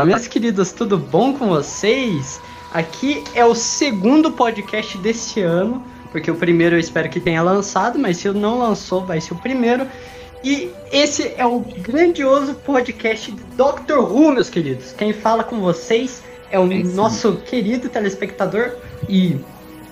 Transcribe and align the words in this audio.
Olá, 0.00 0.06
meus 0.06 0.26
queridos, 0.26 0.72
tudo 0.72 0.96
bom 0.96 1.34
com 1.34 1.48
vocês? 1.48 2.40
Aqui 2.72 3.22
é 3.34 3.44
o 3.44 3.54
segundo 3.54 4.32
podcast 4.32 4.96
deste 4.96 5.42
ano, 5.42 5.84
porque 6.10 6.30
o 6.30 6.34
primeiro 6.34 6.74
eu 6.74 6.80
espero 6.80 7.10
que 7.10 7.20
tenha 7.20 7.42
lançado, 7.42 7.98
mas 7.98 8.16
se 8.16 8.30
não 8.30 8.58
lançou, 8.58 9.04
vai 9.04 9.20
ser 9.20 9.34
o 9.34 9.36
primeiro. 9.36 9.86
E 10.42 10.70
esse 10.90 11.34
é 11.36 11.44
o 11.44 11.60
grandioso 11.60 12.54
podcast 12.54 13.30
de 13.30 13.42
Doctor 13.58 14.10
Who, 14.10 14.32
meus 14.32 14.48
queridos. 14.48 14.92
Quem 14.92 15.12
fala 15.12 15.44
com 15.44 15.60
vocês 15.60 16.22
é 16.50 16.58
o 16.58 16.72
é 16.72 16.82
nosso 16.82 17.36
querido 17.36 17.90
telespectador 17.90 18.76
e 19.06 19.38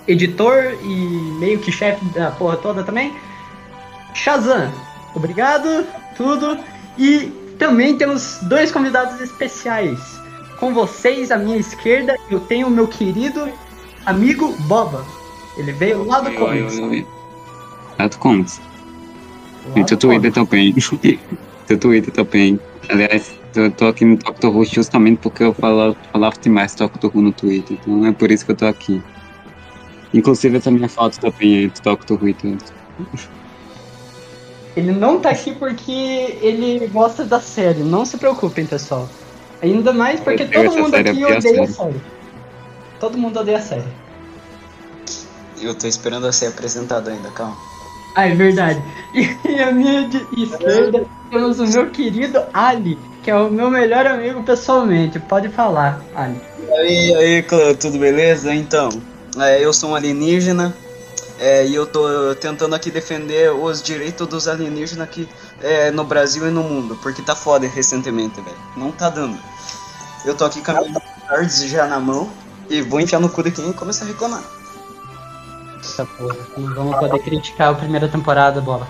editor 0.07 0.75
e 0.85 1.37
meio 1.39 1.59
que 1.59 1.71
chefe 1.71 2.03
da 2.15 2.31
porra 2.31 2.57
toda 2.57 2.83
também, 2.83 3.15
Shazam. 4.15 4.73
Obrigado, 5.13 5.85
tudo. 6.17 6.57
E 6.97 7.31
também 7.59 7.97
temos 7.97 8.39
dois 8.43 8.71
convidados 8.71 9.19
especiais. 9.19 9.99
Com 10.59 10.73
vocês, 10.73 11.29
à 11.29 11.37
minha 11.37 11.57
esquerda, 11.57 12.17
eu 12.31 12.39
tenho 12.39 12.67
o 12.67 12.71
meu 12.71 12.87
querido 12.87 13.47
amigo 14.05 14.55
Boba. 14.61 15.05
Ele 15.57 15.73
veio 15.73 16.05
lá 16.05 16.21
do 16.21 16.31
começo. 16.31 17.05
Lá 17.99 18.07
do 18.07 18.17
começo. 18.17 18.61
E 19.75 19.83
teu 19.83 19.97
Twitter 19.97 20.31
também. 20.31 20.73
teu 21.67 21.77
Twitter 21.77 22.13
também. 22.13 22.59
Aliás, 22.87 23.37
eu 23.55 23.69
tô 23.71 23.87
aqui 23.87 24.05
no 24.05 24.15
Doctor 24.15 24.55
Who 24.55 24.65
justamente 24.65 25.19
porque 25.19 25.43
eu 25.43 25.53
falava, 25.53 25.95
falava 26.11 26.35
demais 26.41 26.73
Doctor 26.75 27.11
Who 27.13 27.21
no 27.21 27.33
Twitter. 27.33 27.77
Então 27.79 28.05
é 28.05 28.11
por 28.13 28.31
isso 28.31 28.45
que 28.45 28.51
eu 28.51 28.55
tô 28.55 28.65
aqui. 28.65 29.01
Inclusive 30.13 30.57
essa 30.57 30.71
minha 30.71 30.89
foto 30.89 31.19
também 31.19 31.65
é 31.65 31.67
do 31.67 31.81
Doctor 31.81 32.17
Who 32.21 32.29
e 32.29 32.33
tudo. 32.33 32.63
Ele 34.75 34.91
não 34.91 35.19
tá 35.19 35.31
aqui 35.31 35.53
porque 35.53 36.37
ele 36.41 36.87
gosta 36.87 37.25
da 37.25 37.39
série. 37.39 37.79
Não 37.79 38.05
se 38.05 38.17
preocupem, 38.17 38.65
pessoal. 38.65 39.09
Ainda 39.61 39.91
mais 39.91 40.19
porque 40.19 40.45
todo 40.45 40.71
mundo 40.77 40.95
aqui 40.95 41.25
odeia 41.25 41.63
a 41.63 41.67
série. 41.67 42.01
Todo 42.99 43.17
mundo 43.17 43.39
odeia 43.39 43.57
a 43.57 43.61
série. 43.61 43.87
Eu 45.61 45.75
tô 45.75 45.87
esperando 45.87 46.27
a 46.27 46.31
ser 46.31 46.47
apresentado 46.47 47.09
ainda, 47.09 47.29
calma. 47.31 47.57
Ah, 48.15 48.27
é 48.27 48.35
verdade. 48.35 48.81
E 49.49 49.61
a 49.61 49.71
minha 49.71 50.07
esquerda 50.37 51.05
temos 51.29 51.59
o 51.59 51.67
meu 51.67 51.89
querido 51.89 52.43
Ali, 52.53 52.97
que 53.23 53.31
é 53.31 53.35
o 53.35 53.49
meu 53.49 53.69
melhor 53.69 54.05
amigo 54.05 54.43
pessoalmente. 54.43 55.19
Pode 55.19 55.49
falar, 55.49 56.01
Ali. 56.15 56.39
E 56.67 56.71
aí, 56.71 57.15
aí, 57.15 57.43
Clã, 57.43 57.73
tudo 57.73 57.97
beleza? 57.97 58.53
Então, 58.53 58.89
é, 59.37 59.63
eu 59.63 59.73
sou 59.73 59.89
um 59.89 59.95
alienígena 59.95 60.73
é, 61.39 61.65
e 61.65 61.73
eu 61.73 61.87
tô 61.87 62.35
tentando 62.35 62.75
aqui 62.75 62.91
defender 62.91 63.51
os 63.51 63.81
direitos 63.81 64.27
dos 64.27 64.47
alienígenas 64.47 65.07
aqui 65.07 65.27
é, 65.61 65.89
no 65.89 66.03
Brasil 66.03 66.45
e 66.47 66.51
no 66.51 66.61
mundo, 66.61 66.97
porque 67.01 67.21
tá 67.21 67.33
foda 67.33 67.65
recentemente, 67.65 68.41
velho. 68.41 68.57
Não 68.75 68.91
tá 68.91 69.09
dando. 69.09 69.39
Eu 70.25 70.35
tô 70.35 70.43
aqui 70.43 70.61
com 70.61 70.71
a 70.71 70.81
minha 70.81 71.01
cards 71.27 71.63
já 71.63 71.87
na 71.87 71.97
mão 71.97 72.29
e 72.69 72.81
vou 72.81 72.99
enfiar 72.99 73.19
no 73.19 73.29
cu 73.29 73.41
de 73.41 73.51
quem 73.51 73.71
começar 73.71 74.03
a 74.03 74.09
reclamar. 74.09 74.43
Essa 75.79 76.05
porra, 76.05 76.35
não 76.57 76.75
vamos 76.75 76.97
poder 76.97 77.19
criticar 77.19 77.71
a 77.71 77.75
primeira 77.75 78.09
temporada, 78.09 78.59
bola. 78.59 78.85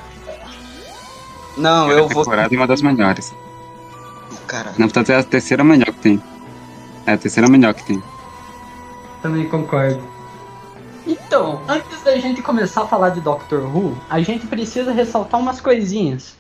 Não, 1.56 1.92
eu 1.92 2.08
vou. 2.08 2.24
temporada 2.24 2.54
é 2.54 2.58
uma 2.58 2.68
das 2.68 2.82
melhores. 2.82 3.32
Cara. 4.48 4.74
Na 4.76 4.88
verdade 4.88 5.12
é 5.12 5.18
a 5.18 5.24
terceira 5.24 5.64
melhor 5.64 5.94
que 5.94 6.00
tem. 6.00 6.24
É 7.06 7.14
a 7.14 7.18
terceira 7.18 7.48
melhor 7.48 7.76
que 7.76 7.84
tem. 7.84 8.02
Também 9.22 9.48
concordo. 9.48 10.02
Então, 11.10 11.62
antes 11.68 12.02
da 12.04 12.16
gente 12.18 12.44
começar 12.44 12.84
a 12.84 12.88
falar 12.88 13.10
de 13.10 13.20
Doctor 13.20 13.62
Who, 13.62 13.98
a 14.08 14.22
gente 14.22 14.46
precisa 14.46 14.92
ressaltar 14.92 15.40
umas 15.40 15.60
coisinhas. 15.60 16.38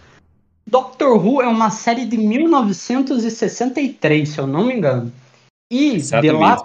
Doctor 0.67 1.17
Who 1.17 1.41
é 1.41 1.47
uma 1.47 1.71
série 1.71 2.05
de 2.05 2.15
1963, 2.15 4.29
se 4.29 4.37
eu 4.37 4.45
não 4.45 4.67
me 4.67 4.75
engano. 4.75 5.11
E 5.71 5.97
de 5.97 6.29
lá 6.29 6.63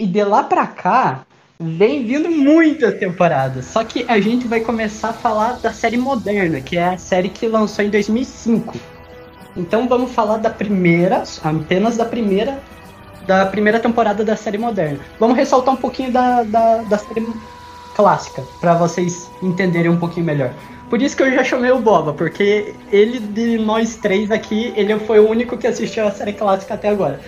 e 0.00 0.06
de 0.06 0.24
lá 0.24 0.42
pra 0.42 0.66
cá 0.66 1.24
vem 1.60 2.04
vindo 2.04 2.28
muitas 2.28 2.98
temporadas. 2.98 3.66
Só 3.66 3.84
que 3.84 4.04
a 4.08 4.20
gente 4.20 4.48
vai 4.48 4.60
começar 4.60 5.10
a 5.10 5.12
falar 5.12 5.60
da 5.60 5.72
série 5.72 5.96
moderna, 5.96 6.60
que 6.60 6.76
é 6.76 6.88
a 6.88 6.98
série 6.98 7.28
que 7.28 7.46
lançou 7.46 7.84
em 7.84 7.90
2005. 7.90 8.76
Então 9.56 9.86
vamos 9.86 10.10
falar 10.10 10.38
da 10.38 10.50
primeira, 10.50 11.22
apenas 11.44 11.96
da 11.96 12.04
primeira 12.04 12.60
da 13.28 13.44
primeira 13.44 13.78
temporada 13.78 14.24
da 14.24 14.34
série 14.34 14.56
moderna. 14.56 14.98
Vamos 15.20 15.36
ressaltar 15.36 15.74
um 15.74 15.76
pouquinho 15.76 16.10
da, 16.10 16.42
da, 16.44 16.78
da 16.78 16.96
série 16.96 17.28
clássica, 17.94 18.42
para 18.58 18.74
vocês 18.74 19.30
entenderem 19.42 19.90
um 19.90 19.98
pouquinho 19.98 20.24
melhor. 20.24 20.50
Por 20.88 21.02
isso 21.02 21.14
que 21.14 21.22
eu 21.22 21.30
já 21.30 21.44
chamei 21.44 21.70
o 21.70 21.78
Boba, 21.78 22.14
porque 22.14 22.74
ele 22.90 23.20
de 23.20 23.58
nós 23.58 23.96
três 23.96 24.30
aqui, 24.30 24.72
ele 24.74 24.98
foi 25.00 25.20
o 25.20 25.28
único 25.28 25.58
que 25.58 25.66
assistiu 25.66 26.06
a 26.06 26.10
série 26.10 26.32
clássica 26.32 26.72
até 26.72 26.88
agora. 26.88 27.20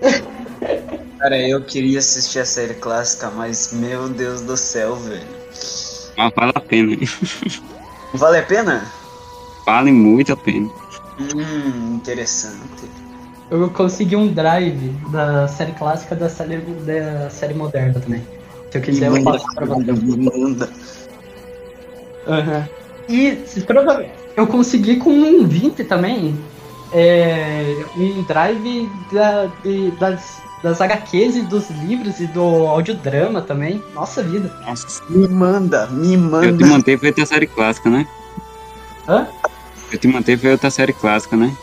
Cara, 1.18 1.36
eu 1.36 1.60
queria 1.64 1.98
assistir 1.98 2.38
a 2.38 2.44
série 2.44 2.74
clássica, 2.74 3.28
mas 3.30 3.72
meu 3.72 4.08
Deus 4.08 4.42
do 4.42 4.56
céu, 4.56 4.94
velho. 4.94 5.26
Mas 6.16 6.32
vale 6.36 6.52
a 6.54 6.60
pena. 6.60 6.96
Vale 8.14 8.38
a 8.38 8.42
pena? 8.42 8.92
Vale 9.66 9.90
muito 9.90 10.32
a 10.32 10.36
pena. 10.36 10.70
Hum, 11.18 11.94
interessante 11.94 13.01
eu 13.52 13.70
consegui 13.70 14.16
um 14.16 14.32
drive 14.32 14.90
da 15.10 15.46
série 15.46 15.72
clássica 15.72 16.16
da 16.16 16.28
série, 16.28 16.56
da 16.56 17.28
série 17.28 17.52
moderna 17.52 18.00
também. 18.00 18.22
Se 18.70 18.78
eu 18.78 18.82
quiser, 18.82 19.08
eu 19.08 19.22
passo 19.22 19.44
pra 19.54 19.66
você. 19.66 19.90
Uhum. 22.26 22.64
E 23.08 23.32
provavelmente 23.66 24.14
eu 24.36 24.46
consegui 24.46 24.96
com 24.96 25.10
um 25.10 25.46
20 25.46 25.84
também 25.84 26.38
é, 26.94 27.84
um 27.96 28.22
drive 28.22 28.88
da, 29.12 29.50
de, 29.62 29.90
das, 29.92 30.40
das 30.62 30.80
HQs 30.80 31.36
e 31.36 31.42
dos 31.42 31.68
livros 31.70 32.20
e 32.20 32.26
do 32.28 32.40
audiodrama 32.40 33.42
também. 33.42 33.82
Nossa 33.94 34.22
vida. 34.22 34.50
Nossa. 34.64 35.02
Me 35.10 35.28
manda, 35.28 35.86
me 35.88 36.16
manda. 36.16 36.46
Eu 36.46 36.56
te 36.56 36.64
mantei 36.64 36.96
foi 36.96 37.08
outra 37.08 37.26
série 37.26 37.46
clássica, 37.46 37.90
né? 37.90 38.06
Hã? 39.06 39.26
Eu 39.92 39.98
te 39.98 40.08
mantei 40.08 40.38
foi 40.38 40.52
outra 40.52 40.70
série 40.70 40.94
clássica, 40.94 41.36
né? 41.36 41.54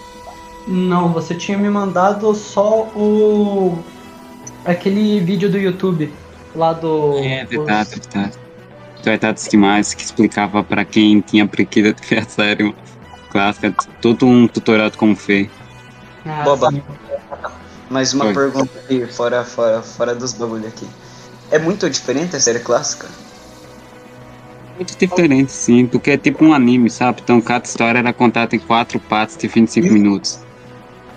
Não, 0.71 1.11
você 1.11 1.33
tinha 1.33 1.57
me 1.57 1.67
mandado 1.67 2.31
só 2.35 2.83
o. 2.95 3.83
aquele 4.63 5.19
vídeo 5.19 5.49
do 5.49 5.57
YouTube 5.57 6.13
lá 6.53 6.73
do. 6.73 7.17
É, 7.17 7.43
verdade, 7.43 7.89
os... 7.89 8.05
verdade. 8.05 8.37
Tratados 9.01 9.47
demais 9.49 9.95
que 9.95 10.03
explicava 10.03 10.63
para 10.63 10.85
quem 10.85 11.21
tinha 11.21 11.47
preguiça 11.47 11.95
de 11.95 12.15
a 12.19 12.21
série 12.29 12.75
clássica, 13.31 13.73
todo 13.99 14.27
um 14.27 14.47
tutorial 14.47 14.91
como 14.95 15.15
fez. 15.15 15.49
Ah, 16.23 16.43
Boba. 16.43 16.69
Sim. 16.69 16.83
Mais 17.89 18.13
uma 18.13 18.25
Oi. 18.25 18.33
pergunta 18.35 18.77
aqui, 18.77 19.07
fora, 19.07 19.43
fora, 19.43 19.81
fora 19.81 20.13
dos 20.13 20.33
bagulho 20.33 20.67
aqui. 20.67 20.87
É 21.49 21.57
muito 21.57 21.89
diferente 21.89 22.35
a 22.35 22.39
série 22.39 22.59
clássica? 22.59 23.07
Muito 24.75 24.95
diferente, 24.95 25.51
sim, 25.51 25.87
porque 25.87 26.11
é 26.11 26.17
tipo 26.17 26.45
um 26.45 26.53
anime, 26.53 26.91
sabe? 26.91 27.21
Então 27.23 27.41
cada 27.41 27.65
história 27.65 27.97
era 27.97 28.13
contada 28.13 28.55
em 28.55 28.59
quatro 28.59 28.99
partes 28.99 29.35
de 29.35 29.47
25 29.47 29.91
minutos. 29.91 30.47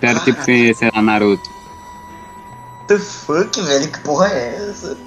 Era 0.03 0.19
tipo, 0.19 0.43
sei 0.43 0.75
lá, 0.93 1.01
Naruto. 1.01 1.49
The 2.87 2.99
fuck, 2.99 3.61
velho? 3.61 3.89
Que 3.89 3.99
porra 4.01 4.27
é 4.27 4.69
essa? 4.69 4.97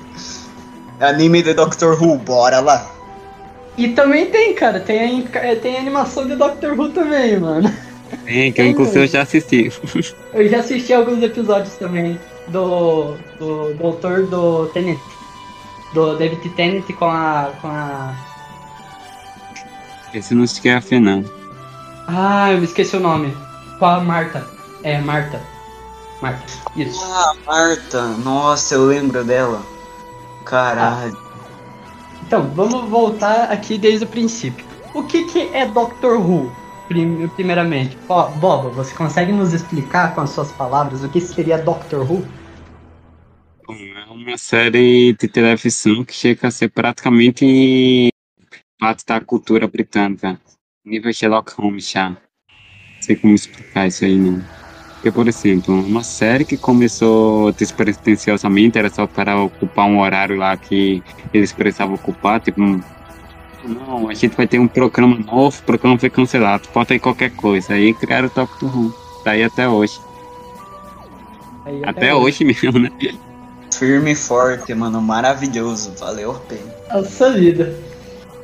Anime 1.00 1.42
de 1.42 1.52
Doctor 1.52 2.02
Who, 2.02 2.16
bora 2.16 2.60
lá. 2.60 2.90
E 3.76 3.88
também 3.88 4.26
tem, 4.26 4.54
cara, 4.54 4.80
tem 4.80 5.28
a, 5.34 5.38
é, 5.38 5.54
tem 5.54 5.76
animação 5.76 6.26
de 6.26 6.34
Doctor 6.34 6.72
Who 6.72 6.88
também, 6.90 7.38
mano. 7.38 7.70
Tem, 8.24 8.50
que 8.52 8.60
eu 8.60 8.66
inclusive 8.66 9.00
eu 9.00 9.06
já 9.06 9.22
assisti. 9.22 9.70
Eu 10.32 10.48
já 10.48 10.60
assisti 10.60 10.94
alguns 10.94 11.22
episódios 11.22 11.74
também 11.74 12.18
do, 12.48 13.16
do 13.38 13.74
Doutor 13.74 14.26
do 14.26 14.66
Tennant. 14.66 14.98
Do 15.92 16.16
David 16.16 16.48
Tennant 16.50 16.86
com 16.98 17.04
a. 17.04 17.52
com 17.60 17.68
a. 17.68 18.14
Esse 20.14 20.34
não 20.34 20.46
se 20.46 20.60
quer 20.62 20.76
a 20.76 20.80
Fernanda. 20.80 21.28
Ah, 22.06 22.52
eu 22.52 22.58
me 22.58 22.64
esqueci 22.64 22.96
o 22.96 23.00
nome. 23.00 23.36
Com 23.78 23.84
a 23.84 24.00
Marta. 24.00 24.55
É, 24.86 25.00
Marta. 25.00 25.42
Marta, 26.22 26.46
isso. 26.76 27.02
Ah, 27.02 27.34
Marta. 27.44 28.06
Nossa, 28.18 28.76
eu 28.76 28.86
lembro 28.86 29.24
dela. 29.24 29.60
Caralho. 30.44 31.18
Ah. 31.20 32.22
Então, 32.24 32.48
vamos 32.54 32.88
voltar 32.88 33.50
aqui 33.50 33.78
desde 33.78 34.04
o 34.04 34.08
princípio. 34.08 34.64
O 34.94 35.02
que, 35.02 35.24
que 35.24 35.48
é 35.52 35.66
Doctor 35.66 36.20
Who? 36.20 36.52
Primeiramente, 36.86 37.98
Ó, 38.08 38.28
Boba, 38.28 38.70
você 38.70 38.94
consegue 38.94 39.32
nos 39.32 39.52
explicar 39.52 40.14
com 40.14 40.20
as 40.20 40.30
suas 40.30 40.52
palavras 40.52 41.02
o 41.02 41.08
que 41.08 41.20
seria 41.20 41.58
Doctor 41.58 42.08
Who? 42.08 42.24
É 43.68 44.04
uma 44.08 44.38
série 44.38 45.14
de 45.14 45.26
televisão 45.26 46.04
que 46.04 46.14
chega 46.14 46.46
a 46.46 46.50
ser 46.52 46.68
praticamente 46.68 48.08
parte 48.78 49.04
da 49.04 49.20
cultura 49.20 49.66
britânica. 49.66 50.40
Nível 50.84 51.12
Sherlock 51.12 51.52
Holmes 51.54 51.90
já. 51.90 52.10
Não 52.10 52.16
sei 53.00 53.16
como 53.16 53.34
explicar 53.34 53.88
isso 53.88 54.04
aí, 54.04 54.16
não. 54.16 54.65
Porque, 54.96 55.10
por 55.10 55.28
exemplo, 55.28 55.74
uma 55.74 56.02
série 56.02 56.44
que 56.44 56.56
começou 56.56 57.52
despretensiosamente 57.52 58.78
era 58.78 58.88
só 58.88 59.06
para 59.06 59.40
ocupar 59.40 59.86
um 59.86 60.00
horário 60.00 60.36
lá 60.36 60.56
que 60.56 61.02
eles 61.32 61.52
precisavam 61.52 61.94
ocupar, 61.94 62.40
tipo, 62.40 62.60
não, 62.60 64.08
a 64.08 64.14
gente 64.14 64.36
vai 64.36 64.46
ter 64.46 64.58
um 64.58 64.68
programa 64.68 65.16
novo, 65.18 65.58
o 65.58 65.62
programa 65.62 65.98
foi 65.98 66.10
cancelado, 66.10 66.68
pode 66.68 66.92
aí 66.92 66.98
qualquer 66.98 67.30
coisa. 67.30 67.74
Aí 67.74 67.92
criaram 67.92 68.28
o 68.28 68.30
Doctor 68.34 68.76
Who, 68.76 68.94
daí 69.24 69.42
até 69.42 69.68
hoje. 69.68 70.00
Aí 71.66 71.82
Até 71.84 72.14
hoje 72.14 72.44
mesmo, 72.44 72.78
né? 72.78 72.90
Firme 73.76 74.12
e 74.12 74.14
forte, 74.14 74.72
mano. 74.72 75.02
Maravilhoso. 75.02 75.92
Valeu 75.98 76.30
a 76.30 76.38
pena. 76.38 76.74
Nossa 76.92 77.32
vida. 77.32 77.76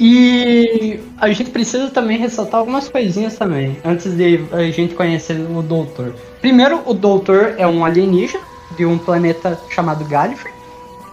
E 0.05 0.99
a 1.17 1.31
gente 1.31 1.53
precisa 1.53 1.89
também 1.89 2.19
ressaltar 2.19 2.59
algumas 2.59 2.89
coisinhas 2.89 3.37
também, 3.37 3.79
antes 3.85 4.17
de 4.17 4.41
a 4.51 4.65
gente 4.65 4.97
conhecer 4.97 5.35
o 5.35 5.63
Doutor. 5.63 6.13
Primeiro, 6.41 6.83
o 6.85 6.93
Doutor 6.93 7.55
é 7.57 7.69
um 7.69 7.85
alienígena 7.85 8.43
de 8.77 8.85
um 8.85 8.99
planeta 8.99 9.57
chamado 9.71 10.05
Gallifrey. 10.05 10.53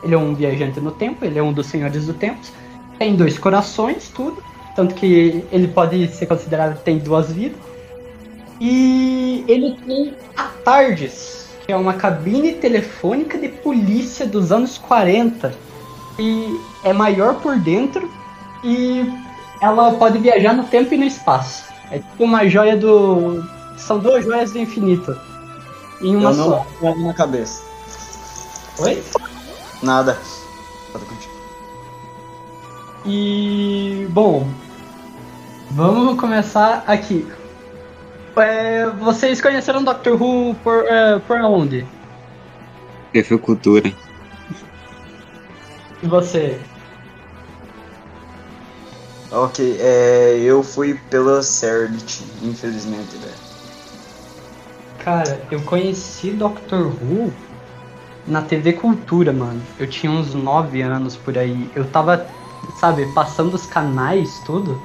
Ele 0.02 0.16
é 0.16 0.18
um 0.18 0.34
viajante 0.34 0.80
no 0.80 0.90
tempo, 0.90 1.24
ele 1.24 1.38
é 1.38 1.44
um 1.44 1.54
dos 1.54 1.68
senhores 1.68 2.08
do 2.08 2.16
tempo. 2.16 2.40
Tem 2.98 3.16
dois 3.16 3.38
corações, 3.38 4.10
tudo. 4.10 4.42
Tanto 4.76 4.96
que 4.96 5.46
ele 5.52 5.68
pode 5.68 6.08
ser 6.08 6.26
considerado 6.26 6.80
que 6.80 6.84
tem 6.84 6.98
duas 6.98 7.32
vidas. 7.32 7.60
E 8.60 9.46
ele 9.48 9.78
tem 9.86 10.16
a 10.36 10.46
TARDIS, 10.66 11.48
que 11.64 11.72
é 11.72 11.78
uma 11.78 11.94
cabine 11.94 12.54
telefônica 12.54 13.38
de 13.38 13.50
polícia 13.50 14.26
dos 14.26 14.52
anos 14.52 14.80
40. 14.80 15.54
E 16.18 16.60
é 16.84 16.92
maior 16.92 17.36
por 17.36 17.56
dentro 17.60 18.18
e 18.64 19.12
ela 19.62 19.94
pode 19.94 20.18
viajar 20.20 20.54
no 20.54 20.64
tempo 20.64 20.94
e 20.94 20.98
no 20.98 21.06
espaço. 21.06 21.66
É 21.92 22.00
tipo 22.00 22.24
uma 22.24 22.48
joia 22.48 22.76
do. 22.78 23.44
São 23.78 24.00
duas 24.00 24.24
joias 24.24 24.52
do 24.52 24.60
infinito. 24.60 25.16
Em 26.02 26.16
uma 26.16 26.32
Eu 26.32 26.36
não 26.36 26.66
só. 26.82 26.96
na 26.96 27.14
cabeça. 27.14 27.64
Oi? 28.80 29.04
Nada. 29.82 30.18
Continuar. 30.94 31.40
E. 33.06 34.08
Bom. 34.10 34.48
Vamos 35.72 36.20
começar 36.20 36.84
aqui. 36.88 37.28
É, 38.36 38.86
vocês 39.00 39.42
conheceram 39.42 39.84
Doctor 39.84 40.22
Who 40.22 40.56
por, 40.64 40.86
é, 40.88 41.20
por 41.20 41.42
onde? 41.42 41.86
TV 43.12 43.38
Cultura. 43.38 43.92
E 46.02 46.08
você? 46.08 46.60
Ok, 49.32 49.78
é, 49.80 50.40
eu 50.40 50.64
fui 50.64 50.96
pela 51.10 51.44
Cerdit, 51.44 52.24
infelizmente, 52.42 53.16
velho. 53.18 53.50
Cara, 55.04 55.40
eu 55.52 55.62
conheci 55.62 56.32
Doctor 56.32 56.88
Who 56.88 57.32
na 58.28 58.42
TV 58.42 58.74
Cultura, 58.74 59.32
mano. 59.32 59.62
Eu 59.80 59.88
tinha 59.88 60.12
uns 60.12 60.34
9 60.34 60.82
anos 60.82 61.16
por 61.16 61.38
aí. 61.38 61.70
Eu 61.76 61.86
tava, 61.86 62.26
sabe, 62.80 63.06
passando 63.14 63.54
os 63.54 63.68
canais, 63.68 64.42
tudo, 64.46 64.82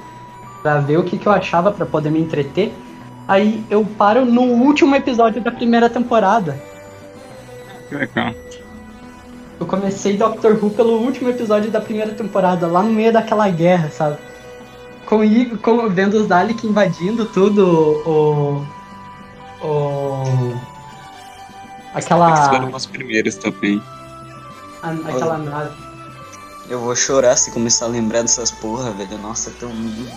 pra 0.61 0.79
ver 0.79 0.99
o 0.99 1.03
que, 1.03 1.17
que 1.17 1.27
eu 1.27 1.31
achava 1.31 1.71
pra 1.71 1.85
poder 1.85 2.11
me 2.11 2.19
entreter. 2.19 2.71
Aí 3.27 3.65
eu 3.69 3.83
paro 3.97 4.25
no 4.25 4.43
último 4.43 4.95
episódio 4.95 5.41
da 5.41 5.51
primeira 5.51 5.89
temporada. 5.89 6.61
Que 7.89 7.95
legal. 7.95 8.33
Eu 9.59 9.65
comecei 9.65 10.17
Doctor 10.17 10.53
Who 10.61 10.69
pelo 10.69 11.01
último 11.01 11.29
episódio 11.29 11.71
da 11.71 11.81
primeira 11.81 12.11
temporada, 12.13 12.67
lá 12.67 12.83
no 12.83 12.91
meio 12.91 13.11
daquela 13.11 13.49
guerra, 13.49 13.89
sabe? 13.89 14.17
Com, 15.05 15.21
com 15.61 15.89
vendo 15.89 16.15
os 16.15 16.27
Dalek 16.27 16.65
invadindo 16.65 17.25
tudo, 17.25 17.65
o. 18.05 18.65
O. 19.65 20.23
Eles 21.93 22.07
foram 22.07 22.23
Aquela. 22.25 22.75
os 22.75 22.85
primeiros 22.85 23.35
também. 23.35 23.81
a- 24.83 24.89
aquela 24.91 25.37
nave. 25.37 25.75
Eu 26.69 26.79
vou 26.79 26.95
chorar 26.95 27.35
se 27.35 27.51
começar 27.51 27.85
a 27.85 27.89
lembrar 27.89 28.21
dessas 28.23 28.49
porra, 28.51 28.91
velho. 28.91 29.17
Nossa, 29.19 29.49
é 29.51 29.53
tão 29.59 29.69
lindo. 29.69 30.09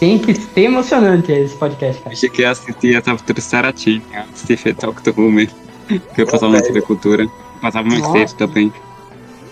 Tem 0.00 0.18
que 0.18 0.34
ser 0.34 0.60
emocionante 0.62 1.32
esse 1.32 1.56
podcast, 1.56 2.02
cara. 2.02 2.14
Achei 2.14 2.28
que 2.28 2.42
ia 2.42 2.50
assistir 2.50 2.96
a 2.96 3.00
Doctor 3.00 3.40
Saratin, 3.40 4.02
antes 4.14 4.44
de 4.44 4.54
ver 4.56 4.74
Doctor 4.74 5.14
Who 5.18 5.30
mesmo. 5.30 5.56
Que 6.14 6.22
eu 6.22 6.26
passava 6.26 6.52
na 6.52 6.58
velho. 6.58 6.66
TV 6.66 6.82
Cultura. 6.82 7.26
Passava 7.62 7.88
Nossa. 7.88 8.12
cedo 8.12 8.34
também. 8.36 8.72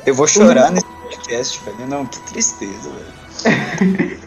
Eu 0.05 0.15
vou 0.15 0.27
chorar 0.29 0.71
nesse 0.71 0.87
podcast, 0.87 1.61
velho. 1.65 1.89
Não, 1.89 2.07
que 2.07 2.19
tristeza, 2.21 2.91
velho. 2.91 3.26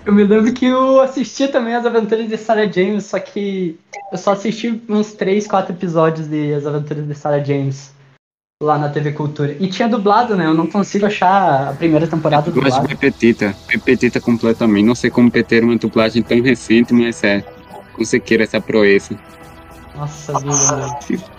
Eu 0.06 0.14
me 0.14 0.24
lembro 0.24 0.54
que 0.54 0.66
eu 0.66 1.02
assisti 1.02 1.48
também 1.48 1.76
as 1.76 1.86
aventuras 1.86 2.28
de 2.28 2.38
Sarah 2.38 2.72
James, 2.72 3.06
só 3.06 3.20
que 3.20 3.78
eu 4.12 4.18
só 4.18 4.32
assisti 4.32 4.82
uns 4.90 5.14
3, 5.14 5.46
4 5.46 5.74
episódios 5.74 6.28
de 6.28 6.54
As 6.54 6.66
Aventuras 6.66 7.08
de 7.08 7.14
Sarah 7.14 7.44
James 7.44 7.92
lá 8.62 8.78
na 8.78 8.90
TV 8.90 9.14
Cultura. 9.14 9.56
E 9.60 9.68
tinha 9.68 9.88
dublado, 9.88 10.36
né? 10.36 10.46
Eu 10.46 10.54
não 10.54 10.68
consigo 10.68 11.06
achar 11.06 11.70
a 11.70 11.74
primeira 11.74 12.08
temporada 12.08 12.52
de 12.52 12.52
dublada. 12.52 12.88
repetita. 12.88 13.56
Repetita 13.68 14.20
completamente. 14.20 14.86
Não 14.86 14.96
sei 14.96 15.10
como 15.10 15.32
ter 15.32 15.64
uma 15.64 15.78
dublagem 15.78 16.22
tão 16.22 16.42
recente, 16.42 16.94
mas 16.94 17.24
é. 17.24 17.44
Conseguiram 17.94 18.44
essa 18.44 18.60
proeza. 18.60 19.18
Nossa 19.96 20.40
vida, 20.40 20.56
mano. 20.56 20.98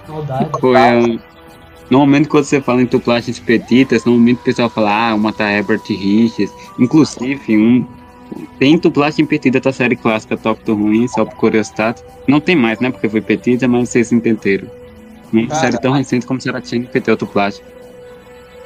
Maldade. 0.08 0.50
Pô, 0.61 0.76
é, 0.76 1.19
Normalmente 1.90 2.28
quando 2.28 2.44
você 2.44 2.60
fala 2.60 2.82
em 2.82 2.87
dublagens 2.87 3.38
petitas, 3.40 4.04
normalmente 4.04 4.38
o 4.38 4.44
pessoal 4.44 4.70
fala, 4.70 5.10
ah, 5.10 5.14
uma 5.14 5.32
tá 5.32 5.50
Herbert 5.50 5.82
Richards. 5.88 6.54
Inclusive, 6.78 7.58
um, 7.58 7.84
tem 8.58 8.78
dublagem 8.78 9.26
petita 9.26 9.58
da 9.60 9.72
série 9.72 9.96
clássica 9.96 10.37
Doctor 10.37 10.78
Who, 10.78 11.08
só 11.08 11.25
por 11.25 11.34
curiosidade. 11.34 12.02
Não 12.28 12.40
tem 12.40 12.54
mais, 12.54 12.78
né? 12.78 12.90
Porque 12.90 13.08
foi 13.08 13.20
petita, 13.20 13.66
mas 13.66 13.88
vocês 13.88 14.12
entenderam. 14.12 14.69
Uma 15.32 15.46
Ah, 15.50 15.54
série 15.56 15.81
tão 15.81 15.92
recente 15.92 16.26
como 16.26 16.40
se 16.40 16.48
ela 16.48 16.60
tinha 16.60 16.82
que 16.84 17.00
ter 17.00 17.16
dublagem. 17.16 17.62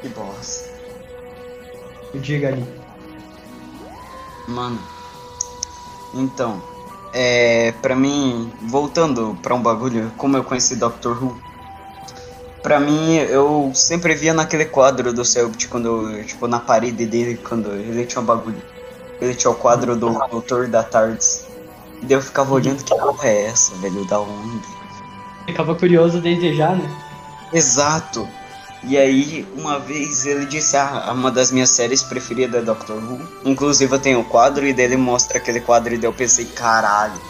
Que 0.03 0.09
bosta. 0.09 0.69
Diga 2.15 2.49
ali. 2.49 2.65
Mano. 4.49 4.79
Então. 6.15 6.63
É. 7.13 7.73
Pra 7.83 7.97
mim. 7.97 8.51
Voltando 8.63 9.37
pra 9.43 9.55
um 9.55 9.63
bagulho, 9.63 10.13
como 10.17 10.37
eu 10.37 10.45
conheci 10.45 10.77
Doctor 10.77 11.23
Who. 11.23 11.37
Pra 12.65 12.81
mim, 12.81 13.17
eu 13.17 13.71
sempre 13.75 14.15
via 14.15 14.33
naquele 14.33 14.65
quadro 14.65 15.13
do 15.13 15.23
Selbit 15.23 15.69
quando. 15.69 16.25
Tipo, 16.25 16.49
na 16.49 16.59
parede 16.59 17.05
dele, 17.05 17.37
quando 17.37 17.71
ele 17.75 18.07
tinha 18.07 18.23
um 18.23 18.25
bagulho. 18.25 18.63
Ele 19.21 19.35
tinha 19.35 19.51
o 19.51 19.55
quadro 19.55 19.95
do 19.95 20.19
Doutor 20.31 20.67
da 20.67 20.83
Tardes. 20.83 21.45
E 22.01 22.07
daí 22.07 22.17
eu 22.17 22.23
ficava 22.23 22.55
olhando 22.55 22.83
que 22.83 22.89
porra 22.89 23.29
é 23.29 23.49
essa, 23.49 23.75
velho? 23.77 24.03
Da 24.07 24.19
onde? 24.19 24.67
Ficava 25.47 25.75
curioso 25.75 26.23
desde 26.23 26.57
já, 26.57 26.71
né? 26.75 26.89
Exato. 27.53 28.27
E 28.83 28.97
aí, 28.97 29.47
uma 29.55 29.79
vez 29.79 30.25
ele 30.25 30.47
disse, 30.47 30.75
ah, 30.79 31.13
uma 31.13 31.31
das 31.31 31.51
minhas 31.51 31.69
séries 31.69 32.03
preferidas 32.03 32.63
é 32.63 32.65
Doctor 32.65 32.97
Who. 32.97 33.21
Inclusive 33.45 33.95
eu 33.95 33.99
tenho 33.99 34.21
o 34.21 34.25
quadro 34.25 34.67
e 34.67 34.73
dele 34.73 34.97
mostra 34.97 35.37
aquele 35.37 35.61
quadro 35.61 35.93
e 35.93 35.99
daí 35.99 36.09
eu 36.09 36.15
pensei, 36.15 36.47
caralho, 36.47 37.21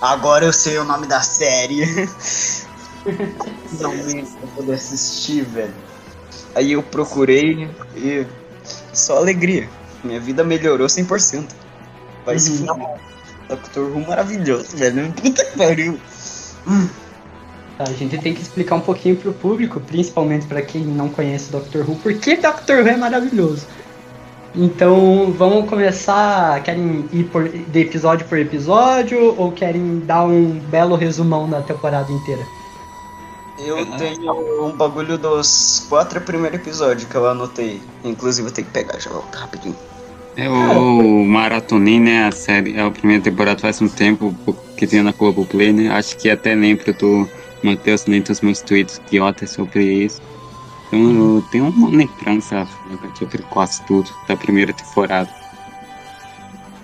agora 0.00 0.44
eu 0.44 0.52
sei 0.52 0.76
o 0.76 0.84
nome 0.84 1.06
da 1.06 1.22
série. 1.22 1.84
Finalmente 3.68 4.30
eu 4.40 4.48
poder 4.48 4.74
assistir, 4.74 5.42
velho. 5.42 5.74
Aí 6.54 6.72
eu 6.72 6.82
procurei 6.82 7.68
e 7.96 8.24
só 8.92 9.18
alegria. 9.18 9.68
Minha 10.02 10.20
vida 10.20 10.44
melhorou 10.44 10.88
100%. 10.88 11.48
Vai 12.24 12.38
se 12.38 12.50
Uhum. 12.50 12.66
fuder. 12.68 12.86
Doctor 13.48 13.90
Who 13.90 14.06
maravilhoso, 14.06 14.76
velho. 14.76 15.12
Puta 15.20 15.44
que 15.44 15.58
pariu. 15.58 15.98
Tá, 17.76 17.84
a 17.84 17.92
gente 17.92 18.16
tem 18.18 18.32
que 18.32 18.40
explicar 18.40 18.76
um 18.76 18.80
pouquinho 18.80 19.16
pro 19.16 19.32
público, 19.32 19.80
principalmente 19.80 20.46
pra 20.46 20.62
quem 20.62 20.82
não 20.82 21.08
conhece 21.08 21.50
Doctor 21.50 21.88
Who, 21.88 21.96
por 21.96 22.14
que 22.14 22.36
Doctor 22.36 22.82
Who 22.82 22.88
é 22.88 22.96
maravilhoso. 22.96 23.66
Então, 24.54 25.34
vamos 25.36 25.68
começar. 25.68 26.62
Querem 26.62 27.08
ir 27.12 27.24
por, 27.24 27.48
de 27.48 27.80
episódio 27.80 28.26
por 28.28 28.38
episódio 28.38 29.34
ou 29.36 29.50
querem 29.50 29.98
dar 30.06 30.24
um 30.24 30.50
belo 30.60 30.94
resumão 30.94 31.50
da 31.50 31.60
temporada 31.60 32.12
inteira? 32.12 32.46
Eu 33.58 33.86
tenho 33.96 34.66
um 34.66 34.72
bagulho 34.72 35.16
dos 35.16 35.86
quatro 35.88 36.20
primeiros 36.20 36.60
episódios 36.60 37.08
que 37.08 37.14
eu 37.14 37.26
anotei. 37.28 37.80
Inclusive 38.02 38.48
eu 38.48 38.52
tenho 38.52 38.66
que 38.66 38.72
pegar 38.72 38.98
já 38.98 39.10
volta 39.10 39.38
rapidinho. 39.38 39.76
Eu 40.36 41.24
maratonei, 41.24 42.00
né, 42.00 42.26
a 42.26 42.32
série, 42.32 42.78
a 42.78 42.90
primeira 42.90 43.22
temporada 43.22 43.60
faz 43.60 43.80
um 43.80 43.88
tempo 43.88 44.34
que 44.76 44.84
tinha 44.84 45.02
na 45.02 45.12
Globoplay, 45.12 45.72
né, 45.72 45.88
acho 45.90 46.16
que 46.16 46.28
até 46.28 46.56
lembro 46.56 46.92
do 46.94 47.28
Matheus 47.62 48.02
dentro 48.02 48.32
dos 48.32 48.40
meus 48.40 48.60
tweets 48.60 49.00
idiotas 49.06 49.50
sobre 49.50 49.84
isso. 49.84 50.20
Então 50.88 51.36
eu 51.36 51.44
tenho 51.52 51.68
uma 51.68 51.88
lembrança 51.88 52.66
sobre 53.16 53.38
quase 53.44 53.80
tudo 53.82 54.10
da 54.26 54.36
primeira 54.36 54.72
temporada. 54.72 55.30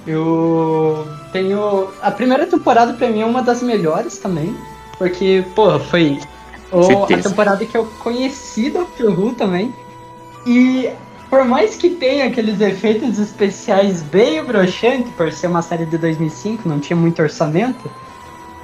Eu 0.07 1.07
tenho. 1.33 1.89
A 2.01 2.11
primeira 2.11 2.47
temporada 2.47 2.93
pra 2.95 3.09
mim 3.09 3.21
é 3.21 3.27
uma 3.27 3.43
das 3.43 3.63
melhores 3.63 4.19
também. 4.19 4.57
Porque, 4.99 5.45
pô, 5.55 5.79
foi 5.79 6.19
o- 6.73 7.05
a 7.05 7.19
temporada 7.23 7.65
que 7.67 7.77
eu 7.77 7.85
conheci 7.99 8.71
Doctor 8.71 9.19
Who 9.19 9.35
também. 9.35 9.75
E 10.47 10.91
por 11.29 11.45
mais 11.45 11.77
que 11.77 11.91
tenha 11.91 12.27
aqueles 12.27 12.61
efeitos 12.61 13.19
especiais 13.19 14.03
bem 14.03 14.43
broxantes, 14.45 15.13
por 15.13 15.33
ser 15.33 15.47
uma 15.47 15.63
série 15.63 15.87
de 15.87 15.97
2005, 15.99 16.69
não 16.69 16.81
tinha 16.81 16.97
muito 16.97 17.21
orçamento, 17.23 17.91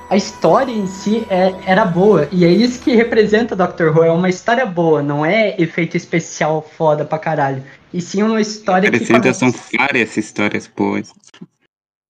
a 0.08 0.16
história 0.16 0.72
em 0.72 0.86
si 0.86 1.26
é- 1.28 1.54
era 1.64 1.84
boa. 1.84 2.28
E 2.32 2.44
é 2.44 2.48
isso 2.48 2.80
que 2.80 2.94
representa 2.94 3.54
Doctor 3.56 3.96
Who, 3.96 4.04
é 4.04 4.10
uma 4.10 4.28
história 4.28 4.64
boa, 4.64 5.02
não 5.02 5.24
é 5.24 5.54
efeito 5.60 5.96
especial 5.96 6.64
foda 6.76 7.04
pra 7.04 7.18
caralho. 7.18 7.62
E 7.92 8.00
sim 8.00 8.22
uma 8.22 8.40
história 8.40 8.88
que. 8.90 8.96
Acrescenta 8.96 9.32
são 9.34 9.52
várias 9.78 10.16
histórias 10.16 10.68
boas. 10.74 11.12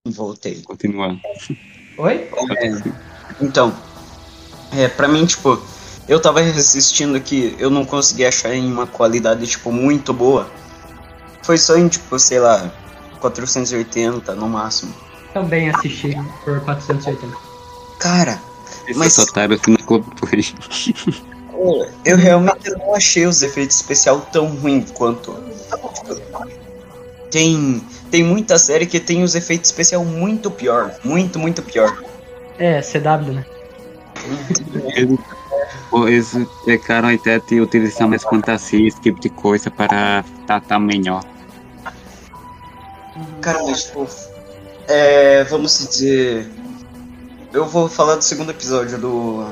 Voltei. 0.07 0.63
Continuar. 0.63 1.17
Oi? 1.99 2.29
Então, 3.41 3.75
é, 4.77 4.89
pra 4.89 5.09
mim, 5.09 5.27
tipo, 5.27 5.61
eu 6.09 6.21
tava 6.21 6.41
assistindo 6.41 7.17
aqui, 7.17 7.57
eu 7.59 7.71
não 7.71 7.85
consegui 7.85 8.25
achar 8.25 8.55
em 8.55 8.71
uma 8.71 8.87
qualidade, 8.87 9.47
tipo, 9.47 9.73
muito 9.73 10.13
boa. 10.13 10.49
Foi 11.43 11.59
só 11.59 11.77
em, 11.77 11.89
tipo, 11.89 12.19
sei 12.19 12.41
lá, 12.41 12.71
480 13.21 14.35
no 14.35 14.49
máximo. 14.49 14.95
Também 15.33 15.69
assisti 15.71 16.17
por 16.45 16.61
480. 16.61 17.37
Cara, 17.99 18.41
Esse 18.87 18.99
Mas- 18.99 19.19
otário 19.19 19.57
assim 19.61 19.73
na 19.73 19.79
cultura. 19.87 20.41
eu 22.05 22.17
realmente 22.17 22.71
não 22.71 22.95
achei 22.95 23.27
os 23.27 23.43
efeitos 23.43 23.77
especiais 23.77 24.21
tão 24.33 24.47
ruins 24.57 24.91
quanto. 24.93 25.37
Tem, 27.31 27.83
tem 28.11 28.23
muita 28.25 28.59
série 28.59 28.87
que 28.87 28.99
tem 29.01 29.23
os 29.23 29.35
efeitos 29.35 29.71
especiais 29.71 30.05
muito 30.07 30.51
pior. 30.51 30.95
Muito, 31.05 31.39
muito 31.39 31.63
pior. 31.63 31.97
É, 32.59 32.81
CW, 32.81 33.33
né? 33.35 33.47
Eles, 36.07 36.35
eles 36.35 36.49
pegaram 36.65 37.09
a 37.09 37.15
ideia 37.15 37.41
de 37.41 37.61
utilizar 37.61 38.09
mais 38.09 38.23
fantasia, 38.23 38.87
esse 38.89 39.01
tipo 39.01 39.21
de 39.21 39.29
coisa 39.31 39.71
para 39.71 40.25
tratar 40.47 40.79
melhor. 40.79 41.23
Cara, 43.41 43.63
mas 43.65 43.85
tipo. 43.85 44.07
É, 44.89 45.45
vamos 45.45 45.79
dizer. 45.89 46.49
Eu 47.53 47.67
vou 47.67 47.89
falar 47.89 48.17
do 48.17 48.23
segundo 48.25 48.51
episódio 48.51 48.99
do. 48.99 49.47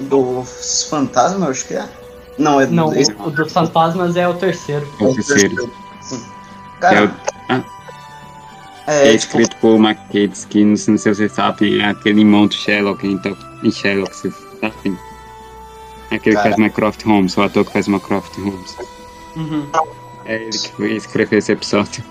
Dos 0.00 0.84
fantasmas, 0.88 1.42
eu 1.42 1.48
acho 1.50 1.66
que 1.66 1.74
é. 1.74 1.88
Não, 2.38 2.60
é 2.60 2.66
Não, 2.66 2.94
esse- 2.94 3.12
o 3.18 3.30
dos 3.30 3.52
fantasmas 3.52 4.14
é 4.16 4.28
o 4.28 4.34
terceiro. 4.34 4.86
É 5.00 5.04
o 5.04 5.14
terceiro. 5.14 5.72
Sim. 6.02 6.22
É, 6.76 6.80
Cara, 6.80 7.06
o- 7.06 7.10
ah, 7.48 7.64
é, 8.86 9.08
é 9.14 9.18
tipo, 9.18 9.40
escrito 9.40 9.56
por 9.56 9.76
Maquetes, 9.78 10.44
que 10.44 10.64
não 10.64 10.76
sei 10.76 10.98
se 10.98 11.12
você 11.14 11.28
sabe, 11.28 11.80
é 11.80 11.86
aquele 11.86 12.20
irmão 12.20 12.46
do 12.46 12.54
Sherlock, 12.54 13.04
então, 13.08 13.36
em 13.64 13.70
Sherlock, 13.72 14.14
você 14.14 14.30
sabe? 14.60 14.96
Aquele 16.10 16.36
que 16.36 16.42
Cara. 16.42 16.42
faz 16.42 16.56
Mycroft 16.56 17.04
Holmes, 17.04 17.36
o 17.36 17.42
ator 17.42 17.64
que 17.64 17.72
faz 17.72 17.86
Mycroft 17.88 18.36
Holmes. 18.38 18.76
Uhum. 19.36 19.68
É 20.24 20.42
ele 20.42 20.58
que 20.58 20.82
escreveu 20.84 21.38
esse 21.38 21.52
episódio. 21.52 22.04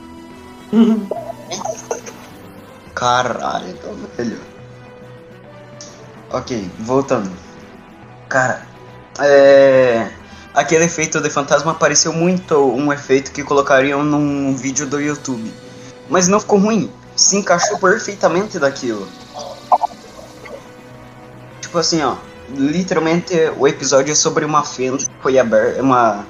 Caralho, 2.93 3.77
velho. 4.15 4.39
Ok, 6.31 6.69
voltando. 6.79 7.31
Cara, 8.27 8.67
é. 9.19 10.09
Aquele 10.53 10.85
efeito 10.85 11.21
de 11.21 11.29
fantasma 11.29 11.75
pareceu 11.75 12.11
muito 12.11 12.55
um 12.55 12.91
efeito 12.91 13.31
que 13.31 13.43
colocariam 13.43 14.03
num 14.03 14.55
vídeo 14.55 14.87
do 14.87 14.99
YouTube. 14.99 15.53
Mas 16.09 16.27
não 16.27 16.39
ficou 16.39 16.57
ruim. 16.59 16.91
Se 17.15 17.37
encaixou 17.37 17.77
perfeitamente 17.77 18.57
daquilo. 18.57 19.07
Tipo 21.61 21.77
assim, 21.77 22.01
ó. 22.01 22.15
Literalmente 22.49 23.33
o 23.57 23.67
episódio 23.67 24.11
é 24.11 24.15
sobre 24.15 24.45
uma 24.45 24.63
fenda 24.63 24.97
que 24.97 25.21
foi 25.21 25.37
aberta. 25.37 25.81
Uma 25.81 26.25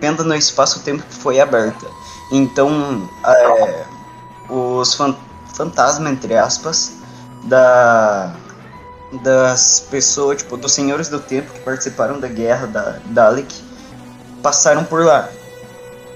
fenda 0.00 0.22
no 0.22 0.34
espaço-tempo 0.34 1.02
que 1.02 1.14
foi 1.14 1.40
aberta. 1.40 1.86
Então, 2.30 3.08
é, 3.24 3.84
os 4.48 4.94
fan 4.94 5.14
fantasmas, 5.54 6.12
entre 6.12 6.36
aspas, 6.36 6.92
da 7.44 8.34
das 9.22 9.86
pessoas, 9.88 10.38
tipo, 10.38 10.56
dos 10.56 10.72
senhores 10.72 11.08
do 11.08 11.20
tempo 11.20 11.52
que 11.52 11.60
participaram 11.60 12.18
da 12.18 12.28
guerra 12.28 12.66
da 12.66 12.98
Dalek, 13.06 13.54
passaram 14.42 14.84
por 14.84 15.04
lá 15.04 15.30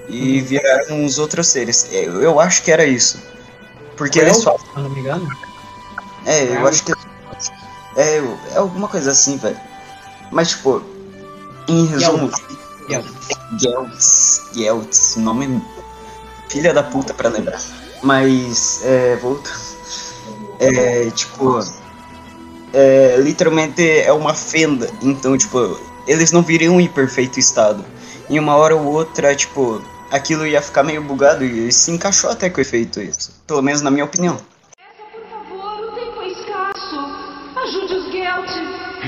e 0.09 0.41
viraram 0.41 1.05
uns 1.05 1.19
outros 1.19 1.47
seres. 1.47 1.89
Eu, 1.93 2.21
eu 2.21 2.41
acho 2.41 2.63
que 2.63 2.71
era 2.71 2.85
isso. 2.85 3.19
Porque 3.97 4.19
eles 4.19 4.43
falam. 4.43 4.59
Se 4.59 4.81
não 4.81 4.91
me 4.91 5.01
engano. 5.01 5.29
É, 6.27 6.57
eu 6.57 6.67
acho 6.67 6.85
que. 6.85 6.93
É, 8.01 8.17
é 8.55 8.57
alguma 8.57 8.89
coisa 8.89 9.11
assim, 9.11 9.37
velho. 9.37 9.61
Mas, 10.31 10.51
tipo, 10.51 10.83
em 11.69 11.85
resumo. 11.85 12.31
Geltz. 13.59 14.43
Geltz. 14.55 15.17
Nome. 15.17 15.63
Filha 16.49 16.73
da 16.73 16.83
puta 16.83 17.13
pra 17.13 17.29
lembrar. 17.29 17.61
Mas, 18.03 18.81
é. 18.85 19.17
Voltando. 19.17 19.59
É, 20.59 21.11
tipo. 21.11 21.61
É, 22.73 23.17
literalmente 23.19 23.87
é 23.87 24.13
uma 24.13 24.35
fenda. 24.35 24.89
Então, 25.03 25.37
tipo, 25.37 25.79
eles 26.07 26.33
não 26.33 26.43
viriam 26.43 26.81
em 26.81 26.89
perfeito 26.89 27.39
estado. 27.39 27.85
Em 28.31 28.39
uma 28.39 28.57
hora 28.57 28.77
ou 28.77 28.87
outra, 28.87 29.35
tipo, 29.35 29.83
aquilo 30.11 30.47
ia 30.47 30.63
ficar 30.63 30.83
meio 30.83 31.03
bugado 31.03 31.45
e 31.45 31.71
se 31.71 31.91
encaixou 31.91 32.31
até 32.31 32.49
com 32.49 32.59
o 32.59 32.61
efeito 32.61 33.01
isso. 33.01 33.33
Pelo 33.47 33.61
menos 33.61 33.83
na 33.83 33.91
minha 33.91 34.05
opinião. 34.05 34.39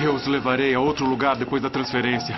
Eu 0.02 0.14
os 0.14 0.26
levarei 0.26 0.74
a 0.74 0.80
outro 0.80 1.06
lugar 1.06 1.36
depois 1.36 1.62
da 1.62 1.70
transferência. 1.70 2.36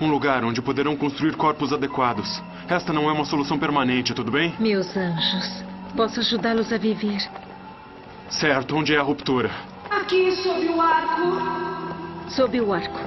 Um 0.00 0.08
lugar 0.08 0.44
onde 0.44 0.62
poderão 0.62 0.96
construir 0.96 1.34
corpos 1.34 1.72
adequados. 1.72 2.40
Esta 2.68 2.92
não 2.92 3.10
é 3.10 3.12
uma 3.12 3.24
solução 3.24 3.58
permanente, 3.58 4.14
tudo 4.14 4.30
bem? 4.30 4.54
Meus 4.60 4.96
anjos, 4.96 5.64
posso 5.96 6.20
ajudá-los 6.20 6.72
a 6.72 6.78
viver. 6.78 7.18
Certo, 8.30 8.76
onde 8.76 8.94
é 8.94 8.98
a 8.98 9.02
ruptura? 9.02 9.50
Aqui 9.90 10.30
sob 10.30 10.64
o 10.68 10.80
arco. 10.80 12.30
Sob 12.30 12.60
o 12.60 12.72
arco. 12.72 13.00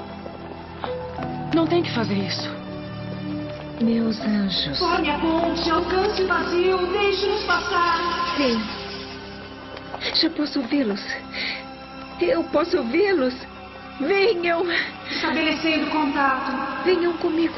Não 1.54 1.66
tem 1.66 1.82
que 1.82 1.94
fazer 1.94 2.16
isso. 2.16 2.54
Meus 3.80 4.20
anjos. 4.20 4.78
Forme 4.78 5.10
a 5.10 5.18
ponte, 5.20 5.70
alcance 5.70 6.22
o 6.22 6.28
vazio, 6.28 6.78
deixe-nos 6.92 7.44
passar. 7.46 8.36
Sim. 8.36 8.62
Já 10.16 10.30
posso 10.32 10.62
vê-los. 10.64 11.02
Eu 12.20 12.44
posso 12.44 12.84
vê-los. 12.84 13.34
Venham. 14.00 14.66
Estabelecendo 15.10 15.90
contato. 15.92 16.84
Venham 16.84 17.14
comigo. 17.18 17.56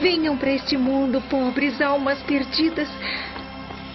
Venham 0.00 0.36
para 0.36 0.52
este 0.52 0.76
mundo, 0.76 1.22
pobres 1.28 1.80
almas 1.80 2.18
perdidas. 2.22 2.88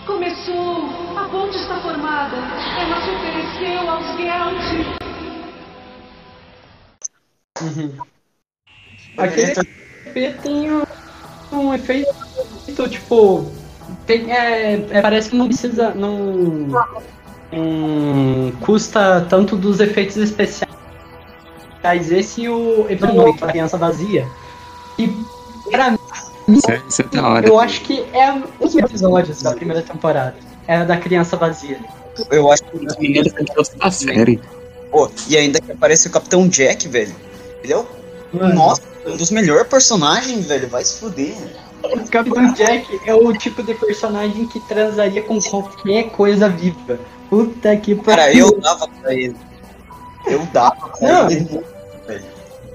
Começou. 0.06 0.90
A 1.18 1.28
ponte 1.30 1.58
está 1.58 1.80
formada. 1.80 2.36
Ela 2.36 3.02
se 3.02 3.10
ofereceu 3.10 3.90
aos 3.90 4.06
Gelt. 4.18 5.04
Uhum. 7.62 7.98
Aquele 9.18 9.52
efeito 9.52 10.42
tem 10.42 10.72
um, 10.72 10.84
um 11.52 11.74
efeito, 11.74 12.10
tipo. 12.90 13.52
Tem, 14.06 14.32
é, 14.32 14.74
é, 14.90 15.02
parece 15.02 15.30
que 15.30 15.36
não 15.36 15.48
precisa. 15.48 15.94
Não. 15.94 16.68
hum, 17.54 18.52
custa 18.62 19.26
tanto 19.30 19.56
dos 19.56 19.80
efeitos 19.80 20.18
especiais. 20.18 20.73
Esse 21.92 22.42
e 22.44 22.50
o 22.50 22.86
episódio 22.90 23.38
da 23.40 23.48
criança 23.48 23.78
vazia. 23.78 24.28
E 24.98 25.08
pra 25.72 25.92
mim, 25.92 25.98
Isso 26.48 26.72
é, 26.72 26.82
isso 26.88 27.02
é 27.02 27.06
da 27.06 27.28
hora. 27.28 27.48
eu 27.48 27.60
acho 27.60 27.82
que 27.82 28.06
é 28.14 28.32
um 28.32 28.44
dos 28.60 28.76
episódios 28.76 29.42
da 29.42 29.52
primeira 29.54 29.82
temporada. 29.82 30.36
É 30.68 30.78
a 30.78 30.84
da 30.86 30.98
criança 30.98 31.36
vazia. 31.36 31.78
Eu 32.32 32.52
acho 32.52 32.64
que 32.64 32.86
As 32.88 32.98
meninas 32.98 33.34
que 33.34 33.78
da 33.78 33.92
série. 33.92 34.40
Pô, 34.92 35.10
e 35.28 35.36
ainda 35.36 35.60
que 35.60 35.72
aparece 35.72 36.08
o 36.08 36.12
Capitão 36.12 36.48
Jack, 36.48 36.88
velho. 36.88 37.14
Ele 37.64 37.74
é 37.74 37.78
o, 37.78 37.86
Mano, 38.32 38.54
nossa, 38.54 38.82
um 39.06 39.18
dos 39.18 39.32
melhores 39.32 39.68
personagens, 39.68 40.46
velho. 40.46 40.68
Vai 40.70 40.84
se 40.84 41.00
fuder. 41.00 41.36
O 41.84 42.10
Capitão 42.10 42.54
Jack 42.54 43.02
é 43.06 43.14
o 43.14 43.34
tipo 43.34 43.62
de 43.64 43.74
personagem 43.74 44.48
que 44.48 44.60
transaria 44.62 45.22
com 45.22 45.40
qualquer 45.42 46.12
coisa 46.12 46.48
viva. 46.48 46.98
Puta 47.30 47.76
que 47.76 47.96
Cara, 47.96 48.24
pariu. 48.24 48.48
eu 48.48 48.62
dava 48.62 48.88
pra 48.88 49.14
ele. 49.14 49.36
Eu 50.28 50.40
dava 50.54 50.90
pra 50.90 51.08
Não. 51.24 51.30
ele. 51.32 51.62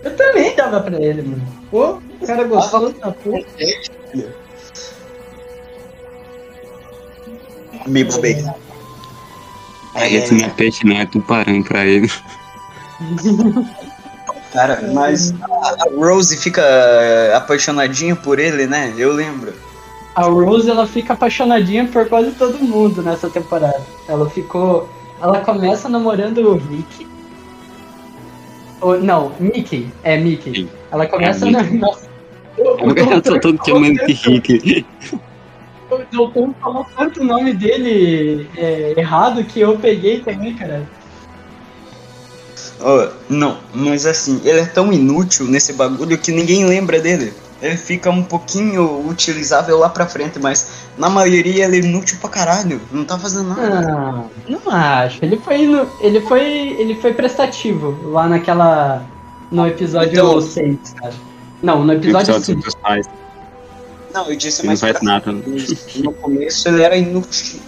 Eu 0.03 0.17
também 0.17 0.55
dava 0.55 0.81
pra 0.81 1.01
ele, 1.01 1.23
mano. 1.23 1.47
Pô, 1.71 2.01
o 2.21 2.27
cara 2.27 2.45
gostoso 2.45 2.95
da 2.99 3.11
porra. 3.11 3.45
Me 7.87 8.05
bobei. 8.05 8.45
Aí 9.95 10.17
esse 10.17 10.35
não 10.35 10.47
é 10.47 10.49
peixe, 10.51 10.87
não, 10.87 10.97
é 10.97 11.07
tubarão 11.07 11.63
pra 11.63 11.85
ele. 11.85 12.11
Cara, 14.53 14.81
mas 14.95 15.35
a 15.43 15.85
a 15.85 15.95
Rose 15.95 16.37
fica 16.37 16.63
apaixonadinha 17.37 18.17
por 18.17 18.39
ele, 18.39 18.67
né? 18.67 18.95
Eu 18.97 19.13
lembro. 19.13 19.53
A 20.15 20.23
Rose, 20.23 20.69
ela 20.71 20.87
fica 20.87 21.13
apaixonadinha 21.13 21.87
por 21.87 22.09
quase 22.09 22.33
todo 22.33 22.59
mundo 22.59 23.03
nessa 23.03 23.29
temporada. 23.29 23.81
Ela 24.09 24.29
ficou... 24.31 24.89
Ela 25.21 25.41
começa 25.41 25.89
namorando 25.89 26.39
o 26.39 26.57
Rick. 26.57 27.07
Ou, 28.81 29.01
não, 29.01 29.33
Mickey. 29.41 29.89
É, 30.03 30.17
Mickey. 30.17 30.55
Sim. 30.55 30.69
Ela 30.91 31.07
começa 31.07 31.47
É, 31.49 31.51
na... 31.51 31.63
Mickey. 31.63 31.79
Nossa. 31.79 32.09
O- 32.59 32.87
o 32.87 32.91
Eu 32.91 33.23
tô 33.23 33.39
todo 33.39 33.59
chamando 33.65 34.05
de 34.07 34.13
Rick. 34.13 34.85
O 35.91 35.99
doutor 36.13 36.55
falou 36.61 36.87
tanto 36.97 37.21
o 37.21 37.25
nome 37.25 37.55
dele 37.55 38.47
é, 38.57 38.95
errado 38.99 39.43
que 39.45 39.61
eu 39.61 39.79
peguei 39.79 40.21
também, 40.21 40.55
cara. 40.55 40.83
Ó, 42.81 43.09
não, 43.29 43.59
mas 43.73 44.07
assim, 44.07 44.41
ele 44.45 44.61
é 44.61 44.67
tão 44.67 44.93
inútil 44.93 45.47
nesse 45.47 45.73
bagulho 45.73 46.19
que 46.19 46.31
ninguém 46.31 46.65
lembra 46.65 47.01
dele. 47.01 47.33
Ele 47.61 47.77
fica 47.77 48.09
um 48.11 48.23
pouquinho 48.23 49.07
utilizável 49.09 49.79
lá 49.79 49.89
pra 49.89 50.07
frente, 50.07 50.39
mas 50.39 50.71
na 50.97 51.11
maioria 51.11 51.65
ele 51.65 51.77
é 51.79 51.81
inútil 51.81 52.17
pra 52.21 52.31
caralho. 52.31 52.81
Não 52.93 53.05
tá 53.05 53.19
fazendo 53.19 53.49
nada. 53.49 53.81
Não, 53.81 54.31
não 54.49 54.73
acho. 54.73 55.19
Ele 55.25 55.37
foi 55.39 55.67
no, 55.67 55.89
ele 56.01 56.21
foi 56.21 56.43
ele 56.79 56.95
foi 56.95 57.13
prestativo 57.15 57.99
lá 58.11 58.29
naquela 58.29 59.05
no 59.51 59.67
episódio 59.67 60.13
Então- 60.13 60.41
6, 60.41 60.79
cara. 61.01 61.15
Não, 61.61 61.85
no 61.85 61.93
episódio 61.93 62.33
Episódio 62.33 62.45
5. 62.45 62.63
dos 62.63 62.75
pais. 62.77 63.07
Não, 64.15 64.31
eu 64.31 64.37
disse 64.37 64.61
Ele 64.61 64.67
não 64.69 64.71
mais 64.71 64.81
faz 64.81 64.93
pra 64.93 65.03
nada. 65.03 65.33
No 65.33 66.13
começo 66.13 66.69
ele 66.69 66.83
era 66.83 66.97
inútil, 66.97 67.61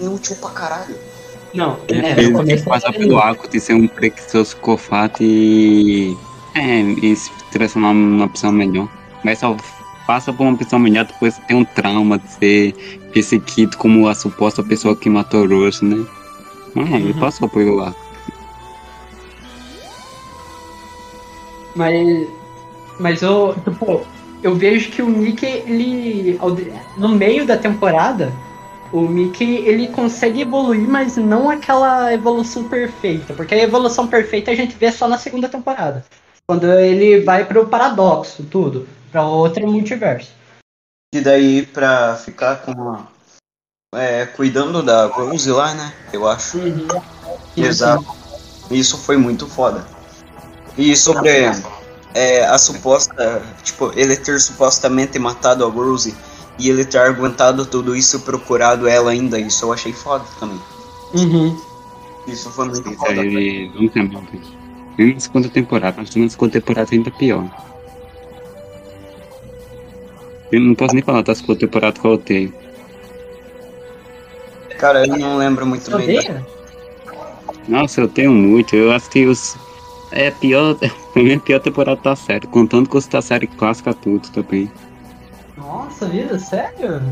inútil 0.00 0.36
pra 0.36 0.50
caralho. 0.50 0.94
Não, 1.54 1.78
Ele 1.88 2.04
é, 2.04 2.14
fez 2.14 2.28
no 2.28 2.38
começo 2.38 2.64
passar 2.64 2.88
era 2.90 2.98
pelo 2.98 3.18
arco 3.18 3.48
de 3.48 3.58
ser 3.58 3.72
um 3.72 3.88
preguiçoso 3.88 4.54
cofato 4.58 5.22
e. 5.22 6.14
É, 6.54 6.80
e 6.80 7.16
se 7.16 7.30
transformar 7.50 7.94
numa 7.94 8.28
pessoa 8.28 8.52
melhor. 8.52 8.86
Mas 9.24 9.38
só 9.38 9.56
passa 10.06 10.32
por 10.32 10.44
uma 10.44 10.56
pessoa 10.56 10.78
melhor 10.80 11.04
depois 11.04 11.38
tem 11.46 11.56
um 11.56 11.64
trauma 11.64 12.18
de 12.18 12.28
ser 12.30 12.74
perseguido 13.12 13.76
como 13.76 14.08
a 14.08 14.14
suposta 14.14 14.62
pessoa 14.62 14.96
que 14.96 15.10
matou 15.10 15.44
o 15.44 15.48
Rush, 15.64 15.82
né? 15.82 16.04
Ah, 16.76 16.96
ele 16.96 17.12
Uhum. 17.12 17.18
passou 17.18 17.48
pelo 17.48 17.80
arco. 17.80 17.98
Mas. 21.74 22.28
Mas 22.98 23.22
eu. 23.22 23.54
Tipo, 23.64 24.06
eu 24.42 24.54
vejo 24.54 24.90
que 24.90 25.02
o 25.02 25.06
Mickey, 25.06 25.62
ele. 25.66 26.38
No 26.96 27.08
meio 27.08 27.46
da 27.46 27.56
temporada, 27.56 28.32
o 28.92 29.02
Mickey 29.02 29.58
ele 29.66 29.88
consegue 29.88 30.42
evoluir, 30.42 30.88
mas 30.88 31.16
não 31.16 31.50
aquela 31.50 32.12
evolução 32.12 32.64
perfeita. 32.64 33.34
Porque 33.34 33.54
a 33.54 33.62
evolução 33.62 34.06
perfeita 34.06 34.50
a 34.50 34.54
gente 34.54 34.76
vê 34.76 34.90
só 34.90 35.06
na 35.08 35.18
segunda 35.18 35.48
temporada. 35.48 36.04
Quando 36.46 36.64
ele 36.72 37.20
vai 37.20 37.44
pro 37.44 37.66
paradoxo, 37.66 38.42
tudo. 38.50 38.86
Pra 39.10 39.24
outro 39.24 39.66
multiverso. 39.66 40.32
E 41.14 41.20
daí 41.20 41.64
pra 41.64 42.16
ficar 42.16 42.56
com 42.56 42.72
a, 42.92 43.06
é, 43.94 44.26
cuidando 44.26 44.82
da 44.82 45.06
Rose 45.06 45.50
lá, 45.50 45.74
né? 45.74 45.92
Eu 46.12 46.28
acho. 46.28 46.58
Exato. 47.56 48.06
Isso 48.70 48.98
foi 48.98 49.16
muito 49.16 49.46
foda. 49.46 49.86
E 50.76 50.94
sobre 50.94 51.50
é, 52.14 52.44
a 52.44 52.58
suposta. 52.58 53.42
Tipo, 53.62 53.92
ele 53.96 54.16
ter 54.16 54.38
supostamente 54.40 55.18
matado 55.18 55.64
a 55.64 55.70
Rose 55.70 56.14
e 56.58 56.68
ele 56.68 56.84
ter 56.84 56.98
aguentado 56.98 57.64
tudo 57.64 57.96
isso 57.96 58.16
e 58.16 58.20
procurado 58.20 58.86
ela 58.86 59.10
ainda. 59.10 59.38
Isso 59.38 59.64
eu 59.64 59.72
achei 59.72 59.92
foda 59.92 60.24
também. 60.38 60.60
Uhum. 61.14 61.58
Isso 62.26 62.50
foi 62.50 62.66
muito 62.66 62.92
foda. 62.92 63.14
tem 63.14 64.08
mal. 64.12 64.22
Nem 64.98 65.14
na 65.14 65.20
segunda 65.20 65.48
temporada, 65.48 65.96
mas 65.98 66.14
na 66.14 66.28
segunda 66.28 66.52
temporada 66.52 66.90
ainda 66.92 67.10
pior. 67.10 67.48
Eu 70.50 70.60
não 70.60 70.74
posso 70.74 70.94
nem 70.94 71.02
falar 71.02 71.22
da 71.22 71.34
segunda 71.34 71.58
temporada 71.58 71.98
que 71.98 72.06
eu 72.06 72.12
odeio. 72.12 72.52
Cara, 74.78 75.06
eu 75.06 75.16
não 75.16 75.36
lembro 75.36 75.66
muito 75.66 75.84
Você 75.90 75.96
bem. 75.96 76.18
odeia? 76.18 76.46
Nossa, 77.66 78.00
eu 78.00 78.08
tenho 78.08 78.32
muito. 78.32 78.74
Eu 78.74 78.92
acho 78.92 79.10
que 79.10 79.26
os. 79.26 79.56
É 80.10 80.30
pior. 80.30 80.76
Pra 81.12 81.22
mim, 81.22 81.34
a 81.34 81.40
pior 81.40 81.60
temporada 81.60 82.00
da 82.02 82.14
série. 82.16 82.46
Contando 82.46 82.88
com 82.88 82.96
os 82.96 83.06
da 83.06 83.20
série 83.20 83.46
clássica, 83.46 83.92
tudo 83.92 84.28
também. 84.30 84.70
Nossa, 85.56 86.06
vida, 86.06 86.38
sério? 86.38 87.02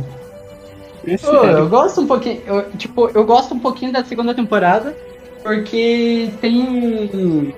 É 1.06 1.16
Pô, 1.18 1.26
eu 1.28 1.40
sério. 1.42 1.68
gosto 1.68 2.00
um 2.00 2.06
pouquinho, 2.06 2.40
eu, 2.46 2.70
tipo, 2.72 3.08
eu 3.14 3.24
gosto 3.24 3.54
um 3.54 3.58
pouquinho 3.60 3.92
da 3.92 4.04
segunda 4.04 4.34
temporada, 4.34 4.96
porque 5.42 6.30
tem 6.40 7.54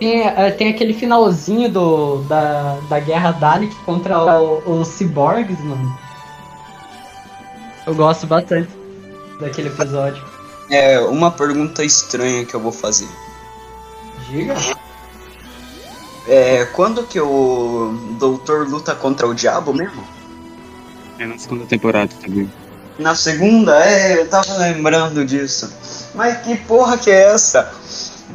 tem, 0.00 0.22
eh, 0.22 0.50
tem 0.50 0.68
aquele 0.70 0.92
finalzinho 0.94 1.70
do, 1.70 2.16
da, 2.22 2.78
da 2.88 2.98
guerra 2.98 3.30
Dalek 3.32 3.74
contra 3.84 4.18
o- 4.40 4.80
os 4.80 4.88
cyborgs, 4.88 5.60
mano. 5.60 5.96
Eu 7.86 7.94
gosto 7.94 8.26
bastante 8.26 8.68
daquele 9.40 9.68
episódio. 9.68 10.22
É, 10.70 10.98
uma 11.00 11.30
pergunta 11.30 11.84
estranha 11.84 12.44
que 12.44 12.54
eu 12.54 12.60
vou 12.60 12.72
fazer. 12.72 13.08
Diga? 14.28 14.54
É, 16.28 16.64
quando 16.66 17.02
que 17.04 17.20
o 17.20 17.92
doutor 18.18 18.68
luta 18.68 18.94
contra 18.94 19.26
o 19.26 19.34
diabo 19.34 19.72
mesmo? 19.72 20.04
É 21.18 21.26
na 21.26 21.36
segunda 21.38 21.66
temporada 21.66 22.10
também. 22.22 22.50
Na 22.98 23.14
segunda? 23.14 23.84
É, 23.84 24.20
eu 24.20 24.28
tava 24.28 24.52
lembrando 24.58 25.24
disso. 25.24 25.72
Mas 26.14 26.38
que 26.42 26.56
porra 26.56 26.96
que 26.98 27.10
é 27.10 27.32
essa? 27.32 27.72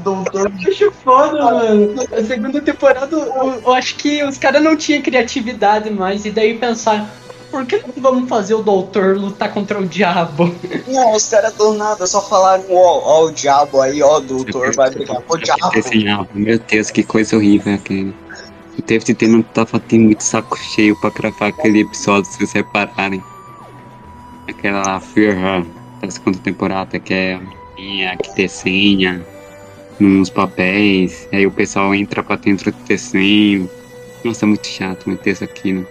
Doutor. 0.04 0.52
Eu 0.64 0.72
acho 0.72 0.92
foda, 0.92 1.44
mano. 1.44 1.96
A 2.12 2.24
segunda 2.24 2.62
temporada, 2.62 3.16
eu, 3.16 3.62
eu 3.66 3.74
acho 3.74 3.96
que 3.96 4.24
os 4.24 4.38
caras 4.38 4.62
não 4.62 4.76
tinham 4.76 5.02
criatividade 5.02 5.90
mais, 5.90 6.26
e 6.26 6.32
daí 6.32 6.58
pensar, 6.58 7.10
por 7.50 7.66
que 7.66 7.78
não 7.78 7.94
vamos 8.02 8.30
fazer 8.30 8.54
o 8.54 8.62
doutor 8.62 9.18
lutar 9.18 9.54
contra 9.54 9.80
o 9.80 9.86
diabo? 9.86 10.54
Não, 10.88 11.14
os 11.14 11.28
caras 11.30 11.54
do 11.54 11.74
nada 11.74 12.06
só 12.06 12.22
falaram, 12.22 12.66
ó, 12.70 13.00
ó 13.04 13.26
o 13.26 13.32
diabo 13.32 13.82
aí, 13.82 14.02
ó, 14.02 14.18
o 14.18 14.22
doutor 14.22 14.76
vai 14.76 14.90
brigar 14.90 15.22
com 15.22 15.36
o 15.36 15.38
diabo. 15.38 16.28
Meu 16.34 16.60
Deus, 16.60 16.92
que 16.92 17.04
coisa 17.04 17.36
horrível 17.38 17.76
aquele. 17.76 18.14
O 18.78 18.82
TFT 18.82 19.28
não 19.28 19.42
tava 19.42 19.80
tendo 19.80 20.04
muito 20.04 20.22
saco 20.22 20.58
cheio 20.58 21.00
pra 21.00 21.10
gravar 21.10 21.48
aquele 21.48 21.82
episódio, 21.82 22.30
se 22.30 22.38
vocês 22.38 22.52
repararem. 22.52 23.24
Aquela 24.48 25.00
Fear 25.00 25.38
Her 25.38 25.66
da 26.02 26.12
segunda 26.12 26.38
temporada, 26.40 27.00
que 27.00 27.14
é 27.14 27.40
a 28.08 28.18
que 28.18 28.36
desenha 28.36 29.26
nos 30.00 30.30
papéis, 30.30 31.28
aí 31.32 31.46
o 31.48 31.52
pessoal 31.52 31.94
entra 31.96 32.24
pra 32.24 32.36
dentro 32.36 32.72
do 32.72 32.78
desenho. 32.88 33.70
Nossa, 34.24 34.46
é 34.46 34.48
muito 34.48 34.68
chato 34.68 35.10
meter 35.10 35.32
isso 35.32 35.44
aqui, 35.44 35.74
né? 35.74 35.86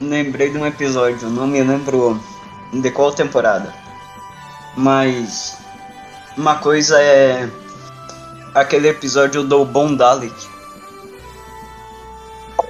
Lembrei 0.00 0.50
de 0.50 0.58
um 0.58 0.66
episódio, 0.66 1.28
não 1.28 1.46
me 1.46 1.62
lembro 1.62 2.18
de 2.72 2.90
qual 2.90 3.12
temporada. 3.12 3.72
Mas 4.76 5.58
uma 6.36 6.56
coisa 6.56 7.00
é 7.00 7.48
aquele 8.54 8.88
episódio 8.88 9.42
do 9.42 9.64
Bom 9.64 9.94
Dalek. 9.94 10.48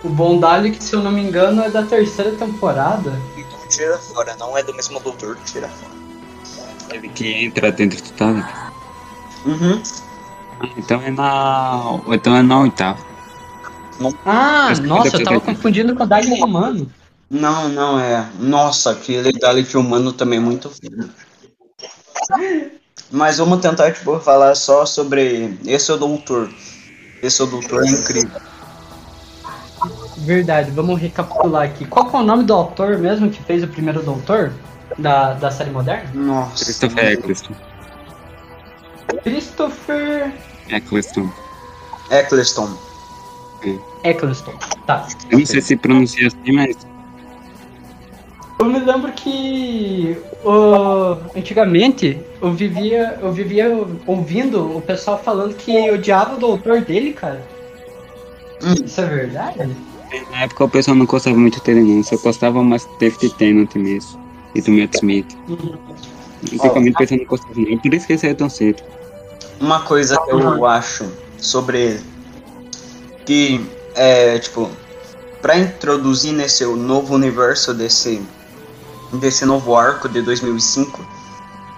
O 0.03 0.09
Bom 0.09 0.40
Dalek, 0.40 0.83
se 0.83 0.94
eu 0.94 1.03
não 1.03 1.12
me 1.12 1.20
engano, 1.20 1.62
é 1.62 1.70
da 1.70 1.85
terceira 1.85 2.33
temporada. 2.33 3.20
Então 3.37 3.59
tira 3.68 3.99
fora, 3.99 4.35
não 4.37 4.57
é 4.57 4.62
do 4.62 4.75
mesmo 4.75 4.99
doutor, 5.01 5.38
tira 5.44 5.68
fora. 5.68 6.00
Ele 6.92 7.09
que 7.09 7.44
entra 7.44 7.70
dentro 7.72 8.03
do 8.03 8.12
Dalek. 8.12 8.48
Uhum. 9.46 9.83
Ah, 10.61 10.68
então 10.76 11.00
é 11.03 11.11
na. 11.11 12.00
Então 12.09 12.37
é 12.37 12.42
na 12.42 12.61
oitava. 12.61 12.98
Ah, 14.24 14.72
nossa, 14.83 15.16
eu 15.16 15.24
tava 15.24 15.40
confundindo 15.40 15.94
com 15.94 16.05
o 16.05 16.07
Dalek 16.07 16.42
humano. 16.42 16.90
Não, 17.31 17.68
não 17.68 18.00
é. 18.00 18.29
Nossa, 18.38 18.90
aquele 18.90 19.33
Dalek 19.33 19.76
humano 19.76 20.12
também 20.12 20.38
é 20.38 20.42
muito 20.42 20.70
feio. 20.70 21.11
Mas 23.11 23.38
vamos 23.38 23.61
tentar, 23.61 23.92
tipo, 23.92 24.18
falar 24.20 24.55
só 24.55 24.87
sobre 24.87 25.59
esse 25.66 25.90
é 25.90 25.94
o 25.94 25.96
doutor. 25.96 26.50
Esse 27.22 27.40
é 27.40 27.44
o 27.44 27.46
doutor 27.46 27.85
é 27.85 27.90
incrível. 27.90 28.40
Verdade, 30.18 30.70
vamos 30.70 31.00
recapitular 31.00 31.64
aqui. 31.64 31.85
Qual 31.87 32.09
que 32.09 32.16
é 32.16 32.18
o 32.18 32.22
nome 32.22 32.44
do 32.44 32.53
autor 32.53 32.98
mesmo 32.98 33.31
que 33.31 33.42
fez 33.42 33.62
o 33.62 33.68
primeiro 33.68 34.03
doutor 34.03 34.53
da, 34.98 35.35
da 35.35 35.50
série 35.50 35.70
moderna? 35.70 36.11
Nossa. 36.14 36.64
Christopher 36.64 37.12
Eccleston. 37.12 37.55
Christopher 39.22 40.33
Eccleston. 40.68 41.31
Eccleston. 42.11 42.76
Eccleston. 44.05 44.55
Tá. 44.87 45.07
Eu 45.31 45.38
não 45.38 45.46
sei 45.46 45.61
se 45.61 45.76
pronuncia 45.76 46.29
assim, 46.29 46.53
mas 46.53 46.76
Eu 48.59 48.66
me 48.66 48.79
lembro 48.79 49.12
que 49.12 50.16
antigamente 51.37 52.20
eu 52.40 52.53
vivia, 52.53 53.18
eu 53.20 53.33
vivia 53.33 53.87
ouvindo 54.07 54.76
o 54.76 54.81
pessoal 54.81 55.18
falando 55.22 55.55
que 55.55 55.90
odiava 55.90 56.37
o 56.37 56.38
doutor 56.38 56.81
dele, 56.81 57.12
cara. 57.12 57.42
Hum. 58.62 58.74
Isso 58.85 59.00
é 59.00 59.07
verdade? 59.07 59.76
na 60.33 60.42
época 60.42 60.64
o 60.64 60.68
pessoal 60.68 60.96
não 60.96 61.07
gostava 61.07 61.37
muito 61.37 61.62
dele 61.62 61.83
não, 61.83 62.03
só 62.03 62.16
gostava 62.16 62.62
mais 62.62 62.88
David 62.98 63.33
Tennant 63.35 63.74
mesmo. 63.76 64.19
E 64.55 64.61
do 64.61 64.71
Matt 64.73 64.95
Smith. 64.95 65.37
Principalmente 66.41 66.95
o 66.95 66.99
pessoal 66.99 67.21
não 67.21 67.27
gostava 67.27 67.61
não, 67.61 67.79
por 67.79 67.95
isso 67.95 68.07
que 68.07 68.13
ele 68.13 68.21
saiu 68.21 68.35
tão 68.35 68.51
cedo. 68.51 68.83
Uma 69.61 69.81
coisa 69.83 70.19
que 70.19 70.31
eu 70.31 70.67
acho 70.67 71.11
sobre 71.39 71.79
ele. 71.79 72.05
Que 73.27 73.67
é, 73.95 74.39
tipo, 74.39 74.71
pra 75.43 75.59
introduzir 75.59 76.33
nesse 76.33 76.65
novo 76.65 77.15
universo 77.15 77.75
desse 77.75 78.21
desse 79.15 79.45
novo 79.45 79.75
arco 79.75 80.09
de 80.09 80.23
2005, 80.23 81.05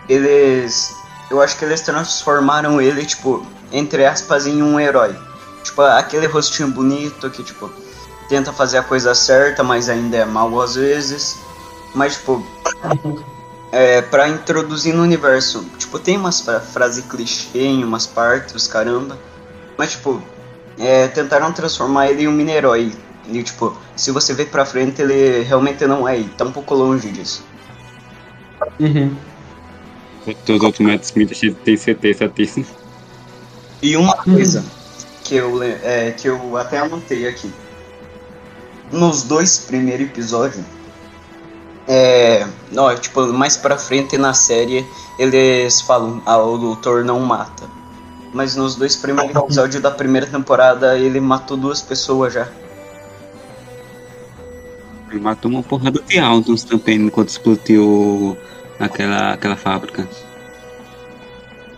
eles 0.08 0.94
eu 1.30 1.40
acho 1.40 1.56
que 1.58 1.64
eles 1.64 1.80
transformaram 1.80 2.78
ele, 2.80 3.06
tipo, 3.06 3.44
entre 3.72 4.04
aspas, 4.04 4.46
em 4.46 4.62
um 4.62 4.78
herói. 4.78 5.16
Tipo, 5.64 5.80
aquele 5.82 6.26
rostinho 6.26 6.68
bonito 6.68 7.30
que, 7.30 7.42
tipo, 7.42 7.70
tenta 8.28 8.52
fazer 8.52 8.78
a 8.78 8.82
coisa 8.82 9.14
certa, 9.14 9.62
mas 9.64 9.88
ainda 9.88 10.18
é 10.18 10.24
mal 10.26 10.60
às 10.60 10.74
vezes. 10.74 11.38
Mas, 11.94 12.14
tipo, 12.14 12.44
é, 13.70 14.02
pra 14.02 14.28
introduzir 14.28 14.94
no 14.94 15.02
universo. 15.02 15.64
Tipo, 15.78 15.98
tem 15.98 16.16
umas 16.16 16.40
fra 16.40 16.60
frases 16.60 17.04
clichê 17.04 17.58
em 17.58 17.84
umas 17.84 18.06
partes, 18.06 18.54
os 18.54 18.66
caramba. 18.66 19.18
Mas, 19.76 19.92
tipo, 19.92 20.22
é, 20.78 21.08
tentaram 21.08 21.52
transformar 21.52 22.08
ele 22.08 22.24
em 22.24 22.28
um 22.28 22.32
mini-herói. 22.32 22.92
E, 23.28 23.42
tipo, 23.42 23.76
se 23.96 24.10
você 24.10 24.34
ver 24.34 24.48
pra 24.48 24.66
frente, 24.66 25.00
ele 25.00 25.42
realmente 25.42 25.86
não 25.86 26.06
é. 26.08 26.18
E 26.18 26.24
tá 26.24 26.44
um 26.44 26.52
pouco 26.52 26.74
longe 26.74 27.10
disso. 27.10 27.44
Uhum. 28.78 29.16
Todos 30.24 30.60
os 30.60 30.62
outros 30.62 30.86
Matt 30.86 31.02
Smith 31.04 31.32
a 31.32 31.34
gente 31.34 31.54
tem 31.56 31.76
certeza 31.76 32.28
disso. 32.28 32.64
E 33.80 33.96
uma 33.96 34.16
coisa 34.16 34.64
que 35.24 35.34
eu, 35.34 35.62
é, 35.62 36.12
que 36.12 36.28
eu 36.28 36.56
até 36.56 36.78
anotei 36.78 37.26
aqui. 37.26 37.52
Nos 38.92 39.22
dois 39.22 39.58
primeiros 39.58 40.06
episódios, 40.06 40.64
é, 41.86 42.46
não, 42.70 42.94
tipo, 42.96 43.26
mais 43.32 43.56
pra 43.56 43.76
frente 43.76 44.16
na 44.16 44.34
série, 44.34 44.86
eles 45.18 45.80
falam, 45.80 46.22
ah, 46.24 46.38
o 46.38 46.58
doutor 46.58 47.04
não 47.04 47.20
mata. 47.20 47.68
Mas 48.32 48.56
nos 48.56 48.76
dois 48.76 48.96
primeiros 48.96 49.34
episódios 49.36 49.82
da 49.82 49.90
primeira 49.90 50.26
temporada, 50.26 50.98
ele 50.98 51.20
matou 51.20 51.56
duas 51.56 51.82
pessoas 51.82 52.32
já. 52.32 52.48
Ele 55.10 55.20
matou 55.20 55.50
uma 55.50 55.62
porrada 55.62 56.00
de 56.00 56.18
Aldons 56.18 56.64
também 56.64 56.96
enquanto 56.96 57.28
explodiu 57.28 58.36
aquela, 58.80 59.34
aquela 59.34 59.56
fábrica. 59.56 60.08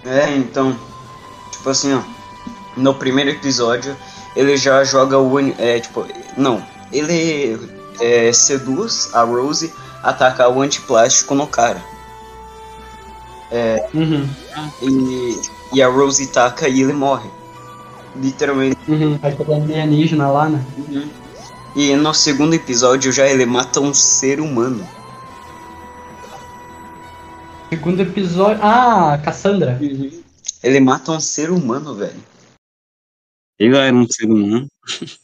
É, 0.04 0.36
então, 0.36 0.78
tipo 1.50 1.68
assim, 1.68 1.94
ó, 1.94 2.02
no 2.76 2.94
primeiro 2.94 3.30
episódio 3.30 3.96
ele 4.36 4.56
já 4.56 4.82
joga 4.84 5.18
o 5.18 5.38
é, 5.58 5.80
tipo, 5.80 6.06
não, 6.36 6.64
ele 6.92 7.58
é, 8.00 8.32
seduz 8.32 9.10
a 9.14 9.22
Rose, 9.22 9.72
ataca 10.04 10.48
o 10.48 10.60
antiplástico 10.60 11.34
no 11.34 11.46
cara. 11.46 11.82
Uhum, 13.94 14.28
E, 14.82 15.76
e 15.78 15.82
a 15.82 15.88
Rose 15.88 16.26
taca 16.26 16.68
e 16.68 16.82
ele 16.82 16.92
morre. 16.92 17.30
Literalmente. 18.16 18.78
uhum. 18.86 19.18
Vai 19.18 19.34
pegar 19.34 19.56
alienígena 19.56 20.30
lá, 20.30 20.48
né? 20.48 20.64
E 21.74 21.96
no 21.96 22.14
segundo 22.14 22.54
episódio 22.54 23.10
já 23.10 23.26
ele 23.26 23.44
mata 23.44 23.80
um 23.80 23.92
ser 23.92 24.40
humano. 24.40 24.86
Segundo 27.70 28.00
episódio. 28.00 28.62
Ah, 28.62 29.18
Cassandra. 29.24 29.78
Ele 30.62 30.80
mata 30.80 31.10
um 31.10 31.20
ser 31.20 31.50
humano, 31.50 31.94
velho. 31.94 32.22
Ele 33.58 33.76
era 33.76 33.94
um 33.94 34.06
ser 34.08 34.26
humano. 34.26 34.68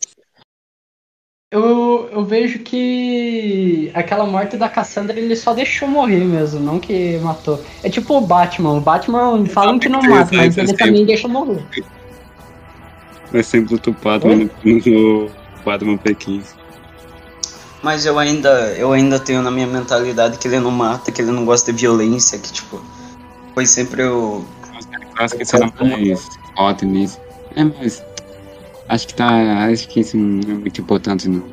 Eu, 1.53 2.09
eu 2.13 2.25
vejo 2.25 2.61
que 2.61 3.91
aquela 3.93 4.25
morte 4.25 4.57
da 4.57 4.69
Cassandra 4.69 5.19
ele 5.19 5.35
só 5.35 5.53
deixou 5.53 5.89
morrer 5.89 6.25
mesmo, 6.25 6.61
não 6.61 6.79
que 6.79 7.19
matou. 7.19 7.61
É 7.83 7.91
tipo 7.91 8.17
o 8.17 8.21
Batman. 8.21 8.75
O 8.75 8.81
Batman 8.81 9.45
falam 9.47 9.77
que 9.77 9.89
não 9.89 10.01
mata, 10.01 10.29
mas 10.33 10.57
ele 10.57 10.73
também 10.75 11.05
deixa 11.05 11.27
morrer. 11.27 11.65
É 13.35 13.43
sempre 13.43 13.75
o 13.75 13.79
tupado 13.79 14.29
Oi? 14.29 14.49
no, 14.65 15.31
Batman 15.65 15.99
P15. 15.99 16.55
Mas 17.83 18.07
eu 18.07 18.17
ainda, 18.17 18.73
eu 18.77 18.93
ainda 18.93 19.19
tenho 19.19 19.43
na 19.43 19.51
minha 19.51 19.67
mentalidade 19.67 20.39
que 20.39 20.47
ele 20.47 20.61
não 20.61 20.71
mata, 20.71 21.11
que 21.11 21.21
ele 21.21 21.33
não 21.33 21.45
gosta 21.45 21.73
de 21.73 21.81
violência, 21.81 22.39
que 22.39 22.53
tipo. 22.53 22.81
Foi 23.55 23.67
sempre 23.67 24.05
o. 24.05 24.45
Eu 25.19 25.25
acho 25.25 25.37
que 25.37 25.45
será 25.45 25.69
mais 25.81 26.29
forte 26.57 26.87
nisso. 26.87 27.19
É, 27.57 27.65
mas. 27.65 28.05
Acho 28.91 29.07
que 29.07 29.15
tá. 29.15 29.29
Acho 29.71 29.87
que 29.89 30.01
isso 30.01 30.17
não 30.17 30.41
é 30.43 30.59
muito 30.59 30.81
importante, 30.81 31.29
não. 31.29 31.45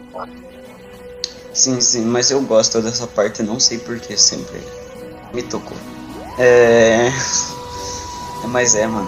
Sim, 1.54 1.80
sim, 1.80 2.04
mas 2.06 2.32
eu 2.32 2.42
gosto 2.42 2.82
dessa 2.82 3.06
parte, 3.06 3.44
não 3.44 3.60
sei 3.60 3.78
porque 3.78 4.18
sempre 4.18 4.60
me 5.34 5.44
tocou. 5.44 5.78
É. 6.40 7.12
Mas 8.46 8.74
é, 8.76 8.88
mano. 8.88 9.08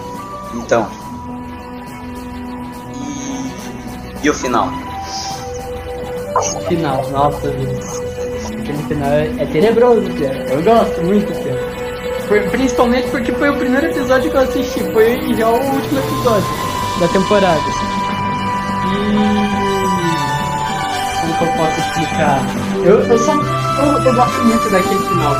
Então. 0.54 0.88
E. 4.22 4.26
E 4.26 4.30
o 4.30 4.34
final? 4.34 4.68
Final, 6.68 7.10
nossa 7.10 7.50
vida. 7.50 7.80
Aquele 8.60 8.82
final 8.84 9.10
é, 9.10 9.26
é 9.38 9.46
tenebroso, 9.46 10.02
cara. 10.14 10.52
Eu 10.52 10.62
gosto 10.62 11.02
muito, 11.02 11.32
cara. 11.32 11.80
Foi- 12.28 12.48
principalmente 12.50 13.10
porque 13.10 13.32
foi 13.32 13.50
o 13.50 13.56
primeiro 13.56 13.86
episódio 13.88 14.30
que 14.30 14.36
eu 14.36 14.40
assisti. 14.42 14.84
Foi 14.92 15.34
já 15.34 15.48
o 15.50 15.54
último 15.54 15.98
episódio 15.98 16.46
da 17.00 17.08
temporada. 17.08 17.89
Que 21.40 21.44
eu 21.44 21.52
posso 21.56 21.80
explicar? 21.80 22.38
Eu, 22.84 23.00
eu 23.00 23.18
só. 23.18 23.32
Eu, 23.34 24.02
eu 24.04 24.14
gosto 24.14 24.44
muito 24.44 24.70
daquele 24.70 25.00
final. 25.08 25.34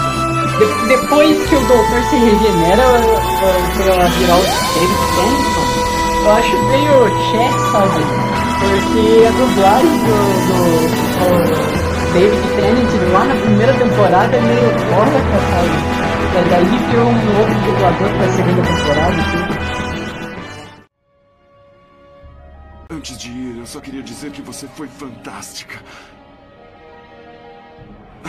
De- 0.58 0.88
depois 0.88 1.48
que 1.48 1.54
o 1.56 1.60
doutor 1.60 2.02
se 2.10 2.16
regenera 2.16 2.82
uh, 2.82 3.20
pra 3.76 4.06
virar 4.08 4.36
o 4.36 4.42
David 4.74 5.02
Tennant, 5.14 6.24
eu 6.24 6.32
acho 6.32 6.56
meio 6.64 6.96
chess, 7.30 7.54
sabe? 7.72 8.00
Porque 8.60 9.26
a 9.26 9.30
dublagem 9.30 9.94
do, 10.04 10.16
do, 10.46 10.58
do 11.20 12.12
David 12.12 12.44
Tennant 12.56 12.92
lá 13.12 13.24
na 13.24 13.34
primeira 13.36 13.72
temporada 13.74 14.36
é 14.36 14.40
meio 14.40 14.70
fora, 14.90 15.18
sabe? 15.50 16.00
E 16.32 16.48
daí 16.50 16.64
virou 16.64 17.06
um 17.06 17.38
outro 17.38 17.54
dublador 17.54 18.08
pra 18.16 18.28
segunda 18.28 18.62
temporada, 18.62 19.16
assim. 19.20 19.69
Antes 23.00 23.16
de 23.16 23.30
ir, 23.30 23.56
eu 23.56 23.66
só 23.66 23.80
queria 23.80 24.02
dizer 24.02 24.30
que 24.30 24.42
você 24.42 24.68
foi 24.68 24.86
fantástica. 24.86 25.82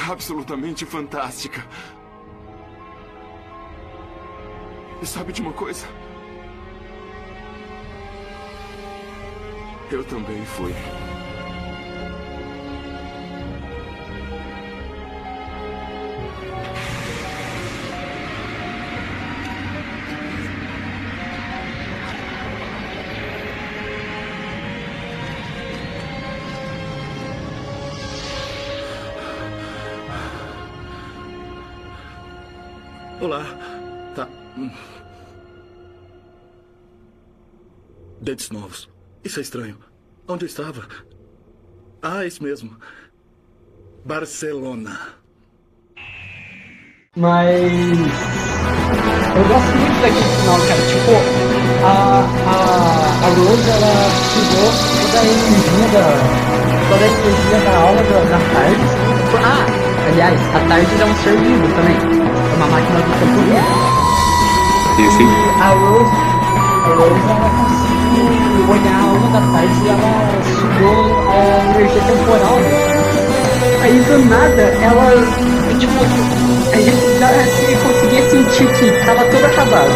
Absolutamente 0.09 0.85
fantástica. 0.85 1.61
E 5.01 5.05
sabe 5.05 5.33
de 5.33 5.41
uma 5.41 5.51
coisa? 5.51 5.85
Eu 9.91 10.05
também 10.05 10.45
fui. 10.45 10.73
Olá. 33.21 33.45
Tá. 34.15 34.27
Dentes 38.19 38.49
novos. 38.49 38.89
Isso 39.23 39.37
é 39.37 39.43
estranho. 39.43 39.77
Onde 40.27 40.45
eu 40.45 40.47
estava? 40.47 40.87
Ah, 42.01 42.25
isso 42.25 42.41
mesmo. 42.41 42.75
Barcelona. 44.03 44.97
Mas. 47.15 47.61
Eu 49.35 49.47
gosto 49.47 49.75
muito 49.77 50.01
daquele 50.01 50.25
final, 50.41 50.57
cara. 50.67 50.81
Tipo, 50.89 51.13
a, 51.85 52.25
a, 52.49 52.57
a 53.21 53.29
Rose, 53.35 53.69
ela 53.69 53.93
tirou 54.33 54.71
toda 54.97 55.19
a 55.19 55.25
energia 55.25 55.87
da. 55.93 56.03
toda 56.89 57.03
a 57.03 57.07
energia 57.07 57.59
da 57.59 57.73
aula 57.77 58.01
da, 58.01 58.19
da 58.31 58.39
tarde. 58.51 58.85
Ah, 59.45 59.65
aliás, 60.09 60.41
a 60.55 60.67
tarde 60.67 61.01
é 61.01 61.05
um 61.05 61.15
ser 61.17 61.37
vivo 61.37 61.67
também. 61.75 62.30
É 62.61 62.63
uma 62.63 62.71
máquina 62.77 62.99
do 62.99 63.11
tempo 63.19 63.39
vivo. 63.41 63.51
E 64.99 65.07
assim, 65.07 65.25
E 65.25 65.61
a 65.61 65.69
Rose, 65.69 66.11
a 66.83 66.89
Rose 66.95 67.29
ela 67.31 67.49
conseguiu 67.57 68.25
olhar 68.69 68.95
a 68.95 69.03
aula 69.07 69.27
da 69.29 69.41
tarde 69.51 69.77
e 69.83 69.89
ela 69.89 70.13
sugou 70.59 70.99
a 71.29 71.31
energia 71.75 72.01
temporal. 72.01 72.57
né? 72.59 72.69
Aí 73.81 73.99
do 73.99 74.17
nada 74.29 74.61
ela, 74.61 75.07
tipo, 75.79 75.99
a 76.71 76.75
gente 76.77 77.05
já 77.19 77.29
se- 77.45 77.75
conseguia 77.77 78.23
sentir 78.29 78.67
que 78.73 79.05
tava 79.05 79.23
tudo 79.25 79.45
acabado. 79.45 79.91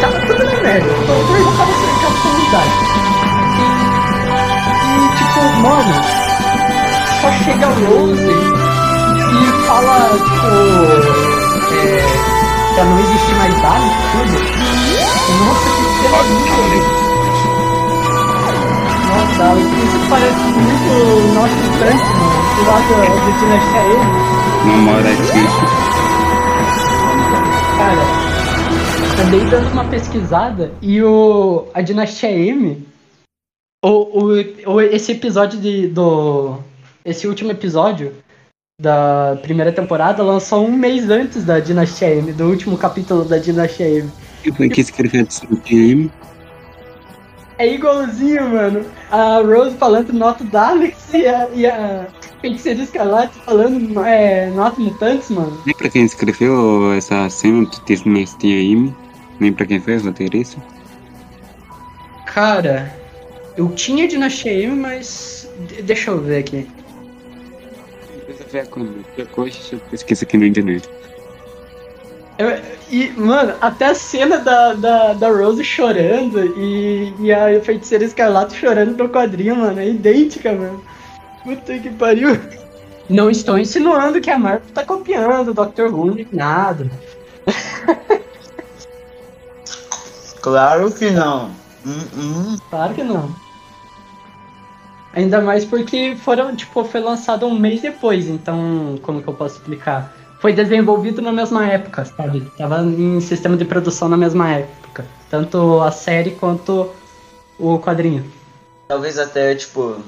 Tava 0.00 0.18
tudo 0.26 0.44
na 0.44 0.60
merda. 0.62 0.88
O 0.88 1.06
doutor 1.06 1.38
já 1.38 1.50
tava 1.56 1.72
cercado 1.72 2.16
pela 2.22 2.34
unidade. 2.34 2.76
E, 4.90 5.16
tipo, 5.18 5.40
mano, 5.60 5.94
só 7.20 7.30
chega 7.44 7.66
a 7.66 7.70
Rose 7.70 8.32
e 9.30 9.66
fala, 9.66 9.96
tipo, 10.10 10.48
é, 10.48 11.17
pra 12.74 12.84
não 12.84 12.98
existir 12.98 13.34
mais 13.36 13.54
dados, 13.62 13.92
tudo. 14.12 14.38
Nossa, 15.44 15.68
que 15.70 15.84
cena. 15.94 16.98
Nossa, 19.08 19.60
isso 19.60 19.98
parece 20.08 20.44
muito 20.58 20.90
nosso 21.34 21.58
instante, 21.68 22.08
mano. 22.18 22.38
Do 22.56 22.62
lado 22.66 22.90
do 23.24 23.30
Dinastia 23.38 23.82
M. 23.82 24.04
uma 24.64 24.92
hora 24.96 25.10
aqui. 25.10 25.42
Cara, 27.78 28.04
andei 29.26 29.42
dando 29.50 29.72
uma 29.72 29.84
pesquisada 29.84 30.72
e 30.82 31.02
o 31.02 31.66
a 31.72 31.80
Dinastia 31.80 32.30
M, 32.30 32.86
o, 33.84 33.88
o, 33.88 34.72
o- 34.74 34.80
esse 34.80 35.12
episódio 35.12 35.58
de, 35.60 35.86
do. 35.88 36.58
Esse 37.04 37.26
último 37.28 37.50
episódio 37.52 38.12
da 38.88 39.36
primeira 39.42 39.72
temporada 39.72 40.22
lançou 40.22 40.64
um 40.64 40.70
mês 40.70 41.10
antes 41.10 41.42
da 41.44 41.58
Dinastia 41.58 42.14
M, 42.14 42.32
do 42.32 42.44
último 42.48 42.78
capítulo 42.78 43.24
da 43.24 43.36
Dinastia 43.36 43.88
M. 43.88 44.08
Quem 44.44 44.52
foi 44.52 44.68
que 44.68 44.80
escreveu 44.80 45.26
esse 45.28 45.44
PM? 45.64 46.08
É 47.58 47.74
igualzinho, 47.74 48.50
mano. 48.50 48.86
A 49.10 49.40
Rose 49.40 49.76
falando 49.76 50.12
Nota 50.12 50.44
Daleks 50.44 51.12
e 51.12 51.26
a, 51.26 51.48
e 51.52 51.66
a 51.66 52.06
Feiticeira 52.40 52.80
Escarlate 52.80 53.36
falando 53.44 54.00
é, 54.04 54.48
Nota 54.50 54.80
Mutantes, 54.80 55.28
mano. 55.30 55.60
Nem 55.66 55.74
pra 55.74 55.88
quem 55.90 56.04
escreveu 56.04 56.92
essa 56.92 57.28
cena 57.30 57.64
do 57.66 57.80
Disney 57.84 58.28
M, 58.44 58.94
nem 59.40 59.52
pra 59.52 59.66
quem 59.66 59.80
foi 59.80 59.96
o 59.96 60.04
roteirista. 60.04 60.62
Cara, 62.26 62.94
eu 63.56 63.68
tinha 63.70 64.06
Dinastia 64.06 64.52
M, 64.52 64.76
mas. 64.76 65.50
de- 65.66 65.82
Deixa 65.82 66.12
eu 66.12 66.20
ver 66.20 66.38
aqui. 66.38 66.77
Eu 68.48 68.52
ver 68.52 68.66
qualquer 68.66 69.26
coisa, 69.26 69.56
eu 69.72 69.80
pesquiso 69.90 70.24
aqui 70.24 70.38
na 70.38 70.46
internet. 70.46 70.88
Eu- 72.38 72.48
e, 72.90 73.10
mano, 73.12 73.54
até 73.60 73.86
a 73.86 73.94
cena 73.94 74.38
da, 74.38 74.72
da, 74.72 75.12
da 75.12 75.28
Rose 75.28 75.62
chorando 75.62 76.42
e, 76.56 77.12
e 77.18 77.32
a 77.32 77.60
feiticeira 77.60 78.04
escarlate 78.04 78.54
chorando 78.54 78.96
no 78.96 79.08
quadrinho, 79.08 79.56
mano, 79.56 79.80
é 79.80 79.88
idêntica, 79.88 80.52
mano. 80.52 80.82
Puta 81.44 81.78
que 81.78 81.90
pariu. 81.90 82.30
Não 83.08 83.30
estou 83.30 83.58
insinuando 83.58 84.20
que 84.20 84.30
a 84.30 84.38
Marvel 84.38 84.72
tá 84.72 84.84
copiando 84.84 85.50
o 85.50 85.54
Doctor 85.54 85.92
Who, 85.92 86.16
nada. 86.32 86.90
Claro 90.40 90.90
que 90.92 91.10
não. 91.10 91.50
Hum, 91.84 92.00
hum. 92.16 92.56
Claro 92.70 92.94
que 92.94 93.02
não. 93.02 93.34
Ainda 95.18 95.40
mais 95.40 95.64
porque 95.64 96.14
foram, 96.14 96.54
tipo, 96.54 96.84
foi 96.84 97.00
lançado 97.00 97.44
um 97.44 97.58
mês 97.58 97.82
depois, 97.82 98.28
então, 98.28 98.96
como 99.02 99.20
que 99.20 99.26
eu 99.26 99.34
posso 99.34 99.56
explicar? 99.56 100.14
Foi 100.38 100.52
desenvolvido 100.52 101.20
na 101.20 101.32
mesma 101.32 101.66
época, 101.66 102.04
sabe? 102.04 102.48
Tava 102.56 102.82
em 102.84 103.20
sistema 103.20 103.56
de 103.56 103.64
produção 103.64 104.08
na 104.08 104.16
mesma 104.16 104.48
época. 104.48 105.04
Tanto 105.28 105.80
a 105.80 105.90
série 105.90 106.30
quanto 106.30 106.94
o 107.58 107.80
quadrinho. 107.80 108.32
Talvez 108.86 109.18
até, 109.18 109.56
tipo. 109.56 110.00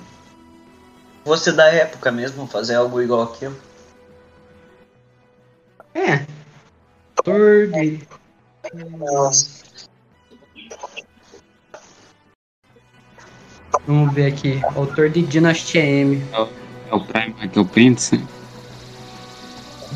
Fosse 1.25 1.51
da 1.51 1.67
época 1.67 2.13
mesmo, 2.13 2.47
fazer 2.47 2.77
algo 2.77 3.03
igual 3.03 3.23
aquilo. 3.23 3.57
É. 5.93 6.25
Autor 7.17 7.67
de. 7.67 8.01
Vamos 13.87 14.13
ver 14.15 14.27
aqui. 14.27 14.61
Autor 14.77 15.09
de 15.11 15.23
Dinastia 15.23 15.85
M. 15.85 16.23
É 16.33 16.95
o 16.95 17.01
Prime 17.01 17.35
Michael 17.41 17.67
Pence. 17.67 18.21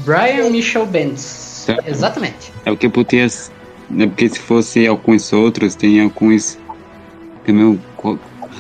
Brian 0.05 0.51
Michel 0.51 0.87
Bendis. 0.87 1.21
Certo. 1.21 1.89
Exatamente. 1.89 2.53
É 2.65 2.71
o 2.71 2.77
que 2.77 2.89
podia. 2.89 3.27
É 3.27 4.07
porque 4.07 4.29
se 4.29 4.39
fosse 4.41 4.87
alguns 4.87 5.33
outros, 5.33 5.75
tem 5.75 6.01
alguns. 6.01 6.59
Também 7.47 7.81
qu- 7.97 8.19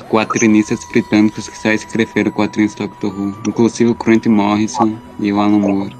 quadrinistas 0.08 0.78
britânicos 0.92 1.48
que 1.48 1.62
já 1.62 1.74
escreveram 1.74 2.30
quadrinhos 2.30 2.74
do 2.74 2.86
Doctor 2.86 3.12
Who. 3.18 3.38
Inclusive 3.48 3.90
o 3.90 3.94
Grant 3.94 4.26
Morrison 4.26 4.96
e 5.18 5.32
o 5.32 5.40
Alan 5.40 5.58
Moore. 5.58 5.96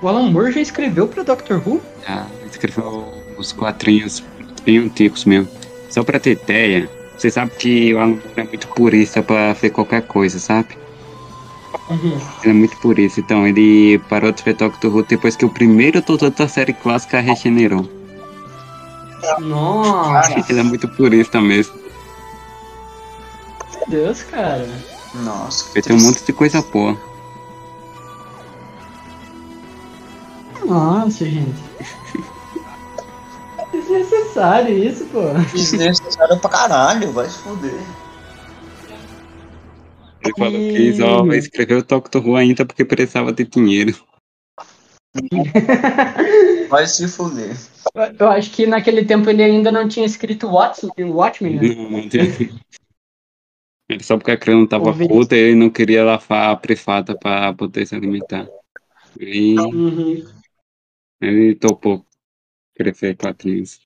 O 0.00 0.08
Alan 0.08 0.30
Moore 0.30 0.52
já 0.52 0.60
escreveu 0.60 1.06
pro 1.08 1.22
Doctor 1.24 1.60
Who? 1.66 1.80
Já 2.06 2.26
escreveu 2.50 3.12
os 3.36 3.52
quadrinhos 3.52 4.22
bem 4.64 4.78
antigos 4.78 5.24
mesmo. 5.24 5.48
Só 5.90 6.02
pra 6.02 6.18
ter 6.18 6.32
ideia, 6.42 6.88
você 7.22 7.30
sabe 7.30 7.52
que 7.52 7.94
o 7.94 8.00
Alan 8.00 8.18
é 8.36 8.42
muito 8.42 8.66
purista 8.68 9.22
pra 9.22 9.52
ver 9.52 9.70
qualquer 9.70 10.02
coisa, 10.02 10.40
sabe? 10.40 10.76
Uhum. 11.88 12.18
Ele 12.42 12.50
é 12.50 12.52
muito 12.52 12.76
purista. 12.78 13.20
Então, 13.20 13.46
ele 13.46 14.00
parou 14.08 14.32
de 14.32 14.42
ver 14.42 14.54
Doctor 14.54 14.92
Who 14.92 15.04
depois 15.04 15.36
que 15.36 15.44
o 15.44 15.48
primeiro 15.48 16.02
doutor 16.02 16.30
da 16.30 16.48
série 16.48 16.72
clássica 16.72 17.20
regenerou. 17.20 17.88
Nossa, 19.38 20.34
Ele 20.50 20.58
é 20.58 20.62
muito 20.64 20.88
purista 20.88 21.40
mesmo. 21.40 21.74
meu 23.72 23.86
Deus, 23.88 24.24
cara. 24.24 24.68
Nossa, 25.14 25.70
que 25.70 25.78
Ele 25.78 25.86
tem 25.86 25.96
um 25.96 26.00
monte 26.00 26.24
de 26.24 26.32
coisa 26.32 26.60
boa. 26.60 26.98
Nossa, 30.66 31.24
gente. 31.24 31.71
Desnecessário 33.92 34.78
isso, 34.78 35.04
pô. 35.06 35.20
Desnecessário 35.52 36.40
pra 36.40 36.50
caralho, 36.50 37.12
vai 37.12 37.28
se 37.28 37.38
fuder. 37.38 37.74
Ele 40.24 40.32
falou 40.38 40.60
E- 40.60 40.72
que 40.72 40.94
só 40.94 41.26
escreveu 41.34 41.78
o 41.78 41.82
Doctor 41.82 42.26
Who 42.26 42.36
ainda 42.36 42.64
porque 42.64 42.84
precisava 42.84 43.32
de 43.32 43.44
dinheiro. 43.44 43.94
Vai 46.70 46.86
se 46.86 47.06
fuder. 47.06 47.54
Eu 48.18 48.28
acho 48.28 48.50
que 48.50 48.66
naquele 48.66 49.04
tempo 49.04 49.28
ele 49.28 49.42
ainda 49.42 49.70
não 49.70 49.86
tinha 49.86 50.06
escrito 50.06 50.46
Watchmen, 50.48 51.10
Watchmen 51.12 51.56
né? 51.56 51.62
Não, 51.74 51.90
não 51.90 51.98
Ele 53.90 54.02
só 54.02 54.16
porque 54.16 54.30
a 54.30 54.38
criança 54.38 54.60
não 54.60 54.66
tava 54.66 54.86
Ouvi. 54.86 55.06
puta 55.06 55.36
ele 55.36 55.54
não 55.54 55.68
queria 55.68 56.02
lavar 56.02 56.50
a 56.52 56.56
privada 56.56 57.14
pra 57.18 57.52
poder 57.52 57.84
se 57.86 57.94
alimentar. 57.94 58.48
E 59.20 59.54
Uhum. 59.58 60.24
ele 61.20 61.54
topou 61.56 62.06
escrever 62.74 63.16
quadrinhos. 63.16 63.80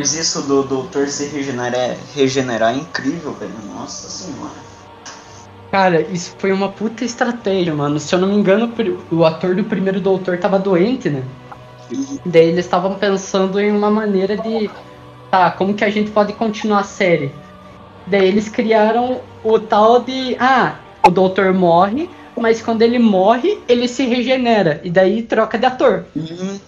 Mas, 0.00 0.14
isso 0.14 0.42
do 0.42 0.62
doutor 0.62 1.08
se 1.08 1.26
regenerar, 1.26 1.96
regenerar 2.14 2.74
é 2.74 2.78
incrível, 2.78 3.32
velho. 3.34 3.52
Nossa 3.74 4.08
senhora. 4.08 4.70
Cara, 5.70 6.00
isso 6.00 6.34
foi 6.38 6.50
uma 6.52 6.70
puta 6.70 7.04
estratégia, 7.04 7.74
mano. 7.74 8.00
Se 8.00 8.14
eu 8.14 8.18
não 8.18 8.28
me 8.28 8.34
engano, 8.34 8.72
o 9.10 9.24
ator 9.24 9.54
do 9.54 9.62
primeiro 9.62 10.00
doutor 10.00 10.38
tava 10.38 10.58
doente, 10.58 11.08
né? 11.08 11.22
Daí 12.24 12.48
eles 12.48 12.64
estavam 12.64 12.94
pensando 12.94 13.60
em 13.60 13.70
uma 13.70 13.90
maneira 13.90 14.36
de. 14.36 14.70
Tá, 15.30 15.50
como 15.50 15.74
que 15.74 15.84
a 15.84 15.90
gente 15.90 16.10
pode 16.10 16.32
continuar 16.32 16.80
a 16.80 16.84
série? 16.84 17.32
Daí 18.06 18.26
eles 18.26 18.48
criaram 18.48 19.20
o 19.44 19.58
tal 19.58 20.00
de. 20.00 20.36
Ah, 20.40 20.76
o 21.06 21.10
doutor 21.10 21.52
morre, 21.52 22.10
mas 22.36 22.62
quando 22.62 22.82
ele 22.82 22.98
morre, 22.98 23.60
ele 23.68 23.86
se 23.86 24.06
regenera. 24.06 24.80
E 24.82 24.90
daí 24.90 25.22
troca 25.22 25.58
de 25.58 25.66
ator. 25.66 26.04
Uhum. 26.16 26.58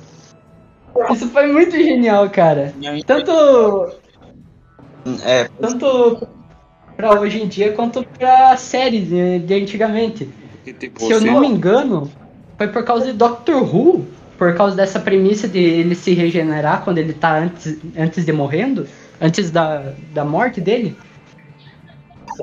Isso 1.12 1.28
foi 1.28 1.46
muito 1.50 1.72
genial, 1.72 2.28
cara. 2.31 2.74
Tanto 3.07 3.33
É, 5.24 5.48
tanto 5.61 6.26
pra 6.96 7.18
hoje 7.20 7.42
em 7.42 7.48
dia 7.48 7.72
quanto 7.72 8.05
pra 8.05 8.57
séries 8.57 9.09
de, 9.09 9.38
de 9.40 9.55
antigamente. 9.55 10.28
Tipo, 10.78 11.00
Se 11.00 11.11
eu 11.12 11.20
não 11.20 11.40
me 11.40 11.48
engano, 11.48 12.11
foi 12.57 12.68
por 12.68 12.85
causa 12.85 13.07
de 13.07 13.12
Doctor 13.12 13.62
Who, 13.62 14.07
por 14.38 14.55
causa 14.55 14.76
dessa 14.76 15.00
premissa 15.00 15.48
de 15.48 15.59
ele 15.59 15.94
se 15.94 16.14
regenerar 16.14 16.83
quando 16.85 16.98
ele 16.98 17.12
tá 17.12 17.38
antes, 17.38 17.76
antes 17.98 18.24
de 18.24 18.33
morrendo, 18.33 18.87
antes 19.20 19.50
da, 19.50 19.92
da 20.12 20.24
morte 20.24 20.61
dele. 20.61 20.96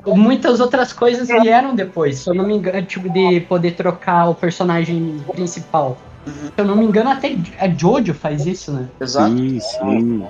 Muitas 0.06 0.60
outras 0.60 0.94
coisas 0.94 1.28
vieram 1.28 1.74
depois, 1.76 2.20
se 2.20 2.30
eu 2.30 2.34
não 2.34 2.46
me 2.46 2.56
engano, 2.56 2.82
tipo, 2.84 3.10
de 3.10 3.40
poder 3.42 3.72
trocar 3.72 4.30
o 4.30 4.36
personagem 4.36 5.20
principal. 5.34 5.98
Se 6.28 6.54
eu 6.58 6.66
não 6.66 6.76
me 6.76 6.86
engano, 6.86 7.10
até 7.10 7.36
a 7.60 7.68
Jojo 7.70 8.14
faz 8.14 8.46
isso, 8.46 8.72
né? 8.74 8.90
exato. 9.02 9.36
Sim, 9.36 9.60
sim. 9.60 10.28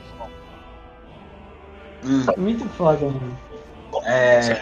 Hum, 2.05 2.25
Muito 2.37 2.67
foda, 2.69 3.05
mano. 3.05 3.37
é, 4.05 4.61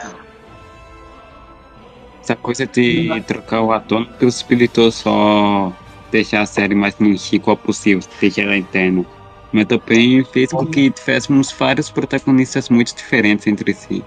Essa 2.23 2.35
coisa 2.35 2.65
de 2.65 3.21
trocar 3.27 3.61
o 3.61 3.71
ator 3.71 4.01
não 4.01 4.13
possibilitou 4.13 4.91
só 4.91 5.71
deixar 6.11 6.41
a 6.41 6.45
série 6.45 6.75
mais 6.75 6.95
qual 7.41 7.55
possível, 7.57 8.03
deixar 8.19 8.43
ela 8.43 8.57
interna. 8.57 9.05
Mas 9.51 9.65
também 9.65 10.23
fez 10.25 10.51
com 10.51 10.65
que 10.65 10.91
tivéssemos 10.91 11.51
vários 11.51 11.89
protagonistas 11.89 12.69
muito 12.69 12.93
diferentes 12.95 13.47
entre 13.47 13.73
si. 13.73 14.03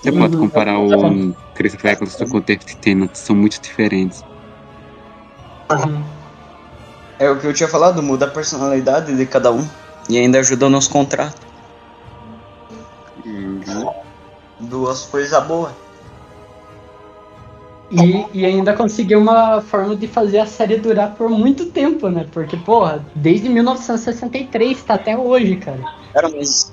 Você 0.00 0.12
pode 0.12 0.36
Uhum. 0.36 0.42
comparar 0.42 0.78
o 0.78 1.34
Chris 1.54 1.74
Eccleston 1.74 2.28
com 2.28 2.36
o 2.38 2.40
David 2.40 2.76
Tennant, 2.76 3.10
são 3.14 3.34
muito 3.34 3.60
diferentes. 3.60 4.24
É 7.18 7.28
o 7.30 7.38
que 7.38 7.46
eu 7.46 7.52
tinha 7.52 7.68
falado, 7.68 8.02
muda 8.02 8.26
a 8.26 8.30
personalidade 8.30 9.16
de 9.16 9.26
cada 9.26 9.52
um. 9.52 9.66
E 10.08 10.16
ainda 10.16 10.38
ajuda 10.38 10.68
nos 10.68 10.88
contratos. 10.88 11.46
Duas 14.58 15.02
coisas 15.04 15.46
boas. 15.46 15.72
E, 17.90 18.26
e 18.34 18.44
ainda 18.44 18.74
conseguiu 18.74 19.18
uma 19.18 19.62
forma 19.62 19.96
de 19.96 20.06
fazer 20.06 20.40
a 20.40 20.46
série 20.46 20.76
durar 20.76 21.14
por 21.14 21.30
muito 21.30 21.66
tempo, 21.66 22.08
né? 22.08 22.26
Porque, 22.30 22.56
porra, 22.56 23.04
desde 23.14 23.48
1963 23.48 24.82
tá 24.82 24.94
até 24.94 25.16
hoje, 25.16 25.56
cara. 25.56 25.80
Cara, 26.12 26.28
mas. 26.28 26.72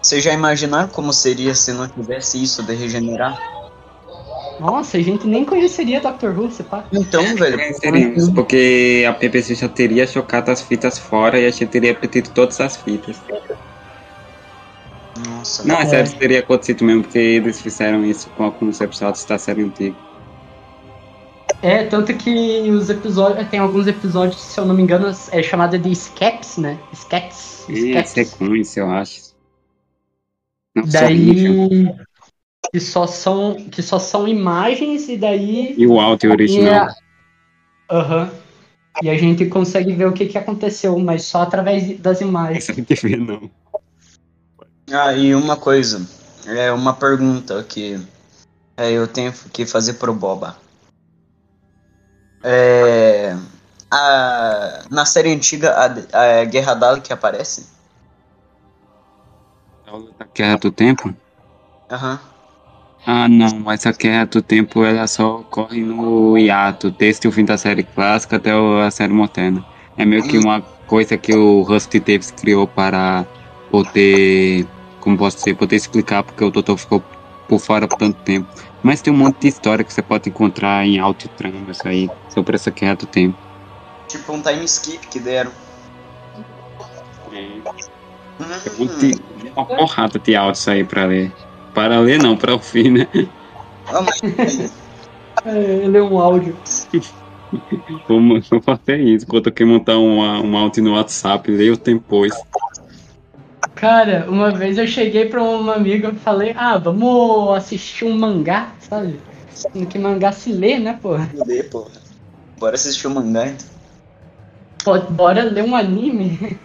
Vocês 0.00 0.24
já 0.24 0.32
imaginaram 0.32 0.88
como 0.88 1.12
seria 1.12 1.54
se 1.54 1.72
não 1.72 1.88
tivesse 1.88 2.42
isso 2.42 2.64
de 2.64 2.74
regenerar? 2.74 3.38
Nossa, 4.62 4.96
a 4.96 5.00
gente 5.02 5.26
nem 5.26 5.44
conheceria 5.44 6.00
Dr. 6.00 6.28
Who, 6.38 6.50
se 6.50 6.62
pá. 6.62 6.84
Então, 6.92 7.34
velho. 7.34 7.58
Teríamos, 7.80 8.30
porque 8.30 9.04
a 9.08 9.12
BBC 9.12 9.56
já 9.56 9.68
teria 9.68 10.06
chocado 10.06 10.52
as 10.52 10.62
fitas 10.62 10.98
fora 10.98 11.38
e 11.40 11.46
a 11.46 11.50
gente 11.50 11.66
teria 11.66 11.92
repetido 11.92 12.30
todas 12.30 12.60
as 12.60 12.76
fitas. 12.76 13.20
Nossa, 15.26 15.66
Não, 15.66 15.76
é 15.78 15.82
É. 15.82 15.86
sério, 15.86 16.04
isso 16.04 16.16
teria 16.16 16.38
acontecido 16.40 16.84
mesmo, 16.84 17.02
porque 17.02 17.18
eles 17.18 17.60
fizeram 17.60 18.04
isso 18.04 18.30
com 18.30 18.44
alguns 18.44 18.80
episódios 18.80 19.24
da 19.24 19.36
série 19.36 19.62
antiga. 19.62 19.96
É, 21.60 21.84
tanto 21.84 22.14
que 22.14 22.70
os 22.70 22.88
episódios. 22.88 23.48
Tem 23.48 23.58
alguns 23.60 23.86
episódios, 23.86 24.40
se 24.40 24.58
eu 24.58 24.64
não 24.64 24.74
me 24.74 24.82
engano, 24.82 25.06
é 25.30 25.42
chamada 25.42 25.78
de 25.78 25.90
Skeps, 25.92 26.56
né? 26.56 26.78
Skeps. 26.92 27.66
É 27.68 27.72
Skeps. 27.72 28.10
sequência, 28.10 28.80
eu 28.80 28.90
acho. 28.90 29.32
Não. 30.74 30.84
Daí. 30.86 31.88
Que 32.72 32.80
só, 32.80 33.06
são, 33.06 33.54
que 33.70 33.82
só 33.82 33.98
são 33.98 34.26
imagens 34.26 35.06
e 35.08 35.18
daí. 35.18 35.74
E 35.76 35.86
o 35.86 36.00
áudio 36.00 36.30
E 36.30 36.32
original. 36.32 36.86
a- 36.88 36.94
Aham. 37.94 38.30
E 39.02 39.10
a 39.10 39.14
gente 39.18 39.44
consegue 39.46 39.92
ver 39.92 40.06
o 40.06 40.12
que, 40.12 40.24
que 40.26 40.38
aconteceu, 40.38 40.98
mas 40.98 41.24
só 41.24 41.42
através 41.42 41.98
das 41.98 42.22
imagens. 42.22 42.64
Essa 42.64 42.72
não 42.72 42.84
que 42.84 42.94
ver, 42.94 43.18
não. 43.18 43.50
Ah, 44.90 45.12
e 45.12 45.34
uma 45.34 45.56
coisa. 45.56 46.06
É 46.46 46.72
uma 46.72 46.94
pergunta 46.94 47.62
que 47.62 48.00
é, 48.78 48.90
eu 48.90 49.06
tenho 49.06 49.32
que 49.52 49.66
fazer 49.66 49.94
pro 49.94 50.14
Boba. 50.14 50.56
É. 52.42 53.36
A, 53.90 54.84
na 54.90 55.04
série 55.04 55.30
antiga, 55.30 55.74
a, 55.74 56.40
a 56.40 56.44
Guerra 56.46 56.72
Dalek 56.74 57.12
aparece? 57.12 57.66
A 60.18 60.24
Guerra 60.34 60.56
do 60.56 60.72
Tempo? 60.72 61.14
Aham. 61.90 62.31
Ah, 63.04 63.28
não, 63.28 63.70
essa 63.70 63.92
Guerra 63.92 64.26
do 64.26 64.42
Tempo 64.42 64.84
ela 64.84 65.06
só 65.08 65.40
ocorre 65.40 65.80
no 65.82 66.38
hiato, 66.38 66.90
desde 66.90 67.26
o 67.26 67.32
fim 67.32 67.44
da 67.44 67.58
série 67.58 67.82
clássica 67.82 68.36
até 68.36 68.50
a 68.52 68.90
série 68.90 69.12
moderna. 69.12 69.66
É 69.96 70.04
meio 70.04 70.22
que 70.26 70.38
uma 70.38 70.62
coisa 70.86 71.18
que 71.18 71.34
o 71.34 71.62
Rusty 71.62 71.98
Davis 71.98 72.30
criou 72.30 72.66
para 72.68 73.26
poder, 73.68 74.68
como 75.00 75.16
posso 75.18 75.36
dizer, 75.38 75.56
poder 75.56 75.76
explicar 75.76 76.22
porque 76.22 76.44
o 76.44 76.50
Doutor 76.50 76.78
ficou 76.78 77.04
por 77.46 77.58
fora 77.58 77.88
por 77.88 77.96
tanto 77.98 78.18
tempo. 78.22 78.48
Mas 78.80 79.02
tem 79.02 79.12
um 79.12 79.16
monte 79.16 79.40
de 79.40 79.48
história 79.48 79.84
que 79.84 79.92
você 79.92 80.02
pode 80.02 80.30
encontrar 80.30 80.86
em 80.86 80.98
alto 80.98 81.28
tramas 81.28 81.78
aí 81.84 82.08
sobre 82.28 82.54
essa 82.54 82.70
Guerra 82.70 82.94
do 82.96 83.06
Tempo. 83.06 83.38
Tipo 84.06 84.32
um 84.32 84.42
time 84.42 84.64
skip 84.64 85.08
que 85.08 85.18
deram. 85.18 85.52
Tem 87.28 87.62
Hum, 88.40 88.44
um 88.78 88.84
monte- 88.84 89.52
uma 89.56 89.66
porrada 89.66 90.18
de 90.18 90.34
áudios 90.36 90.66
aí 90.68 90.84
pra 90.84 91.06
ler. 91.06 91.34
Para 91.74 91.98
ler 92.00 92.22
não, 92.22 92.36
para 92.36 92.52
ouvir, 92.52 92.90
né? 92.90 93.08
ah, 93.88 94.04
É, 95.44 95.84
ele 95.84 95.96
é 95.96 96.02
um 96.02 96.18
áudio. 96.18 96.56
Vou, 98.08 98.20
vou 98.50 98.62
fazer 98.62 99.00
isso. 99.00 99.26
Quando 99.26 99.46
eu 99.46 99.52
quero 99.52 99.68
montar 99.68 99.98
um, 99.98 100.20
um 100.20 100.56
áudio 100.56 100.82
no 100.84 100.92
WhatsApp, 100.94 101.50
leio 101.50 101.76
depois. 101.76 102.32
Cara, 103.74 104.26
uma 104.28 104.50
vez 104.52 104.78
eu 104.78 104.86
cheguei 104.86 105.26
pra 105.26 105.42
uma 105.42 105.74
amiga 105.74 106.10
e 106.10 106.18
falei, 106.18 106.54
ah, 106.56 106.78
vamos 106.78 107.56
assistir 107.56 108.04
um 108.04 108.16
mangá, 108.16 108.72
sabe? 108.78 109.18
No 109.74 109.86
que 109.86 109.98
mangá 109.98 110.30
se 110.32 110.52
lê, 110.52 110.78
né, 110.78 110.98
porra? 111.02 111.28
Fudeu, 111.36 111.64
porra. 111.64 111.90
Bora 112.58 112.74
assistir 112.76 113.08
o 113.08 113.10
mangá 113.10 113.48
então. 113.48 115.06
Bora 115.10 115.42
ler 115.42 115.64
um 115.64 115.74
anime. 115.74 116.58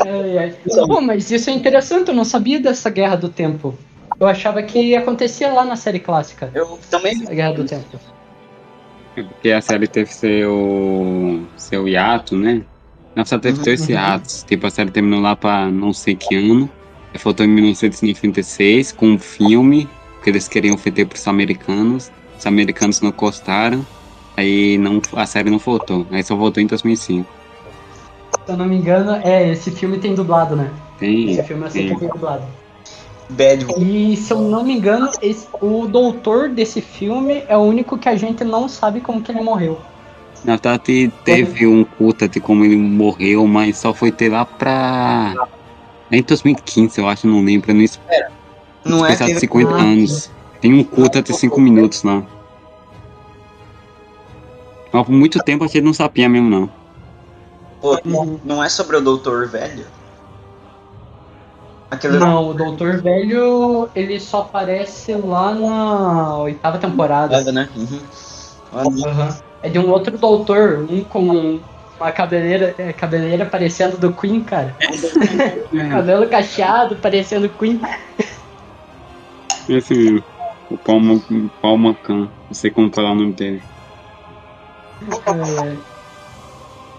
Ai, 0.00 0.38
ai. 0.38 0.56
Pô, 0.86 1.00
mas 1.00 1.30
isso 1.30 1.50
é 1.50 1.52
interessante, 1.52 2.08
eu 2.08 2.14
não 2.14 2.24
sabia 2.24 2.60
dessa 2.60 2.90
Guerra 2.90 3.16
do 3.16 3.28
Tempo. 3.28 3.76
Eu 4.18 4.26
achava 4.26 4.62
que 4.62 4.94
acontecia 4.94 5.52
lá 5.52 5.64
na 5.64 5.76
série 5.76 5.98
clássica, 6.00 6.50
Eu 6.54 6.78
também. 6.90 7.22
a 7.26 7.32
Guerra 7.34 7.52
do 7.52 7.64
Tempo. 7.64 7.98
Porque 9.14 9.50
a 9.50 9.60
série 9.60 9.86
teve 9.88 10.12
seu, 10.12 11.42
seu 11.56 11.88
hiato, 11.88 12.36
né? 12.36 12.62
Nossa, 13.14 13.38
teve 13.38 13.58
Uhum, 13.58 13.64
dois 13.64 13.80
uhum. 13.80 13.90
hiatos. 13.90 14.44
Tipo, 14.44 14.66
a 14.66 14.70
série 14.70 14.90
terminou 14.90 15.20
lá 15.20 15.34
pra 15.34 15.66
não 15.70 15.92
sei 15.92 16.14
que 16.14 16.34
ano. 16.36 16.70
Faltou 17.16 17.44
em 17.44 17.48
1996 17.48 18.92
com 18.92 19.06
um 19.08 19.18
filme 19.18 19.88
que 20.22 20.30
eles 20.30 20.46
queriam 20.46 20.74
oferecer 20.74 21.06
pros 21.06 21.26
americanos. 21.26 22.10
Os 22.38 22.46
americanos 22.46 23.00
não 23.00 23.10
gostaram. 23.10 23.84
Aí 24.36 24.78
não, 24.78 25.02
a 25.14 25.26
série 25.26 25.50
não 25.50 25.58
voltou. 25.58 26.06
Aí 26.10 26.22
só 26.22 26.36
voltou 26.36 26.62
em 26.62 26.66
2005. 26.66 27.28
Se 28.46 28.52
eu 28.52 28.56
não 28.56 28.66
me 28.66 28.76
engano, 28.76 29.12
é, 29.24 29.48
esse 29.50 29.70
filme 29.70 29.98
tem 29.98 30.14
dublado, 30.14 30.56
né? 30.56 30.70
Tem, 30.98 31.30
Esse 31.30 31.42
filme 31.44 31.64
assim 31.66 31.86
tem. 31.88 31.96
tem 31.98 32.08
dublado. 32.08 32.42
Bad 33.30 33.64
E 33.78 34.16
se 34.16 34.32
eu 34.32 34.40
não 34.40 34.64
me 34.64 34.74
engano, 34.76 35.08
esse- 35.22 35.46
o 35.60 35.86
doutor 35.86 36.48
desse 36.48 36.80
filme 36.80 37.44
é 37.48 37.56
o 37.56 37.60
único 37.60 37.96
que 37.96 38.08
a 38.08 38.16
gente 38.16 38.42
não 38.44 38.68
sabe 38.68 39.00
como 39.00 39.22
que 39.22 39.30
ele 39.30 39.40
morreu. 39.40 39.80
Na 40.44 40.52
verdade, 40.54 41.12
teve 41.24 41.66
um 41.66 41.84
culto 41.84 42.26
de 42.28 42.40
como 42.40 42.64
ele 42.64 42.76
morreu, 42.76 43.46
mas 43.46 43.76
só 43.78 43.92
foi 43.94 44.10
ter 44.10 44.30
lá 44.30 44.44
pra. 44.44 45.34
Em 46.10 46.22
2015, 46.22 46.98
eu 46.98 47.08
acho, 47.08 47.26
não 47.28 47.40
lembro. 47.44 47.72
Não 47.72 49.04
é 49.04 49.12
especial 49.12 49.28
de 49.28 49.36
aquele. 49.36 49.40
50 49.40 49.74
Ah, 49.76 49.80
anos. 49.82 50.30
Tem 50.60 50.74
um 50.74 50.82
culto 50.82 51.22
de 51.22 51.32
5 51.34 51.60
minutos 51.60 52.02
lá. 52.02 52.22
Mas 54.92 55.06
por 55.06 55.12
muito 55.12 55.38
tempo 55.40 55.62
a 55.62 55.66
gente 55.68 55.82
não 55.82 55.94
sabia 55.94 56.28
mesmo, 56.28 56.48
não. 56.50 56.79
Pô, 57.80 57.98
não 58.44 58.62
é 58.62 58.68
sobre 58.68 58.96
o 58.96 59.00
doutor 59.00 59.48
velho? 59.48 59.86
Aquele. 61.90 62.18
Não, 62.18 62.50
o 62.50 62.54
doutor 62.54 63.00
velho, 63.00 63.88
ele 63.94 64.20
só 64.20 64.42
aparece 64.42 65.14
lá 65.14 65.54
na 65.54 66.38
oitava 66.38 66.78
temporada. 66.78 67.38
Nada, 67.38 67.52
né? 67.52 67.68
Uhum. 67.74 68.00
Aham. 69.06 69.36
É 69.62 69.68
de 69.68 69.78
um 69.78 69.90
outro 69.90 70.16
doutor, 70.16 70.86
um 70.90 71.04
com 71.04 71.60
uma 71.98 72.12
cabeleira, 72.12 72.74
é, 72.78 72.92
cabeleira 72.92 73.44
parecendo 73.44 73.98
do 73.98 74.12
Queen, 74.12 74.42
cara. 74.42 74.74
Cabelo 75.90 76.28
cacheado, 76.28 76.96
parecendo 76.96 77.48
Queen. 77.48 77.80
Esse 79.68 79.94
mesmo. 79.94 80.24
O 80.70 80.78
Paul, 80.78 81.00
Paul 81.60 81.78
McCann. 81.78 82.30
Não 82.48 82.54
sei 82.54 82.70
como 82.70 82.94
falar 82.94 83.12
o 83.12 83.16
nome 83.16 83.32
dele. 83.32 83.62
É, 85.02 85.76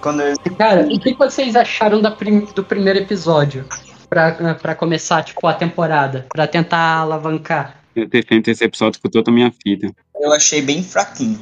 Quando 0.02 0.22
ele. 0.22 0.36
Cara, 0.58 0.82
o 0.88 1.00
que 1.00 1.14
vocês 1.14 1.56
acharam 1.56 2.02
da 2.02 2.12
prim- 2.12 2.48
do 2.56 2.64
primeiro 2.64 3.00
episódio? 3.00 3.66
Pra, 4.10 4.56
pra 4.56 4.76
começar, 4.76 5.24
tipo, 5.24 5.46
a 5.48 5.54
temporada? 5.54 6.26
Pra 6.34 6.46
tentar 6.48 6.98
alavancar. 6.98 7.78
Eu 7.96 8.08
defendo 8.08 8.48
esse 8.48 8.64
episódio 8.64 9.00
com 9.02 9.10
toda 9.10 9.32
a 9.32 9.34
minha 9.34 9.54
vida. 9.66 9.94
Eu 10.20 10.34
achei 10.34 10.62
bem 10.62 10.84
fraquinho. 10.84 11.40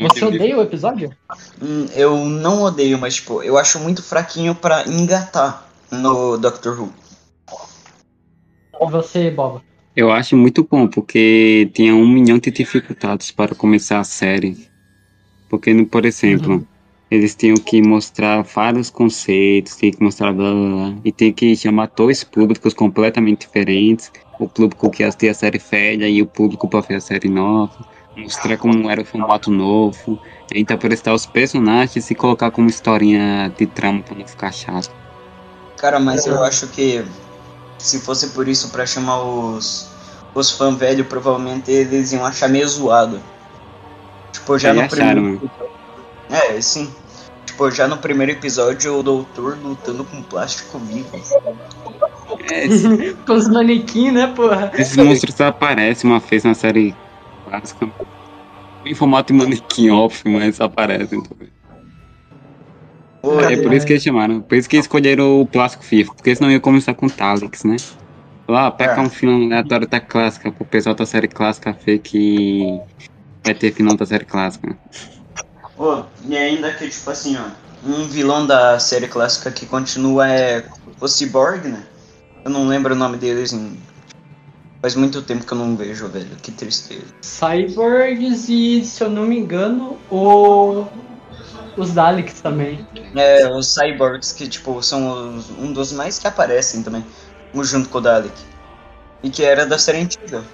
Você 0.00 0.24
odeia 0.24 0.56
o 0.56 0.62
episódio? 0.62 1.10
Hum, 1.60 1.86
eu 1.94 2.24
não 2.24 2.62
odeio, 2.62 2.98
mas 2.98 3.16
tipo, 3.16 3.42
eu 3.42 3.58
acho 3.58 3.80
muito 3.80 4.00
fraquinho 4.02 4.54
pra 4.54 4.84
engatar 4.86 5.66
no 5.90 6.36
Doctor 6.38 6.80
Who. 6.80 6.92
E 8.80 8.90
você, 8.90 9.28
Boba? 9.30 9.60
Eu 9.96 10.12
acho 10.12 10.36
muito 10.36 10.62
bom, 10.70 10.86
porque 10.86 11.68
tinha 11.74 11.92
um 11.92 12.06
milhão 12.06 12.38
de 12.38 12.52
dificuldades 12.52 13.32
para 13.32 13.56
começar 13.56 13.98
a 13.98 14.04
série. 14.04 14.67
Porque, 15.48 15.72
no- 15.74 15.86
por 15.86 16.04
exemplo, 16.06 16.54
Uhum. 16.54 16.66
eles 17.10 17.34
tinham 17.34 17.56
que 17.56 17.80
mostrar 17.82 18.42
vários 18.42 18.90
conceitos, 18.90 19.76
tinham 19.76 19.92
que 19.92 20.02
mostrar 20.02 20.32
blá 20.32 20.52
blá 20.52 20.90
blá, 20.92 21.00
e 21.04 21.12
tem 21.12 21.32
que 21.32 21.56
chamar 21.56 21.90
dois 21.96 22.22
públicos 22.24 22.74
completamente 22.74 23.42
diferentes. 23.46 24.10
O 24.38 24.48
público 24.48 24.90
que 24.90 25.02
assistia 25.02 25.30
a 25.32 25.34
série 25.34 25.58
velha 25.58 26.08
e 26.08 26.22
o 26.22 26.26
público 26.26 26.68
para 26.68 26.80
ver 26.86 26.96
a 26.96 27.00
série 27.00 27.28
nova. 27.28 27.76
Mostrar 28.14 28.56
como 28.58 28.88
era 28.90 29.02
o 29.02 29.04
formato 29.04 29.50
novo. 29.50 30.20
E 30.54 30.60
interpretar 30.60 31.14
os 31.14 31.26
personagens 31.26 32.10
e 32.10 32.14
colocar 32.14 32.50
como 32.50 32.68
historinha 32.68 33.48
de 33.56 33.66
trama 33.66 34.02
para 34.02 34.16
não 34.16 34.26
ficar 34.26 34.52
chato. 34.52 34.90
Cara, 35.76 35.98
mas 36.00 36.26
eu 36.26 36.42
acho 36.44 36.68
que 36.68 37.04
se 37.78 38.00
fosse 38.00 38.30
por 38.30 38.48
isso 38.48 38.70
pra 38.70 38.86
chamar 38.86 39.22
os, 39.22 39.90
os 40.34 40.50
fãs 40.52 40.76
velhos, 40.78 41.06
provavelmente 41.06 41.70
eles 41.70 42.12
iam 42.12 42.24
achar 42.24 42.48
meio 42.48 42.68
zoado. 42.68 43.22
Tipo, 44.48 44.58
já 44.58 44.72
no 44.72 44.80
acharam, 44.80 45.22
primeiro. 45.22 45.50
É, 46.30 46.60
sim. 46.62 46.90
Tipo, 47.44 47.70
já 47.70 47.86
no 47.86 47.98
primeiro 47.98 48.32
episódio, 48.32 48.98
o 48.98 49.02
doutor 49.02 49.58
lutando 49.58 50.04
com 50.04 50.22
plástico 50.22 50.78
vivo. 50.78 51.10
É, 52.50 52.64
esse- 52.64 53.14
Com 53.26 53.34
os 53.34 53.46
manequins, 53.48 54.12
né, 54.14 54.26
porra? 54.34 54.70
Esses 54.74 54.96
monstros 54.96 55.38
aparecem 55.42 56.08
uma 56.10 56.18
vez 56.18 56.44
na 56.44 56.54
série 56.54 56.96
clássica. 57.44 57.90
Em 58.86 58.94
formato 58.94 59.32
de 59.34 59.38
manequim, 59.38 59.90
óbvio, 59.90 60.32
mas 60.32 60.60
aparecem 60.62 61.22
também. 61.22 61.48
Pô, 63.20 63.40
É 63.40 63.56
por 63.60 63.72
isso 63.74 63.84
que 63.86 63.92
eles 63.92 64.02
chamaram. 64.02 64.40
Por 64.40 64.56
isso 64.56 64.68
que 64.68 64.76
escolheram 64.78 65.42
o 65.42 65.46
plástico 65.46 65.84
vivo. 65.84 66.14
Porque 66.14 66.34
senão 66.34 66.50
ia 66.50 66.60
começar 66.60 66.94
com 66.94 67.06
Talix, 67.08 67.64
né? 67.64 67.76
Lá, 68.48 68.70
pega 68.70 68.94
É. 68.94 69.00
um 69.00 69.10
filme 69.10 69.44
aleatório 69.46 69.86
da 69.86 70.00
clássica, 70.00 70.50
pro 70.50 70.64
pessoal 70.64 70.94
da 70.94 71.04
série 71.04 71.28
clássica 71.28 71.72
ver 71.84 71.98
que 71.98 72.80
vai 73.48 73.54
ter 73.54 73.72
final 73.72 73.96
da 73.96 74.04
série 74.06 74.24
clássica. 74.24 74.76
Pô, 75.76 76.04
e 76.26 76.36
ainda 76.36 76.72
que, 76.74 76.88
tipo 76.88 77.10
assim, 77.10 77.36
ó, 77.36 77.44
um 77.88 78.04
vilão 78.06 78.46
da 78.46 78.78
série 78.78 79.08
clássica 79.08 79.50
que 79.50 79.64
continua 79.66 80.28
é 80.28 80.64
o 81.00 81.08
Cyborg, 81.08 81.68
né? 81.68 81.82
Eu 82.44 82.50
não 82.50 82.66
lembro 82.66 82.94
o 82.94 82.96
nome 82.98 83.16
deles 83.16 83.52
em. 83.52 83.78
Faz 84.82 84.94
muito 84.94 85.22
tempo 85.22 85.44
que 85.44 85.52
eu 85.52 85.58
não 85.58 85.76
vejo, 85.76 86.08
velho. 86.08 86.36
Que 86.42 86.52
tristeza. 86.52 87.04
Cyborgs 87.22 88.48
e, 88.48 88.84
se 88.84 89.02
eu 89.02 89.10
não 89.10 89.24
me 89.24 89.36
engano, 89.38 89.98
o... 90.10 90.84
os 91.76 91.92
Daleks 91.92 92.40
também. 92.40 92.86
É, 93.14 93.48
os 93.48 93.74
cyborgs 93.74 94.32
que, 94.32 94.46
tipo, 94.48 94.80
são 94.82 95.36
os- 95.36 95.50
um 95.50 95.72
dos 95.72 95.92
mais 95.92 96.18
que 96.18 96.28
aparecem 96.28 96.82
também. 96.82 97.04
Junto 97.62 97.88
com 97.88 97.98
o 97.98 98.00
Dalek. 98.00 98.40
E 99.22 99.30
que 99.30 99.42
era 99.42 99.66
da 99.66 99.78
série 99.78 99.98
antiga. 99.98 100.44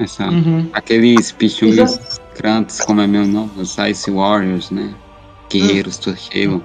Essa, 0.00 0.28
Uhum. 0.28 0.68
Aqueles 0.72 1.30
bichos 1.32 2.18
grandes, 2.36 2.80
como 2.80 3.00
é 3.02 3.06
meu 3.06 3.26
nome? 3.26 3.50
Os 3.58 3.76
Ice 3.78 4.10
Warriors, 4.10 4.70
né? 4.70 4.94
Guerreiros 5.50 5.98
do 5.98 6.14
Gelo. 6.16 6.62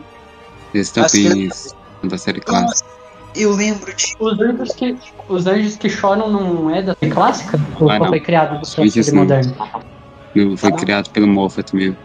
Eles 0.73 0.89
também 0.91 1.49
são 1.51 1.75
da 2.03 2.17
série 2.17 2.39
clássica. 2.39 2.89
Eu 3.35 3.53
lembro 3.53 3.93
de. 3.93 4.15
Os 4.19 4.39
anjos 4.39 4.71
que, 4.75 4.97
os 5.27 5.45
anjos 5.47 5.75
que 5.75 5.89
choram 5.89 6.29
não 6.31 6.73
é 6.73 6.81
da 6.81 6.95
série 6.95 7.11
clássica? 7.11 7.59
Ou 7.79 7.89
Ah, 7.89 7.97
só 7.97 8.03
não. 8.03 8.07
foi 8.09 8.19
criado 8.21 8.55
anjos 8.55 8.69
série 8.93 9.11
não. 9.11 9.23
moderna? 9.23 9.55
Não, 10.33 10.57
Foi 10.57 10.71
criado 10.73 11.09
pelo 11.09 11.27
Moffat 11.27 11.75
mesmo. 11.75 11.97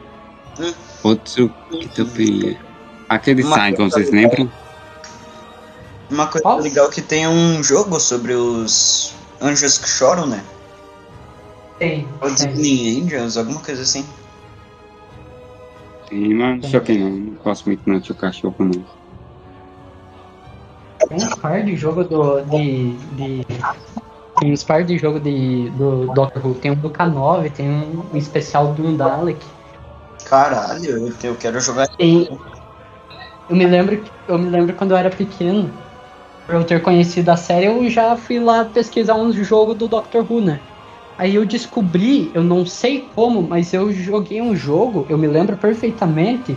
Hum. 0.58 0.72
Outro 1.04 1.52
que 1.70 1.88
também 1.88 2.50
é. 2.50 2.56
Aquele 3.08 3.42
Saigon, 3.44 3.76
coisa 3.76 3.96
vocês 3.96 4.10
legal. 4.10 4.30
lembram? 4.30 4.52
Uma 6.10 6.26
coisa 6.26 6.42
Qual? 6.42 6.58
legal 6.60 6.88
que 6.90 7.00
tem 7.02 7.26
um 7.28 7.62
jogo 7.62 8.00
sobre 8.00 8.32
os 8.34 9.14
anjos 9.40 9.78
que 9.78 9.88
choram, 9.88 10.26
né? 10.26 10.42
Tem, 11.80 12.06
Ou 12.22 12.28
tem. 12.36 12.52
Disney 12.52 13.02
Angels, 13.02 13.38
alguma 13.38 13.62
coisa 13.62 13.80
assim. 13.80 14.04
Sim, 16.06 16.34
mas 16.34 16.60
não 16.60 16.68
choquei 16.70 16.98
não. 16.98 17.10
Não 17.10 17.34
gosto 17.36 17.64
muito 17.64 17.88
não 17.88 17.98
de 17.98 18.14
cachorro 18.14 18.56
não. 18.60 18.84
Tem 21.08 21.16
uns 21.16 21.34
par 21.36 21.64
de 21.64 21.74
jogo 21.76 22.04
do. 22.04 22.42
de. 22.42 22.96
de 22.98 23.46
tem 24.38 24.52
uns 24.52 24.62
par 24.62 24.84
de 24.84 24.98
jogo 24.98 25.18
de, 25.18 25.70
do 25.70 26.12
Doctor 26.12 26.46
Who. 26.46 26.54
Tem 26.56 26.70
um 26.70 26.74
do 26.74 26.90
K9, 26.90 27.50
tem 27.50 27.70
um, 27.70 28.12
um 28.12 28.16
especial 28.16 28.74
do 28.74 28.94
Dalek. 28.94 29.42
Caralho, 30.26 30.84
eu, 30.84 31.30
eu 31.30 31.36
quero 31.38 31.58
jogar. 31.60 31.86
Tem. 31.96 32.28
Eu 33.48 33.56
me 33.56 33.66
lembro 33.66 34.00
que- 34.02 34.12
eu 34.28 34.38
me 34.38 34.48
lembro 34.48 34.76
quando 34.76 34.92
eu 34.92 34.96
era 34.96 35.10
pequeno, 35.10 35.72
por 36.46 36.54
eu 36.54 36.64
ter 36.64 36.82
conhecido 36.82 37.30
a 37.30 37.36
série, 37.36 37.66
eu 37.66 37.88
já 37.90 38.16
fui 38.16 38.38
lá 38.38 38.64
pesquisar 38.64 39.14
uns 39.16 39.34
jogos 39.34 39.76
do 39.76 39.88
Doctor 39.88 40.30
Who, 40.30 40.40
né? 40.40 40.60
Aí 41.20 41.34
eu 41.34 41.44
descobri, 41.44 42.30
eu 42.32 42.42
não 42.42 42.64
sei 42.64 43.06
como, 43.14 43.42
mas 43.42 43.74
eu 43.74 43.92
joguei 43.92 44.40
um 44.40 44.56
jogo, 44.56 45.04
eu 45.06 45.18
me 45.18 45.26
lembro 45.26 45.54
perfeitamente, 45.54 46.56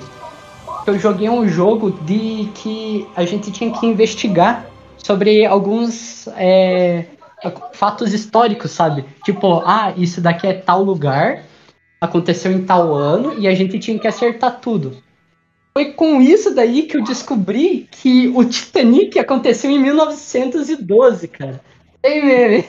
eu 0.87 0.97
joguei 0.97 1.27
um 1.27 1.45
jogo 1.45 1.91
de 1.91 2.49
que 2.55 3.05
a 3.13 3.25
gente 3.25 3.51
tinha 3.51 3.77
que 3.77 3.85
investigar 3.85 4.65
sobre 4.97 5.45
alguns 5.45 6.29
é, 6.37 7.07
fatos 7.73 8.13
históricos, 8.13 8.71
sabe? 8.71 9.03
Tipo, 9.25 9.61
ah, 9.65 9.93
isso 9.97 10.21
daqui 10.21 10.47
é 10.47 10.53
tal 10.53 10.81
lugar, 10.81 11.43
aconteceu 11.99 12.49
em 12.49 12.63
tal 12.63 12.93
ano, 12.93 13.37
e 13.37 13.49
a 13.49 13.53
gente 13.53 13.77
tinha 13.79 13.99
que 13.99 14.07
acertar 14.07 14.61
tudo. 14.61 14.95
Foi 15.73 15.91
com 15.91 16.21
isso 16.21 16.55
daí 16.55 16.83
que 16.83 16.95
eu 16.95 17.03
descobri 17.03 17.89
que 17.91 18.29
o 18.29 18.45
Titanic 18.45 19.19
aconteceu 19.19 19.69
em 19.69 19.79
1912, 19.79 21.27
cara. 21.27 21.59
Tem 22.01 22.25
meme. 22.25 22.65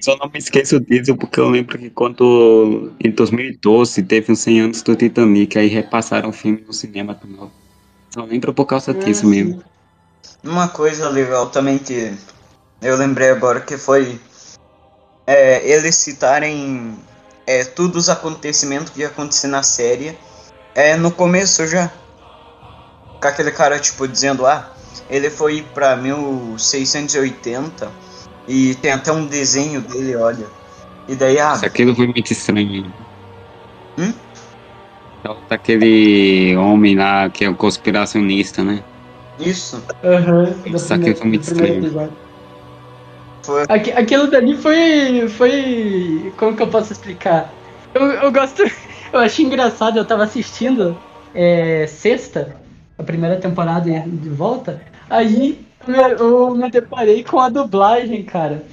Só 0.00 0.16
não 0.16 0.28
me 0.28 0.38
esqueço 0.38 0.78
disso 0.80 1.16
porque 1.16 1.40
eu 1.40 1.48
lembro 1.48 1.78
que 1.78 1.90
quando 1.90 2.92
em 3.02 3.10
2012 3.10 4.02
teve 4.04 4.32
uns 4.32 4.40
100 4.40 4.60
anos 4.60 4.82
do 4.82 4.94
Titanic, 4.94 5.58
aí 5.58 5.68
repassaram 5.68 6.28
o 6.28 6.32
filme 6.32 6.62
no 6.66 6.72
cinema 6.72 7.14
também. 7.14 7.50
Só 8.10 8.24
lembro 8.24 8.54
por 8.54 8.66
causa 8.66 8.94
disso 8.94 9.26
mesmo. 9.26 9.62
Uma 10.44 10.68
coisa 10.68 11.08
legal 11.08 11.50
também 11.50 11.78
que 11.78 12.12
eu 12.80 12.96
lembrei 12.96 13.30
agora 13.30 13.60
que 13.60 13.76
foi 13.76 14.20
é, 15.26 15.68
eles 15.68 15.96
citarem 15.96 16.96
é, 17.46 17.64
todos 17.64 18.04
os 18.04 18.08
acontecimentos 18.08 18.90
que 18.90 19.00
ia 19.00 19.08
acontecer 19.08 19.48
na 19.48 19.62
série 19.62 20.16
é, 20.74 20.96
no 20.96 21.10
começo 21.10 21.66
já. 21.66 21.90
Com 23.20 23.26
aquele 23.26 23.50
cara, 23.50 23.80
tipo, 23.80 24.06
dizendo, 24.06 24.46
ah, 24.46 24.72
ele 25.10 25.30
foi 25.30 25.66
pra 25.74 25.96
1680 25.96 28.05
e 28.46 28.74
tem 28.76 28.92
até 28.92 29.12
um 29.12 29.26
desenho 29.26 29.80
dele, 29.82 30.16
olha. 30.16 30.50
E 31.08 31.14
daí, 31.14 31.38
ah, 31.38 31.54
Isso 31.54 31.66
aquilo 31.66 31.94
foi 31.94 32.06
muito 32.06 32.32
estranho. 32.32 32.94
Hum? 33.98 34.12
Então, 35.18 35.44
Daquele 35.48 36.56
homem 36.56 36.96
lá 36.96 37.28
que 37.30 37.44
é 37.44 37.48
o 37.48 37.56
conspiracionista, 37.56 38.62
né? 38.62 38.84
isso 39.38 39.84
Aham. 40.02 40.44
Isso 40.66 40.92
aqui 40.94 41.14
foi 41.14 41.28
muito 41.28 41.42
estranho. 41.42 41.82
foi. 43.44 43.62
Aqui- 43.68 43.92
aquilo 43.92 44.30
dali 44.30 44.56
foi. 44.56 45.28
Foi. 45.28 46.34
Como 46.38 46.56
que 46.56 46.62
eu 46.62 46.70
posso 46.70 46.92
explicar? 46.92 47.54
Eu, 47.94 48.02
eu 48.12 48.32
gosto. 48.32 48.62
Eu 49.12 49.20
achei 49.20 49.44
engraçado, 49.46 49.96
eu 49.98 50.04
tava 50.06 50.24
assistindo 50.24 51.00
é, 51.32 51.86
sexta, 51.86 52.60
a 52.98 53.02
primeira 53.04 53.40
temporada 53.40 53.88
de 53.88 54.28
volta. 54.28 54.84
Aí 55.08 55.65
eu 55.88 56.54
me- 56.54 56.70
deparei 56.70 57.22
com 57.24 57.38
a 57.40 57.48
dublagem, 57.48 58.22
cara. 58.24 58.64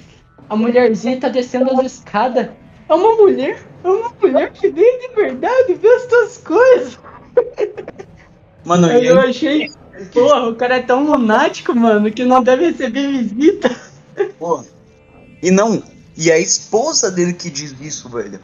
A 0.49 0.55
mulherzinha 0.55 1.19
tá 1.19 1.29
descendo 1.29 1.71
as 1.79 1.93
escadas. 1.93 2.49
É 2.89 2.93
uma 2.93 3.15
mulher? 3.15 3.61
É 3.83 3.87
uma 3.87 4.11
mulher 4.21 4.51
que 4.51 4.69
vem 4.69 4.99
de 4.99 5.15
verdade 5.15 5.73
ver 5.75 5.87
as 5.95 6.05
tuas 6.05 6.37
coisas. 6.37 6.99
Mano, 8.65 8.87
Aí 8.87 9.05
eu 9.05 9.19
achei. 9.19 9.69
Porra, 10.13 10.49
o 10.49 10.55
cara 10.55 10.77
é 10.77 10.81
tão 10.81 11.05
lunático, 11.05 11.75
mano, 11.75 12.11
que 12.11 12.23
não 12.25 12.41
deve 12.41 12.67
receber 12.71 13.07
visita. 13.07 13.69
Pô. 14.39 14.63
E 15.41 15.51
não, 15.51 15.83
e 16.17 16.31
a 16.31 16.39
esposa 16.39 17.11
dele 17.11 17.33
que 17.33 17.49
diz 17.49 17.75
isso, 17.81 18.09
velho. 18.09 18.39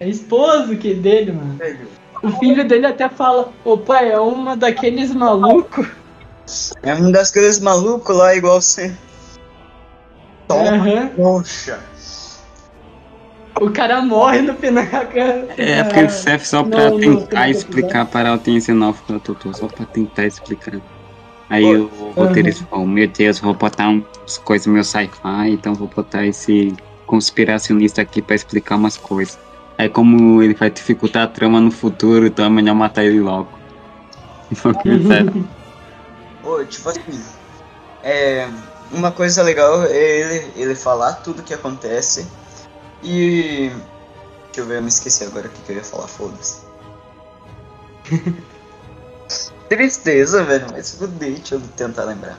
É 0.00 0.08
esposo 0.08 0.76
que 0.76 0.94
dele, 0.94 1.32
mano. 1.32 1.54
Velho. 1.56 1.88
O 2.22 2.30
filho 2.38 2.66
dele 2.66 2.86
até 2.86 3.08
fala, 3.08 3.52
o 3.64 3.78
pai 3.78 4.10
é 4.10 4.18
uma 4.18 4.56
daqueles 4.56 5.14
malucos. 5.14 5.86
É 6.82 6.94
um 6.94 7.10
daqueles 7.10 7.58
malucos 7.58 8.16
lá 8.16 8.34
igual 8.34 8.60
você. 8.60 8.96
Toma, 10.48 10.68
Aham. 10.68 11.08
poxa. 11.08 11.78
O 13.60 13.70
cara 13.70 14.00
morre 14.00 14.40
no 14.42 14.54
final. 14.54 14.84
É, 15.56 15.82
porque 15.82 16.00
ele 16.00 16.08
serve 16.10 16.44
só 16.44 16.62
pra 16.62 16.90
Não, 16.90 16.98
não, 16.98 16.98
tentar 16.98 17.44
que 17.44 17.50
explicar 17.50 18.06
para 18.06 18.28
a 18.28 18.32
audiência 18.32 18.72
nova 18.72 18.98
do 19.06 19.18
doutor, 19.18 19.54
só 19.54 19.66
pra 19.66 19.84
tentar 19.86 20.26
explicar. 20.26 20.80
Aí 21.50 21.62
Pô, 21.62 21.84
o 21.84 22.10
roteirista 22.12 22.64
falou, 22.66 22.86
meu 22.86 23.08
Deus, 23.08 23.40
vou 23.40 23.54
botar 23.54 23.88
umas 23.88 24.38
coisas 24.44 24.66
meio 24.66 24.84
sci-fi, 24.84 25.50
então 25.50 25.74
vou 25.74 25.88
botar 25.88 26.24
esse 26.26 26.76
conspiracionista 27.06 28.02
aqui 28.02 28.22
pra 28.22 28.36
explicar 28.36 28.76
umas 28.76 28.96
coisas. 28.96 29.38
Aí 29.78 29.88
como 29.88 30.42
ele 30.42 30.54
vai 30.54 30.70
dificultar 30.70 31.24
a 31.24 31.28
trama 31.28 31.60
no 31.60 31.70
futuro, 31.70 32.26
então 32.26 32.44
é 32.44 32.50
melhor 32.50 32.74
matar 32.74 33.04
ele 33.04 33.20
logo. 33.20 33.48
Porque, 34.62 35.02
sério, 35.04 35.48
Tipo 36.66 36.88
assim. 36.90 37.24
É. 38.02 38.48
Uma 38.90 39.12
coisa 39.12 39.42
legal 39.42 39.82
é 39.84 39.96
ele, 39.96 40.52
ele 40.56 40.74
falar 40.74 41.14
tudo 41.14 41.42
que 41.42 41.54
acontece. 41.54 42.26
E. 43.02 43.70
Deixa 44.46 44.60
eu 44.60 44.66
ver, 44.66 44.78
eu 44.78 44.82
me 44.82 44.88
esqueci 44.88 45.24
agora 45.24 45.46
o 45.46 45.50
que, 45.50 45.62
que 45.62 45.72
eu 45.72 45.76
ia 45.76 45.84
falar, 45.84 46.08
foda-se. 46.08 46.60
Tristeza, 49.68 50.42
velho, 50.44 50.66
mas 50.72 50.94
fudei, 50.94 51.34
deixa 51.34 51.56
eu 51.56 51.60
tentar 51.76 52.04
lembrar. 52.04 52.38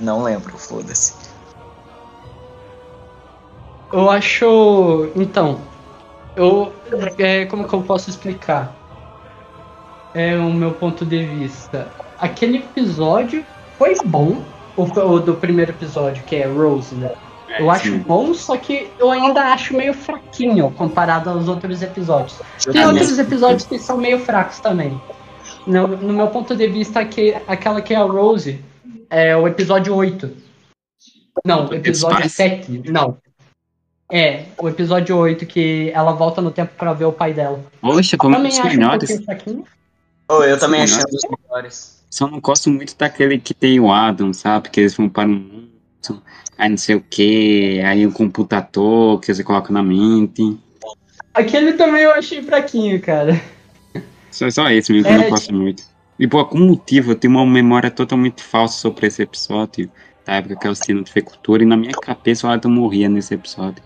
Não 0.00 0.22
lembro, 0.24 0.58
foda-se. 0.58 1.14
Eu 3.92 4.10
acho. 4.10 5.10
Então. 5.14 5.60
Eu. 6.34 6.72
É, 7.18 7.44
como 7.46 7.68
que 7.68 7.74
eu 7.74 7.82
posso 7.82 8.10
explicar? 8.10 8.74
É 10.14 10.36
o 10.36 10.52
meu 10.52 10.72
ponto 10.72 11.04
de 11.04 11.24
vista. 11.24 11.88
Aquele 12.18 12.58
episódio 12.58 13.44
foi 13.78 13.94
bom. 14.04 14.42
O, 14.76 14.84
o 14.84 15.20
do 15.20 15.34
primeiro 15.34 15.72
episódio, 15.72 16.22
que 16.24 16.36
é 16.36 16.46
Rose, 16.46 16.94
né? 16.94 17.10
Eu 17.58 17.70
acho 17.70 17.90
sim. 17.90 17.98
bom, 17.98 18.32
só 18.32 18.56
que 18.56 18.88
eu 18.98 19.10
ainda 19.10 19.52
acho 19.52 19.76
meio 19.76 19.92
fraquinho 19.92 20.70
comparado 20.70 21.28
aos 21.28 21.48
outros 21.48 21.82
episódios. 21.82 22.40
Tem 22.70 22.86
outros 22.86 23.18
episódios 23.18 23.66
que 23.66 23.78
são 23.78 23.98
meio 23.98 24.18
fracos 24.18 24.60
também. 24.60 24.98
No, 25.66 25.86
no 25.88 26.12
meu 26.12 26.28
ponto 26.28 26.56
de 26.56 26.66
vista, 26.66 27.04
que, 27.04 27.36
aquela 27.46 27.80
que 27.82 27.92
é 27.92 27.96
a 27.98 28.02
Rose 28.04 28.58
é 29.10 29.36
o 29.36 29.46
episódio 29.46 29.94
8. 29.94 30.34
Não, 31.44 31.66
o 31.66 31.74
episódio 31.74 32.28
Spice? 32.28 32.34
7. 32.34 32.90
Não. 32.90 33.18
É, 34.10 34.44
o 34.58 34.68
episódio 34.68 35.16
8 35.16 35.46
que 35.46 35.90
ela 35.94 36.12
volta 36.12 36.40
no 36.40 36.50
tempo 36.50 36.72
pra 36.76 36.92
ver 36.92 37.04
o 37.04 37.12
pai 37.12 37.32
dela. 37.32 37.60
Poxa, 37.80 38.16
um 38.16 38.30
Também 38.30 38.50
dos 38.50 38.58
acho 38.58 38.68
um 38.68 38.70
melhores. 38.70 39.08
pouquinho 39.08 39.24
fraquinho. 39.24 39.64
Oh, 40.32 40.42
eu 40.44 40.58
também 40.58 40.82
achei 40.82 40.96
né? 40.96 41.04
um 41.06 41.10
dos 41.10 41.22
melhores. 41.28 42.04
Só 42.10 42.26
não 42.26 42.40
gosto 42.40 42.70
muito 42.70 42.96
daquele 42.96 43.38
que 43.38 43.52
tem 43.52 43.78
o 43.78 43.92
Adam, 43.92 44.32
sabe? 44.32 44.70
Que 44.70 44.80
eles 44.80 44.94
vão 44.94 45.08
para 45.08 45.28
um 45.28 45.34
mundo, 45.34 46.22
aí 46.56 46.68
não 46.68 46.76
sei 46.76 46.94
o 46.94 47.00
que, 47.00 47.80
aí 47.80 48.06
o 48.06 48.12
computador 48.12 49.20
que 49.20 49.32
você 49.32 49.44
coloca 49.44 49.72
na 49.72 49.82
mente. 49.82 50.58
Aquele 51.34 51.74
também 51.74 52.02
eu 52.02 52.12
achei 52.12 52.42
fraquinho, 52.42 53.00
cara. 53.00 53.40
Só, 54.30 54.48
só 54.50 54.70
esse 54.70 54.92
mesmo 54.92 55.06
que 55.06 55.14
eu 55.14 55.18
É, 55.18 55.22
não 55.24 55.30
gosto 55.30 55.54
muito. 55.54 55.82
E 56.18 56.26
por 56.26 56.38
algum 56.38 56.66
motivo 56.68 57.12
eu 57.12 57.16
tenho 57.16 57.34
uma 57.34 57.46
memória 57.46 57.90
totalmente 57.90 58.42
falsa 58.42 58.78
sobre 58.78 59.06
esse 59.06 59.22
episódio. 59.22 59.90
Da 60.24 60.34
época 60.34 60.56
que 60.56 60.66
eu 60.66 60.70
assisti 60.70 60.94
no 60.94 61.04
Cultura 61.24 61.62
e 61.62 61.66
na 61.66 61.76
minha 61.76 61.92
cabeça 61.92 62.46
o 62.46 62.50
Adam 62.50 62.70
morria 62.70 63.08
nesse 63.08 63.34
episódio. 63.34 63.82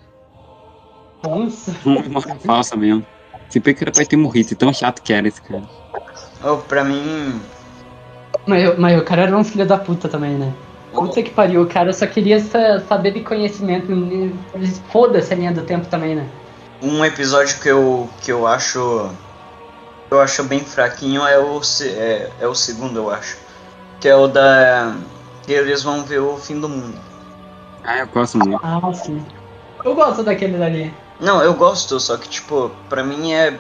Nossa. 1.25 1.75
Uma 1.85 2.03
memória 2.03 2.35
falsa 2.37 2.77
mesmo. 2.77 3.07
Se 3.49 3.61
bem 3.61 3.75
que 3.75 3.85
era 3.85 3.93
pra 3.93 4.05
ter 4.05 4.17
morrido, 4.17 4.55
tão 4.55 4.73
chato 4.73 5.03
que 5.03 5.13
era 5.13 5.27
esse 5.27 5.41
cara. 5.41 5.69
Oh, 6.45 6.59
pra 6.59 6.85
mim, 6.85 7.41
Mas, 8.47 8.79
mas 8.79 9.01
o 9.01 9.05
cara 9.05 9.23
era 9.23 9.37
um 9.37 9.45
filho 9.45 9.67
da 9.67 9.79
puta 9.79 10.09
também, 10.09 10.35
né? 10.35 10.53
Puta 10.93 11.23
que 11.23 11.31
pariu, 11.31 11.63
o 11.63 11.67
cara 11.67 11.93
só 11.93 12.07
queria 12.07 12.41
sa- 12.41 12.81
saber 12.81 13.13
de 13.13 13.21
conhecimento. 13.21 13.89
Foda-se 14.91 15.33
a 15.33 15.37
linha 15.37 15.53
do 15.53 15.63
tempo 15.63 15.87
também, 15.87 16.15
né? 16.15 16.27
um 16.81 17.05
episódio 17.05 17.59
que 17.61 17.69
eu, 17.69 18.09
que 18.23 18.31
eu 18.31 18.47
acho. 18.47 19.11
eu 20.11 20.21
acho 20.21 20.45
bem 20.45 20.61
fraquinho 20.61 21.27
é 21.27 21.39
o, 21.39 21.61
é, 21.83 22.31
é 22.41 22.47
o 22.47 22.55
segundo, 22.55 22.99
eu 22.99 23.11
acho. 23.11 23.37
Que 24.01 24.09
é 24.09 24.17
o 24.17 24.27
da. 24.27 24.95
que 25.45 25.53
eles 25.53 25.83
vão 25.83 26.05
ver 26.05 26.21
o 26.21 26.37
fim 26.37 26.61
do 26.61 26.69
mundo. 26.69 26.99
Ah, 27.83 27.99
eu 27.99 28.07
gosto 28.09 28.39
muito. 28.39 28.61
Ah, 28.63 28.81
sim. 28.93 29.25
Eu 29.85 29.95
gosto 29.95 30.23
daquele 30.23 30.59
dali. 30.59 30.93
Não, 31.21 31.43
eu 31.43 31.55
gosto, 31.55 31.99
só 31.99 32.17
que, 32.17 32.29
tipo, 32.29 32.71
pra 32.89 33.03
mim 33.03 33.33
é 33.33 33.59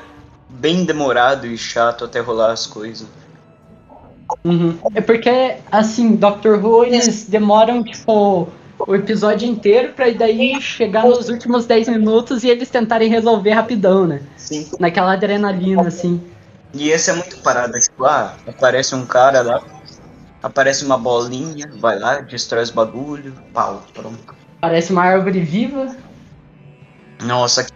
bem 0.59 0.84
demorado 0.84 1.46
e 1.46 1.57
chato 1.57 2.04
até 2.04 2.20
rolar 2.20 2.52
as 2.52 2.66
coisas. 2.66 3.07
Uhum. 4.44 4.78
É 4.94 5.00
porque, 5.00 5.57
assim, 5.70 6.16
Doctor 6.16 6.64
Who, 6.64 6.84
eles 6.84 7.24
demoram, 7.24 7.82
tipo, 7.82 8.48
o 8.78 8.94
episódio 8.94 9.48
inteiro 9.48 9.92
pra 9.92 10.11
daí 10.11 10.61
chegar 10.61 11.04
nos 11.04 11.28
últimos 11.28 11.66
10 11.66 11.88
minutos 11.88 12.44
e 12.44 12.48
eles 12.48 12.68
tentarem 12.68 13.09
resolver 13.09 13.52
rapidão, 13.52 14.07
né? 14.07 14.20
Sim. 14.36 14.68
Naquela 14.78 15.12
adrenalina, 15.12 15.86
assim. 15.86 16.20
E 16.74 16.90
esse 16.90 17.11
é 17.11 17.14
muito 17.14 17.38
parado, 17.38 17.78
tipo, 17.78 18.04
ah, 18.04 18.34
aparece 18.46 18.94
um 18.94 19.07
cara 19.07 19.40
lá, 19.40 19.62
aparece 20.42 20.84
uma 20.84 20.98
bolinha, 20.98 21.70
vai 21.78 21.98
lá, 21.98 22.20
destrói 22.20 22.64
os 22.64 22.70
bagulho, 22.70 23.32
pau, 23.52 23.82
pronto. 23.94 24.34
Parece 24.61 24.92
uma 24.92 25.04
árvore 25.04 25.40
viva. 25.40 25.94
Nossa, 27.22 27.64
que 27.64 27.72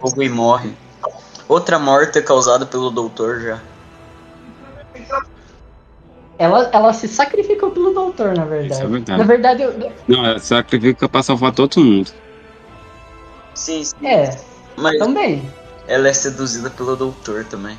fogo 0.00 0.22
e 0.22 0.28
morre. 0.28 0.72
Outra 1.48 1.78
morte 1.78 2.20
causada 2.22 2.66
pelo 2.66 2.90
doutor 2.90 3.40
já. 3.40 3.60
Ela, 6.38 6.68
ela 6.72 6.92
se 6.92 7.08
sacrificou 7.08 7.70
pelo 7.70 7.92
doutor, 7.94 8.34
na 8.34 8.44
verdade. 8.44 8.74
Isso 8.74 8.82
é 8.82 8.86
verdade. 8.86 9.18
Na 9.18 9.24
verdade, 9.24 9.62
eu- 9.62 9.92
Não, 10.06 10.24
ela 10.24 10.38
sacrifica 10.38 11.08
pra 11.08 11.22
salvar 11.22 11.52
todo 11.52 11.80
mundo. 11.80 12.10
Sim, 13.54 13.82
sim. 13.84 14.06
é, 14.06 14.38
Mas 14.76 14.98
também. 14.98 15.50
ela 15.88 16.08
é 16.08 16.12
seduzida 16.12 16.68
pelo 16.68 16.94
doutor 16.94 17.44
também. 17.44 17.78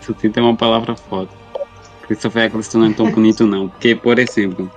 Isso 0.00 0.14
tem 0.14 0.32
uma 0.42 0.56
palavra 0.56 0.96
foda. 0.96 1.28
Christopher 2.06 2.44
Eccleston 2.44 2.78
não 2.78 2.86
é 2.86 2.92
tão 2.94 3.10
bonito 3.10 3.46
não. 3.46 3.68
Porque, 3.68 3.94
por 3.94 4.18
exemplo, 4.18 4.70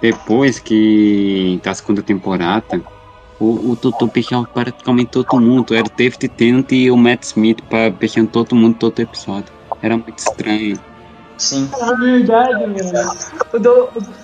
depois 0.00 0.58
que 0.58 1.60
da 1.62 1.74
segunda 1.74 2.02
temporada, 2.02 2.80
o, 3.40 3.72
o 3.72 3.78
Doutor 3.80 4.10
beijava 4.10 4.46
praticamente 4.52 5.10
todo 5.10 5.40
mundo. 5.40 5.74
Era 5.74 5.86
o 5.86 5.90
David 5.96 6.28
Tennant 6.28 6.70
e 6.72 6.90
o 6.90 6.96
Matt 6.96 7.24
Smith 7.24 7.58
beijando 7.98 8.28
todo 8.30 8.54
mundo 8.54 8.76
todo 8.78 9.00
episódio. 9.00 9.52
Era 9.82 9.96
muito 9.96 10.18
estranho. 10.18 10.78
Sim. 11.36 11.68
É 11.80 11.94
verdade, 11.96 12.66
mano. 12.66 13.12
O, 13.52 13.58
do, 13.58 13.70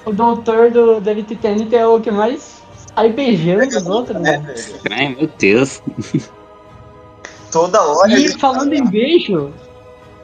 o, 0.06 0.10
o 0.10 0.12
doutor 0.12 0.70
do 0.70 1.00
David 1.00 1.34
Tennant 1.36 1.72
é 1.72 1.86
o 1.86 2.00
que 2.00 2.10
mais 2.10 2.62
sai 2.94 3.12
beijando 3.12 3.76
os 3.76 3.86
outros, 3.86 4.16
É, 4.16 4.20
né? 4.20 4.38
velho. 4.38 4.58
Estranho, 4.58 5.16
meu 5.16 5.30
Deus. 5.38 5.82
Toda 7.50 7.82
hora 7.82 8.12
E 8.12 8.28
falando 8.38 8.72
em 8.72 8.86
beijo, 8.86 9.50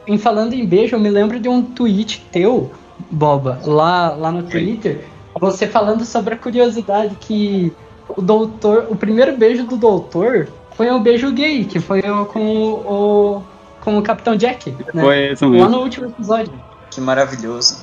em 0.07 0.17
falando 0.17 0.53
em 0.53 0.65
beijo, 0.65 0.95
eu 0.95 1.01
me 1.01 1.11
lembro 1.11 1.41
de 1.41 1.49
um 1.49 1.61
tweet 1.61 2.25
teu, 2.31 2.71
Boba, 3.11 3.61
lá, 3.65 4.11
lá 4.11 4.31
no 4.31 4.45
Twitter, 4.45 5.05
você 5.39 5.67
falando 5.67 6.05
sobre 6.05 6.35
a 6.35 6.37
curiosidade 6.37 7.17
que 7.17 7.73
o 8.09 8.23
doutor, 8.23 8.87
o 8.89 8.97
primeiro 8.97 9.37
beijo 9.37 9.65
do 9.65 9.77
doutor 9.77 10.49
foi 10.77 10.91
um 10.91 11.03
beijo 11.03 11.33
gay, 11.33 11.65
que 11.65 11.81
foi 11.81 12.03
com 12.03 12.73
o, 12.73 13.43
com 13.81 13.99
o 13.99 14.03
Capitão 14.03 14.37
Jack, 14.37 14.71
né? 14.93 15.03
Foi 15.03 15.33
isso 15.33 15.45
Lá 15.45 15.51
mesmo. 15.51 15.69
no 15.71 15.79
último 15.81 16.07
episódio. 16.07 16.53
Que 16.91 17.01
maravilhoso. 17.01 17.79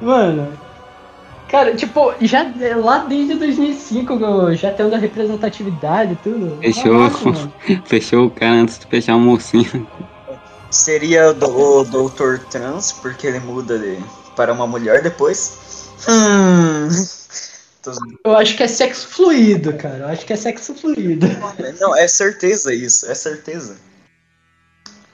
Mano, 0.00 0.48
cara, 1.48 1.74
tipo, 1.74 2.14
já 2.20 2.46
lá 2.76 2.98
desde 2.98 3.34
2005, 3.34 4.54
já 4.54 4.70
tendo 4.70 4.94
a 4.94 4.98
representatividade 4.98 6.12
e 6.12 6.16
tudo. 6.16 6.58
Fechou. 6.60 6.94
Nossa. 6.94 7.52
Fechou 7.84 8.26
o 8.26 8.30
cara 8.30 8.52
antes 8.52 8.78
de 8.78 8.86
fechar 8.86 9.16
o 9.16 9.20
mocinho. 9.20 9.86
Seria 10.70 11.32
do, 11.32 11.48
o 11.48 11.84
doutor 11.84 12.38
trans, 12.50 12.92
porque 12.92 13.26
ele 13.26 13.40
muda 13.40 13.78
de, 13.78 13.98
para 14.36 14.52
uma 14.52 14.66
mulher 14.66 15.02
depois. 15.02 15.90
Hum. 16.08 17.17
Eu 18.24 18.36
acho 18.36 18.56
que 18.56 18.62
é 18.62 18.68
sexo 18.68 19.06
fluido, 19.08 19.72
cara. 19.74 19.98
Eu 19.98 20.08
acho 20.08 20.26
que 20.26 20.32
é 20.32 20.36
sexo 20.36 20.74
fluido. 20.74 21.26
Não, 21.80 21.96
é 21.96 22.06
certeza 22.08 22.74
isso, 22.74 23.10
é 23.10 23.14
certeza. 23.14 23.76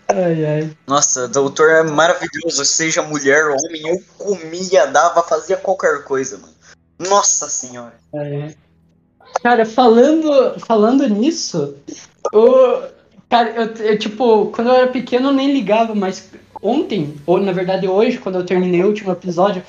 Ai, 0.09 0.45
ai. 0.45 0.71
Nossa, 0.87 1.27
doutor 1.29 1.71
é 1.71 1.83
maravilhoso, 1.83 2.65
seja 2.65 3.03
mulher 3.03 3.47
ou 3.47 3.57
homem, 3.57 3.89
eu 3.89 4.03
comia, 4.19 4.87
dava, 4.87 5.23
fazia 5.23 5.57
qualquer 5.57 6.05
coisa, 6.05 6.39
mano. 6.39 6.55
Nossa 6.99 7.49
senhora. 7.49 7.95
ai, 8.15 8.43
ai. 8.43 8.57
Cara, 9.43 9.67
falando, 9.67 10.59
falando 10.61 11.09
nisso, 11.09 11.75
o, 12.33 12.83
cara, 13.29 13.51
eu, 13.51 13.75
eu, 13.85 13.99
tipo, 13.99 14.47
quando 14.47 14.69
eu 14.69 14.75
era 14.75 14.87
pequeno 14.87 15.29
eu 15.29 15.33
nem 15.33 15.53
ligava, 15.53 15.95
mas 15.95 16.31
ontem, 16.63 17.17
ou 17.27 17.41
na 17.41 17.53
verdade 17.53 17.87
hoje, 17.89 18.19
quando 18.19 18.37
eu 18.37 18.47
terminei 18.47 18.83
o 18.83 18.87
último 18.87 19.13
episódio, 19.13 19.63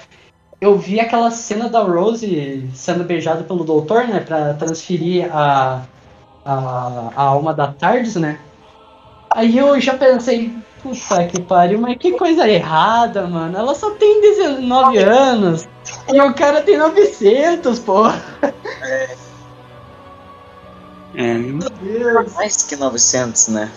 eu 0.65 0.77
vi 0.77 0.99
aquela 0.99 1.29
cena 1.31 1.69
da 1.69 1.81
Rose 1.81 2.67
sendo 2.73 3.03
beijada 3.03 3.43
pelo 3.43 3.63
doutor, 3.63 4.07
né, 4.07 4.19
pra 4.19 4.53
transferir 4.55 5.29
a, 5.33 5.83
a, 6.43 7.11
a 7.15 7.21
alma 7.21 7.53
da 7.53 7.67
Tardes, 7.67 8.15
né? 8.15 8.39
Aí 9.29 9.57
eu 9.57 9.79
já 9.79 9.95
pensei, 9.95 10.53
puta 10.81 11.25
que 11.27 11.41
pariu, 11.41 11.79
mas 11.79 11.97
que 11.97 12.13
coisa 12.13 12.47
errada, 12.47 13.27
mano. 13.27 13.57
Ela 13.57 13.75
só 13.75 13.91
tem 13.91 14.21
19 14.21 14.97
anos 14.97 15.67
e 16.11 16.19
o 16.19 16.33
cara 16.33 16.61
tem 16.61 16.77
900, 16.77 17.79
pô. 17.79 18.03
É, 21.17 21.33
Meu 21.33 21.69
Deus. 21.69 22.33
Mais 22.33 22.63
que 22.63 22.75
900, 22.75 23.47
né? 23.47 23.71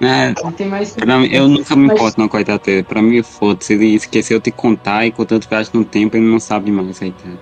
É, 0.00 0.34
Não 0.42 0.52
tem 0.52 0.68
mais. 0.68 0.94
pra 0.94 1.18
mim, 1.18 1.28
eu 1.32 1.48
nunca 1.48 1.74
me 1.74 1.86
importo 1.86 2.20
na 2.20 2.28
coitada 2.28 2.58
dele. 2.58 2.82
Pra 2.82 3.02
mim, 3.02 3.22
foda-se. 3.22 3.72
Ele 3.72 3.94
esqueceu 3.94 4.40
de 4.40 4.50
contar 4.52 5.06
e 5.06 5.12
contanto 5.12 5.48
viagem 5.48 5.72
no 5.74 5.84
tempo, 5.84 6.16
ele 6.16 6.26
não 6.26 6.38
sabe 6.38 6.70
mais, 6.70 6.98
coitado. 6.98 7.38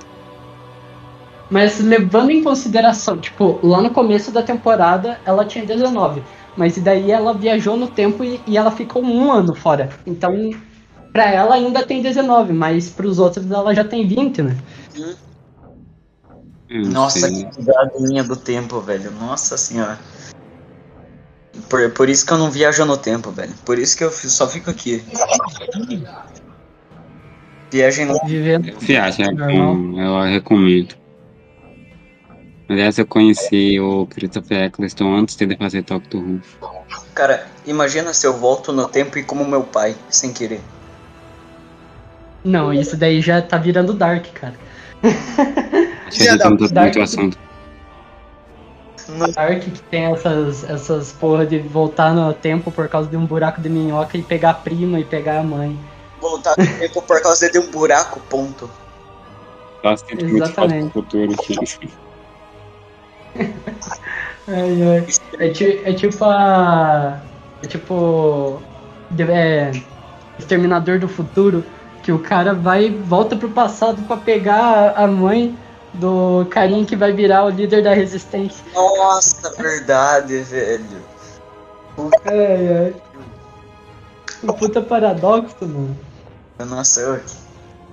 Mas 1.50 1.78
levando 1.80 2.30
em 2.30 2.42
consideração, 2.42 3.18
tipo, 3.18 3.60
lá 3.62 3.80
no 3.80 3.90
começo 3.90 4.32
da 4.32 4.42
temporada 4.42 5.20
ela 5.24 5.44
tinha 5.44 5.64
19. 5.64 6.22
Mas 6.56 6.76
e 6.76 6.80
daí 6.80 7.10
ela 7.10 7.34
viajou 7.34 7.76
no 7.76 7.86
tempo 7.86 8.24
e, 8.24 8.40
e 8.46 8.56
ela 8.56 8.70
ficou 8.70 9.04
um 9.04 9.30
ano 9.30 9.54
fora. 9.54 9.90
Então, 10.06 10.50
pra 11.12 11.30
ela 11.30 11.54
ainda 11.54 11.84
tem 11.84 12.02
19, 12.02 12.52
mas 12.52 12.88
pros 12.88 13.18
outros 13.18 13.48
ela 13.50 13.74
já 13.74 13.84
tem 13.84 14.06
20, 14.08 14.42
né? 14.42 14.56
Não 16.68 16.90
Nossa, 16.90 17.20
sei. 17.20 17.44
que 17.44 18.02
linha 18.02 18.24
do 18.24 18.34
tempo, 18.34 18.80
velho. 18.80 19.12
Nossa 19.12 19.56
senhora. 19.56 19.98
Por, 21.68 21.90
por 21.92 22.08
isso 22.08 22.24
que 22.24 22.32
eu 22.32 22.38
não 22.38 22.50
viajo 22.50 22.84
no 22.84 22.96
tempo, 22.96 23.30
velho. 23.30 23.52
Por 23.64 23.78
isso 23.78 23.96
que 23.96 24.04
eu 24.04 24.10
só 24.10 24.48
fico 24.48 24.70
aqui. 24.70 25.02
Viagem 27.72 28.06
no 28.06 28.18
Vivendo. 28.24 28.78
Viagem, 28.78 29.26
é 29.26 29.32
bom, 29.32 30.00
eu 30.00 30.22
recomendo. 30.32 30.94
Aliás, 32.68 32.98
eu 32.98 33.06
conheci 33.06 33.78
o 33.78 34.06
Christopher 34.06 34.64
Eccleston 34.64 35.14
antes 35.14 35.36
dele 35.36 35.56
fazer 35.56 35.82
Doctor 35.82 36.20
Who. 36.20 36.40
Cara, 37.14 37.46
imagina 37.64 38.12
se 38.12 38.26
eu 38.26 38.36
volto 38.36 38.72
no 38.72 38.88
tempo 38.88 39.18
e 39.18 39.22
como 39.22 39.44
meu 39.46 39.62
pai, 39.62 39.94
sem 40.10 40.32
querer. 40.32 40.60
Não, 42.44 42.72
isso 42.72 42.96
daí 42.96 43.20
já 43.20 43.40
tá 43.42 43.56
virando 43.56 43.92
Dark, 43.92 44.26
cara. 44.34 44.54
Acho 46.06 46.18
que 46.18 46.24
já 46.24 46.36
da- 46.36 46.48
muito 46.50 46.72
Dark- 46.72 46.96
assunto. 49.12 49.32
Dark 49.34 49.60
que 49.60 49.70
tem 49.82 50.04
essas, 50.06 50.64
essas 50.68 51.12
porra 51.12 51.46
de 51.46 51.58
voltar 51.58 52.14
no 52.14 52.32
tempo 52.34 52.70
por 52.70 52.88
causa 52.88 53.08
de 53.08 53.16
um 53.16 53.24
buraco 53.26 53.60
de 53.60 53.68
minhoca 53.68 54.16
e 54.16 54.22
pegar 54.22 54.50
a 54.50 54.54
prima 54.54 54.98
e 55.00 55.04
pegar 55.04 55.38
a 55.40 55.42
mãe. 55.42 55.78
Voltar 56.20 56.54
no 56.58 56.66
tempo 56.78 57.02
por 57.02 57.20
causa 57.22 57.50
de 57.50 57.58
um 57.58 57.70
buraco, 57.70 58.20
ponto. 58.28 58.70
Bastante 59.82 60.24
Exatamente. 60.24 60.92
futuro. 60.92 61.32
Ai, 64.48 64.82
ai. 64.82 65.06
É, 65.40 65.48
ti- 65.50 65.80
é 65.84 65.92
tipo 65.92 66.24
a. 66.24 67.20
É 67.62 67.66
tipo. 67.66 68.62
de- 69.10 69.24
É, 69.24 69.72
Exterminador 70.38 70.98
do 70.98 71.08
Futuro, 71.08 71.64
que 72.02 72.12
o 72.12 72.18
cara 72.18 72.54
vai 72.54 72.90
volta 72.90 73.34
pro 73.36 73.48
passado 73.50 74.02
pra 74.02 74.16
pegar 74.18 74.92
a 74.96 75.06
mãe 75.06 75.56
do 75.96 76.46
carinha 76.50 76.84
que 76.84 76.96
vai 76.96 77.12
virar 77.12 77.44
o 77.44 77.50
líder 77.50 77.82
da 77.82 77.94
resistência. 77.94 78.64
Nossa, 78.74 79.50
verdade, 79.56 80.38
velho. 80.42 81.02
Ai, 82.24 82.68
ai. 82.68 82.94
Um 84.42 84.52
puta 84.52 84.82
paradoxo, 84.82 85.56
mano. 85.62 85.96
Nossa, 86.58 87.00
eu... 87.00 87.20
que 87.20 87.46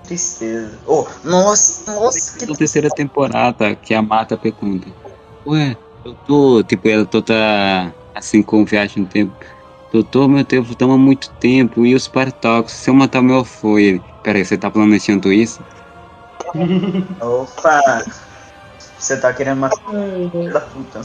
tristeza. 0.07 0.77
Oh, 0.85 1.05
nossa, 1.23 1.91
nossa, 1.93 2.37
que 2.37 2.45
Na 2.45 2.55
terceira 2.55 2.89
temporada, 2.89 3.75
que 3.75 3.93
a 3.93 4.01
Marta 4.01 4.37
pergunta: 4.37 4.87
Ué, 5.45 5.75
doutor, 6.03 6.63
tipo, 6.65 6.87
ela 6.87 7.05
toda 7.05 7.93
assim 8.13 8.41
com 8.41 8.65
viagem 8.65 9.03
no 9.03 9.09
tempo. 9.09 9.33
Doutor, 9.91 10.27
meu 10.27 10.43
tempo 10.43 10.75
toma 10.75 10.97
muito 10.97 11.29
tempo 11.39 11.85
e 11.85 11.93
os 11.93 12.07
paradoxos, 12.07 12.79
se 12.79 12.89
eu 12.89 12.93
matar 12.93 13.21
meu 13.21 13.45
ele. 13.77 14.01
Peraí, 14.23 14.43
você 14.43 14.57
tá 14.57 14.71
planejando 14.71 15.31
isso? 15.31 15.61
Opa! 17.21 18.03
Você 18.77 19.19
tá 19.19 19.33
querendo 19.33 19.57
matar 19.59 19.75
filho 20.31 20.53
da 20.53 20.61
puta. 20.61 21.01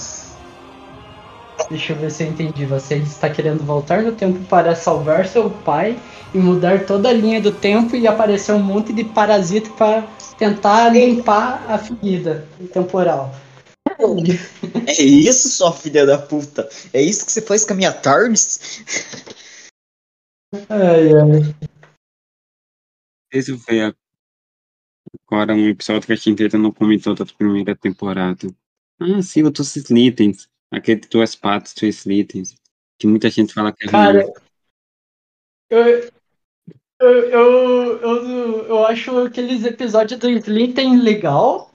Deixa 1.69 1.93
eu 1.93 1.97
ver 1.97 2.11
se 2.11 2.23
eu 2.25 2.29
entendi. 2.29 2.65
Você 2.67 2.97
está 2.97 3.29
querendo 3.29 3.65
voltar 3.65 4.03
no 4.03 4.13
tempo 4.13 4.45
para 4.45 4.75
salvar 4.77 5.27
seu 5.27 5.51
pai 5.51 6.01
e 6.33 6.39
mudar 6.39 6.87
toda 6.87 7.09
a 7.09 7.13
linha 7.13 7.41
do 7.41 7.53
tempo 7.53 7.97
e 7.97 8.07
aparecer 8.07 8.53
um 8.53 8.63
monte 8.63 8.93
de 8.93 9.05
parasita 9.05 9.71
para 9.71 10.07
tentar 10.37 10.91
limpar 10.91 11.65
a 11.69 11.79
ferida 11.79 12.47
temporal. 12.73 13.35
É 14.87 15.03
isso, 15.03 15.49
sua 15.49 15.73
filha 15.73 16.07
da 16.07 16.19
puta? 16.19 16.69
É 16.93 17.03
isso 17.03 17.27
que 17.27 17.33
você 17.33 17.43
faz 17.43 17.65
com 17.65 17.73
a 17.73 17.77
minha 17.77 17.93
TARDIS? 17.93 18.85
Ai, 20.69 21.13
ai. 21.13 21.55
Esse 23.33 23.59
foi 23.59 23.83
a- 23.83 23.95
agora 25.27 25.55
um 25.55 25.69
episódio 25.69 26.07
que 26.07 26.13
a 26.13 26.17
gente 26.17 26.43
ainda 26.43 26.59
não 26.59 26.73
comentou 26.73 27.15
da 27.15 27.25
primeira 27.25 27.75
temporada. 27.77 28.49
Ah, 29.01 29.23
sim, 29.23 29.43
o 29.43 29.51
dos 29.51 29.77
Slitens. 29.77 30.49
Aquele 30.71 31.01
duas 31.01 31.35
patas 31.35 31.75
dos 31.75 31.83
Slitens. 31.83 32.57
Que 32.99 33.07
muita 33.07 33.31
gente 33.31 33.55
fala 33.55 33.73
que 33.73 33.87
é 33.87 33.91
Cara, 33.91 34.23
ruim. 34.23 34.33
eu, 35.71 36.11
eu, 37.01 37.31
eu, 37.31 38.01
eu, 38.01 38.67
eu 38.67 38.87
acho 38.87 39.17
aqueles 39.19 39.65
episódios 39.65 40.19
do 40.19 40.29
Slitten 40.29 41.01
legal. 41.01 41.73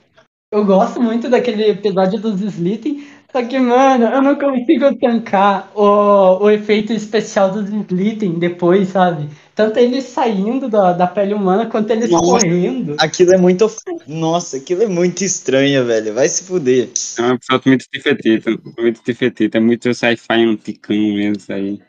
Eu 0.52 0.64
gosto 0.64 1.00
muito 1.00 1.28
daquele 1.28 1.64
episódio 1.64 2.20
dos 2.20 2.40
Slitten. 2.40 3.06
Só 3.34 3.42
que, 3.42 3.58
mano, 3.58 4.04
eu 4.04 4.22
não 4.22 4.36
consigo 4.36 4.94
tancar 4.94 5.68
o, 5.74 6.44
o 6.44 6.50
efeito 6.52 6.92
especial 6.92 7.50
dos 7.50 7.68
Slitten 7.68 8.38
depois, 8.38 8.90
sabe? 8.90 9.28
Tanto 9.56 9.76
eles 9.80 10.04
saindo 10.04 10.68
da, 10.68 10.92
da 10.92 11.08
pele 11.08 11.34
humana 11.34 11.66
quanto 11.66 11.90
eles 11.90 12.10
Nossa. 12.10 12.24
correndo. 12.24 12.94
Aquilo 12.96 13.34
é 13.34 13.36
muito. 13.36 13.68
Nossa, 14.06 14.58
aquilo 14.58 14.84
é 14.84 14.86
muito 14.86 15.24
estranho, 15.24 15.84
velho. 15.84 16.14
Vai 16.14 16.28
se 16.28 16.44
fuder. 16.44 16.90
É 17.18 17.22
um 17.22 17.34
episódio 17.34 17.62
muito 17.66 17.86
divertido. 17.92 18.62
Muito 18.78 19.00
divertido. 19.04 19.56
É 19.56 19.60
muito 19.60 19.92
sci-fi 19.92 20.44
anticão 20.44 20.94
mesmo 20.94 21.36
isso 21.36 21.52
aí. 21.52 21.80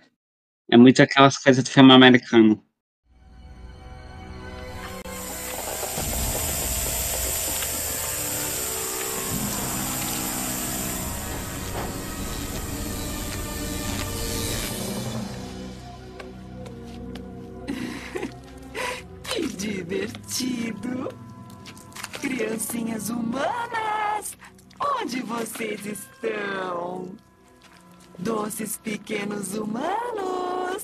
É 0.72 0.78
muito 0.78 1.00
aquelas 1.04 1.38
coisas 1.38 1.64
do 1.64 1.70
filme 1.70 1.94
americano. 1.94 2.60
Divertido! 19.66 21.10
Criancinhas 22.22 23.10
humanas, 23.10 24.38
onde 24.80 25.22
vocês 25.22 25.86
estão? 25.86 27.10
Doces 28.18 28.78
pequenos 28.78 29.56
humanos, 29.56 30.84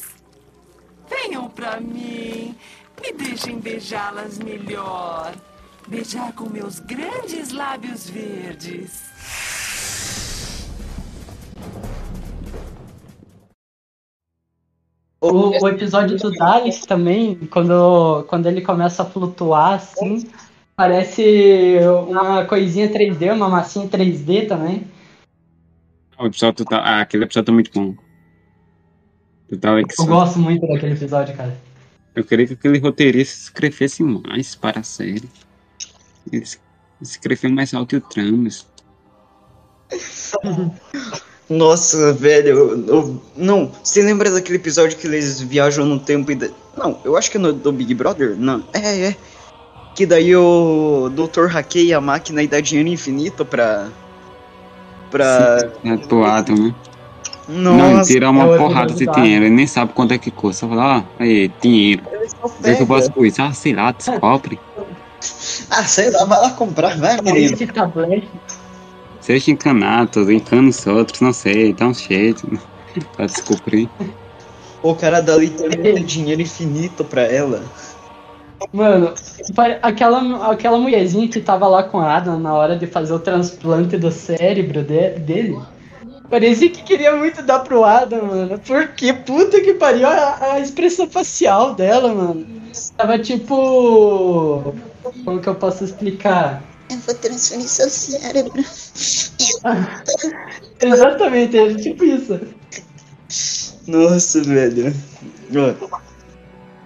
venham 1.08 1.50
pra 1.50 1.80
mim, 1.80 2.56
me 3.02 3.14
deixem 3.14 3.60
beijá-las 3.60 4.38
melhor. 4.40 5.34
Beijar 5.88 6.32
com 6.34 6.48
meus 6.48 6.80
grandes 6.80 7.52
lábios 7.52 8.10
verdes. 8.10 9.04
O, 15.32 15.64
o 15.64 15.68
episódio 15.70 16.18
do 16.18 16.32
Dalek 16.32 16.86
também, 16.88 17.36
quando, 17.50 18.24
quando 18.28 18.48
ele 18.48 18.62
começa 18.62 19.04
a 19.04 19.06
flutuar 19.06 19.74
assim, 19.76 20.28
parece 20.76 21.78
uma 22.10 22.46
coisinha 22.46 22.90
3D, 22.90 23.34
uma 23.34 23.50
massinha 23.50 23.88
3D 23.88 24.48
também. 24.48 24.86
O 26.20 26.26
episódio 26.26 26.66
tá, 26.66 26.78
ah, 26.80 27.02
aquele 27.02 27.24
episódio 27.24 27.52
é 27.52 27.54
muito 27.54 27.72
bom. 27.74 27.96
Do 29.50 29.58
Dalek 29.58 29.94
Eu 29.98 30.06
gosto 30.06 30.38
muito 30.40 30.68
daquele 30.68 30.94
episódio, 30.94 31.36
cara. 31.36 31.58
Eu 32.14 32.24
queria 32.26 32.46
que 32.46 32.54
aquele 32.54 32.78
roteirista 32.80 33.44
escrevesse 33.44 34.04
mais 34.04 34.54
para 34.54 34.82
a 34.82 34.84
série. 34.84 35.30
Ele 36.32 36.44
es- 36.44 36.62
escreveu 37.02 37.50
mais 37.52 37.74
alto 37.74 38.00
tramas. 38.02 38.68
Nossa, 41.52 42.14
velho. 42.14 42.48
eu- 42.48 42.86
eu- 42.88 43.22
não, 43.36 43.70
você 43.84 44.02
lembra 44.02 44.32
daquele 44.32 44.58
episódio 44.58 44.98
que 44.98 45.06
eles 45.06 45.42
viajam 45.42 45.86
no 45.86 46.00
tempo 46.00 46.32
e. 46.32 46.36
da- 46.36 46.50
Não, 46.78 46.98
eu 47.04 47.18
acho 47.18 47.30
que 47.30 47.36
é 47.36 47.40
no, 47.40 47.52
do 47.52 47.72
Big 47.74 47.94
Brother? 47.94 48.36
Não. 48.38 48.64
É, 48.72 49.08
é. 49.08 49.16
Que 49.94 50.06
daí 50.06 50.34
o 50.34 51.12
Dr. 51.14 51.48
hackeia 51.48 51.98
a 51.98 52.02
máquina 52.02 52.42
e 52.42 52.48
dá 52.48 52.62
dinheiro 52.62 52.88
infinito 52.88 53.44
pra. 53.44 53.90
Pra. 55.10 55.70
É 55.84 55.90
atuado, 55.92 56.56
né? 56.56 56.74
Não, 57.50 57.76
Nossa, 57.96 58.14
tira 58.14 58.28
é 58.28 58.30
uma 58.30 58.46
o 58.46 58.58
porrada 58.58 58.94
de 58.94 59.06
dinheiro. 59.06 59.44
Ele 59.46 59.54
nem 59.54 59.68
sabe 59.68 59.92
quanto 59.92 60.14
é 60.14 60.18
que 60.18 60.32
custa. 60.32 60.66
Fala, 60.70 61.00
ah, 61.00 61.04
aí, 61.20 61.52
dinheiro. 61.62 62.04
ele 62.14 62.30
só 62.30 62.46
O 62.46 62.50
que 62.50 62.70
é 62.70 62.76
que 62.76 62.82
eu 62.84 62.88
posso 62.88 63.12
com 63.12 63.26
isso? 63.26 63.42
Ah, 63.42 63.52
sei 63.52 63.74
lá, 63.74 63.92
descobre. 63.92 64.58
Ah, 65.70 65.84
sei 65.84 66.10
lá, 66.12 66.24
vai 66.24 66.40
lá 66.40 66.50
comprar, 66.52 66.98
vai, 66.98 67.20
menino. 67.22 67.58
Seja 69.22 69.52
encanado, 69.52 70.32
encana 70.32 70.70
os 70.70 70.86
outros, 70.88 71.22
não 71.22 71.32
sei, 71.32 71.74
dá 71.74 71.88
um 71.88 71.94
jeito. 71.94 72.48
pra 73.16 73.26
descobrir. 73.26 73.90
O 74.82 74.96
cara 74.96 75.22
dá 75.22 75.38
literalmente 75.38 76.04
dinheiro 76.04 76.42
infinito 76.42 77.06
pra 77.06 77.22
ela. 77.22 77.64
Mano, 78.74 79.14
aquela, 79.82 80.52
aquela 80.52 80.78
mulherzinha 80.78 81.28
que 81.28 81.40
tava 81.40 81.68
lá 81.68 81.84
com 81.84 82.00
a 82.00 82.16
Adam 82.18 82.40
na 82.40 82.54
hora 82.54 82.76
de 82.76 82.88
fazer 82.88 83.14
o 83.14 83.20
transplante 83.20 83.98
do 83.98 84.12
cérebro 84.12 84.84
de- 84.84 85.20
dele. 85.20 85.58
Parecia 86.30 86.70
que 86.70 86.82
queria 86.84 87.16
muito 87.16 87.42
dar 87.44 87.60
pro 87.60 87.84
Adam, 87.84 88.26
mano. 88.26 88.60
Porque 88.60 89.14
puta 89.14 89.60
que 89.62 89.74
pariu 89.74 90.08
a, 90.08 90.54
a 90.54 90.60
expressão 90.60 91.10
facial 91.10 91.76
dela, 91.76 92.14
mano. 92.14 92.46
Tava 92.96 93.20
tipo. 93.20 94.74
Como 95.26 95.42
que 95.42 95.50
eu 95.50 95.56
posso 95.56 95.84
explicar? 95.84 96.71
Eu 96.92 96.98
vou 96.98 97.16
transferir 97.16 97.68
seu 97.68 97.90
cérebro. 97.90 98.54
Exatamente, 100.82 101.58
é 101.58 101.74
tipo 101.76 102.04
isso. 102.04 102.40
Nossa, 103.88 104.42
velho. 104.44 104.94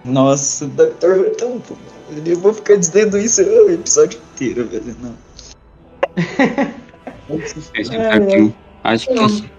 Nossa, 0.04 0.64
é 0.64 1.30
tão 1.30 1.58
bom. 1.58 1.76
Eu 2.24 2.38
vou 2.38 2.54
ficar 2.54 2.76
dizendo 2.76 3.18
isso 3.18 3.42
o 3.42 3.70
episódio 3.70 4.20
inteiro, 4.34 4.68
velho. 4.68 4.96
Não. 5.02 5.14
É. 7.92 8.52
Acho 8.84 9.08
que. 9.08 9.28
gente- 9.28 9.52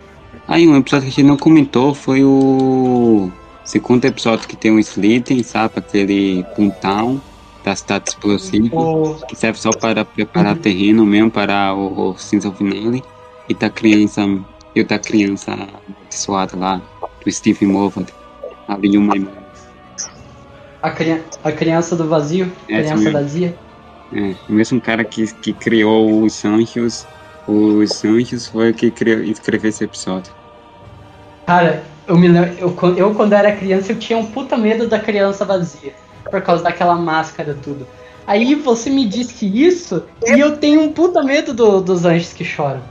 Aí, 0.48 0.66
um 0.66 0.78
episódio 0.78 1.08
que 1.08 1.14
a 1.14 1.16
gente 1.16 1.24
não 1.28 1.36
comentou 1.36 1.93
foi 1.93 2.24
o 2.24 3.30
segundo 3.66 4.06
episódio 4.06 4.48
que 4.48 4.56
tem 4.56 4.72
o 4.72 4.80
Slitten, 4.80 5.43
sabe? 5.43 5.74
Aquele 5.76 6.45
puntão 6.56 7.22
da 7.68 7.76
cidade 7.76 8.09
explosiva. 8.09 8.76
O, 8.78 9.15
que 9.28 9.36
serve 9.36 9.59
só 9.59 9.72
para 9.72 10.05
preparar 10.05 10.55
terreno 10.57 11.05
mesmo 11.05 11.30
para 11.30 11.74
o, 11.74 12.11
o 12.11 12.15
finale 12.15 13.03
e 13.49 13.53
da 13.53 13.70
criança 13.70 14.22
e 14.74 14.84
da 14.84 14.97
criança 14.97 15.51
amaldiçoada 15.51 16.55
lá 16.55 16.82
do 17.26 17.32
Steve 17.32 17.65
Moffat 17.65 18.13
ali 18.70 18.97
uma 18.97 19.15
imagem. 19.18 19.41
a, 20.82 20.89
cri- 20.91 21.24
a 21.43 21.51
criança 21.51 21.95
do 21.95 22.07
vazio, 22.07 22.45
Essa 22.70 22.95
criança 22.95 22.95
mesmo. 22.95 23.11
vazia. 23.11 23.57
é, 24.13 24.36
o 24.49 24.53
mesmo 24.53 24.80
cara 24.80 25.03
que, 25.03 25.28
que 25.41 25.53
criou 25.53 26.24
os 26.24 26.45
anjos 26.45 27.05
os 27.45 28.05
anjos 28.05 28.47
foi 28.47 28.72
o 28.72 28.74
que 28.74 28.91
criou, 28.91 29.22
escreveu 29.24 29.70
esse 29.70 29.84
episódio 29.84 30.32
Cara, 31.45 31.82
eu 32.07 32.18
me 32.18 32.28
lembro, 32.28 32.51
eu, 32.59 32.97
eu 32.97 33.15
quando 33.15 33.34
era 33.34 33.55
criança 33.55 33.91
eu 33.91 33.99
tinha 33.99 34.18
um 34.18 34.26
puta 34.32 34.57
medo 34.57 34.88
da 34.88 34.99
criança 34.99 35.43
vazia. 35.45 35.93
Por 36.30 36.42
causa 36.42 36.64
daquela 36.64 36.96
máscara 36.96 37.52
e 37.52 37.64
tudo. 37.64 37.88
Aí 38.26 38.56
você 38.56 38.90
me 38.90 39.06
disse 39.06 39.46
isso 39.46 40.04
e 40.26 40.40
eu 40.40 40.58
tenho 40.58 40.82
um 40.82 40.92
puta 40.92 41.24
medo 41.24 41.54
do- 41.54 41.80
dos 41.82 42.04
anjos 42.06 42.34
que 42.34 42.44
choram. 42.44 42.82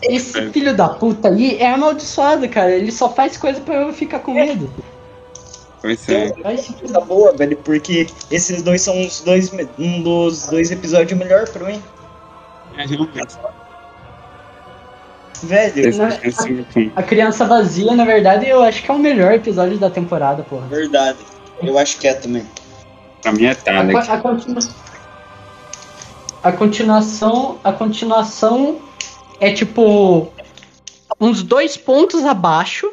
Esse 0.00 0.38
É. 0.38 0.50
filho 0.50 0.76
da 0.76 0.88
puta 0.88 1.28
aí 1.28 1.56
é 1.58 1.66
amaldiçoado, 1.72 2.48
cara. 2.48 2.70
Ele 2.70 2.92
só 2.92 3.08
faz 3.10 3.36
coisa 3.36 3.60
pra 3.60 3.74
eu 3.74 3.92
ficar 3.92 4.20
com 4.20 4.32
medo. 4.34 4.70
pois 5.82 6.08
é 6.08 6.32
Vai 6.42 6.56
se 6.58 6.72
fuder. 6.72 6.92
Tá 6.92 7.00
boa, 7.00 7.32
velho, 7.36 7.56
porque 7.58 8.06
esses 8.30 8.62
dois 8.62 8.80
são 8.82 9.00
os 9.04 9.20
dois, 9.20 9.50
me- 9.50 9.68
um 9.78 10.02
dos 10.02 10.46
dois 10.46 10.70
episódios 10.70 11.18
melhor 11.18 11.48
pra 11.48 11.66
mim. 11.66 11.82
É, 12.76 12.86
realmente. 12.86 13.36
Velho, 15.42 15.96
Não, 15.96 16.92
A 16.96 17.02
criança 17.02 17.44
vazia, 17.44 17.94
na 17.94 18.04
verdade, 18.04 18.48
eu 18.48 18.60
acho 18.62 18.82
que 18.82 18.90
é 18.90 18.94
o 18.94 18.98
melhor 18.98 19.32
episódio 19.32 19.78
da 19.78 19.88
temporada, 19.88 20.42
porra. 20.42 20.66
verdade. 20.66 21.18
Eu 21.62 21.78
acho 21.78 21.98
que 21.98 22.08
é 22.08 22.14
também. 22.14 22.44
Pra 23.20 23.32
mim 23.32 23.44
é 23.44 23.50
A, 23.50 23.54
Dalek. 23.54 24.06
co- 24.06 24.12
a 24.12 24.18
continua- 24.20 24.74
a 26.42 26.52
continuação. 26.52 27.60
A 27.64 27.72
continuação 27.72 28.80
é 29.40 29.52
tipo. 29.52 30.32
Uns 31.20 31.42
dois 31.42 31.76
pontos 31.76 32.24
abaixo. 32.24 32.90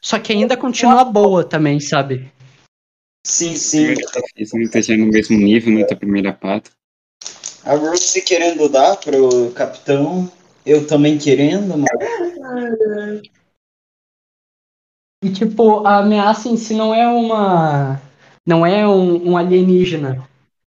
Só 0.00 0.18
que 0.18 0.32
ainda 0.32 0.56
continua 0.56 1.02
boa 1.04 1.42
também, 1.42 1.80
sabe? 1.80 2.30
Sim, 3.26 3.56
sim. 3.56 3.94
Isso 4.36 4.54
não 4.54 4.62
esteja 4.64 4.96
no 4.96 5.06
mesmo 5.06 5.36
nível, 5.36 5.72
né, 5.74 5.84
da 5.86 5.96
primeira 5.96 6.32
parte. 6.32 6.70
A 7.64 7.74
Rose 7.74 8.20
querendo 8.22 8.68
dar 8.68 8.96
pro 8.98 9.50
capitão. 9.52 10.30
Eu 10.66 10.86
também 10.86 11.18
querendo, 11.18 11.68
mano. 11.76 11.86
E 15.22 15.30
tipo, 15.32 15.86
a 15.86 15.98
ameaça 15.98 16.48
em 16.48 16.56
si 16.56 16.74
não 16.74 16.94
é 16.94 17.08
uma. 17.08 18.00
Não 18.46 18.64
é 18.64 18.86
um, 18.86 19.30
um 19.30 19.36
alienígena. 19.36 20.28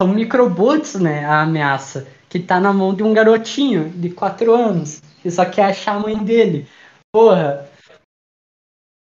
São 0.01 0.12
microbots, 0.12 0.95
né? 0.95 1.25
A 1.25 1.43
ameaça. 1.43 2.07
Que 2.29 2.39
tá 2.39 2.61
na 2.61 2.73
mão 2.73 2.95
de 2.95 3.03
um 3.03 3.14
garotinho 3.14 3.89
de 3.91 4.11
4 4.11 4.55
anos. 4.55 5.01
Que 5.23 5.31
só 5.31 5.45
quer 5.45 5.64
achar 5.67 5.97
a 5.97 6.01
mãe 6.01 6.17
dele. 6.19 6.69
Porra. 7.12 7.69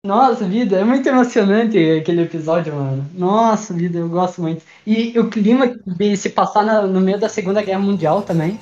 Nossa, 0.05 0.45
vida, 0.47 0.79
é 0.79 0.85
muito 0.85 1.09
emocionante 1.09 1.77
aquele 1.77 2.23
episódio, 2.23 2.75
mano. 2.75 3.05
Nossa, 3.13 3.75
vida, 3.75 3.99
eu 3.99 4.09
gosto 4.09 4.41
muito. 4.41 4.65
E 4.87 5.19
o 5.19 5.29
clima 5.29 5.67
de 5.67 6.17
se 6.17 6.31
passar 6.31 6.65
na- 6.65 6.83
no 6.83 7.01
meio 7.01 7.19
da 7.19 7.29
Segunda 7.29 7.61
Guerra 7.63 7.81
Mundial 7.81 8.23
também. 8.23 8.59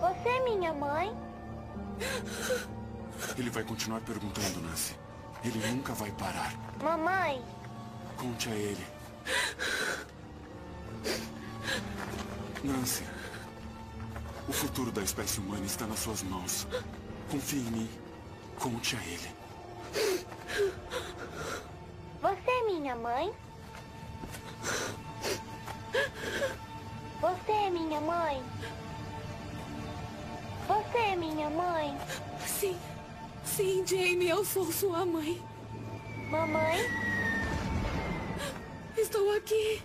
Você 0.00 0.28
é 0.28 0.44
minha 0.44 0.74
mãe? 0.74 1.12
Ele 3.38 3.50
vai 3.50 3.62
continuar 3.62 4.00
perguntando, 4.00 4.60
Nancy. 4.60 4.94
Ele 5.44 5.60
nunca 5.70 5.92
vai 5.94 6.10
parar. 6.10 6.52
Mamãe? 6.82 7.40
Conte 8.18 8.48
a 8.48 8.54
ele. 8.54 8.86
Nancy, 12.64 13.04
o 14.48 14.52
futuro 14.52 14.90
da 14.90 15.02
espécie 15.02 15.38
humana 15.38 15.64
está 15.64 15.86
nas 15.86 16.00
suas 16.00 16.24
mãos. 16.24 16.66
Confie 17.30 17.58
em 17.58 17.70
mim. 17.70 17.90
Conte 18.58 18.96
a 18.96 19.04
ele. 19.04 19.30
Você 22.20 22.50
é 22.50 22.64
minha 22.66 22.96
mãe? 22.96 23.32
Você 27.20 27.52
é 27.52 27.70
minha 27.70 28.00
mãe? 28.00 28.42
Você 30.66 30.98
é 30.98 31.16
minha 31.16 31.50
mãe? 31.50 31.96
Sim. 32.44 32.76
Sim, 33.44 33.84
Jamie, 33.86 34.28
eu 34.28 34.44
sou 34.44 34.70
sua 34.72 35.06
mãe. 35.06 35.40
Mamãe? 36.30 36.78
Estou 39.00 39.30
aqui. 39.36 39.80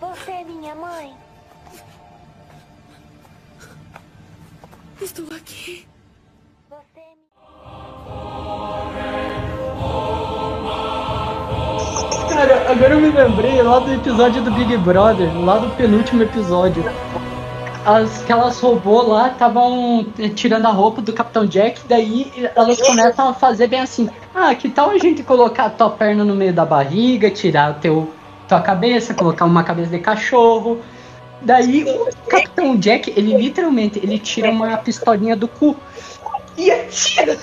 Você 0.00 0.30
é 0.30 0.44
minha 0.44 0.74
mãe? 0.74 1.14
Estou 5.00 5.26
aqui. 5.36 5.86
Você 6.70 7.00
é 7.00 7.14
Cara, 12.34 12.70
agora 12.72 12.94
eu 12.94 13.00
me 13.00 13.10
lembrei 13.10 13.62
lá 13.62 13.78
do 13.78 13.92
episódio 13.92 14.42
do 14.42 14.50
Big 14.52 14.78
Brother, 14.78 15.28
lá 15.38 15.58
do 15.58 15.76
penúltimo 15.76 16.22
episódio. 16.22 16.82
As, 17.84 18.22
aquelas 18.22 18.60
robôs 18.60 19.08
lá 19.08 19.28
estavam 19.28 20.06
tirando 20.34 20.66
a 20.66 20.70
roupa 20.70 21.00
do 21.00 21.14
Capitão 21.14 21.46
Jack, 21.46 21.80
daí 21.88 22.30
elas 22.54 22.80
começam 22.80 23.28
a 23.28 23.34
fazer 23.34 23.68
bem 23.68 23.80
assim: 23.80 24.08
ah, 24.34 24.54
que 24.54 24.68
tal 24.68 24.90
a 24.90 24.98
gente 24.98 25.22
colocar 25.22 25.66
a 25.66 25.70
tua 25.70 25.90
perna 25.90 26.24
no 26.24 26.34
meio 26.34 26.52
da 26.52 26.64
barriga, 26.66 27.30
tirar 27.30 27.70
o 27.70 27.80
teu, 27.80 28.12
tua 28.46 28.60
cabeça, 28.60 29.14
colocar 29.14 29.46
uma 29.46 29.64
cabeça 29.64 29.90
de 29.90 29.98
cachorro. 29.98 30.80
Daí 31.40 31.84
o 31.84 32.08
Capitão 32.28 32.76
Jack, 32.76 33.14
ele 33.16 33.34
literalmente, 33.34 33.98
ele 33.98 34.18
tira 34.18 34.50
uma 34.50 34.76
pistolinha 34.76 35.34
do 35.34 35.48
cu 35.48 35.74
e 36.58 36.70
atira. 36.70 37.38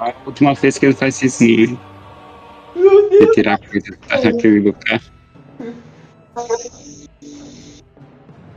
A 0.00 0.12
última 0.24 0.54
vez 0.54 0.78
que 0.78 0.86
ele 0.86 0.94
faz 0.94 1.20
isso, 1.22 1.44
né? 1.44 1.76
Meu 2.74 3.08
De 3.10 3.32
tirar 3.32 3.54
a 3.54 3.58
coisa 3.58 3.98
daquele 4.22 4.60
do 4.60 4.72
carro. 4.72 5.02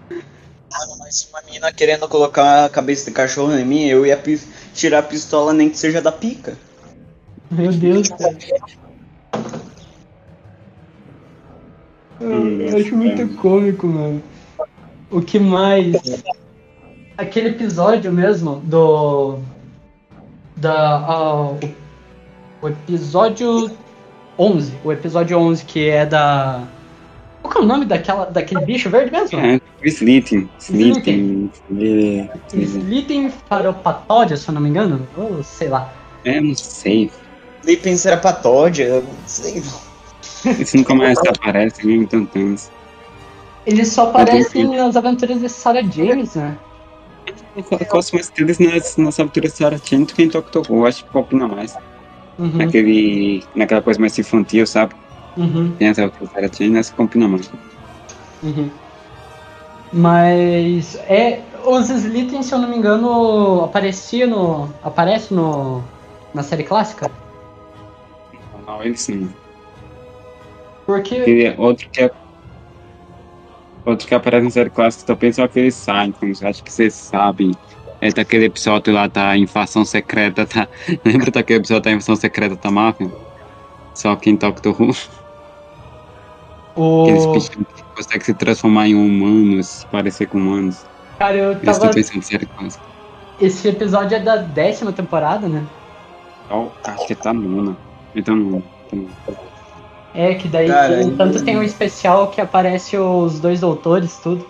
Mano, 0.09 0.97
mas 0.99 1.19
se 1.19 1.27
uma 1.29 1.41
menina 1.43 1.71
querendo 1.71 2.07
colocar 2.07 2.65
a 2.65 2.69
cabeça 2.69 3.05
de 3.05 3.11
cachorro 3.11 3.57
em 3.57 3.65
mim, 3.65 3.85
eu 3.85 4.05
ia 4.05 4.21
tirar 4.73 4.99
a 4.99 5.03
pistola 5.03 5.53
nem 5.53 5.69
que 5.69 5.77
seja 5.77 6.01
da 6.01 6.11
pica. 6.11 6.57
Meu 7.49 7.71
Deus, 7.71 8.09
cara. 8.09 8.37
Eu, 12.19 12.61
eu 12.61 12.77
acho 12.77 12.95
muito 12.95 13.27
cômico, 13.37 13.87
mano. 13.87 14.21
O 15.09 15.21
que 15.21 15.39
mais? 15.39 15.95
Aquele 17.17 17.49
episódio 17.49 18.11
mesmo 18.11 18.57
do. 18.57 19.39
Da. 20.55 20.99
o, 21.09 21.59
o 22.61 22.67
episódio 22.67 23.71
11. 24.37 24.73
O 24.83 24.91
episódio 24.91 25.37
11 25.37 25.65
que 25.65 25.89
é 25.89 26.05
da. 26.05 26.67
Qual 27.47 27.49
que 27.49 27.57
é 27.59 27.61
o 27.61 27.65
nome 27.65 27.85
daquela, 27.85 28.25
daquele 28.25 28.65
bicho 28.65 28.89
verde 28.89 29.09
mesmo? 29.09 29.39
É, 29.39 29.61
Slitting. 29.81 30.49
Slitting. 30.59 31.49
Slitting 32.51 33.31
Faropatódia, 33.47 34.35
se 34.35 34.49
eu 34.49 34.53
não 34.53 34.61
me 34.61 34.67
engano. 34.67 35.07
Ou 35.15 35.41
sei 35.43 35.69
lá. 35.69 35.89
é, 36.25 36.41
não 36.41 36.53
sei. 36.53 37.09
Sleeping 37.61 37.95
Serapatódia, 37.95 38.83
eu 38.83 39.01
não 39.01 39.09
sei. 39.25 39.63
Isso 40.59 40.75
nunca 40.75 40.93
mais 40.93 41.17
aparece, 41.19 41.87
nem 41.87 42.01
então 42.01 42.25
tantos. 42.25 42.69
Eles 43.65 43.89
só 43.93 44.09
aparecem 44.09 44.67
nas 44.67 44.97
aventuras 44.97 45.39
de 45.39 45.47
Sarah 45.47 45.83
James, 45.83 46.35
né? 46.35 46.57
Eu 47.55 47.87
gosto 47.89 48.13
mais 48.13 48.29
deles 48.29 48.59
nas, 48.59 48.97
nas 48.97 49.19
aventuras 49.19 49.53
de 49.53 49.57
Sarah 49.57 49.79
Jane 49.83 50.05
do 50.05 50.13
que 50.13 50.23
em 50.23 50.27
Doctor 50.27 50.69
Who. 50.69 50.85
Acho 50.85 51.05
que 51.05 51.11
combina 51.11 51.47
mais. 51.47 51.75
Uhum. 52.37 52.51
Naquele, 52.55 53.43
naquela 53.55 53.81
coisa 53.81 53.99
mais 53.99 54.17
infantil, 54.19 54.67
sabe? 54.67 54.93
Uhum. 55.37 55.71
Tem 55.77 55.89
as 55.89 55.97
Jane, 55.97 56.71
nessa 56.71 56.93
combina 56.93 57.27
mais. 57.27 57.51
Uhum. 58.43 58.69
Mas 59.93 60.95
é. 61.07 61.41
Os 61.65 61.89
Slithin, 61.89 62.43
se 62.43 62.53
eu 62.53 62.59
não 62.59 62.69
me 62.69 62.77
engano, 62.77 63.65
aparecia 63.65 64.25
no. 64.25 64.73
aparece 64.83 65.33
no. 65.33 65.83
na 66.33 66.41
série 66.41 66.63
clássica? 66.63 67.11
Não, 68.65 68.83
eles 68.83 69.07
não. 69.07 69.29
Porque. 70.85 71.15
E 71.15 71.55
outro 71.57 71.89
que 71.89 72.03
é. 72.03 72.11
Outro 73.85 74.07
que 74.07 74.15
aparece 74.15 74.43
na 74.43 74.51
série 74.51 74.69
clássica 74.69 75.05
também 75.05 75.31
são 75.31 75.45
aqueles 75.45 75.75
Seinfeld, 75.75 76.45
acho 76.45 76.63
que 76.63 76.71
vocês 76.71 76.93
sabem. 76.93 77.51
É 77.99 78.11
daquele 78.11 78.45
episódio 78.45 78.93
lá 78.93 79.07
da 79.07 79.35
invasão 79.37 79.83
secreta 79.83 80.45
da. 80.45 80.67
Lembra 81.03 81.31
daquele 81.31 81.59
episódio 81.59 81.83
da 81.83 81.91
invasão 81.91 82.15
secreta 82.15 82.55
da 82.55 82.71
máfia? 82.71 83.11
Só 83.93 84.15
que 84.15 84.29
em 84.29 84.35
Doctor 84.35 84.79
Who. 84.79 84.95
Aqueles 86.77 87.25
O. 87.25 87.31
bichos 87.33 87.49
que 87.49 87.83
conseguem 87.95 88.25
se 88.25 88.33
transformar 88.35 88.87
em 88.87 88.93
humanos, 88.95 89.85
parecer 89.89 90.27
com 90.27 90.37
humanos. 90.37 90.85
Cara, 91.17 91.35
eu 91.35 91.51
Eles 91.53 91.63
tava. 91.79 91.91
pensando 91.91 92.17
em 92.19 92.21
série 92.21 92.45
clássica. 92.45 92.85
Esse 93.39 93.67
episódio 93.67 94.15
é 94.15 94.19
da 94.19 94.35
décima 94.37 94.91
temporada, 94.91 95.47
né? 95.47 95.65
Ó, 96.49 96.69
Acho 96.83 97.07
que 97.07 97.15
tá 97.15 97.33
nona. 97.33 97.75
Então 98.13 98.35
não. 98.35 98.63
Então, 98.85 99.07
É, 100.13 100.35
que 100.35 100.47
daí 100.47 100.67
Cara, 100.67 100.97
tem- 101.03 101.15
tanto 101.17 101.43
tem 101.43 101.57
um 101.57 101.63
especial 101.63 102.29
que 102.31 102.39
aparece 102.41 102.97
os 102.97 103.39
dois 103.39 103.59
doutores, 103.59 104.17
tudo. 104.19 104.47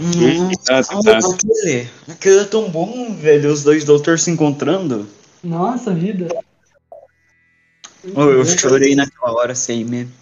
Hum, 0.00 0.50
tá, 0.64 0.82
tá, 0.82 1.00
tá. 1.02 1.18
aquele, 1.18 1.88
aquele 2.08 2.38
é 2.40 2.44
tão 2.44 2.68
bom, 2.68 3.14
velho, 3.14 3.50
os 3.50 3.62
dois 3.62 3.84
doutores 3.84 4.22
se 4.22 4.30
encontrando. 4.30 5.06
Nossa 5.42 5.92
vida. 5.94 6.28
Oh, 8.14 8.22
eu 8.24 8.44
chorei 8.44 8.94
naquela 8.94 9.32
hora, 9.32 9.54
sei 9.54 9.84
mesmo. 9.84 10.12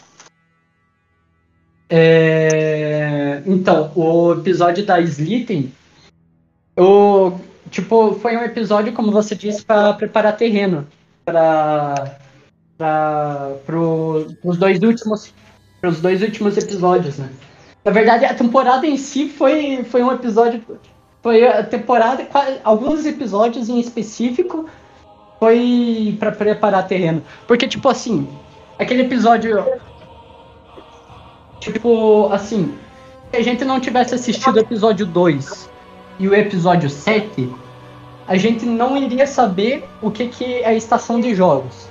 É, 1.89 3.43
Então, 3.47 3.93
o 3.95 4.33
episódio 4.33 4.85
da 4.85 5.01
Slitten, 5.01 5.73
o 6.77 7.33
tipo, 7.71 8.15
foi 8.15 8.37
um 8.37 8.43
episódio, 8.43 8.93
como 8.93 9.11
você 9.11 9.35
disse, 9.35 9.65
para 9.65 9.93
preparar 9.95 10.37
terreno 10.37 10.87
para 11.25 12.19
para 12.77 13.57
os 14.43 14.59
dois 14.59 14.83
últimos 14.83 15.33
pros 15.81 16.01
dois 16.01 16.23
últimos 16.23 16.57
episódios, 16.57 17.19
né? 17.19 17.31
Na 17.85 17.93
verdade, 17.93 18.25
a 18.25 18.35
temporada 18.35 18.87
em 18.87 18.97
si 18.97 19.29
foi 19.29 19.85
foi 19.85 20.03
um 20.03 20.13
episódio 20.13 20.63
foi 21.23 21.47
a 21.47 21.63
temporada 21.63 22.27
alguns 22.65 23.07
episódios 23.07 23.69
em 23.69 23.79
específico 23.79 24.69
foi 25.39 26.17
para 26.19 26.33
preparar 26.33 26.87
terreno, 26.87 27.23
porque 27.47 27.69
tipo 27.69 27.89
assim, 27.89 28.29
aquele 28.79 29.03
episódio 29.03 29.65
Tipo, 31.73 32.29
assim, 32.33 32.75
a 33.33 33.41
gente 33.41 33.65
não 33.65 33.81
tivesse 33.81 34.15
assistido 34.15 34.57
o 34.57 34.59
episódio 34.61 35.07
2 35.07 35.69
e 36.19 36.29
o 36.29 36.35
episódio 36.35 36.89
7, 36.91 37.51
a 38.29 38.37
gente 38.37 38.65
não 38.67 38.97
iria 38.97 39.27
saber 39.27 39.85
o 40.01 40.11
que, 40.11 40.29
que 40.29 40.45
é 40.63 40.67
a 40.69 40.75
estação 40.75 41.21
de 41.21 41.35
jogos. 41.35 41.89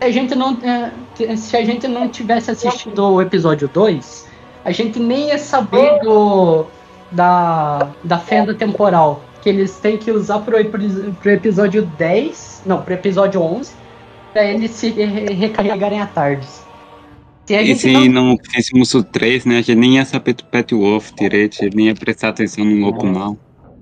Se 0.00 0.04
a 0.08 0.10
gente 0.10 0.34
não, 0.34 0.58
eh, 0.62 1.36
se 1.36 1.56
a 1.56 1.64
gente 1.64 1.86
não 1.88 2.08
tivesse 2.08 2.50
assistido 2.50 2.98
o 3.14 3.22
episódio 3.22 3.68
2, 3.68 4.26
a 4.64 4.70
gente 4.70 4.98
nem 4.98 5.28
ia 5.28 5.38
saber 5.38 6.00
do, 6.00 6.66
da, 7.10 7.88
da 8.02 8.18
fenda 8.18 8.54
temporal 8.54 9.20
que 9.42 9.48
eles 9.50 9.76
têm 9.78 9.96
que 9.98 10.10
usar 10.10 10.38
pro, 10.40 10.56
pro 10.64 11.30
episódio 11.30 11.82
10, 11.98 12.62
não, 12.64 12.80
pro 12.82 12.94
episódio 12.94 13.42
11, 13.42 13.72
pra 14.32 14.44
eles 14.44 14.70
se 14.70 14.88
re- 14.90 15.32
recarregarem 15.34 16.00
à 16.00 16.06
tarde. 16.06 16.46
Se 17.46 17.54
a 17.54 17.62
E 17.62 17.76
se 17.76 17.92
não- 17.92 18.06
não 18.08 18.38
fizéssemos 18.42 18.94
o 18.94 19.02
3, 19.02 19.44
né? 19.44 19.58
A 19.58 19.62
gente 19.62 19.76
nem 19.78 19.94
ia 19.96 20.04
saber 20.04 20.32
do 20.34 20.44
Pet 20.44 20.74
Wolf 20.74 21.10
direito, 21.18 21.58
a 21.60 21.64
gente 21.64 21.76
nem 21.76 21.86
ia 21.86 21.94
prestar 21.94 22.28
atenção 22.30 22.64
no 22.64 22.86
Lobo 22.86 23.06
Mal. 23.06 23.36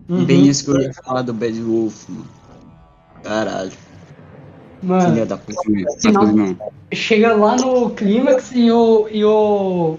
Uhum. 0.08 0.24
Bem 0.24 0.46
isso 0.48 0.64
que 0.64 0.70
eu 0.72 0.80
ia 0.80 0.92
falar 0.94 1.22
do 1.22 1.32
Bad 1.32 1.60
Wolf, 1.62 2.08
mano. 2.08 2.26
Caralho. 3.22 3.70
Mano, 4.82 5.10
Filha 5.12 5.26
da 5.26 5.36
puta. 5.36 5.60
se 5.98 6.10
não- 6.10 6.56
chega 6.92 7.34
lá 7.34 7.54
no 7.56 7.90
clímax 7.90 8.50
e 8.52 8.70
o, 8.72 9.06
e 9.10 9.24
o. 9.24 9.96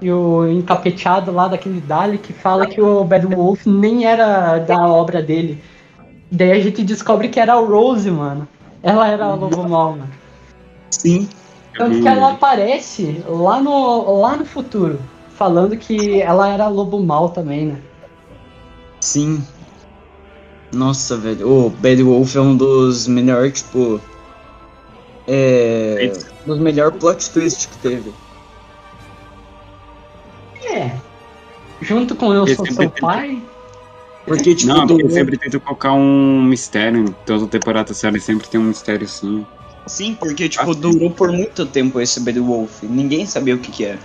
E 0.00 0.10
o 0.10 0.48
encapeteado 0.50 1.30
lá 1.30 1.46
daquele 1.46 1.80
Dali 1.80 2.18
que 2.18 2.32
fala 2.32 2.66
que 2.66 2.80
o 2.80 3.04
Bad 3.04 3.24
Wolf 3.26 3.66
nem 3.66 4.04
era 4.04 4.58
da 4.58 4.84
obra 4.88 5.22
dele. 5.22 5.62
Daí 6.30 6.50
a 6.50 6.60
gente 6.60 6.82
descobre 6.82 7.28
que 7.28 7.38
era 7.38 7.52
a 7.52 7.60
Rose, 7.60 8.10
mano. 8.10 8.48
Ela 8.82 9.06
era 9.06 9.26
a 9.26 9.34
Lobo 9.34 9.68
Mal, 9.68 9.90
mano. 9.92 10.08
Sim. 10.90 11.28
Tanto 11.76 12.00
que 12.00 12.08
ela 12.08 12.32
aparece 12.32 13.22
lá 13.26 13.60
no, 13.60 14.20
lá 14.20 14.36
no 14.36 14.44
futuro, 14.44 15.00
falando 15.34 15.76
que 15.76 16.20
ela 16.20 16.48
era 16.48 16.68
Lobo 16.68 17.00
Mal 17.00 17.30
também, 17.30 17.66
né? 17.66 17.78
Sim. 19.00 19.42
Nossa, 20.72 21.16
velho. 21.16 21.48
O 21.48 21.70
Bad 21.70 22.02
Wolf 22.02 22.36
é 22.36 22.40
um 22.40 22.56
dos 22.56 23.06
melhores, 23.06 23.62
tipo. 23.62 24.00
É. 25.26 26.12
dos 26.44 26.58
melhores 26.58 26.98
plot 26.98 27.30
twists 27.30 27.66
que 27.66 27.78
teve. 27.78 28.12
É. 30.64 30.96
Junto 31.80 32.14
com 32.14 32.32
Eu 32.32 32.44
Porque 32.44 32.56
Sou 32.56 32.66
Seu 32.66 32.90
Pai. 32.90 33.42
Porque, 34.24 34.54
tipo, 34.54 34.72
Não, 34.72 34.86
do- 34.86 34.94
porque 34.94 35.10
sempre 35.10 35.36
tenta 35.36 35.58
colocar 35.58 35.92
um 35.92 36.42
mistério. 36.42 37.14
Toda 37.26 37.46
temporada 37.48 37.88
da 37.88 37.94
série 37.94 38.20
sempre 38.20 38.46
tem 38.48 38.60
um 38.60 38.64
mistério 38.64 39.08
sim. 39.08 39.44
Sim, 39.88 40.14
porque, 40.14 40.48
tipo, 40.48 40.74
durou 40.74 41.10
por 41.12 41.32
muito 41.32 41.66
tempo 41.66 42.00
esse 42.00 42.20
Bad 42.20 42.38
Wolf. 42.40 42.82
Ninguém 42.82 43.26
sabia 43.26 43.54
o 43.54 43.60
que 43.60 43.72
que 43.72 43.84
era. 43.84 44.00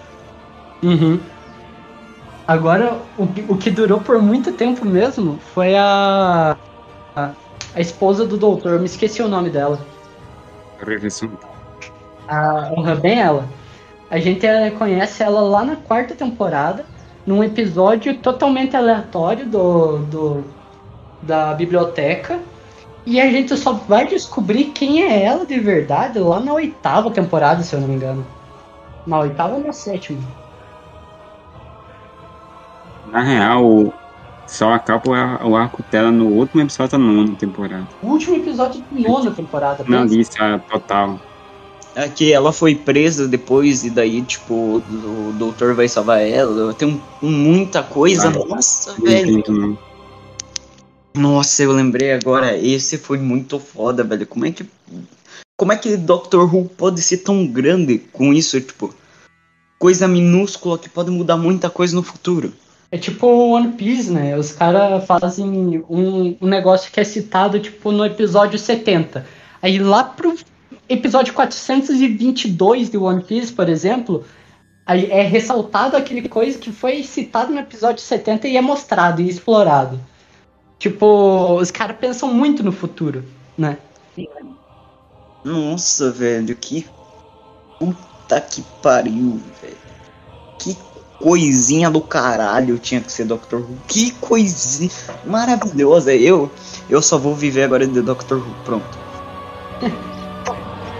Uhum. 0.83 1.19
Agora, 2.47 3.01
o, 3.17 3.27
que- 3.27 3.45
o 3.49 3.57
que 3.57 3.69
durou 3.69 3.99
por 4.01 4.21
muito 4.21 4.53
tempo 4.53 4.85
mesmo 4.85 5.37
foi 5.39 5.75
a, 5.75 6.57
a. 7.15 7.35
a 7.75 7.81
esposa 7.81 8.25
do 8.25 8.37
doutor, 8.37 8.73
eu 8.73 8.79
me 8.79 8.85
esqueci 8.85 9.21
o 9.21 9.27
nome 9.27 9.49
dela. 9.49 9.85
A, 12.27 12.71
honra 12.73 12.95
bem 12.95 13.19
ela. 13.19 13.47
A 14.09 14.19
gente 14.19 14.45
eh, 14.45 14.71
conhece 14.71 15.23
ela 15.23 15.41
lá 15.41 15.63
na 15.65 15.75
quarta 15.77 16.15
temporada, 16.15 16.85
num 17.25 17.43
episódio 17.43 18.17
totalmente 18.21 18.75
aleatório 18.75 19.45
do, 19.49 19.99
do 19.99 20.43
da 21.21 21.53
biblioteca. 21.53 22.39
E 23.09 23.21
a 23.21 23.31
gente 23.31 23.55
só 23.55 23.71
vai 23.71 24.05
descobrir 24.05 24.65
quem 24.73 25.01
é 25.01 25.23
ela 25.23 25.45
de 25.45 25.57
verdade 25.61 26.19
lá 26.19 26.41
na 26.41 26.53
oitava 26.53 27.09
temporada, 27.09 27.63
se 27.63 27.73
eu 27.73 27.79
não 27.79 27.87
me 27.87 27.95
engano. 27.95 28.25
Na 29.05 29.19
oitava 29.21 29.55
ou 29.55 29.63
na 29.63 29.71
sétima? 29.71 30.21
Na 33.05 33.23
real, 33.23 33.93
só 34.45 34.73
acaba 34.73 35.09
o 35.09 35.13
ar- 35.13 35.45
o 35.45 35.55
arco 35.55 35.81
dela 35.89 36.11
no 36.11 36.27
último 36.27 36.59
episódio 36.61 36.91
da 36.91 36.97
nona 36.97 37.33
temporada. 37.37 37.87
O 38.01 38.07
último 38.07 38.35
episódio 38.35 38.81
da 38.91 38.99
nona 39.09 39.31
temporada. 39.31 39.85
Na 39.87 40.01
pensa. 40.01 40.13
lista 40.15 40.63
total. 40.69 41.21
É 41.95 42.09
que 42.09 42.31
ela 42.33 42.51
foi 42.51 42.75
presa 42.75 43.25
depois 43.25 43.85
e 43.85 43.89
daí, 43.89 44.21
tipo, 44.21 44.79
o 44.79 45.31
doutor 45.31 45.73
vai 45.73 45.87
salvar 45.87 46.21
ela. 46.21 46.73
Tem 46.73 46.87
um- 46.87 47.25
muita 47.25 47.81
coisa. 47.81 48.27
Ah, 48.27 48.31
Nossa, 48.31 48.93
Não 48.99 49.05
velho. 49.05 49.39
entendo, 49.39 49.57
não. 49.57 49.77
Nossa, 51.17 51.63
eu 51.63 51.71
lembrei 51.71 52.13
agora. 52.13 52.55
Esse 52.57 52.97
foi 52.97 53.17
muito 53.17 53.59
foda, 53.59 54.03
velho. 54.03 54.27
Como 54.27 54.45
é 54.45 54.51
que. 54.51 54.65
Como 55.57 55.71
é 55.71 55.75
que 55.75 55.97
Doctor 55.97 56.53
Who 56.53 56.65
pode 56.65 57.01
ser 57.01 57.17
tão 57.17 57.47
grande 57.47 57.97
com 57.97 58.31
isso? 58.31 58.61
Tipo, 58.61 58.93
coisa 59.79 60.07
minúscula 60.07 60.77
que 60.77 60.87
pode 60.87 61.09
mudar 61.09 61.35
muita 61.35 61.69
coisa 61.69 61.95
no 61.95 62.03
futuro. 62.03 62.53
É 62.91 62.97
tipo 62.97 63.27
One 63.27 63.73
Piece, 63.73 64.11
né? 64.11 64.37
Os 64.37 64.51
caras 64.51 65.03
fazem 65.05 65.83
um, 65.89 66.37
um 66.39 66.47
negócio 66.47 66.91
que 66.91 66.99
é 66.99 67.03
citado, 67.03 67.59
tipo, 67.59 67.91
no 67.91 68.05
episódio 68.05 68.57
70. 68.57 69.25
Aí 69.61 69.79
lá 69.79 70.03
pro 70.03 70.35
episódio 70.87 71.33
422 71.33 72.89
de 72.89 72.97
One 72.97 73.23
Piece, 73.23 73.51
por 73.51 73.67
exemplo, 73.67 74.23
aí 74.85 75.11
é 75.11 75.21
ressaltado 75.23 75.97
aquele 75.97 76.29
coisa 76.29 76.57
que 76.57 76.71
foi 76.71 77.03
citado 77.03 77.51
no 77.51 77.59
episódio 77.59 78.01
70 78.01 78.47
e 78.47 78.55
é 78.55 78.61
mostrado 78.61 79.21
e 79.21 79.27
explorado. 79.27 79.99
Tipo, 80.79 81.55
os 81.55 81.71
caras 81.71 81.97
pensam 81.97 82.31
muito 82.31 82.63
no 82.63 82.71
futuro, 82.71 83.23
né? 83.57 83.77
Nossa, 85.43 86.11
velho, 86.11 86.55
que. 86.55 86.85
Puta 87.79 88.41
que 88.41 88.63
pariu, 88.81 89.39
velho. 89.61 89.77
Que 90.59 90.77
coisinha 91.19 91.89
do 91.89 92.01
caralho 92.01 92.77
tinha 92.77 93.01
que 93.01 93.11
ser 93.11 93.25
Doctor 93.25 93.61
Who. 93.61 93.77
Que 93.87 94.11
coisinha 94.11 94.91
maravilhosa. 95.25 96.13
Eu, 96.13 96.51
eu 96.89 97.01
só 97.01 97.17
vou 97.17 97.33
viver 97.33 97.63
agora 97.63 97.87
de 97.87 98.01
Doctor 98.01 98.37
Who. 98.37 98.55
Pronto. 98.65 98.97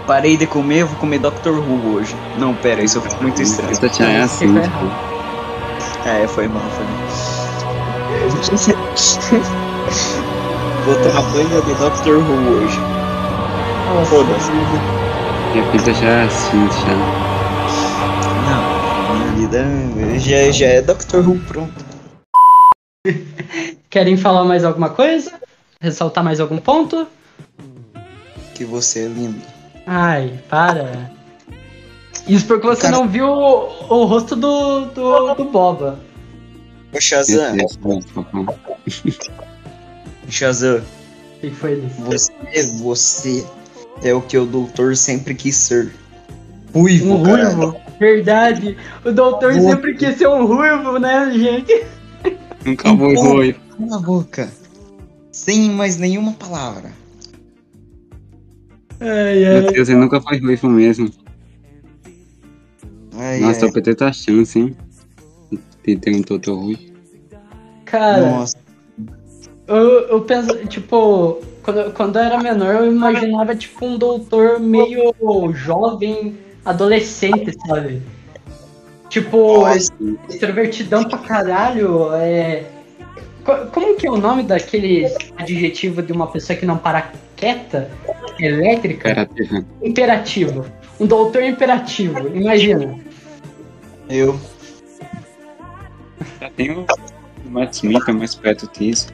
Parei 0.06 0.36
de 0.36 0.46
comer, 0.46 0.84
vou 0.84 0.96
comer 0.98 1.18
Doctor 1.18 1.58
Who 1.58 1.94
hoje. 1.94 2.16
Não, 2.38 2.54
pera, 2.54 2.82
isso 2.82 3.00
ficou 3.00 3.22
muito 3.22 3.42
estranho. 3.42 3.72
Essa 3.72 3.88
já 3.88 4.10
é 4.10 4.22
assim, 4.22 4.48
Fica 4.48 4.62
tipo, 4.62 6.08
É, 6.08 6.26
foi 6.26 6.48
mal, 6.48 6.62
foi 6.70 6.84
mal. 6.86 6.98
Vou 10.84 10.94
tomar 11.02 11.22
banho 11.32 11.62
de 11.62 11.74
Doctor 11.74 12.18
Who 12.18 12.62
hoje. 12.62 12.78
Nossa, 13.94 14.10
Foda-se. 14.10 14.50
minha 15.52 15.70
vida 15.72 15.94
já 15.94 16.08
é 16.08 16.24
assim, 16.24 16.68
já. 16.68 16.94
Não, 18.44 19.16
minha 19.16 19.32
vida 19.48 20.18
já, 20.18 20.50
já 20.52 20.66
é 20.66 20.82
Doctor 20.82 21.26
Who, 21.26 21.38
pronto. 21.40 21.84
Querem 23.88 24.16
falar 24.18 24.44
mais 24.44 24.62
alguma 24.64 24.90
coisa? 24.90 25.32
Ressaltar 25.80 26.22
mais 26.22 26.38
algum 26.40 26.58
ponto? 26.58 27.06
Que 28.54 28.64
você 28.64 29.04
é 29.06 29.08
lindo. 29.08 29.40
Ai, 29.86 30.38
para. 30.50 31.10
Isso 32.26 32.46
porque 32.46 32.66
você 32.66 32.82
Cara- 32.82 32.96
não 32.98 33.08
viu 33.08 33.26
o, 33.26 33.68
o 33.88 34.04
rosto 34.04 34.36
do, 34.36 34.86
do, 34.86 35.32
do 35.34 35.44
Boba. 35.44 35.98
Ô 36.94 37.00
Shazam. 37.00 37.56
Shazam, 40.28 40.82
O 41.36 41.40
que 41.40 41.50
foi 41.50 41.74
isso? 41.78 42.02
você, 42.02 42.62
você 42.78 43.46
é 44.02 44.14
o 44.14 44.20
que 44.20 44.36
o 44.38 44.44
doutor 44.46 44.96
sempre 44.96 45.34
quis 45.34 45.56
ser. 45.56 45.92
Ruivo, 46.74 47.14
Um 47.14 47.16
ruivo? 47.24 47.76
Verdade. 47.98 48.76
O 49.04 49.10
doutor 49.10 49.54
Boa. 49.54 49.70
sempre 49.72 49.94
quis 49.94 50.16
ser 50.16 50.28
um 50.28 50.44
ruivo, 50.46 50.98
né, 50.98 51.30
gente? 51.32 51.84
Nunca 52.64 52.92
vou 52.94 53.10
Então- 53.12 53.24
ruim. 53.32 53.54
Cala 53.78 53.96
a 53.96 54.00
boca. 54.00 54.52
Sem 55.32 55.70
mais 55.70 55.96
nenhuma 55.96 56.32
palavra. 56.32 56.90
Ai, 59.00 59.38
Meu 59.60 59.66
ai. 59.68 59.72
Deus, 59.72 59.88
ele 59.88 59.98
nunca 59.98 60.20
foi 60.20 60.38
ruivo 60.38 60.68
mesmo. 60.68 61.10
Ai, 63.16 63.40
Nossa, 63.40 63.64
ai. 63.64 63.68
eu 63.68 63.72
perdi 63.72 64.04
a 64.04 64.12
chance, 64.12 64.58
hein? 64.58 64.76
De 65.84 65.96
ter 65.96 66.14
um 66.14 66.22
Toto 66.22 66.54
ruim. 66.54 66.92
Cara, 67.84 68.20
Nossa, 68.30 68.56
eu, 69.76 70.08
eu 70.08 70.20
penso, 70.22 70.56
tipo, 70.66 71.40
quando, 71.62 71.92
quando 71.92 72.16
eu 72.16 72.22
era 72.22 72.38
menor, 72.42 72.74
eu 72.74 72.90
imaginava, 72.92 73.54
tipo, 73.54 73.84
um 73.84 73.96
doutor 73.98 74.58
meio 74.58 75.12
jovem, 75.52 76.36
adolescente, 76.64 77.54
sabe? 77.66 78.02
Tipo, 79.08 79.64
extrovertidão 80.28 81.04
pra 81.04 81.18
caralho, 81.18 82.12
é... 82.14 82.64
co- 83.44 83.66
Como 83.72 83.96
que 83.96 84.06
é 84.06 84.10
o 84.10 84.16
nome 84.18 84.42
daquele 84.42 85.06
adjetivo 85.36 86.02
de 86.02 86.12
uma 86.12 86.26
pessoa 86.26 86.58
que 86.58 86.66
não 86.66 86.76
para 86.76 87.12
quieta? 87.36 87.90
Elétrica? 88.38 89.10
Imperativa. 89.10 89.64
Imperativo. 89.82 90.66
Um 91.00 91.06
doutor 91.06 91.42
imperativo, 91.42 92.28
imagina. 92.36 92.98
eu. 94.10 94.38
Já 96.40 96.50
tem 96.50 96.70
o 96.72 96.84
Matt 97.46 97.74
Smith 97.74 98.08
é 98.08 98.12
mais 98.12 98.34
perto 98.34 98.68
disso. 98.78 99.08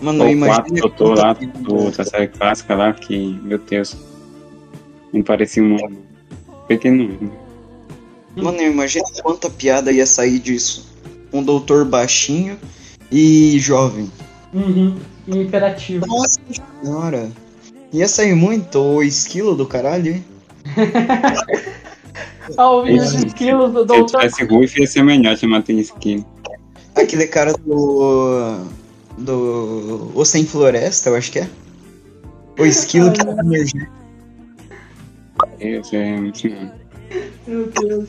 Mano, 0.00 0.24
Ou 0.24 0.30
eu 0.30 0.36
o 0.36 0.40
quatro 0.40 0.68
imagino. 0.68 0.80
Doutor 0.80 1.18
lá 1.18 1.32
do, 1.32 1.90
da 1.90 2.04
série 2.04 2.28
clássica 2.28 2.74
lá, 2.74 2.92
que, 2.92 3.38
meu 3.42 3.58
Deus, 3.58 3.96
não 5.12 5.22
parecia 5.22 5.62
um 5.62 5.76
pequeno. 6.66 7.32
Mano, 8.36 8.60
eu 8.60 8.70
imagino 8.72 9.04
quanta 9.22 9.50
piada 9.50 9.90
ia 9.90 10.06
sair 10.06 10.38
disso. 10.38 10.86
um 11.32 11.42
doutor 11.42 11.84
baixinho 11.84 12.56
e 13.10 13.58
jovem. 13.58 14.10
Uhum. 14.54 14.96
E 15.26 15.38
imperativo. 15.38 16.06
Nossa 16.06 16.40
senhora. 16.82 17.30
Ia 17.92 18.06
sair 18.06 18.34
muito 18.34 18.78
o 18.78 19.02
esquilo 19.02 19.54
do 19.54 19.66
caralho, 19.66 20.14
hein? 20.14 20.24
Ah, 22.56 22.70
o 22.70 22.82
vídeo 22.82 23.04
de 23.04 23.26
esquilos 23.26 23.72
do 23.72 23.74
Se 23.74 23.80
eu 23.80 23.86
doutor. 23.86 24.20
tivesse 24.20 24.44
ruivo, 24.44 24.80
ia 24.80 24.86
ser 24.86 25.02
melhor 25.04 25.36
chamar 25.36 25.62
tem 25.62 25.78
skin. 25.80 26.24
Aquele 26.94 27.26
cara 27.26 27.52
do. 27.52 28.64
Do. 29.18 30.10
O 30.14 30.24
Sem 30.24 30.46
Floresta, 30.46 31.10
eu 31.10 31.16
acho 31.16 31.32
que 31.32 31.40
é. 31.40 31.48
O 32.58 32.64
esquilo 32.64 33.12
que 33.12 33.24
tá. 33.24 33.34
Esse 35.60 35.96
é. 35.96 36.20
Meu 37.46 37.66
Deus. 37.66 38.08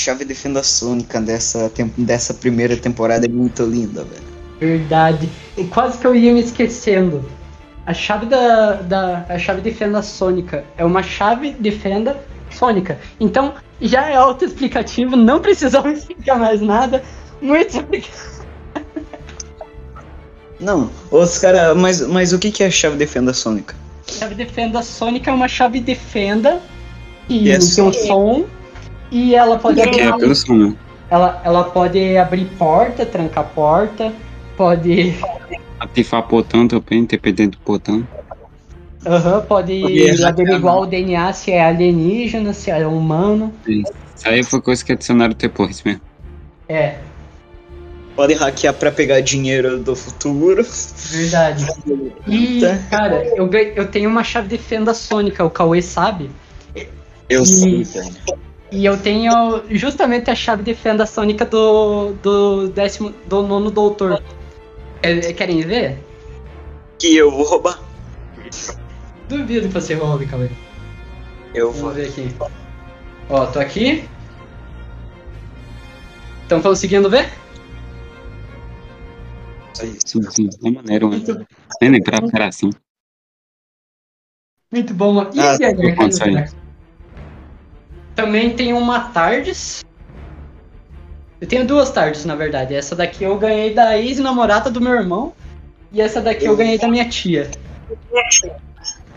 Chave 0.00 0.24
de 0.24 0.34
fenda 0.34 0.62
sônica 0.62 1.20
dessa, 1.20 1.70
dessa 1.96 2.32
primeira 2.32 2.76
temporada 2.76 3.26
é 3.26 3.28
muito 3.28 3.62
linda, 3.64 4.02
velho. 4.04 4.30
Verdade. 4.58 5.28
E 5.56 5.64
quase 5.64 5.98
que 5.98 6.06
eu 6.06 6.14
ia 6.14 6.32
me 6.32 6.40
esquecendo. 6.40 7.24
A 7.86 7.92
chave 7.92 8.26
da, 8.26 8.74
da 8.74 9.26
a 9.28 9.38
chave 9.38 9.60
de 9.60 9.72
fenda 9.72 10.02
sônica 10.02 10.64
é 10.76 10.84
uma 10.84 11.02
chave 11.02 11.52
de 11.52 11.70
fenda 11.70 12.18
sônica. 12.50 12.98
Então 13.18 13.54
já 13.80 14.08
é 14.08 14.16
autoexplicativo, 14.16 15.16
não 15.16 15.40
precisamos 15.40 15.98
explicar 15.98 16.38
mais 16.38 16.60
nada. 16.60 17.02
Muito 17.40 17.76
explicativo. 17.76 18.40
Não, 20.58 20.90
os 21.10 21.38
caras. 21.38 21.76
Mas, 21.76 22.00
mas 22.02 22.32
o 22.34 22.38
que, 22.38 22.50
que 22.50 22.62
é 22.62 22.66
a 22.66 22.70
chave 22.70 22.96
de 22.96 23.06
fenda 23.06 23.32
sônica? 23.32 23.74
Chave 24.06 24.34
de 24.34 24.44
fenda 24.44 24.82
sônica 24.82 25.30
é 25.30 25.34
uma 25.34 25.48
chave 25.48 25.80
de 25.80 25.94
fenda 25.94 26.60
E 27.28 27.50
é 27.50 27.58
tem 27.58 27.84
um 27.84 27.92
som. 27.92 28.44
E 29.10 29.34
ela 29.34 29.58
pode 29.58 29.80
Que 29.80 30.00
é 30.00 30.34
som, 30.34 30.54
né? 30.54 30.76
ela, 31.10 31.40
ela 31.44 31.64
pode 31.64 32.16
abrir 32.16 32.44
porta, 32.58 33.04
trancar 33.04 33.44
porta, 33.54 34.12
pode 34.56 35.14
Atifar 35.80 36.26
botão 36.28 36.68
também, 36.68 37.04
dependendo 37.04 37.52
do 37.52 37.58
botão. 37.64 38.06
Aham, 39.06 39.40
pode 39.42 39.80
Pode 39.80 40.24
averiguar 40.24 40.76
o 40.78 40.86
DNA 40.86 41.32
se 41.32 41.50
é 41.52 41.64
alienígena, 41.64 42.52
se 42.52 42.70
é 42.70 42.86
humano. 42.86 43.52
Isso 43.66 43.92
aí 44.26 44.42
foi 44.44 44.60
coisa 44.60 44.84
que 44.84 44.92
adicionaram 44.92 45.34
depois 45.34 45.82
mesmo. 45.82 46.02
É, 46.68 46.98
Pode 48.14 48.34
hackear 48.34 48.74
pra 48.74 48.90
pegar 48.92 49.20
dinheiro 49.20 49.78
do 49.78 49.96
futuro. 49.96 50.62
verdade. 51.10 51.66
E, 52.26 52.60
cara, 52.90 53.24
eu, 53.34 53.50
eu 53.50 53.88
tenho 53.90 54.10
uma 54.10 54.22
chave 54.22 54.48
de 54.48 54.58
fenda 54.58 54.92
sônica, 54.92 55.42
o 55.42 55.48
Cauê 55.48 55.80
sabe. 55.80 56.30
Eu 57.30 57.42
E- 57.42 57.46
sei, 57.46 57.82
velho. 57.84 58.14
E 58.72 58.84
eu 58.84 58.96
tenho 58.96 59.64
justamente 59.70 60.30
a 60.30 60.34
chave 60.34 60.62
de 60.62 60.74
fenda 60.74 61.04
sônica 61.04 61.44
do, 61.44 62.12
do 62.22 62.68
décimo, 62.68 63.10
do 63.26 63.42
nono 63.42 63.70
doutor. 63.70 64.22
É, 65.02 65.32
querem 65.32 65.60
ver? 65.62 65.98
Que 66.98 67.16
eu 67.16 67.30
vou 67.30 67.44
roubar. 67.44 67.80
Duvido 69.28 69.68
que 69.68 69.74
você 69.74 69.94
roube, 69.94 70.26
Cauê. 70.26 70.48
Eu 71.54 71.72
vou. 71.72 71.90
Vamos 71.90 71.96
ver 71.96 72.08
aqui. 72.08 72.28
Ó, 73.28 73.46
tô 73.46 73.58
aqui. 73.58 74.04
Estão 76.42 76.62
conseguindo 76.62 77.10
ver? 77.10 77.28
Sim, 79.74 80.22
sim, 80.30 80.48
é 80.64 80.70
maneiro, 80.70 81.08
mano. 81.08 81.46
Nem 81.80 81.90
lembrava 81.90 82.28
que 82.28 82.36
era 82.36 82.48
assim. 82.48 82.70
Muito 84.70 84.94
bom. 84.94 85.22
E 85.32 85.40
Ah, 85.40 85.54
esse 85.54 85.64
aí, 85.64 86.59
Também 88.20 88.50
tem 88.50 88.74
uma 88.74 89.00
Tardes. 89.00 89.82
Eu 91.40 91.48
tenho 91.48 91.66
duas 91.66 91.90
Tardes, 91.90 92.26
na 92.26 92.34
verdade. 92.36 92.74
Essa 92.74 92.94
daqui 92.94 93.24
eu 93.24 93.38
ganhei 93.38 93.72
da 93.72 93.98
ex-namorada 93.98 94.70
do 94.70 94.78
meu 94.78 94.92
irmão. 94.92 95.32
E 95.90 96.02
essa 96.02 96.20
daqui 96.20 96.44
eu 96.44 96.54
ganhei 96.54 96.76
da 96.76 96.86
minha 96.86 97.08
tia. 97.08 97.50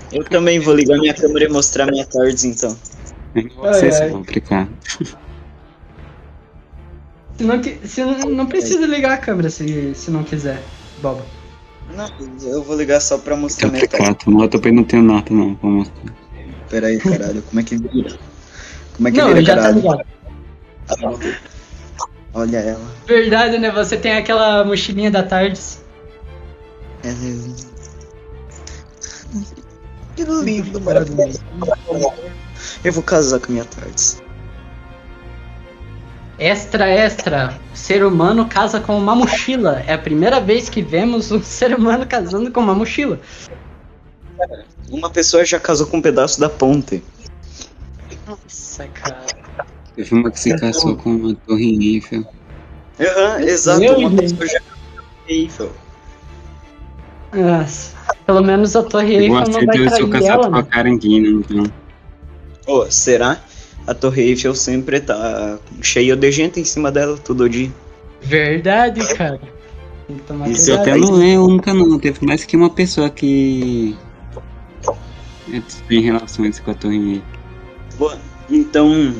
Eu 0.09 0.23
também 0.23 0.57
vou 0.57 0.73
ligar 0.73 0.97
minha 0.97 1.13
câmera 1.13 1.45
e 1.45 1.49
mostrar 1.49 1.85
minha 1.87 2.05
tarde, 2.05 2.47
então. 2.47 2.77
Ai, 3.35 3.91
se 3.91 4.03
ai. 4.03 4.09
complicar. 4.09 4.69
Se 7.35 7.43
não, 7.43 7.63
se 7.63 8.03
não, 8.03 8.19
não 8.29 8.45
precisa 8.45 8.85
ligar 8.85 9.13
a 9.13 9.17
câmera 9.17 9.49
se, 9.49 9.95
se 9.95 10.11
não 10.11 10.23
quiser, 10.23 10.61
Boba. 11.01 11.25
Não, 11.95 12.07
eu 12.47 12.61
vou 12.61 12.77
ligar 12.77 13.01
só 13.01 13.17
pra 13.17 13.35
mostrar 13.35 13.69
minha 13.69 13.87
tarde. 13.87 14.05
Complicado, 14.05 14.31
mas 14.31 14.43
eu 14.43 14.49
também 14.49 14.71
não 14.71 14.83
tenho 14.83 15.01
nada 15.01 15.25
não 15.31 15.55
pra 15.55 15.67
mostrar. 15.67 16.13
Pera 16.69 16.87
aí, 16.87 16.99
caralho. 16.99 17.41
Como 17.41 17.59
é 17.59 17.63
que 17.63 17.75
vira? 17.75 18.19
Como 18.95 19.07
é 19.07 19.11
que 19.11 19.17
Não, 19.17 19.27
vira, 19.29 19.41
já 19.41 19.57
tá 19.57 19.71
ligado. 19.71 20.01
Ah, 20.89 20.95
não. 21.01 21.19
Olha 22.33 22.57
ela. 22.57 22.91
Verdade, 23.05 23.57
né? 23.57 23.71
Você 23.71 23.97
tem 23.97 24.13
aquela 24.13 24.63
mochilinha 24.63 25.11
da 25.11 25.23
Tardes. 25.23 25.83
É 27.03 27.09
linda. 27.09 27.73
Que 30.15 30.23
lindo, 30.23 30.81
maravilhoso. 30.81 31.39
Eu 32.83 32.93
vou 32.93 33.03
casar 33.03 33.39
com 33.39 33.51
minha 33.51 33.65
tarde. 33.65 34.21
Extra, 36.39 36.89
extra. 36.89 37.57
Ser 37.73 38.03
humano 38.03 38.47
casa 38.47 38.79
com 38.79 38.97
uma 38.97 39.15
mochila. 39.15 39.83
É 39.87 39.93
a 39.93 39.97
primeira 39.97 40.39
vez 40.39 40.69
que 40.69 40.81
vemos 40.81 41.31
um 41.31 41.41
ser 41.41 41.75
humano 41.75 42.05
casando 42.05 42.51
com 42.51 42.59
uma 42.59 42.73
mochila. 42.73 43.19
Uma 44.89 45.09
pessoa 45.09 45.45
já 45.45 45.59
casou 45.59 45.87
com 45.87 45.97
um 45.97 46.01
pedaço 46.01 46.39
da 46.39 46.49
ponte. 46.49 47.03
Nossa, 48.27 48.87
cara. 48.87 49.25
Teve 49.95 50.15
uma 50.15 50.31
que 50.31 50.39
se 50.39 50.55
casou 50.57 50.95
com 50.95 51.11
uma 51.15 51.35
torre 51.47 51.93
Eiffel. 51.95 52.25
Aham, 52.99 53.41
exato. 53.41 53.79
Meu 53.79 53.97
uma 53.97 54.09
Deus. 54.09 54.33
pessoa 54.33 54.47
já 54.47 54.59
Eiffel. 55.27 55.71
Nossa. 57.33 57.93
Pelo 58.25 58.41
menos 58.43 58.75
a 58.75 58.83
Torre 58.83 59.15
Eu 59.15 59.21
Eiffel 59.21 59.39
gosto 59.39 59.51
não 59.51 59.59
de 59.59 59.65
vai 59.65 59.77
eu 59.77 59.89
sou 59.89 59.97
trair 59.97 60.09
casado 60.09 60.41
ela, 60.41 60.49
com 60.49 60.55
a 60.55 60.61
né? 60.61 60.67
Caranguina, 60.69 61.27
então. 61.27 61.65
Ô, 62.67 62.89
será? 62.89 63.39
A 63.85 63.93
Torre 63.93 64.21
Eiffel 64.21 64.55
sempre 64.55 65.01
tá 65.01 65.59
cheia 65.81 66.15
de 66.15 66.31
gente 66.31 66.59
em 66.59 66.63
cima 66.63 66.91
dela 66.91 67.17
todo 67.17 67.49
dia. 67.49 67.71
Verdade, 68.21 69.01
cara. 69.15 69.39
Tem 70.07 70.17
que 70.17 70.23
tomar 70.23 70.49
Isso 70.49 70.67
cuidado. 70.67 70.81
até 70.81 70.97
não 70.97 71.21
é 71.21 71.39
única 71.39 71.73
não, 71.73 71.99
teve 71.99 72.25
mais 72.25 72.45
que 72.45 72.55
uma 72.55 72.69
pessoa 72.69 73.09
que 73.09 73.95
é, 75.51 75.61
tem 75.87 76.01
relações 76.01 76.59
com 76.59 76.71
a 76.71 76.73
torre 76.73 76.95
Eiffel. 77.15 77.23
Boa. 77.97 78.19
Então. 78.49 79.13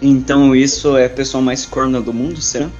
Então 0.00 0.54
isso 0.54 0.96
é 0.96 1.06
a 1.06 1.10
pessoa 1.10 1.42
mais 1.42 1.66
corna 1.66 2.00
do 2.00 2.12
mundo, 2.12 2.40
será? 2.40 2.70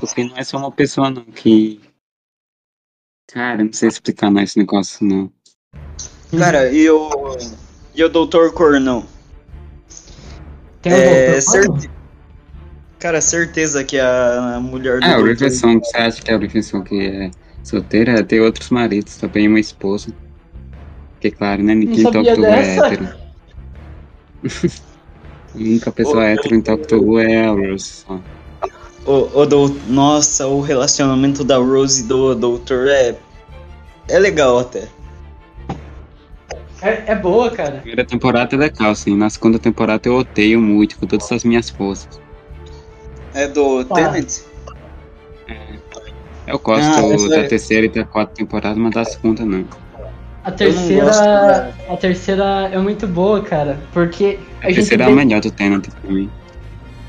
Porque 0.00 0.24
não 0.24 0.36
é 0.36 0.44
só 0.44 0.58
uma 0.58 0.72
pessoa 0.72 1.10
não, 1.10 1.24
que... 1.24 1.80
Cara, 3.32 3.62
não 3.62 3.72
sei 3.72 3.88
explicar 3.88 4.30
não 4.30 4.42
esse 4.42 4.58
negócio 4.58 5.06
não. 5.06 5.30
Cara, 6.36 6.70
e 6.72 6.88
o. 6.90 7.36
E 7.94 8.04
o 8.04 8.08
Doutor 8.08 8.52
Cornão? 8.52 9.06
Tem 10.82 10.92
é, 10.92 11.40
certe... 11.40 11.90
Cara, 12.98 13.20
certeza 13.20 13.84
que 13.84 13.98
a 13.98 14.58
mulher 14.60 15.00
do 15.00 15.04
Ah, 15.04 15.08
o 15.08 15.24
doutor... 15.24 15.28
Riverson, 15.28 15.78
você 15.78 15.96
acha 15.96 16.22
que 16.22 16.30
é 16.30 16.36
o 16.36 16.38
Riverson 16.38 16.82
que 16.82 17.06
é 17.06 17.30
solteira? 17.62 18.22
Tem 18.24 18.40
outros 18.40 18.70
maridos, 18.70 19.16
também 19.16 19.48
uma 19.48 19.60
esposa. 19.60 20.12
Porque 21.16 21.30
claro, 21.30 21.62
né, 21.62 21.74
ninguém 21.74 22.00
em 22.00 22.06
Who 22.06 22.18
é 22.18 22.36
dessa. 22.36 22.86
hétero. 22.86 23.08
A 25.54 25.58
única 25.58 25.90
pessoa 25.90 26.24
hétero 26.24 26.54
em 26.54 26.60
Doctor 26.60 27.02
Who 27.02 27.18
é 27.18 27.46
a 27.46 27.50
Rose 27.50 27.84
só. 27.84 28.20
O, 29.06 29.40
o 29.40 29.46
dou... 29.46 29.68
Nossa, 29.88 30.46
o 30.46 30.60
relacionamento 30.60 31.42
da 31.42 31.56
Rose 31.56 32.02
e 32.02 32.06
do 32.06 32.34
Doutor 32.34 32.88
é. 32.88 33.16
É 34.08 34.18
legal 34.18 34.58
até. 34.58 34.86
É, 36.82 37.12
é 37.12 37.14
boa, 37.14 37.50
cara. 37.50 37.78
primeira 37.78 38.04
temporada 38.04 38.54
é 38.54 38.58
legal, 38.58 38.94
sim. 38.94 39.16
Na 39.16 39.30
segunda 39.30 39.58
temporada 39.58 40.06
eu 40.06 40.16
odeio 40.16 40.60
muito, 40.60 40.98
com 40.98 41.06
todas 41.06 41.32
as 41.32 41.42
minhas 41.42 41.70
forças. 41.70 42.20
É 43.32 43.48
do 43.48 43.82
Tá. 43.86 43.94
Tenant? 43.94 44.40
Eu 46.46 46.58
gosto 46.58 46.84
Ah, 46.84 47.28
da 47.30 47.38
é- 47.38 47.48
terceira 47.48 47.86
e 47.86 47.88
da 47.88 48.04
quarta 48.04 48.34
temporada, 48.34 48.78
mas 48.78 48.92
da 48.92 49.04
segunda 49.04 49.44
não. 49.44 49.66
A 50.46 50.50
gosto, 50.52 50.56
terceira. 50.56 51.74
A 51.88 51.96
terceira 51.96 52.44
é 52.72 52.78
muito 52.78 53.06
boa, 53.08 53.42
cara. 53.42 53.88
Porque 53.92 54.48
a, 54.62 54.68
A 54.68 54.72
gente 54.72 54.76
terceira 54.76 55.04
é 55.04 55.08
vê, 55.08 55.12
a 55.12 55.14
melhor 55.14 55.40
do 55.40 55.50
Tenant 55.50 55.84
pra 56.00 56.10
mim. 56.12 56.32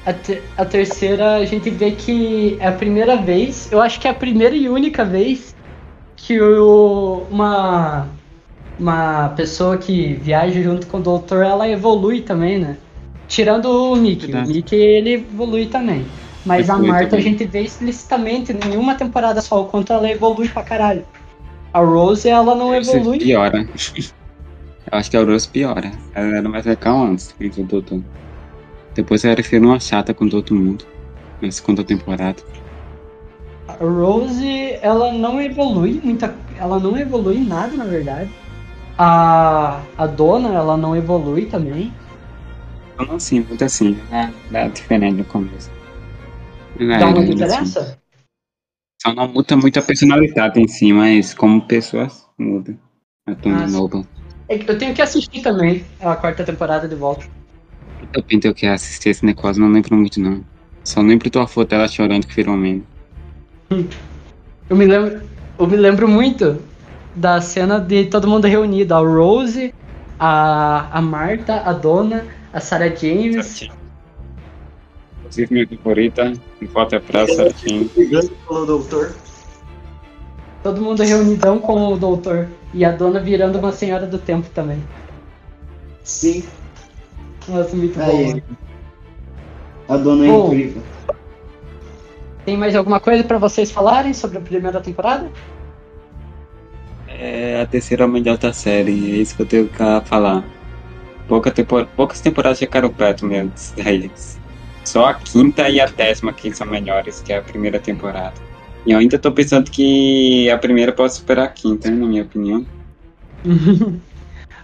a, 0.06 0.14
te- 0.14 0.44
a 0.58 0.66
terceira 0.66 1.36
a 1.36 1.46
gente 1.46 1.70
vê 1.70 1.92
que 1.92 2.58
é 2.60 2.68
a 2.68 2.72
primeira 2.74 3.18
vez, 3.18 3.72
eu 3.72 3.82
acho 3.82 4.00
que 4.00 4.08
é 4.08 4.12
a 4.12 4.16
primeira 4.16 4.56
e 4.56 4.70
única 4.70 5.06
vez 5.06 5.56
que 6.16 6.42
o, 6.42 7.28
uma 7.30 8.08
uma 8.80 9.30
pessoa 9.30 9.78
que 9.78 10.16
viaja 10.16 10.62
junto 10.62 10.88
com 10.88 11.00
o 11.00 11.04
doutor, 11.04 11.44
ela 11.46 11.68
evolui 11.70 12.22
também, 12.22 12.60
né? 12.60 12.78
Tirando 13.28 13.66
o. 13.68 13.96
Verdade. 13.96 14.52
O 14.52 14.54
Mickey 14.54 14.76
ele 14.76 15.14
evolui 15.14 15.68
também. 15.68 16.14
Mas 16.46 16.70
a 16.70 16.74
Evolui 16.74 16.88
Marta 16.90 17.10
também. 17.12 17.26
a 17.26 17.30
gente 17.30 17.46
vê 17.46 17.62
explicitamente 17.62 18.52
em 18.54 18.56
nenhuma 18.70 18.96
temporada 18.96 19.42
só 19.42 19.62
o 19.62 19.66
quanto 19.68 19.92
ela 19.94 20.10
evolui 20.10 20.50
pra 20.50 20.64
caralho. 20.64 21.06
A 21.74 21.80
Rose, 21.80 22.28
ela 22.28 22.56
não 22.56 22.74
Você 22.74 22.98
evolui. 22.98 23.20
piora. 23.20 23.68
Eu 24.90 24.98
acho 24.98 25.12
que 25.12 25.18
a 25.18 25.24
Rose 25.24 25.48
piora. 25.48 25.92
Ela 26.16 26.38
era 26.38 26.50
mais 26.50 26.66
legal 26.66 27.04
antes 27.04 27.36
do 27.40 27.64
doutor. 27.64 28.02
Depois 28.96 29.24
ela 29.26 29.36
ficou 29.44 29.60
uma 29.60 29.80
chata 29.80 30.14
com 30.14 30.28
todo 30.30 30.56
mundo. 30.56 30.86
Na 31.42 31.52
segunda 31.52 31.84
temporada. 31.84 32.42
A 33.68 33.74
Rose, 33.74 34.80
ela 34.82 35.12
não 35.12 35.42
evolui 35.42 36.00
muita, 36.04 36.34
ela 36.58 36.80
não 36.80 36.98
evolui 36.98 37.40
nada, 37.40 37.76
na 37.76 37.84
verdade. 37.84 38.32
A, 38.98 39.82
a 39.98 40.08
dona, 40.08 40.50
ela 40.54 40.76
não 40.78 40.96
evolui 40.96 41.46
também. 41.46 41.94
Então, 42.96 43.16
assim, 43.16 43.42
muito 43.42 43.64
assim. 43.64 43.98
Dá, 44.10 44.32
dá 44.50 44.68
diferente 44.70 45.18
no 45.18 45.26
começo. 45.26 45.70
Ela 46.80 46.98
Dá 46.98 47.08
uma 47.08 47.24
era, 47.44 47.60
assim. 47.60 47.86
Só 49.02 49.14
não 49.14 49.28
muda 49.28 49.56
muito 49.56 49.78
a 49.78 49.82
personalidade 49.82 50.60
em 50.60 50.68
si, 50.68 50.92
mas 50.92 51.34
como 51.34 51.62
pessoas 51.62 52.26
muda. 52.38 52.78
A 53.26 53.36
Tony 53.36 53.64
Ah. 53.64 53.68
Noble. 53.68 54.06
É 54.50 54.56
Eu 54.56 54.78
tenho 54.78 54.94
que 54.94 55.02
assistir 55.02 55.42
também 55.42 55.84
a 56.00 56.16
quarta 56.16 56.44
temporada 56.44 56.88
de 56.88 56.96
volta. 56.96 57.26
Eu 58.14 58.24
pensei 58.24 58.54
que 58.54 58.66
assisti 58.66 59.10
esse 59.10 59.26
negócio, 59.26 59.62
não 59.62 59.70
lembro 59.70 59.96
muito 59.96 60.20
não. 60.20 60.44
Só 60.84 61.02
lembro 61.02 61.30
tua 61.30 61.46
foto 61.48 61.70
dela 61.70 61.88
chorando 61.88 62.26
que 62.26 62.36
virou 62.36 62.56
meme. 62.56 62.84
Eu 64.70 64.76
me 64.78 64.86
lembro, 64.86 65.22
eu 65.60 65.68
me 65.68 65.76
lembro 65.76 66.08
muito 66.08 66.62
da 67.14 67.42
cena 67.42 67.80
de 67.80 68.06
todo 68.06 68.28
mundo 68.28 68.48
reunido, 68.48 68.94
a 68.94 69.00
Rose, 69.00 69.74
a, 70.18 70.88
a 70.98 71.02
Marta, 71.02 71.62
a 71.66 71.74
Dona, 71.74 72.26
a 72.54 72.60
Sarah 72.60 72.96
James. 72.96 73.68
Inclusive 75.28 75.54
minha 75.54 75.68
favorita, 75.68 76.34
foto 76.72 76.96
é 76.96 77.00
pra 77.00 77.28
certinho. 77.28 77.90
Brigando 77.94 78.32
pelo 78.48 78.66
doutor. 78.66 79.16
Todo 80.64 80.82
mundo 80.82 81.04
reunidão 81.04 81.60
com 81.60 81.94
o 81.94 81.98
doutor. 81.98 82.48
E 82.74 82.84
a 82.84 82.92
dona 82.92 83.20
virando 83.20 83.60
uma 83.60 83.72
senhora 83.72 84.06
do 84.06 84.18
tempo 84.18 84.50
também. 84.54 84.82
Sim. 86.04 86.44
Nossa, 87.48 87.76
muito 87.76 87.98
bom. 87.98 88.06
Aí. 88.06 88.28
mano. 88.28 88.44
A 89.90 89.98
dona 89.98 90.26
é 90.26 90.28
Bom. 90.28 90.48
incrível. 90.48 90.82
Tem 92.46 92.58
mais 92.58 92.76
alguma 92.76 93.00
coisa 93.00 93.24
pra 93.24 93.38
vocês 93.38 93.72
falarem 93.72 94.14
sobre 94.14 94.38
a 94.38 94.42
primeira 94.42 94.82
temporada? 94.82 95.30
É 97.08 97.62
a 97.62 97.66
terceira 97.66 98.08
melhor 98.08 98.38
da 98.38 98.54
série, 98.54 98.92
é 98.92 99.16
isso 99.18 99.36
que 99.36 99.42
eu 99.42 99.46
tenho 99.46 99.68
que 99.68 99.78
falar. 100.06 100.46
Pouca 101.28 101.52
tempor... 101.52 101.86
Poucas 101.96 102.22
temporadas 102.22 102.58
chegaram 102.58 102.90
perto 102.90 103.26
mesmo 103.26 103.52
deles. 103.76 104.40
Só 104.88 105.08
a 105.08 105.14
quinta 105.16 105.68
e 105.68 105.82
a 105.82 105.86
décima 105.86 106.32
que 106.32 106.56
são 106.56 106.66
melhores 106.66 107.20
que 107.20 107.34
a 107.34 107.42
primeira 107.42 107.78
temporada. 107.78 108.36
E 108.86 108.92
eu 108.94 109.00
ainda 109.00 109.20
tô 109.20 109.30
pensando 109.34 109.70
que 109.70 110.50
a 110.50 110.58
primeira 110.58 110.94
pode 110.94 111.14
superar 111.14 111.48
a 111.48 111.50
quinta, 111.50 111.92
na 111.92 112.08
minha 112.08 112.24
opinião. 112.24 112.66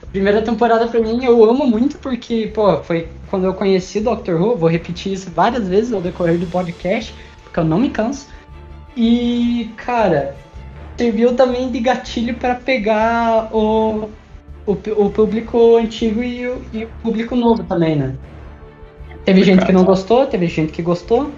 a 0.01 0.05
primeira 0.05 0.41
temporada 0.41 0.87
pra 0.87 1.01
mim 1.01 1.25
eu 1.25 1.43
amo 1.43 1.67
muito 1.67 1.97
porque, 1.97 2.49
pô, 2.53 2.81
foi 2.83 3.09
quando 3.29 3.47
eu 3.47 3.53
conheci 3.53 3.99
Doctor 3.99 4.41
Who, 4.41 4.55
vou 4.55 4.69
repetir 4.69 5.11
isso 5.11 5.29
várias 5.29 5.67
vezes 5.67 5.91
ao 5.91 5.99
decorrer 5.99 6.39
do 6.39 6.47
podcast, 6.47 7.13
porque 7.43 7.59
eu 7.59 7.65
não 7.65 7.79
me 7.81 7.89
canso. 7.89 8.29
E, 8.95 9.73
cara, 9.75 10.37
serviu 10.97 11.35
também 11.35 11.69
de 11.69 11.81
gatilho 11.81 12.33
pra 12.35 12.55
pegar 12.55 13.53
o, 13.53 14.09
o, 14.65 14.71
o 14.71 15.09
público 15.09 15.75
antigo 15.75 16.23
e 16.23 16.47
o, 16.47 16.61
e 16.71 16.85
o 16.85 16.89
público 17.03 17.35
novo 17.35 17.61
também, 17.65 17.97
né? 17.97 18.15
Teve 19.25 19.43
gente 19.43 19.65
que 19.65 19.71
não 19.71 19.85
gostou, 19.85 20.25
teve 20.25 20.47
gente 20.47 20.71
que 20.71 20.81
gostou. 20.81 21.31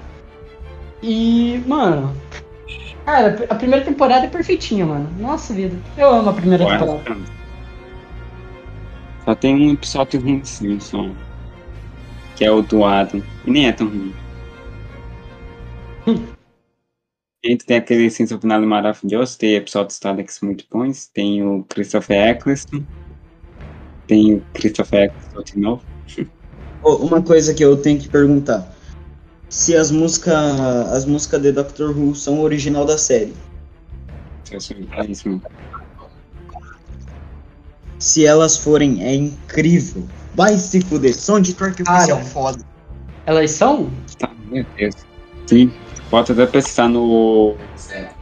E, 1.04 1.62
mano, 1.68 2.16
cara, 3.06 3.46
a 3.50 3.56
primeira 3.56 3.86
temporada 3.86 4.26
é 4.26 4.30
perfeitinha, 4.30 4.86
mano. 4.86 5.10
Nossa 5.20 5.54
vida, 5.54 5.78
eu 5.98 6.10
amo 6.10 6.30
a 6.30 6.34
primeira 6.34 6.66
Ué, 6.66 6.78
temporada. 6.78 7.22
Só 9.24 9.36
tem 9.36 9.56
um 9.56 9.74
episódio 9.74 10.20
ruim 10.20 10.44
sim, 10.44 10.80
só. 10.80 11.08
Que 12.36 12.46
é 12.46 12.52
o 12.52 12.62
do 12.62 12.84
Adam. 12.84 13.22
E 13.46 13.52
nem 13.52 13.68
é 13.68 13.72
tão 13.72 13.88
ruim. 13.88 14.14
A 16.08 17.48
gente 17.48 17.66
tem 17.66 17.78
aquele 17.78 18.10
Senso 18.10 18.40
Finale 18.40 18.66
maravilhoso, 18.66 19.38
tem 19.38 19.56
episódios 19.56 20.00
Daleks 20.00 20.42
muito 20.42 20.66
bons, 20.72 21.08
tem 21.08 21.44
o 21.44 21.64
Christopher 21.66 22.30
Eccleston, 22.30 22.84
tem 24.08 24.36
o 24.36 24.42
Christopher 24.54 25.04
Eccleston 25.04 25.44
de 25.44 25.60
novo. 25.60 25.84
Uma 26.86 27.22
coisa 27.22 27.54
que 27.54 27.66
eu 27.66 27.76
tenho 27.78 28.00
que 28.00 28.08
perguntar. 28.08 28.72
Se 29.50 29.76
as 29.76 29.90
músicas 29.90 30.60
as 30.92 31.06
músicas 31.06 31.42
de 31.42 31.52
Doctor 31.52 31.98
Who 31.98 32.14
são 32.14 32.42
original 32.42 32.86
da 32.86 32.98
série. 32.98 33.34
É 34.52 35.06
isso 35.06 35.28
mesmo. 35.28 35.42
Se 37.98 38.26
elas 38.26 38.58
forem, 38.58 39.04
é 39.04 39.16
incrível. 39.16 40.04
Vai 40.36 40.58
se 40.58 40.82
fuder. 40.82 41.16
Som 41.16 41.42
de 41.42 41.54
Torque 41.54 41.82
oficial 41.82 42.22
foda. 42.22 42.64
Elas 43.26 43.52
são? 43.52 43.90
Tá, 44.20 44.30
meu 44.46 44.64
Deus. 44.78 44.96
Sim, 45.48 45.72
pode 46.12 46.32
até 46.32 46.46
pesquisar 46.46 46.88
no 46.88 47.56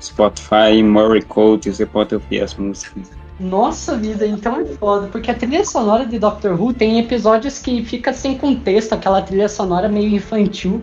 Spotify, 0.01 0.81
Murray 0.81 1.21
Code, 1.23 1.73
você 1.73 1.85
pode 1.85 2.15
ouvir 2.15 2.41
as 2.41 2.55
músicas. 2.55 3.09
Nossa 3.39 3.97
vida, 3.97 4.25
então 4.27 4.61
é 4.61 4.65
foda, 4.65 5.07
porque 5.07 5.29
a 5.31 5.33
trilha 5.33 5.65
sonora 5.65 6.05
de 6.05 6.19
Doctor 6.19 6.59
Who 6.59 6.73
tem 6.73 6.99
episódios 6.99 7.57
que 7.59 7.83
fica 7.83 8.13
sem 8.13 8.37
contexto, 8.37 8.93
aquela 8.93 9.21
trilha 9.21 9.49
sonora 9.49 9.89
meio 9.89 10.15
infantil, 10.15 10.81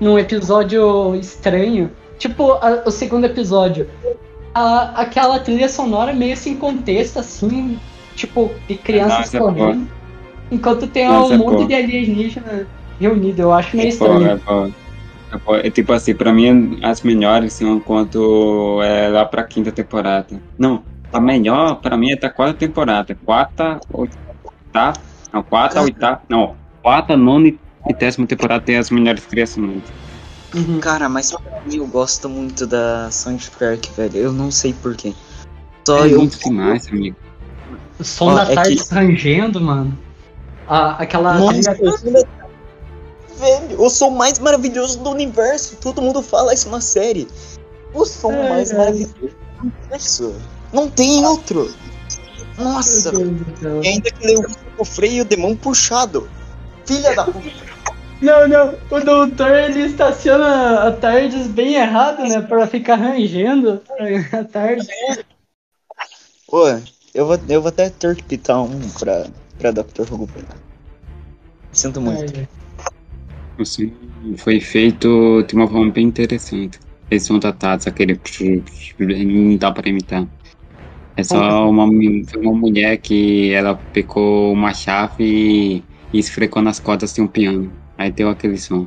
num 0.00 0.18
episódio 0.18 1.14
estranho. 1.14 1.90
Tipo 2.18 2.52
a- 2.54 2.82
o 2.84 2.90
segundo 2.90 3.24
episódio. 3.24 3.88
A- 4.54 5.00
aquela 5.00 5.38
trilha 5.38 5.68
sonora 5.68 6.12
meio 6.12 6.36
sem 6.36 6.56
contexto, 6.56 7.18
assim, 7.20 7.78
tipo, 8.16 8.50
de 8.68 8.74
crianças 8.76 9.18
Nossa, 9.18 9.36
é 9.36 9.40
correndo. 9.40 9.88
Enquanto 10.50 10.86
tem 10.86 11.08
Nossa, 11.08 11.30
um 11.30 11.34
é 11.34 11.38
monte 11.38 11.66
de 11.66 11.74
alienígena 11.74 12.66
reunido, 13.00 13.42
eu 13.42 13.52
acho 13.52 13.76
meio 13.76 13.88
Pô, 13.96 14.04
estranho. 14.06 14.26
é, 14.30 14.36
pô. 14.36 15.54
É, 15.56 15.66
é 15.66 15.70
tipo 15.70 15.92
assim, 15.92 16.14
pra 16.14 16.32
mim 16.32 16.78
as 16.82 17.00
melhores 17.00 17.54
são 17.54 17.80
quanto 17.80 18.82
é 18.82 19.08
lá 19.08 19.24
pra 19.24 19.42
quinta 19.44 19.72
temporada. 19.72 20.40
Não, 20.58 20.84
a 21.12 21.20
melhor 21.20 21.76
pra 21.80 21.96
mim 21.96 22.10
é 22.12 22.16
da 22.16 22.30
quarta 22.30 22.54
temporada. 22.58 23.14
Quarta, 23.24 23.78
oitava, 23.92 24.98
não, 25.32 25.42
quarta, 25.42 25.80
oitava, 25.82 26.22
não, 26.28 26.56
quarta, 26.82 27.16
nona 27.16 27.48
e 27.48 27.58
décima 27.98 28.26
temporada 28.26 28.64
tem 28.64 28.76
as 28.78 28.90
melhores 28.90 29.24
criações. 29.26 29.82
Uhum. 30.54 30.80
Cara, 30.80 31.08
mas 31.08 31.32
pra 31.32 31.60
mim 31.66 31.76
eu 31.76 31.86
gosto 31.86 32.28
muito 32.28 32.66
da 32.66 33.10
Soundtrack, 33.10 33.90
velho. 33.96 34.16
Eu 34.16 34.32
não 34.32 34.50
sei 34.50 34.72
porquê. 34.72 35.14
Só 35.86 36.04
É 36.04 36.12
eu. 36.12 36.18
muito 36.18 36.38
demais, 36.38 36.86
amigo. 36.88 37.16
O 37.98 38.04
som 38.04 38.26
Ó, 38.26 38.34
da 38.34 38.52
é 38.52 38.54
tarde 38.54 38.76
que- 38.76 38.94
rangendo, 38.94 39.60
mano. 39.60 39.98
A- 40.66 41.02
aquela 41.02 41.34
Nossa, 41.34 41.74
da- 41.74 42.42
Velho, 43.38 43.80
o 43.82 43.90
som 43.90 44.10
mais 44.10 44.38
maravilhoso 44.38 45.02
do 45.02 45.10
universo. 45.10 45.76
Todo 45.76 46.00
mundo 46.00 46.22
fala 46.22 46.54
isso 46.54 46.68
na 46.70 46.80
série. 46.80 47.26
O 47.92 48.04
som 48.04 48.30
É, 48.32 48.48
mais 48.50 48.70
é. 48.70 48.76
maravilhoso 48.78 49.14
do 49.18 49.62
universo. 49.62 50.34
Não 50.72 50.88
tem 50.88 51.24
outro. 51.24 51.72
Nossa, 52.58 53.12
e 53.82 53.88
ainda 53.88 54.10
que 54.10 54.26
leu 54.26 54.44
o 54.78 54.84
freio 54.84 55.24
de 55.24 55.36
mão 55.36 55.56
puxado. 55.56 56.28
Filha 56.86 57.14
da 57.14 57.24
puta. 57.24 57.72
Não, 58.20 58.46
não, 58.46 58.74
o 58.88 59.00
doutor 59.00 59.50
ele 59.50 59.80
estaciona 59.80 60.86
a 60.86 60.92
tardes 60.92 61.48
bem 61.48 61.74
errado, 61.74 62.22
né? 62.22 62.40
Pra 62.40 62.68
ficar 62.68 62.94
rangendo 62.94 63.82
a 64.32 64.44
tarde. 64.44 64.86
Pô, 66.46 66.68
eu 67.12 67.26
vou, 67.26 67.40
eu 67.48 67.60
vou 67.60 67.68
até 67.68 67.90
ter 67.90 68.14
que 68.14 68.22
pitar 68.22 68.62
um 68.62 68.88
pra, 68.90 69.26
pra 69.58 69.72
Dr. 69.72 70.04
Velho. 70.04 70.46
Sinto 71.72 72.00
muito. 72.00 72.32
Ai, 72.36 72.48
Assim, 73.58 73.92
foi 74.38 74.60
feito 74.60 75.42
de 75.42 75.54
uma 75.54 75.68
forma 75.68 75.90
bem 75.90 76.06
interessante. 76.06 76.78
Eles 77.10 77.24
são 77.24 77.40
tratados, 77.40 77.86
aquele. 77.86 78.18
Não 78.98 79.56
dá 79.56 79.70
pra 79.72 79.88
imitar. 79.88 80.26
É 81.16 81.22
só 81.22 81.68
uma, 81.68 81.84
uma 81.84 82.52
mulher 82.52 82.96
que 82.96 83.52
ela 83.52 83.74
pegou 83.92 84.52
uma 84.52 84.72
chave 84.72 85.24
e, 85.24 85.84
e 86.12 86.18
esfregou 86.18 86.62
nas 86.62 86.80
cordas 86.80 87.12
de 87.12 87.20
um 87.20 87.26
piano. 87.26 87.70
Aí 87.98 88.10
deu 88.10 88.28
aquele 88.30 88.56
som. 88.56 88.86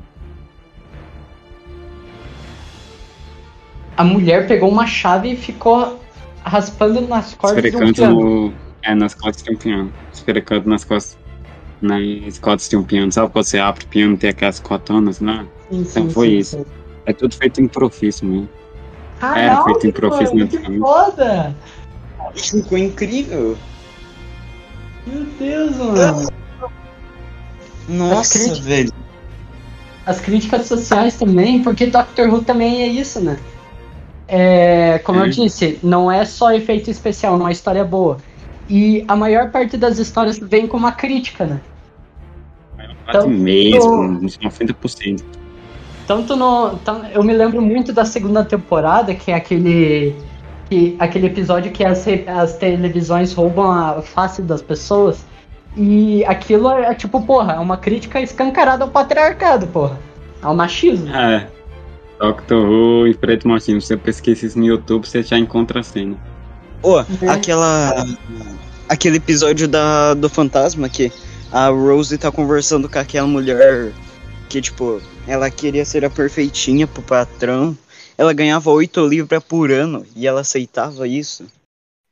a 3.97 4.03
mulher 4.03 4.47
pegou 4.47 4.69
uma 4.69 4.85
chave 4.85 5.31
e 5.31 5.35
ficou 5.35 5.99
raspando 6.43 7.02
nas 7.02 7.34
cordas 7.34 7.64
de 7.64 7.69
um 7.69 7.84
Esfregando 7.84 7.93
piano. 7.93 8.47
no, 8.47 8.53
é, 8.84 8.95
nas 8.95 9.14
costas 9.14 9.43
de 9.43 9.52
um 9.52 9.57
piano. 9.57 9.93
Esfregando 10.14 10.69
nas 10.69 10.84
costas. 10.84 11.18
Nas 11.81 12.39
costas 12.39 12.69
de 12.69 12.77
um 12.77 12.84
piano. 12.84 13.11
Sabe 13.11 13.31
quando 13.31 13.45
você 13.45 13.60
abre 13.60 13.85
o 13.85 13.88
piano 13.88 14.14
e 14.14 14.18
tem 14.18 14.30
aquelas 14.30 14.60
cotonas 14.60 15.19
lá? 15.19 15.45
Sim, 15.69 15.81
Então 15.81 16.03
sim, 16.03 16.10
foi 16.10 16.27
sim, 16.30 16.38
isso. 16.38 16.65
É 17.06 17.14
tudo 17.14 17.35
feito 17.35 17.61
em 17.61 17.68
profício, 17.68 18.27
mano. 18.27 18.49
Era 19.22 19.34
Caralho, 19.34 19.64
feito 19.65 19.88
em 19.88 19.91
profício 19.91 20.35
mano, 20.35 20.47
que 20.47 20.80
foda! 20.80 21.56
Ficou 22.35 22.77
incrível. 22.77 23.57
Meu 25.07 25.23
Deus, 25.39 25.75
mano. 25.77 26.29
Nossa, 27.87 28.39
críticas- 28.39 28.59
velho. 28.59 28.93
As 30.05 30.19
críticas 30.19 30.67
sociais 30.67 31.15
também, 31.15 31.63
porque 31.63 31.87
Doctor 31.87 32.29
Who 32.29 32.43
também 32.43 32.83
é 32.83 32.87
isso, 32.87 33.19
né? 33.19 33.39
É, 34.27 34.99
como 34.99 35.19
eu 35.19 35.25
Hum. 35.25 35.29
disse, 35.29 35.79
não 35.83 36.11
é 36.11 36.25
só 36.25 36.51
efeito 36.51 36.89
especial, 36.89 37.35
uma 37.35 37.51
história 37.51 37.83
boa. 37.83 38.17
E 38.67 39.03
a 39.07 39.15
maior 39.15 39.51
parte 39.51 39.77
das 39.77 39.99
histórias 39.99 40.39
vem 40.39 40.67
com 40.67 40.77
uma 40.77 40.91
crítica, 40.91 41.45
né? 41.45 41.61
Quase 43.05 43.27
mesmo, 43.27 44.01
uns 44.01 44.37
90%. 44.39 45.23
Tanto 46.07 46.35
no. 46.35 46.79
eu 47.13 47.23
me 47.23 47.33
lembro 47.33 47.61
muito 47.61 47.93
da 47.93 48.03
segunda 48.05 48.43
temporada, 48.43 49.13
que 49.13 49.31
é 49.31 49.35
aquele. 49.35 50.15
Que, 50.69 50.95
aquele 50.99 51.27
episódio 51.27 51.71
que 51.71 51.83
as, 51.83 52.05
as 52.27 52.57
televisões 52.57 53.33
roubam 53.33 53.71
a 53.71 54.01
face 54.01 54.41
das 54.41 54.61
pessoas. 54.61 55.25
E 55.77 56.23
aquilo 56.25 56.69
é, 56.69 56.91
é 56.91 56.93
tipo, 56.93 57.21
porra, 57.21 57.53
é 57.53 57.59
uma 57.59 57.77
crítica 57.77 58.19
escancarada 58.21 58.83
ao 58.83 58.89
patriarcado, 58.89 59.67
porra. 59.67 59.99
Ao 60.41 60.55
machismo. 60.55 61.13
É. 61.13 61.47
Doctor 62.19 62.65
Who 62.65 63.07
e 63.07 63.13
Preto 63.13 63.47
Machismo. 63.47 63.81
Se 63.81 63.87
você 63.87 63.97
pesquisa 63.97 64.45
isso 64.45 64.57
no 64.57 64.65
YouTube, 64.65 65.05
você 65.05 65.21
já 65.21 65.37
encontra 65.37 65.81
a 65.81 65.83
cena. 65.83 66.15
Ô, 66.81 66.99
É. 66.99 67.05
aquela. 67.29 68.05
Aquele 68.87 69.17
episódio 69.17 69.67
da, 69.67 70.13
do 70.13 70.29
fantasma 70.29 70.87
que 70.87 71.11
a 71.51 71.69
Rose 71.69 72.17
tá 72.17 72.31
conversando 72.31 72.87
com 72.87 72.99
aquela 72.99 73.27
mulher 73.27 73.91
que, 74.47 74.61
tipo, 74.61 75.01
ela 75.27 75.49
queria 75.49 75.83
ser 75.83 76.05
a 76.05 76.09
perfeitinha 76.09 76.85
pro 76.85 77.01
patrão. 77.01 77.75
Ela 78.17 78.33
ganhava 78.33 78.69
8 78.71 79.05
libras 79.07 79.43
por 79.43 79.71
ano 79.71 80.05
e 80.15 80.25
ela 80.25 80.41
aceitava 80.41 81.07
isso. 81.07 81.45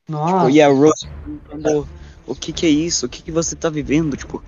Nossa. 0.07 0.45
Tipo, 0.45 0.49
e 0.49 0.61
a 0.61 0.67
Rose 0.67 1.07
perguntando 1.23 1.87
o 2.27 2.35
que 2.35 2.51
que 2.51 2.65
é 2.65 2.69
isso? 2.69 3.05
O 3.05 3.09
que 3.09 3.21
que 3.21 3.31
você 3.31 3.55
tá 3.55 3.69
vivendo? 3.69 4.17
Tipo, 4.17 4.43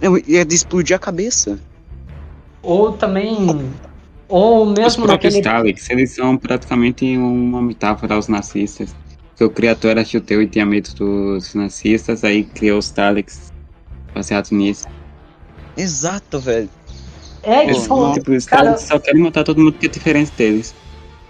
eu 0.00 0.18
ia 0.26 0.44
de 0.44 0.54
explodir 0.54 0.94
a 0.94 0.98
cabeça. 0.98 1.58
Ou 2.62 2.92
também. 2.92 3.46
Ou 4.28 4.66
Os 4.66 4.78
mesmo 4.78 5.06
próprios 5.06 5.34
naquele. 5.34 5.54
Daleks, 5.54 5.88
eles 5.90 6.14
são 6.14 6.36
praticamente 6.36 7.16
uma 7.16 7.62
metáfora 7.62 8.14
aos 8.14 8.28
nazistas. 8.28 8.94
Porque 9.30 9.44
o 9.44 9.50
criador 9.50 9.92
era 9.92 10.04
judeu 10.04 10.42
e 10.42 10.48
tinha 10.48 10.66
medo 10.66 10.92
dos 10.94 11.54
nazistas, 11.54 12.24
aí 12.24 12.44
criou 12.44 12.78
os 12.78 12.90
Daleks 12.90 13.52
baseados 14.12 14.50
nisso. 14.50 14.86
Exato, 15.76 16.40
velho. 16.40 16.68
É, 17.42 17.72
tipo. 17.72 18.12
tipo, 18.12 18.32
os 18.32 18.44
cara- 18.44 18.76
só 18.76 18.98
querem 18.98 19.22
matar 19.22 19.44
todo 19.44 19.60
mundo 19.62 19.72
que 19.78 19.86
é 19.86 19.88
diferente 19.88 20.32
deles. 20.36 20.74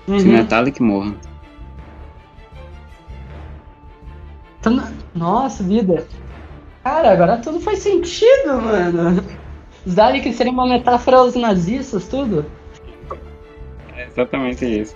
Se 0.08 0.12
Uhum. 0.12 0.32
não 0.32 0.38
é 0.38 0.42
Dalek, 0.44 0.82
morra. 0.82 1.14
Então, 4.60 4.82
Nossa, 5.14 5.62
vida. 5.62 6.06
Cara, 6.82 7.12
agora 7.12 7.36
tudo 7.38 7.60
faz 7.60 7.80
sentido, 7.80 8.60
mano. 8.62 9.22
Os 9.84 9.94
Daleks 9.94 10.36
seriam 10.36 10.54
uma 10.54 10.66
metáfora 10.66 11.18
aos 11.18 11.34
nazistas, 11.34 12.06
tudo. 12.08 12.46
É 13.96 14.06
exatamente 14.06 14.64
isso. 14.64 14.94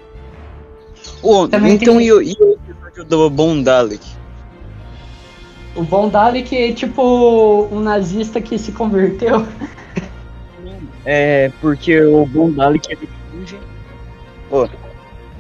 Ô, 1.22 1.48
Também 1.48 1.74
então 1.74 1.97
tem- 1.97 2.06
e, 2.06 2.12
o- 2.12 2.22
e 2.22 2.36
o 2.40 2.52
episódio 2.55 3.05
do 3.05 3.28
Bom 3.30 3.62
Dalek? 3.62 4.05
O 5.74 5.82
bom 5.82 6.09
Dalek 6.09 6.55
é 6.56 6.72
tipo 6.72 7.66
um 7.72 7.80
nazista 7.80 8.40
que 8.40 8.59
se 8.59 8.72
converteu. 8.72 9.47
É, 11.05 11.51
porque 11.60 12.01
o 12.01 12.26
Bom 12.26 12.51
Dalek 12.52 12.93
ele 12.93 13.09
finge. 13.32 13.59
Ô, 14.51 14.68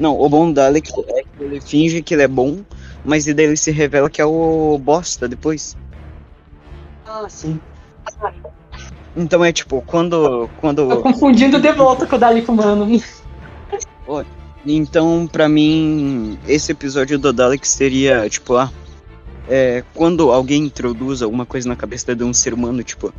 não, 0.02 0.20
o 0.20 0.28
Bom 0.28 0.52
Dalek 0.52 0.90
é 1.08 1.22
que 1.22 1.44
ele 1.44 1.60
finge 1.60 2.02
que 2.02 2.12
ele 2.12 2.24
é 2.24 2.28
bom, 2.28 2.58
mas 3.04 3.28
e 3.28 3.32
daí 3.32 3.46
ele 3.46 3.56
se 3.56 3.70
revela 3.70 4.10
que 4.10 4.20
é 4.20 4.24
o 4.24 4.76
bosta 4.82 5.28
depois. 5.28 5.76
Ah, 7.06 7.26
sim. 7.28 7.60
Então 9.16 9.44
é 9.44 9.52
tipo, 9.52 9.80
quando. 9.86 10.50
quando 10.60 10.88
Tô 10.88 11.02
confundindo 11.02 11.60
de 11.60 11.72
volta 11.72 12.04
com 12.04 12.16
o 12.16 12.18
Dalek 12.18 12.50
humano. 12.50 12.86
Então, 14.64 15.28
pra 15.30 15.48
mim, 15.48 16.38
esse 16.46 16.70
episódio 16.70 17.18
do 17.18 17.32
Dalek 17.32 17.66
seria, 17.66 18.28
tipo, 18.28 18.56
ah, 18.56 18.70
é, 19.48 19.82
quando 19.92 20.30
alguém 20.30 20.64
introduz 20.64 21.20
alguma 21.20 21.44
coisa 21.44 21.68
na 21.68 21.74
cabeça 21.74 22.14
de 22.14 22.22
um 22.22 22.32
ser 22.32 22.54
humano, 22.54 22.80
tipo, 22.84 23.12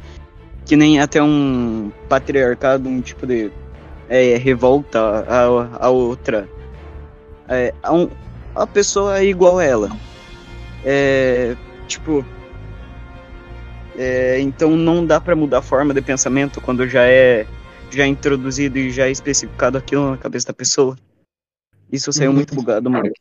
que 0.65 0.77
nem 0.77 1.01
até 1.01 1.21
um 1.21 1.91
patriarcado, 2.07 2.87
um 2.87 3.01
tipo 3.01 3.27
de 3.27 3.51
é, 4.07 4.37
revolta 4.37 5.25
a, 5.27 5.85
a 5.85 5.89
outra, 5.89 6.47
é, 7.47 7.73
a, 7.83 7.93
um, 7.93 8.09
a 8.55 8.65
pessoa 8.67 9.19
é 9.19 9.25
igual 9.25 9.59
a 9.59 9.63
ela. 9.63 9.89
É, 10.85 11.55
tipo, 11.87 12.25
é, 13.97 14.39
então 14.39 14.71
não 14.75 15.05
dá 15.05 15.19
pra 15.19 15.35
mudar 15.35 15.59
a 15.59 15.61
forma 15.61 15.93
de 15.93 16.01
pensamento 16.01 16.59
quando 16.59 16.87
já 16.87 17.03
é 17.05 17.45
já 17.91 18.05
é 18.05 18.07
introduzido 18.07 18.79
e 18.79 18.89
já 18.89 19.05
é 19.05 19.11
especificado 19.11 19.77
aquilo 19.77 20.09
na 20.09 20.17
cabeça 20.17 20.47
da 20.47 20.53
pessoa. 20.53 20.97
Isso 21.91 22.11
saiu 22.11 22.31
Uhum. 22.31 22.37
muito 22.37 22.55
bugado, 22.55 22.89
mano. 22.89 23.11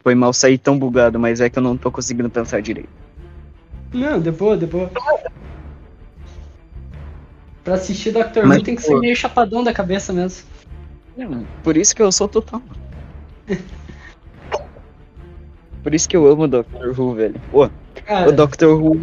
Foi 0.00 0.14
mal 0.14 0.32
sair 0.34 0.58
tão 0.58 0.78
bugado, 0.78 1.18
mas 1.18 1.40
é 1.40 1.48
que 1.48 1.58
eu 1.58 1.62
não 1.62 1.78
tô 1.78 1.90
conseguindo 1.90 2.28
pensar 2.28 2.60
direito. 2.60 2.90
Não, 3.94 4.20
de 4.20 4.30
boa, 4.30 4.58
de 4.58 4.66
boa. 4.66 4.90
Pra 7.64 7.74
assistir 7.74 8.10
Doctor 8.10 8.44
Who 8.44 8.62
tem 8.62 8.74
que 8.74 8.82
ser 8.82 8.98
meio 8.98 9.16
chapadão 9.16 9.62
da 9.64 9.72
cabeça 9.72 10.12
mesmo. 10.12 10.44
Por 11.62 11.76
isso 11.76 11.94
que 11.94 12.02
eu 12.02 12.10
sou 12.10 12.28
total. 12.28 12.62
Por 15.82 15.94
isso 15.94 16.08
que 16.08 16.16
eu 16.16 16.26
amo 16.26 16.44
o 16.44 16.48
Doctor 16.48 16.98
Who, 16.98 17.14
velho. 17.14 17.40
Pô, 17.50 17.68
Cara, 18.06 18.28
o 18.28 18.32
Doctor 18.32 18.80
Who, 18.80 19.00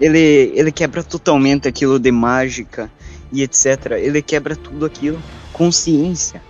ele, 0.00 0.52
ele 0.54 0.72
quebra 0.72 1.02
totalmente 1.02 1.68
aquilo 1.68 1.98
de 1.98 2.10
mágica 2.10 2.90
e 3.32 3.42
etc. 3.42 3.92
Ele 3.98 4.22
quebra 4.22 4.56
tudo 4.56 4.86
aquilo 4.86 5.18
com 5.52 5.70
ciência. 5.70 6.40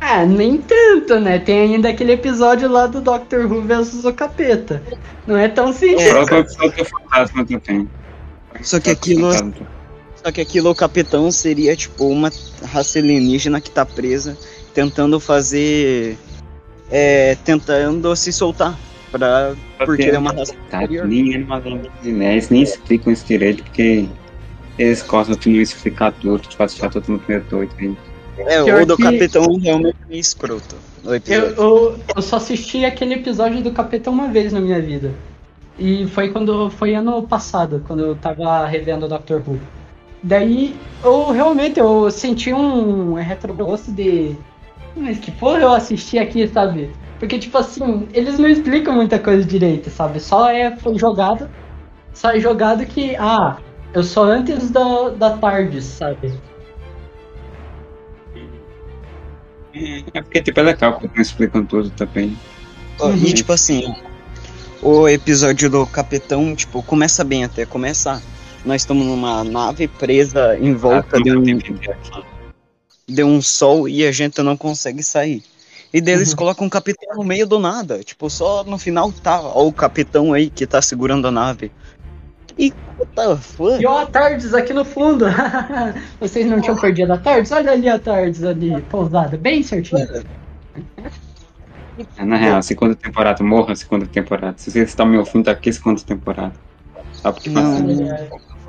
Ah, 0.00 0.26
nem 0.26 0.58
tanto, 0.58 1.20
né? 1.20 1.38
Tem 1.38 1.60
ainda 1.60 1.88
aquele 1.88 2.12
episódio 2.12 2.68
lá 2.68 2.88
do 2.88 3.00
Doctor 3.00 3.46
Who 3.46 3.62
versus 3.62 4.04
o 4.04 4.12
capeta. 4.12 4.82
Não 5.26 5.36
é 5.36 5.48
tão 5.48 5.70
O 5.70 5.72
simples. 5.72 6.10
próprio 6.10 6.38
episódio 6.38 6.76
do 6.76 6.84
Fantasma 6.84 7.46
também. 7.46 7.88
Só 8.60 8.80
que 8.80 8.90
aquilo. 8.90 9.30
Só 10.24 10.30
que 10.30 10.40
aquilo, 10.40 10.70
o 10.70 10.74
capitão 10.74 11.30
seria 11.30 11.74
tipo 11.74 12.06
uma 12.06 12.30
raça 12.64 12.98
alienígena 12.98 13.60
que 13.60 13.70
tá 13.70 13.84
presa, 13.84 14.36
tentando 14.72 15.18
fazer. 15.18 16.16
É, 16.90 17.36
tentando 17.44 18.14
se 18.14 18.32
soltar. 18.32 18.78
Pra, 19.10 19.54
porque 19.84 20.02
ele 20.04 20.16
é 20.16 20.18
uma 20.18 20.32
raça 20.32 20.54
Tá, 20.70 20.86
nem 21.04 21.34
é 21.34 21.38
uma 21.38 21.58
lenda 21.58 21.88
de 22.02 22.12
Ness, 22.12 22.48
nem 22.48 22.62
explicam 22.62 23.12
isso 23.12 23.26
direito, 23.26 23.62
porque 23.62 24.06
eles 24.78 25.02
gostam 25.02 25.36
de 25.36 25.50
não 25.50 25.60
explicar 25.60 26.12
tudo, 26.12 26.38
tipo, 26.38 26.62
achar 26.62 26.90
todo 26.90 27.06
mundo 27.10 27.22
meio 27.28 27.42
doido. 27.50 27.72
hein? 27.78 27.96
É, 28.38 28.62
o 28.62 28.86
do 28.86 28.96
que- 28.96 29.02
capitão 29.02 29.58
realmente 29.58 29.96
é 30.10 30.16
escroto. 30.16 30.76
Eu, 31.26 31.42
eu, 31.56 31.98
eu 32.16 32.22
só 32.22 32.36
assisti 32.36 32.84
aquele 32.84 33.14
episódio 33.14 33.60
do 33.60 33.72
Capeta 33.72 34.08
uma 34.08 34.28
vez 34.28 34.52
na 34.52 34.60
minha 34.60 34.80
vida. 34.80 35.12
E 35.78 36.06
foi 36.06 36.30
quando. 36.30 36.70
Foi 36.70 36.94
ano 36.94 37.22
passado, 37.26 37.82
quando 37.86 38.04
eu 38.04 38.14
tava 38.14 38.66
revendo 38.66 39.08
Doctor 39.08 39.42
Who. 39.46 39.58
Daí 40.22 40.76
eu 41.02 41.30
realmente 41.30 41.80
eu 41.80 42.10
senti 42.10 42.52
um 42.52 43.14
retrogosto 43.14 43.90
de. 43.90 44.36
Mas 44.96 45.18
que 45.18 45.30
porra 45.32 45.60
eu 45.60 45.72
assisti 45.72 46.18
aqui, 46.18 46.46
sabe? 46.46 46.92
Porque 47.18 47.38
tipo 47.38 47.56
assim, 47.58 48.08
eles 48.12 48.38
não 48.38 48.48
explicam 48.48 48.94
muita 48.94 49.18
coisa 49.18 49.44
direito, 49.44 49.90
sabe? 49.90 50.20
Só 50.20 50.50
é 50.50 50.76
foi 50.76 50.98
jogado. 50.98 51.48
Só 52.12 52.30
é 52.30 52.40
jogado 52.40 52.84
que. 52.86 53.16
Ah, 53.16 53.58
eu 53.94 54.02
sou 54.02 54.24
antes 54.24 54.70
da, 54.70 55.10
da 55.10 55.36
tarde, 55.36 55.82
sabe? 55.82 56.32
É 60.12 60.20
porque, 60.20 60.42
tipo, 60.42 60.60
é 60.60 60.62
legal 60.62 61.00
não 61.02 61.22
explicam 61.22 61.64
tudo 61.64 61.90
também. 61.90 62.36
Ó, 63.00 63.10
E 63.10 63.32
tipo 63.32 63.52
assim, 63.52 63.94
o 64.82 65.08
episódio 65.08 65.70
do 65.70 65.86
capitão, 65.86 66.54
tipo, 66.54 66.82
começa 66.82 67.24
bem 67.24 67.44
até, 67.44 67.64
começa. 67.64 68.22
Nós 68.64 68.82
estamos 68.82 69.06
numa 69.06 69.42
nave 69.42 69.88
presa 69.88 70.56
em 70.58 70.74
volta 70.74 71.20
de 71.20 71.36
um, 71.36 71.42
de 73.08 73.24
um 73.24 73.42
sol 73.42 73.88
e 73.88 74.06
a 74.06 74.12
gente 74.12 74.40
não 74.42 74.56
consegue 74.56 75.02
sair. 75.02 75.42
E 75.92 76.00
daí 76.00 76.14
eles 76.14 76.32
colocam 76.32 76.66
um 76.66 76.70
capitão 76.70 77.16
no 77.16 77.24
meio 77.24 77.46
do 77.46 77.58
nada. 77.58 78.02
Tipo, 78.02 78.30
só 78.30 78.64
no 78.64 78.78
final 78.78 79.12
tá 79.12 79.40
ó, 79.42 79.66
o 79.66 79.72
capitão 79.72 80.32
aí 80.32 80.48
que 80.48 80.66
tá 80.66 80.80
segurando 80.80 81.28
a 81.28 81.30
nave. 81.30 81.70
E 82.58 82.72
what 82.98 83.12
the 83.14 83.36
fuck? 83.36 83.82
E 83.82 83.86
ó, 83.86 83.98
a 83.98 84.06
Tardes 84.06 84.54
aqui 84.54 84.72
no 84.72 84.84
fundo. 84.84 85.26
Vocês 86.20 86.46
não 86.46 86.60
tinham 86.60 86.76
perdido 86.76 87.12
a 87.12 87.18
Tardes? 87.18 87.52
Olha 87.52 87.72
ali 87.72 87.88
a 87.88 87.98
Tardes 87.98 88.42
ali, 88.42 88.80
pousada, 88.82 89.36
bem 89.36 89.62
certinho. 89.62 90.24
É, 92.16 92.24
na 92.24 92.36
real, 92.36 92.62
segunda 92.62 92.94
temporada, 92.94 93.44
morra 93.44 93.72
a 93.72 93.76
segunda 93.76 94.06
temporada. 94.06 94.54
Se 94.56 94.70
você 94.70 94.80
está 94.80 95.04
me 95.04 95.18
ouvindo, 95.18 95.48
aqui 95.48 95.70
segunda 95.72 96.00
temporada. 96.00 96.54
Só 97.22 97.32
porque 97.32 97.50
Não. 97.50 97.78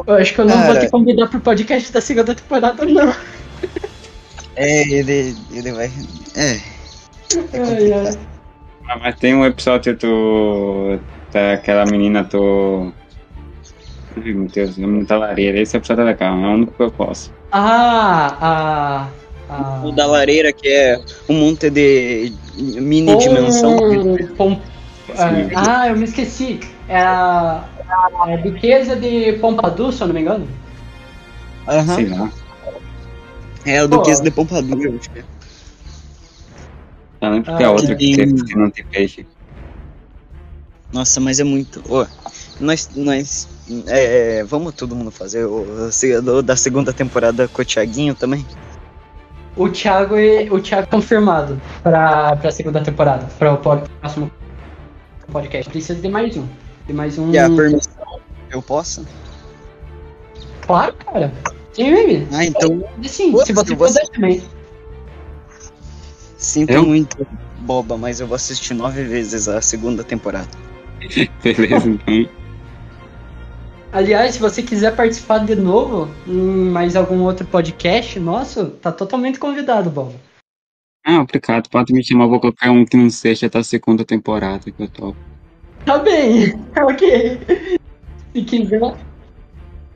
Eu 0.07 0.13
acho 0.15 0.33
que 0.33 0.41
eu 0.41 0.45
não 0.45 0.55
vou 0.57 0.73
Cara. 0.73 0.79
te 0.79 0.89
convidar 0.91 1.27
pro 1.27 1.39
podcast 1.39 1.91
da 1.91 2.01
segunda 2.01 2.33
temporada, 2.35 2.85
não. 2.85 3.13
É, 4.55 4.81
ele, 4.87 5.35
ele 5.51 5.71
vai. 5.71 5.91
É. 6.35 6.59
Ai, 7.53 7.93
ai. 7.93 8.17
Ah, 8.87 8.99
Mas 8.99 9.15
tem 9.17 9.33
um 9.33 9.45
episódio 9.45 9.95
do. 9.97 10.99
daquela 11.31 11.85
menina 11.85 12.23
do. 12.23 12.91
Ai 14.17 14.31
meu 14.33 14.47
Deus, 14.47 14.77
o 14.77 14.81
nome 14.81 15.05
da 15.05 15.17
lareira. 15.17 15.59
Esse 15.59 15.77
episódio 15.77 16.01
é 16.03 16.05
legal, 16.05 16.35
é 16.35 16.47
o 16.47 16.53
único 16.53 16.73
que 16.73 16.83
eu 16.83 16.91
posso. 16.91 17.31
Ah, 17.51 19.07
a. 19.49 19.53
a... 19.53 19.85
O 19.85 19.91
da 19.91 20.05
lareira, 20.05 20.51
que 20.53 20.67
é 20.67 20.99
um 21.29 21.35
monte 21.35 21.69
de 21.69 22.33
mini 22.55 23.15
dimensão. 23.17 23.77
Pom- 24.37 24.55
pom- 24.55 24.61
ah, 25.55 25.81
ah, 25.81 25.87
eu 25.89 25.95
me 25.97 26.03
esqueci. 26.03 26.59
É 26.87 26.99
a, 26.99 27.63
a 27.89 28.35
Duquesa 28.37 28.95
de 28.95 29.33
Pompadour, 29.33 29.91
se 29.91 30.01
eu 30.01 30.07
não 30.07 30.13
me 30.13 30.21
engano. 30.21 30.47
Aham. 31.67 31.95
Sei 31.95 32.05
lá. 32.09 32.29
É 33.65 33.81
Pô. 33.81 33.87
Duquesa 33.97 34.23
de 34.23 34.31
Pompadour, 34.31 34.81
eu 34.81 34.95
acho 34.99 35.09
que 35.09 35.19
é. 35.19 35.23
Eu 37.21 37.29
lembro 37.29 37.55
que 37.55 37.63
Ah, 37.63 37.67
a 37.67 37.71
outra 37.71 37.95
que 37.95 38.15
que 38.15 38.55
não 38.55 38.69
tem 38.69 38.85
peixe. 38.85 39.25
Nossa, 40.91 41.19
mas 41.19 41.39
é 41.39 41.43
muito. 41.43 41.81
Ô, 41.89 42.05
nós. 42.59 42.89
nós 42.95 43.47
é, 43.87 44.43
vamos 44.43 44.73
todo 44.73 44.93
mundo 44.95 45.09
fazer 45.09 45.45
o, 45.45 45.65
o 45.87 46.41
da 46.41 46.55
segunda 46.55 46.91
temporada 46.91 47.47
com 47.47 47.61
o 47.61 47.65
Thiaguinho 47.65 48.13
também? 48.13 48.45
O 49.55 49.69
Thiago, 49.69 50.17
e- 50.17 50.49
o 50.49 50.59
Thiago 50.59 50.87
confirmado 50.87 51.61
pra, 51.81 52.35
pra 52.35 52.51
segunda 52.51 52.81
temporada, 52.81 53.25
para 53.39 53.53
o 53.53 53.57
próximo 53.57 54.29
podcast. 55.31 55.71
Precisa 55.71 55.99
de 55.99 56.09
mais 56.09 56.35
um. 56.35 56.45
De 56.87 56.93
mais 56.93 57.17
um. 57.17 57.31
E 57.31 57.37
a 57.37 57.49
permissão, 57.49 58.19
eu 58.49 58.61
posso? 58.61 59.05
Claro, 60.65 60.93
cara. 60.93 61.33
Sim, 61.73 61.93
baby. 61.93 62.27
Ah, 62.31 62.45
então. 62.45 62.83
Sim, 63.03 63.31
Putz, 63.31 63.47
se 63.47 63.53
você 63.53 63.75
puder 63.75 64.07
também. 64.09 64.43
Sinto 66.37 66.73
Eu? 66.73 66.85
muito 66.85 67.25
boba, 67.59 67.97
mas 67.97 68.19
eu 68.19 68.27
vou 68.27 68.35
assistir 68.35 68.73
nove 68.73 69.03
vezes 69.03 69.47
a 69.47 69.61
segunda 69.61 70.03
temporada. 70.03 70.49
Beleza, 71.41 71.89
então. 71.89 72.29
Aliás, 73.91 74.33
se 74.33 74.39
você 74.39 74.63
quiser 74.63 74.95
participar 74.95 75.45
de 75.45 75.55
novo 75.55 76.09
em 76.27 76.69
mais 76.69 76.95
algum 76.95 77.21
outro 77.21 77.45
podcast 77.45 78.19
nosso, 78.19 78.71
tá 78.71 78.91
totalmente 78.91 79.39
convidado, 79.39 79.89
Bob. 79.89 80.15
Ah, 81.05 81.21
obrigado. 81.21 81.69
Pode 81.69 81.93
me 81.93 82.03
chamar, 82.03 82.27
vou 82.27 82.39
colocar 82.39 82.71
um 82.71 82.85
que 82.85 82.97
não 82.97 83.09
seja 83.09 83.49
da 83.49 83.63
segunda 83.63 84.03
temporada 84.03 84.71
que 84.71 84.81
eu 84.81 84.87
tô. 84.87 85.15
Tá 85.85 85.97
bem, 85.99 86.53
ok. 86.77 87.39
Se 88.33 88.43
quiser. 88.43 88.95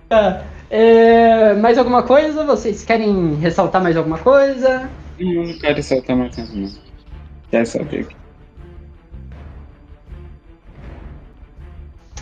Tá. 0.09 0.45
É, 0.69 1.53
mais 1.53 1.77
alguma 1.77 2.03
coisa? 2.03 2.43
Vocês 2.45 2.83
querem 2.83 3.35
ressaltar 3.35 3.81
mais 3.81 3.95
alguma 3.95 4.17
coisa? 4.17 4.89
Não, 5.19 5.43
não 5.45 5.59
quero 5.59 5.81
soltar 5.81 6.15
mais 6.15 6.35
não. 6.37 6.69
Quero 7.49 7.65
saber. 7.65 8.07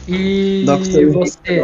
E 0.07 0.63
Dr. 0.65 1.11
você? 1.11 1.61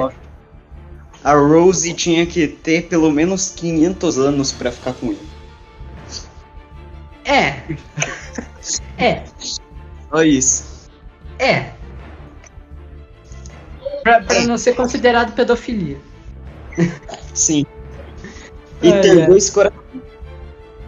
A 1.24 1.34
Rose 1.34 1.94
tinha 1.94 2.26
que 2.26 2.48
ter 2.48 2.88
pelo 2.88 3.12
menos 3.12 3.50
500 3.52 4.18
anos 4.18 4.52
pra 4.52 4.72
ficar 4.72 4.94
com 4.94 5.08
ele. 5.08 5.30
É. 7.26 7.62
É, 8.98 9.24
Só 10.12 10.22
isso. 10.24 10.88
é. 11.40 11.72
Pra, 14.04 14.22
pra 14.22 14.42
não 14.42 14.58
ser 14.60 14.74
considerado 14.74 15.34
pedofilia. 15.34 15.98
Sim. 17.34 17.66
E 18.82 18.90
É, 18.90 19.00
ter 19.00 19.28
dois 19.28 19.50
corações. 19.50 19.82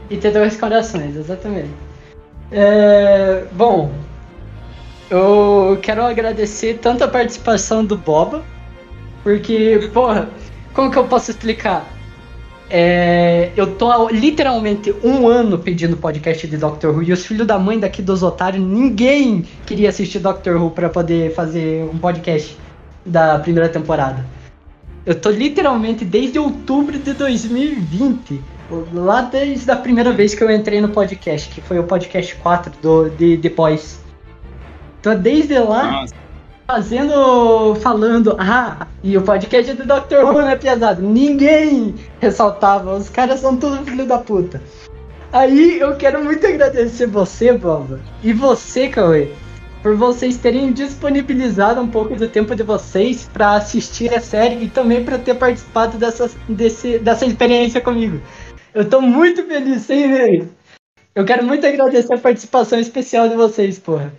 E 0.10 0.18
ter 0.18 0.32
dois 0.32 0.58
corações, 0.58 1.16
exatamente. 1.16 1.70
É, 2.52 3.46
bom, 3.52 3.92
eu 5.10 5.78
quero 5.82 6.04
agradecer 6.04 6.80
tanto 6.82 7.04
a 7.04 7.08
participação 7.08 7.84
do 7.86 7.98
Boba, 7.98 8.44
porque, 9.24 9.90
porra, 9.94 10.30
como 10.74 10.92
que 10.92 10.98
eu 10.98 11.06
posso 11.06 11.32
explicar? 11.32 11.88
É, 12.70 13.52
eu 13.56 13.76
tô 13.76 14.10
literalmente 14.10 14.94
um 15.04 15.28
ano 15.28 15.60
pedindo 15.60 15.96
podcast 15.96 16.48
de 16.48 16.58
Doctor 16.58 16.96
Who 16.96 17.04
e 17.04 17.14
os 17.14 17.26
filhos 17.26 17.46
da 17.46 17.60
mãe 17.60 17.78
daqui 17.80 18.02
dos 18.02 18.24
otários, 18.24 18.66
ninguém 18.66 19.46
queria 19.66 19.90
assistir 19.90 20.20
Doctor 20.20 20.60
Who 20.60 20.72
pra 20.72 20.90
poder 20.90 21.34
fazer 21.36 21.84
um 21.84 21.98
podcast 21.98 22.58
da 23.06 23.40
primeira 23.40 23.70
temporada. 23.70 24.26
Eu 25.06 25.20
tô 25.20 25.30
literalmente 25.30 26.06
desde 26.06 26.40
outubro 26.40 26.98
de 26.98 27.14
2020, 27.14 28.42
lá 28.94 29.22
desde 29.22 29.70
a 29.70 29.76
primeira 29.76 30.14
vez 30.14 30.34
que 30.34 30.44
eu 30.44 30.50
entrei 30.50 30.80
no 30.80 30.90
podcast, 30.90 31.50
que 31.50 31.62
foi 31.62 31.78
o 31.78 31.84
podcast 31.84 32.36
4 32.36 32.72
do, 32.82 33.10
de 33.10 33.36
depois. 33.36 34.02
Tô 35.02 35.14
desde 35.14 35.60
lá 35.60 35.92
Nossa, 35.92 36.16
fazendo, 36.66 37.76
falando, 37.82 38.38
ah, 38.40 38.88
e 39.04 39.18
o 39.18 39.22
podcast 39.22 39.72
é 39.72 39.74
do 39.74 39.84
Dr. 39.84 40.24
Who, 40.24 40.42
né, 40.42 40.56
pesado? 40.56 41.02
Ninguém 41.02 41.96
ressaltava, 42.22 42.96
os 42.96 43.10
caras 43.10 43.42
são 43.42 43.58
tudo 43.58 43.84
filho 43.84 44.06
da 44.06 44.18
puta. 44.18 44.62
Aí 45.34 45.80
eu 45.80 45.96
quero 45.98 46.24
muito 46.24 46.46
agradecer 46.48 47.08
você, 47.08 47.52
Boba, 47.52 48.00
e 48.24 48.32
você, 48.32 48.88
Cauê, 48.88 49.32
por 49.84 49.98
vocês 49.98 50.38
terem 50.38 50.72
disponibilizado 50.72 51.82
um 51.82 51.90
pouco 51.90 52.16
do 52.16 52.30
tempo 52.30 52.56
de 52.56 52.64
vocês 52.64 53.30
pra 53.34 53.58
assistir 53.58 54.12
a 54.14 54.22
série 54.22 54.64
e 54.64 54.70
também 54.70 55.04
pra 55.04 55.20
ter 55.20 55.36
participado 55.36 55.98
dessa, 55.98 56.32
desse, 56.48 56.98
dessa 57.00 57.26
experiência 57.26 57.82
comigo. 57.82 58.22
Eu 58.74 58.90
tô 58.90 59.02
muito 59.02 59.46
feliz, 59.46 59.82
sem 59.82 60.10
ver. 60.10 60.48
Eu 61.14 61.26
quero 61.26 61.46
muito 61.46 61.68
agradecer 61.68 62.14
a 62.14 62.18
participação 62.18 62.80
especial 62.80 63.28
de 63.28 63.36
vocês, 63.36 63.78
porra. 63.78 64.12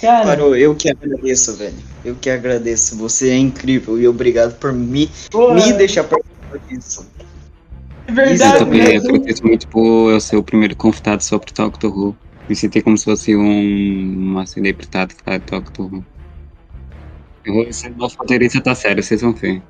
Cara, 0.00 0.24
Parou, 0.24 0.56
eu 0.56 0.74
que 0.74 0.90
agradeço, 0.90 1.56
velho. 1.56 1.76
Eu 2.04 2.16
que 2.20 2.28
agradeço. 2.28 2.96
Você 2.98 3.30
é 3.30 3.36
incrível 3.36 3.98
e 3.98 4.08
obrigado 4.08 4.58
por 4.58 4.72
me, 4.72 5.08
porra, 5.30 5.54
me 5.54 5.72
deixar 5.74 6.02
participar 6.02 6.58
disso. 6.68 7.06
é 8.08 8.10
eu 8.10 8.14
verdade, 8.14 8.58
também 8.58 8.82
né? 8.82 8.96
agradeço 8.96 9.46
muito 9.46 9.68
por 9.68 10.10
eu 10.10 10.20
ser 10.20 10.36
o 10.36 10.42
primeiro 10.42 10.74
convidado 10.74 11.22
sobre 11.22 11.52
Doctor 11.54 11.96
Who. 11.96 12.16
Me 12.52 12.56
senti 12.56 12.82
como 12.82 12.98
se 12.98 13.06
fosse 13.06 13.34
um, 13.34 14.12
uma 14.14 14.44
celebridade 14.44 15.14
que 15.14 15.22
fala 15.24 15.38
de 15.38 15.46
Doctor 15.46 15.86
Who. 15.90 16.04
Eu 17.46 17.54
vou 17.54 17.72
ser 17.72 17.96
nosso 17.96 18.18
roteirista 18.18 18.60
tá 18.60 18.74
sério, 18.74 19.02
vocês 19.02 19.22
vão 19.22 19.32
ver. 19.32 19.62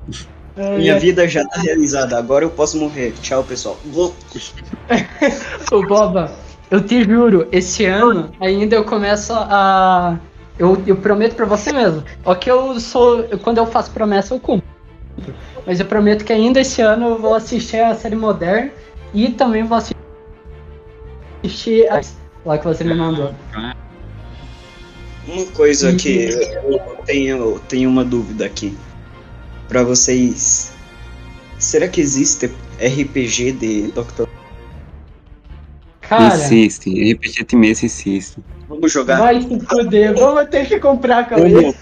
Ai, 0.56 0.78
Minha 0.78 0.94
ai. 0.94 0.98
vida 0.98 1.28
já 1.28 1.46
tá 1.46 1.60
realizada. 1.60 2.18
Agora 2.18 2.44
eu 2.44 2.50
posso 2.50 2.76
morrer. 2.76 3.12
Tchau, 3.22 3.44
pessoal. 3.44 3.78
Ô 5.70 5.82
Boba, 5.86 6.36
eu 6.72 6.84
te 6.84 7.04
juro, 7.04 7.46
esse 7.52 7.84
ano 7.84 8.32
ainda 8.40 8.74
eu 8.74 8.84
começo 8.84 9.32
a. 9.32 10.18
Eu, 10.58 10.82
eu 10.84 10.96
prometo 10.96 11.36
pra 11.36 11.46
você 11.46 11.72
mesmo. 11.72 12.02
Ó 12.24 12.34
que 12.34 12.50
eu 12.50 12.80
sou. 12.80 13.20
eu- 13.26 13.38
quando 13.38 13.58
eu 13.58 13.66
faço 13.66 13.92
promessa, 13.92 14.34
eu 14.34 14.40
cumpro. 14.40 14.66
Mas 15.64 15.78
eu 15.78 15.86
prometo 15.86 16.24
que 16.24 16.32
ainda 16.32 16.60
esse 16.60 16.82
ano 16.82 17.10
eu 17.10 17.18
vou 17.20 17.32
assistir 17.36 17.76
a 17.78 17.94
série 17.94 18.16
moderna 18.16 18.72
e 19.14 19.28
também 19.28 19.62
vou 19.62 19.78
assistir 19.78 19.94
a. 21.88 22.00
Lá 22.44 22.58
que 22.58 22.64
você 22.64 22.84
me 22.84 22.94
mandou. 22.94 23.34
Uma 25.26 25.46
coisa 25.54 25.94
que 25.94 26.28
eu 26.28 26.80
tenho, 27.06 27.60
tenho 27.68 27.88
uma 27.88 28.04
dúvida 28.04 28.44
aqui. 28.44 28.76
Pra 29.68 29.84
vocês. 29.84 30.72
Será 31.58 31.86
que 31.86 32.00
existe 32.00 32.50
RPG 32.80 33.52
de 33.52 33.92
Doctor 33.92 34.28
Cara, 36.00 36.34
Insiste, 36.34 37.12
RPG 37.14 37.44
de 37.44 37.56
mês 37.56 37.82
insiste. 37.82 38.36
Vamos 38.68 38.92
jogar? 38.92 39.18
vai 39.18 39.40
se 39.40 39.60
fuder, 39.60 40.14
vamos 40.14 40.48
ter 40.50 40.66
que 40.66 40.78
comprar, 40.78 41.26
cara. 41.28 41.48
Eu, 41.48 41.72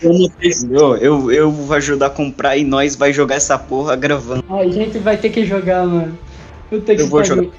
eu, 1.01 1.33
eu, 1.33 1.51
vou 1.51 1.77
ajudar 1.77 2.07
a 2.07 2.11
comprar 2.11 2.57
e 2.57 2.63
nós 2.63 2.95
vai 2.95 3.13
jogar 3.13 3.37
essa 3.37 3.59
porra 3.59 3.97
gravando. 3.97 4.45
A 4.49 4.69
gente 4.69 4.99
vai 4.99 5.17
ter 5.17 5.31
que 5.31 5.45
jogar, 5.45 5.85
mano. 5.87 6.17
Puta 6.69 6.95
que 6.95 7.03
Eu 7.03 7.09
vou 7.09 7.21
pariu. 7.21 7.37
jogar. 7.37 7.57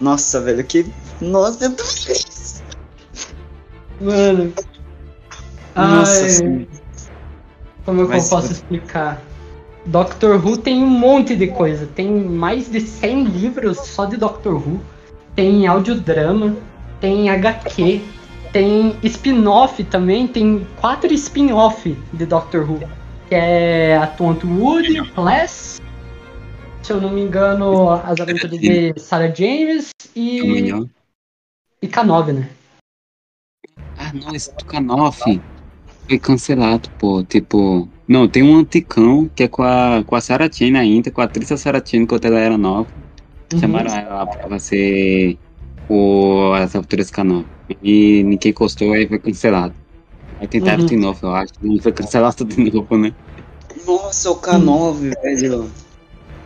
Nossa, 0.00 0.40
velho, 0.40 0.62
que. 0.64 0.86
Nossa, 1.20 1.64
eu 1.64 1.74
tô 1.74 1.84
feliz. 1.84 2.62
Mano. 4.00 4.52
Nossa 5.74 6.22
Ai, 6.22 6.28
senhora. 6.30 6.66
Como 7.84 8.12
é 8.12 8.16
eu 8.16 8.20
se 8.20 8.30
posso 8.30 8.52
explicar? 8.52 9.22
Doctor 9.86 10.44
Who 10.44 10.56
tem 10.56 10.82
um 10.82 10.88
monte 10.88 11.36
de 11.36 11.46
coisa. 11.46 11.86
Tem 11.86 12.10
mais 12.10 12.68
de 12.70 12.80
100 12.80 13.24
livros 13.24 13.78
só 13.78 14.04
de 14.04 14.16
Doctor 14.16 14.54
Who. 14.54 14.80
Tem 15.34 15.66
audiodrama, 15.66 16.56
tem 17.00 17.30
HQ, 17.30 18.00
tem 18.52 18.96
spin-off 19.04 19.84
também. 19.84 20.26
Tem 20.26 20.66
quatro 20.80 21.12
spin-off 21.14 21.96
de 22.12 22.26
Doctor 22.26 22.68
Who. 22.68 22.80
que 23.28 23.34
é 23.34 23.96
a 23.96 24.06
Tontwood, 24.06 25.02
Class, 25.12 25.80
se 26.86 26.92
eu 26.92 27.00
não 27.00 27.10
me 27.10 27.20
engano, 27.20 27.90
as 27.90 28.20
aventuras 28.20 28.60
de 28.60 28.94
Sarah 29.00 29.34
James 29.34 29.90
e, 30.14 30.38
e 31.82 31.88
K9, 31.88 32.32
né? 32.32 32.48
Ah, 33.98 34.12
não, 34.14 34.32
esse 34.32 34.54
do 34.56 34.64
Canoff 34.64 35.20
foi 36.06 36.18
cancelado, 36.20 36.88
pô. 36.96 37.24
Tipo, 37.24 37.88
não, 38.06 38.28
tem 38.28 38.44
um 38.44 38.56
anticão 38.56 39.28
que 39.34 39.42
é 39.42 39.48
com 39.48 39.64
a, 39.64 40.04
com 40.06 40.14
a 40.14 40.20
Sarah 40.20 40.48
Jane 40.48 40.78
ainda, 40.78 41.10
com 41.10 41.20
a 41.20 41.24
atriz 41.24 41.48
da 41.48 41.56
Sarah 41.56 41.82
Jane 41.84 42.06
quando 42.06 42.24
ela 42.24 42.38
era 42.38 42.56
nova. 42.56 42.88
Uhum. 43.52 43.58
Chamaram 43.58 43.92
ela 43.92 44.26
pra 44.26 44.58
ser 44.60 45.36
o, 45.88 46.52
as 46.54 46.76
aventuras 46.76 47.10
Canoff. 47.10 47.48
E 47.82 48.22
ninguém 48.22 48.52
gostou, 48.52 48.92
aí 48.92 49.08
foi 49.08 49.18
cancelado. 49.18 49.74
Aí 50.38 50.46
tentaram 50.46 50.82
Uhum. 50.82 50.86
de 50.86 50.96
novo, 50.96 51.18
eu 51.26 51.34
acho. 51.34 51.52
Não 51.60 51.80
foi 51.80 51.90
cancelado 51.90 52.44
de 52.44 52.56
novo, 52.70 52.96
né? 52.96 53.12
Nossa, 53.84 54.30
o 54.30 54.36
K9, 54.40 55.14
velho. 55.20 55.85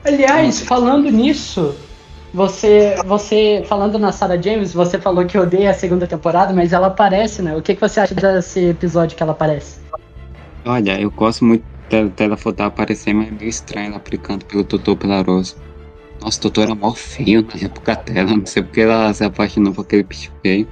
Aliás, 0.05 0.61
falando 0.61 1.11
nisso, 1.11 1.75
você, 2.33 2.97
você 3.05 3.65
falando 3.67 3.99
na 3.99 4.13
Sarah 4.13 4.41
James, 4.41 4.73
você 4.73 4.99
falou 4.99 5.27
que 5.27 5.37
odeia 5.37 5.71
a 5.71 5.75
segunda 5.75 6.07
temporada, 6.07 6.53
mas 6.53 6.73
ela 6.73 6.87
aparece, 6.87 7.43
né? 7.43 7.57
O 7.57 7.63
que, 7.63 7.75
que 7.75 7.81
você 7.81 8.01
acha 8.01 8.15
desse 8.15 8.71
episódio 8.71 9.17
que 9.17 9.23
ela 9.23 9.33
aparece? 9.33 9.81
Olha, 10.65 11.01
eu 11.01 11.11
gosto 11.11 11.45
muito 11.45 11.65
dela, 11.89 12.09
dela 12.11 12.37
voltar 12.37 12.65
a 12.65 12.67
aparecer, 12.69 13.13
mas 13.13 13.29
é 13.29 13.31
meio 13.31 13.49
estranho 13.49 13.89
ela 13.89 13.97
aplicando 13.97 14.45
pelo 14.45 14.65
Totô 14.65 14.97
Pelaroso. 14.97 15.57
Nossa, 16.23 16.39
o 16.39 16.43
Totô 16.43 16.63
era 16.63 16.75
mó 16.75 16.93
feio 16.95 17.43
na 17.43 17.67
época 17.67 17.97
dela, 17.97 18.37
não 18.37 18.47
sei 18.47 18.63
porque 18.63 18.83
ela 18.83 19.13
se 19.13 19.25
apaixonou 19.25 19.75
por 19.75 19.83
aquele 19.83 20.05
bicho 20.05 20.31
feio. 20.43 20.69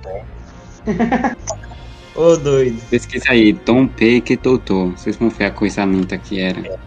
Ô, 2.14 2.36
doido. 2.36 2.80
Pesquisa 2.90 3.26
aí, 3.30 3.52
Tom 3.52 3.86
P. 3.86 4.20
que 4.20 4.36
Totô. 4.36 4.90
Vocês 4.90 5.16
vão 5.16 5.28
ver 5.28 5.46
a 5.46 5.50
coisa 5.50 5.84
linda 5.84 6.16
que 6.18 6.40
era. 6.40 6.78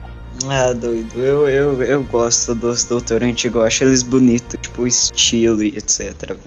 Ah, 0.50 0.74
doido. 0.74 1.20
Eu, 1.20 1.48
eu, 1.48 1.84
eu 1.84 2.04
gosto 2.04 2.56
dos 2.56 2.84
doutores 2.86 3.28
antigos, 3.28 3.56
eu 3.58 3.68
acho 3.68 3.84
eles 3.84 4.04
bonitos, 4.04 4.60
tipo, 4.62 4.84
o 4.84 4.88
estilo 4.88 5.64
e 5.64 5.70
etc. 5.78 6.38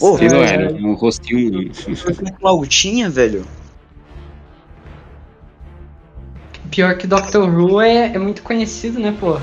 Ô, 0.00 0.14
Estilo 0.14 0.42
é, 0.42 0.54
era, 0.54 0.74
um 0.74 0.94
rostinho. 0.94 1.70
Flautinha, 2.40 3.08
velho. 3.08 3.44
Pior 6.70 6.96
que 6.98 7.06
Doctor 7.06 7.48
Who 7.48 7.80
é, 7.80 8.12
é 8.14 8.18
muito 8.18 8.42
conhecido, 8.42 8.98
né, 8.98 9.16
pô? 9.18 9.38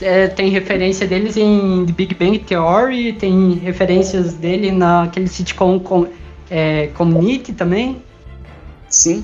É, 0.00 0.28
tem 0.28 0.48
referência 0.48 1.06
deles 1.06 1.36
em 1.36 1.84
The 1.84 1.92
Big 1.92 2.14
Bang 2.14 2.38
Theory, 2.38 3.12
tem 3.12 3.54
referências 3.54 4.32
dele 4.34 4.72
naquele 4.72 5.28
sitcom 5.28 5.78
com, 5.78 6.08
é, 6.50 6.86
Community 6.88 7.52
também. 7.52 8.02
Sim. 8.88 9.22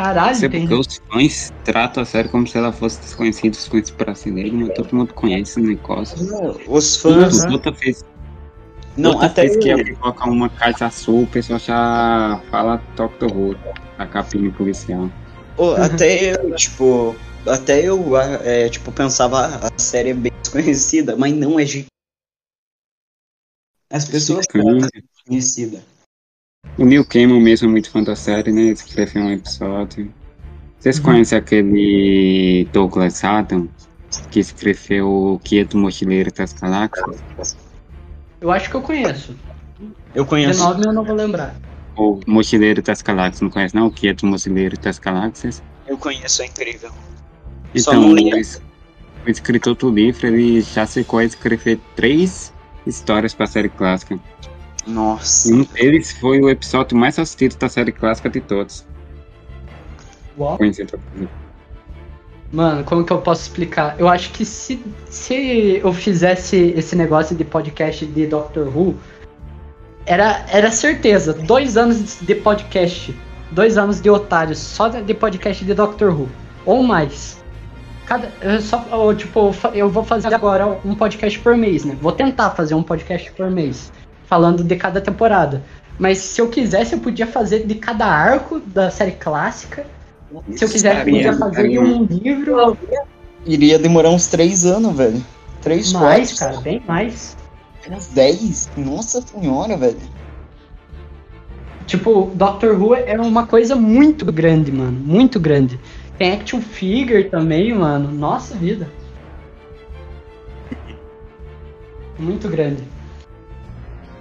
Caralho, 0.00 0.34
Sei 0.34 0.48
tem. 0.48 0.60
porque 0.66 0.74
os 0.74 0.86
fãs 1.12 1.52
tratam 1.62 2.02
a 2.02 2.06
série 2.06 2.30
como 2.30 2.46
se 2.46 2.56
ela 2.56 2.72
fosse 2.72 2.98
desconhecida, 3.02 3.54
os 3.54 3.66
fãs 3.66 3.90
brasileiros, 3.90 4.52
mas 4.58 4.74
todo 4.74 4.96
mundo 4.96 5.12
conhece 5.12 5.60
o 5.60 5.62
negócio. 5.62 6.16
Os 6.66 6.96
fãs. 6.96 7.44
Toda 7.44 7.70
vez, 7.72 8.02
Não, 8.96 9.12
toda 9.12 9.26
até 9.26 9.42
vez 9.42 9.56
que 9.58 9.68
eu- 9.68 9.76
alguém 9.76 9.94
coloca 9.96 10.30
uma 10.30 10.48
caixa 10.48 10.86
azul, 10.86 11.24
o 11.24 11.26
pessoal 11.26 11.58
já 11.58 12.42
fala 12.50 12.78
Doctor 12.96 13.30
Who, 13.30 13.54
a 13.98 14.06
capinha 14.06 14.50
policial. 14.52 15.10
Ô, 15.58 15.72
até 15.72 16.32
eu, 16.32 16.56
tipo, 16.56 17.14
até 17.46 17.86
eu, 17.86 18.16
é, 18.16 18.70
tipo, 18.70 18.90
pensava, 18.92 19.46
a 19.66 19.78
série 19.78 20.10
é 20.10 20.14
bem 20.14 20.32
desconhecida, 20.40 21.14
mas 21.14 21.34
não 21.34 21.60
é 21.60 21.66
gente. 21.66 21.88
As 23.92 24.06
pessoas 24.08 24.46
Sim. 24.50 24.62
tratam 24.62 24.88
desconhecida. 24.94 25.82
O 26.78 26.84
Neil 26.84 27.04
Gaiman 27.04 27.40
mesmo 27.40 27.68
é 27.68 27.70
muito 27.70 27.90
fã 27.90 28.02
da 28.02 28.16
série, 28.16 28.52
né? 28.52 28.62
Ele 28.62 28.72
escreveu 28.72 29.22
um 29.22 29.30
episódio. 29.32 30.12
Vocês 30.78 30.98
Uhum. 30.98 31.04
conhecem 31.04 31.38
aquele 31.38 32.68
Douglas 32.72 33.22
Adam, 33.24 33.68
que 34.30 34.40
escreveu 34.40 35.08
o 35.08 35.38
Guia 35.44 35.64
do 35.64 35.76
Mochileiro 35.78 36.32
das 36.32 36.52
Galáxias? 36.52 37.56
Eu 38.40 38.50
acho 38.50 38.70
que 38.70 38.76
eu 38.76 38.82
conheço. 38.82 39.36
Eu 40.14 40.24
De 40.24 40.30
conheço. 40.30 40.62
nome 40.62 40.86
eu 40.86 40.92
não 40.92 41.04
vou 41.04 41.14
lembrar. 41.14 41.54
Ou 41.96 42.20
Mochileiro 42.26 42.80
das 42.82 43.02
Galáxias, 43.02 43.42
não 43.42 43.50
conhece 43.50 43.74
não? 43.74 43.86
O 43.86 43.90
Guia 43.90 44.14
do 44.14 44.26
Mochileiro 44.26 44.78
das 44.78 44.98
Galáxias? 44.98 45.62
Eu 45.86 45.98
conheço, 45.98 46.42
é 46.42 46.46
incrível. 46.46 46.90
Só 47.76 47.92
Então, 47.92 48.12
o, 48.14 48.14
o 49.26 49.30
escritor 49.30 49.74
do 49.74 49.90
livro, 49.90 50.26
ele 50.26 50.60
já 50.62 50.86
chegou 50.86 51.18
a 51.20 51.24
escrever 51.24 51.78
três 51.94 52.52
histórias 52.86 53.34
para 53.34 53.44
a 53.44 53.48
série 53.48 53.68
clássica. 53.68 54.18
Nossa. 54.86 55.52
Um 55.52 55.62
deles 55.64 56.12
foi 56.12 56.40
o 56.40 56.48
episódio 56.48 56.96
mais 56.96 57.18
assistido 57.18 57.56
da 57.56 57.68
série 57.68 57.92
clássica 57.92 58.28
de 58.28 58.40
todos. 58.40 58.84
Uau. 60.38 60.58
Mano, 62.52 62.82
como 62.82 63.04
que 63.04 63.12
eu 63.12 63.18
posso 63.18 63.42
explicar? 63.42 63.94
Eu 63.98 64.08
acho 64.08 64.30
que 64.32 64.44
se, 64.44 64.82
se 65.08 65.80
eu 65.82 65.92
fizesse 65.92 66.74
esse 66.76 66.96
negócio 66.96 67.36
de 67.36 67.44
podcast 67.44 68.04
de 68.04 68.26
Doctor 68.26 68.66
Who, 68.66 68.96
era, 70.04 70.44
era 70.48 70.70
certeza. 70.72 71.32
Dois 71.32 71.76
anos 71.76 72.18
de 72.20 72.34
podcast. 72.34 73.16
Dois 73.52 73.78
anos 73.78 74.00
de 74.00 74.10
otários 74.10 74.58
só 74.58 74.88
de 74.88 75.14
podcast 75.14 75.64
de 75.64 75.74
Doctor 75.74 76.10
Who. 76.10 76.28
Ou 76.66 76.82
mais. 76.82 77.38
Cada, 78.06 78.32
eu 78.40 78.60
só, 78.60 78.84
eu, 78.90 79.14
tipo, 79.14 79.54
eu 79.72 79.88
vou 79.88 80.02
fazer 80.02 80.34
agora 80.34 80.66
um 80.84 80.96
podcast 80.96 81.38
por 81.38 81.56
mês, 81.56 81.84
né? 81.84 81.96
Vou 82.00 82.10
tentar 82.10 82.50
fazer 82.50 82.74
um 82.74 82.82
podcast 82.82 83.30
por 83.32 83.48
mês. 83.48 83.92
Falando 84.30 84.62
de 84.62 84.76
cada 84.76 85.00
temporada. 85.00 85.60
Mas 85.98 86.18
se 86.18 86.40
eu 86.40 86.48
quisesse, 86.48 86.94
eu 86.94 87.00
podia 87.00 87.26
fazer 87.26 87.66
de 87.66 87.74
cada 87.74 88.06
arco 88.06 88.60
da 88.60 88.88
série 88.88 89.10
clássica. 89.10 89.84
Se 90.54 90.64
eu 90.64 90.68
quisesse, 90.68 90.98
eu 91.00 91.04
podia 91.04 91.36
fazer 91.36 91.68
de 91.68 91.78
um 91.80 92.04
livro. 92.04 92.78
Iria 93.44 93.76
demorar 93.76 94.10
uns 94.10 94.28
três 94.28 94.64
anos, 94.64 94.96
velho. 94.96 95.20
Três, 95.60 95.92
Mais, 95.92 96.32
quatro. 96.32 96.54
cara, 96.54 96.60
bem 96.62 96.80
mais. 96.86 97.36
Uns 97.90 98.06
dez. 98.06 98.70
Nossa 98.76 99.20
senhora, 99.20 99.76
velho. 99.76 99.98
Tipo, 101.86 102.30
Doctor 102.34 102.80
Who 102.80 102.94
é 102.94 103.20
uma 103.20 103.48
coisa 103.48 103.74
muito 103.74 104.24
grande, 104.26 104.70
mano. 104.70 104.92
Muito 104.92 105.40
grande. 105.40 105.80
Tem 106.16 106.34
action 106.34 106.60
figure 106.60 107.24
também, 107.24 107.74
mano. 107.74 108.12
Nossa 108.12 108.54
vida. 108.54 108.88
Muito 112.16 112.48
grande. 112.48 112.84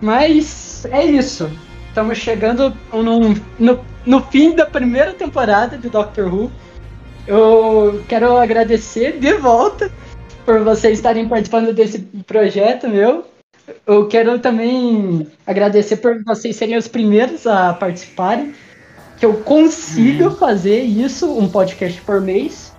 Mas 0.02 0.86
é 0.86 1.06
isso. 1.06 1.50
Estamos 1.88 2.18
chegando 2.18 2.74
no, 2.94 3.36
no, 3.60 3.86
no 4.06 4.22
fim 4.26 4.56
da 4.56 4.66
primeira 4.66 5.14
temporada 5.14 5.78
de 5.78 5.90
Doctor 5.90 6.34
Who. 6.34 6.52
Eu 7.28 8.04
quero 8.08 8.38
agradecer 8.38 9.20
de 9.20 9.34
volta 9.34 9.92
por 10.46 10.64
vocês 10.64 11.00
estarem 11.00 11.28
participando 11.28 11.74
desse 11.74 12.00
projeto 12.26 12.88
meu. 12.88 13.26
Eu 13.86 14.08
quero 14.08 14.40
também 14.40 15.28
agradecer 15.46 15.98
por 15.98 16.24
vocês 16.24 16.56
serem 16.56 16.78
os 16.78 16.88
primeiros 16.88 17.46
a 17.46 17.74
participarem. 17.74 18.54
Que 19.20 19.26
eu 19.26 19.34
consiga 19.34 20.32
fazer 20.32 20.80
isso, 20.82 21.38
um 21.38 21.50
podcast 21.50 22.00
por 22.02 22.22
mês. 22.22 22.74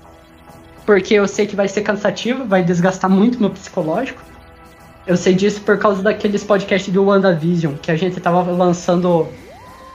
Porque 0.86 1.14
eu 1.14 1.28
sei 1.28 1.46
que 1.46 1.54
vai 1.54 1.68
ser 1.68 1.82
cansativo, 1.82 2.46
vai 2.46 2.64
desgastar 2.64 3.10
muito 3.10 3.38
meu 3.38 3.50
psicológico. 3.50 4.29
Eu 5.06 5.16
sei 5.16 5.34
disso 5.34 5.60
por 5.62 5.78
causa 5.78 6.02
daqueles 6.02 6.44
podcasts 6.44 6.92
do 6.92 7.04
WandaVision, 7.04 7.74
que 7.74 7.90
a 7.90 7.96
gente 7.96 8.20
tava 8.20 8.42
lançando 8.50 9.26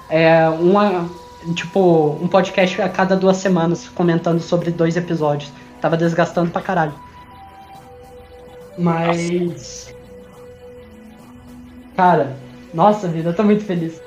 é, 0.10 0.48
uma, 0.49 1.10
tipo, 1.53 2.18
um 2.22 2.27
podcast 2.27 2.82
a 2.82 2.90
cada 2.90 3.15
duas 3.15 3.38
semanas, 3.38 3.88
comentando 3.90 4.40
sobre 4.40 4.72
dois 4.72 4.98
episódios. 4.98 5.52
Tava 5.80 5.95
desgastando 5.95 6.52
pra 6.52 6.61
caralho. 6.61 6.94
Mas. 8.77 9.94
Cara, 11.95 12.36
nossa 12.73 13.07
vida, 13.07 13.30
eu 13.30 13.34
tô 13.34 13.44
muito 13.44 13.64
feliz. 13.64 14.02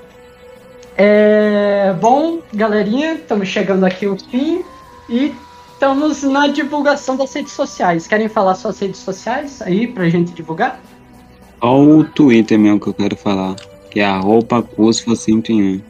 É, 0.97 1.95
bom, 2.01 2.41
galerinha, 2.53 3.15
estamos 3.15 3.49
chegando 3.49 3.85
aqui 3.87 4.05
ao 4.05 4.19
fim 4.19 4.65
e 5.09 5.33
estamos 5.79 6.25
na 6.25 6.49
divulgação 6.49 7.17
das 7.17 7.33
redes 7.33 7.53
sociais. 7.53 8.09
Querem 8.09 8.29
falar 8.29 8.57
suas 8.57 8.81
redes 8.81 8.99
sociais 8.99 9.63
aí 9.63 9.87
pra 9.87 10.09
gente 10.09 10.33
divulgar? 10.33 10.81
Só 11.61 11.81
o 11.81 12.03
Twitter 12.03 12.59
mesmo 12.59 12.81
que 12.81 12.89
eu 12.89 12.95
quero 12.95 13.17
falar, 13.17 13.55
que 13.89 14.01
é 14.01 14.05
arroba 14.05 14.61
Cusfo101. 14.61 15.81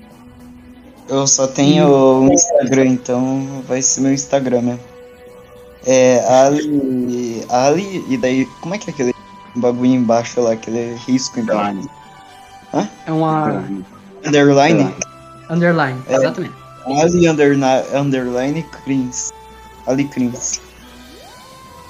Eu 1.09 1.27
só 1.27 1.47
tenho 1.47 1.89
o 1.89 2.31
Instagram, 2.31 2.85
então 2.85 3.63
vai 3.67 3.81
ser 3.81 4.03
meu 4.03 4.13
Instagram 4.13 4.61
mesmo. 4.61 4.81
É 5.87 6.23
Ali. 6.29 7.47
Ali, 7.49 8.05
e 8.11 8.19
daí. 8.19 8.45
Como 8.61 8.75
é 8.75 8.79
que 8.79 8.91
é 8.91 8.93
aquele 8.93 9.15
bagulho 9.57 9.93
embaixo 9.93 10.39
lá, 10.43 10.53
aquele 10.53 10.97
risco 11.07 11.41
embaixo? 11.41 11.89
Hã? 12.75 12.87
É 13.07 13.13
uma 13.13 13.65
Underline? 14.27 14.95
underline, 15.49 15.99
É. 16.09 16.17
exatamente. 16.17 16.53
Ali 16.85 17.27
underna, 17.27 17.83
underline 17.95 18.63
Crins. 18.85 19.33
Ali 19.89 20.05
Crins. 20.05 20.61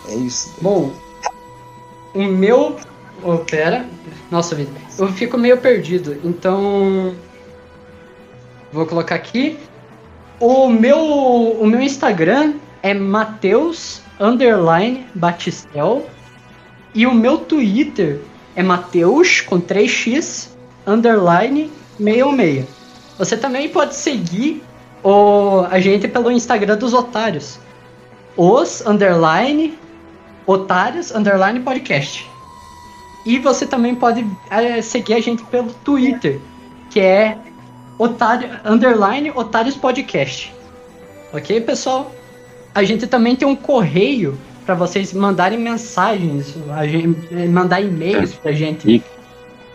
É 0.09 0.15
isso. 0.15 0.55
Bom, 0.63 0.93
o 2.15 2.23
meu. 2.23 2.77
Oh, 3.23 3.39
pera. 3.39 3.87
Nossa 4.31 4.55
vida. 4.55 4.71
Eu 4.97 5.09
fico 5.13 5.37
meio 5.37 5.59
perdido. 5.59 6.17
Então. 6.25 7.15
Vou 8.73 8.87
colocar 8.87 9.17
aqui. 9.17 9.59
O 10.41 10.69
meu, 10.69 10.99
o 10.99 11.67
meu 11.67 11.81
Instagram 11.81 12.55
é 12.83 12.95
Mateus 12.95 14.01
underline 14.21 15.05
Batistel 15.15 16.07
e 16.95 17.07
o 17.07 17.13
meu 17.13 17.39
Twitter 17.39 18.21
é 18.55 18.63
Mateus 18.63 19.41
com 19.41 19.61
3x 19.61 20.51
underline 20.87 21.71
66. 21.99 22.67
Você 23.19 23.37
também 23.37 23.69
pode 23.69 23.97
seguir 23.97 24.63
o, 25.03 25.65
a 25.71 25.81
gente 25.81 26.07
pelo 26.07 26.31
Instagram 26.31 26.77
dos 26.77 26.95
otários. 26.95 27.59
Os 28.39 28.87
underline 28.87 29.77
otários 30.47 31.11
underline 31.11 31.59
podcast. 31.59 32.25
E 33.27 33.37
você 33.41 33.67
também 33.67 33.97
pode 33.97 34.25
é, 34.49 34.81
seguir 34.81 35.15
a 35.15 35.21
gente 35.21 35.43
pelo 35.47 35.75
Twitter, 35.85 36.41
que 36.89 37.01
é 37.01 37.37
otário, 37.99 38.49
underline 38.65 39.33
otários 39.33 39.77
podcast. 39.77 40.55
Ok, 41.33 41.61
pessoal? 41.63 42.13
A 42.73 42.85
gente 42.85 43.09
também 43.09 43.35
tem 43.35 43.47
um 43.47 43.57
correio 43.57 44.39
para 44.65 44.77
vocês 44.77 45.13
mandarem 45.13 45.59
mensagens, 45.59 46.55
a 46.71 46.87
gente, 46.87 47.35
mandar 47.49 47.81
e-mails 47.81 48.35
pra 48.35 48.53
gente. 48.53 49.03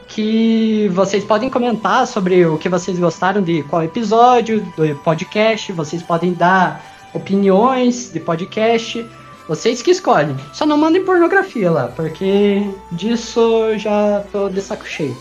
Que 0.07 0.89
vocês 0.93 1.23
podem 1.25 1.49
comentar 1.49 2.07
sobre 2.07 2.45
o 2.45 2.57
que 2.57 2.69
vocês 2.69 2.97
gostaram 2.97 3.41
de 3.41 3.61
qual 3.63 3.83
episódio 3.83 4.65
do 4.77 4.95
podcast. 5.03 5.71
Vocês 5.73 6.01
podem 6.01 6.33
dar 6.33 6.92
opiniões 7.13 8.11
de 8.11 8.19
podcast. 8.19 9.05
Vocês 9.47 9.81
que 9.81 9.91
escolhem. 9.91 10.37
Só 10.53 10.65
não 10.65 10.77
mandem 10.77 11.03
pornografia 11.03 11.69
lá, 11.69 11.87
porque 11.89 12.63
disso 12.91 13.39
eu 13.39 13.77
já 13.77 14.23
tô 14.31 14.49
de 14.49 14.61
saco 14.61 14.85
cheio. 14.85 15.17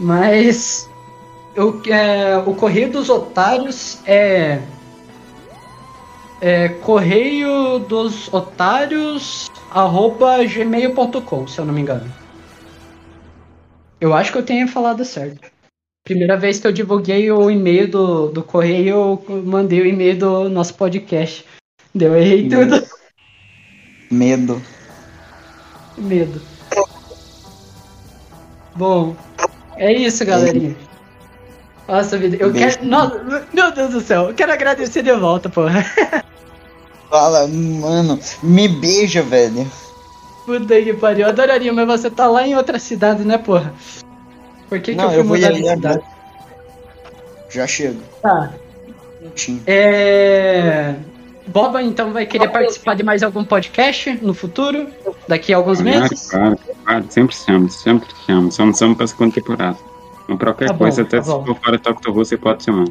Mas 0.00 0.90
eu, 1.54 1.80
é, 1.86 2.36
o 2.38 2.54
correio 2.54 2.90
dos 2.90 3.08
otários 3.08 4.00
é 4.04 4.60
é 6.40 6.68
correio 6.68 7.78
dos 7.78 8.32
otários 8.32 9.50
arroba 9.70 10.44
gmail.com, 10.44 11.46
se 11.46 11.58
eu 11.58 11.64
não 11.64 11.72
me 11.72 11.80
engano. 11.80 12.12
Eu 13.98 14.12
acho 14.12 14.30
que 14.30 14.38
eu 14.38 14.44
tenha 14.44 14.68
falado 14.68 15.04
certo. 15.06 15.53
Primeira 16.04 16.36
vez 16.36 16.60
que 16.60 16.66
eu 16.66 16.72
divulguei 16.72 17.32
o 17.32 17.50
e-mail 17.50 17.88
do, 17.88 18.28
do 18.28 18.42
correio, 18.42 18.94
eu 19.26 19.42
mandei 19.42 19.80
o 19.80 19.86
e-mail 19.86 20.18
do 20.18 20.50
nosso 20.50 20.74
podcast. 20.74 21.46
Deu, 21.94 22.14
errei 22.14 22.46
tudo. 22.46 22.86
Medo. 24.10 24.60
Medo. 25.96 26.42
Bom, 28.76 29.16
é 29.76 29.94
isso, 29.94 30.26
galerinha. 30.26 30.76
Nossa 31.88 32.18
vida, 32.18 32.36
eu 32.38 32.52
Beijo. 32.52 32.76
quero. 32.76 32.86
Nossa, 32.86 33.46
meu 33.54 33.72
Deus 33.72 33.92
do 33.94 34.00
céu, 34.02 34.28
eu 34.28 34.34
quero 34.34 34.52
agradecer 34.52 35.02
de 35.02 35.12
volta, 35.14 35.48
porra. 35.48 35.86
Fala, 37.08 37.48
mano, 37.48 38.20
me 38.42 38.68
beija, 38.68 39.22
velho. 39.22 39.66
Puta 40.44 40.82
que 40.82 40.92
pariu, 40.92 41.22
eu 41.22 41.30
adoraria, 41.30 41.72
mas 41.72 41.86
você 41.86 42.10
tá 42.10 42.26
lá 42.26 42.46
em 42.46 42.54
outra 42.54 42.78
cidade, 42.78 43.24
né, 43.24 43.38
porra? 43.38 43.72
Por 44.68 44.80
que, 44.80 44.92
que 44.92 44.96
Não, 44.96 45.04
eu 45.04 45.10
fui 45.10 45.18
eu 45.20 45.24
vou 45.24 45.36
mudar 45.36 45.52
de 45.52 45.68
cidade? 45.68 46.04
Já 47.50 47.66
chego. 47.66 48.00
Tá. 48.22 48.52
É. 49.66 50.94
Boba, 51.46 51.82
então, 51.82 52.12
vai 52.12 52.24
querer 52.24 52.48
participar 52.48 52.94
de 52.94 53.02
mais 53.02 53.22
algum 53.22 53.44
podcast 53.44 54.18
no 54.22 54.32
futuro? 54.32 54.88
Daqui 55.28 55.52
a 55.52 55.58
alguns 55.58 55.80
Claro, 55.80 56.00
meses? 56.00 56.30
claro, 56.30 56.58
claro, 56.84 57.04
sempre 57.10 57.36
chamo, 57.36 57.70
sempre 57.70 58.08
chamo. 58.26 58.50
Só 58.50 58.64
não 58.64 58.74
chamo 58.74 58.96
pra 58.96 59.06
segunda 59.06 59.34
temporada. 59.34 59.76
Pra 60.26 60.36
qualquer 60.38 60.66
Tá 60.68 60.72
bom, 60.72 60.78
coisa, 60.78 61.02
até 61.02 61.18
tá 61.18 61.22
se 61.22 61.28
bom. 61.30 61.44
for 61.44 61.56
fora 61.62 61.78
Doctor 61.78 62.10
Who, 62.16 62.24
você 62.24 62.36
pode 62.38 62.64
chamar. 62.64 62.86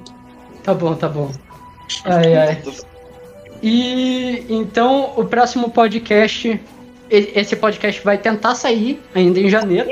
Tá 0.64 0.74
bom, 0.74 0.94
tá 0.94 1.10
bom. 1.10 1.32
Ai, 2.06 2.36
ai. 2.36 2.62
E 3.62 4.46
então 4.50 5.14
o 5.18 5.26
próximo 5.26 5.70
podcast, 5.72 6.62
esse 7.10 7.56
podcast 7.56 8.04
vai 8.04 8.18
tentar 8.20 8.54
sair 8.56 9.02
ainda 9.16 9.40
em 9.40 9.50
janeiro. 9.50 9.90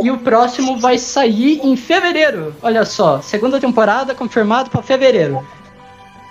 E 0.00 0.10
o 0.10 0.18
próximo 0.18 0.78
vai 0.78 0.98
sair 0.98 1.60
em 1.64 1.76
fevereiro. 1.76 2.54
Olha 2.62 2.84
só, 2.84 3.20
segunda 3.20 3.58
temporada 3.58 4.14
confirmado 4.14 4.70
para 4.70 4.82
fevereiro. 4.82 5.44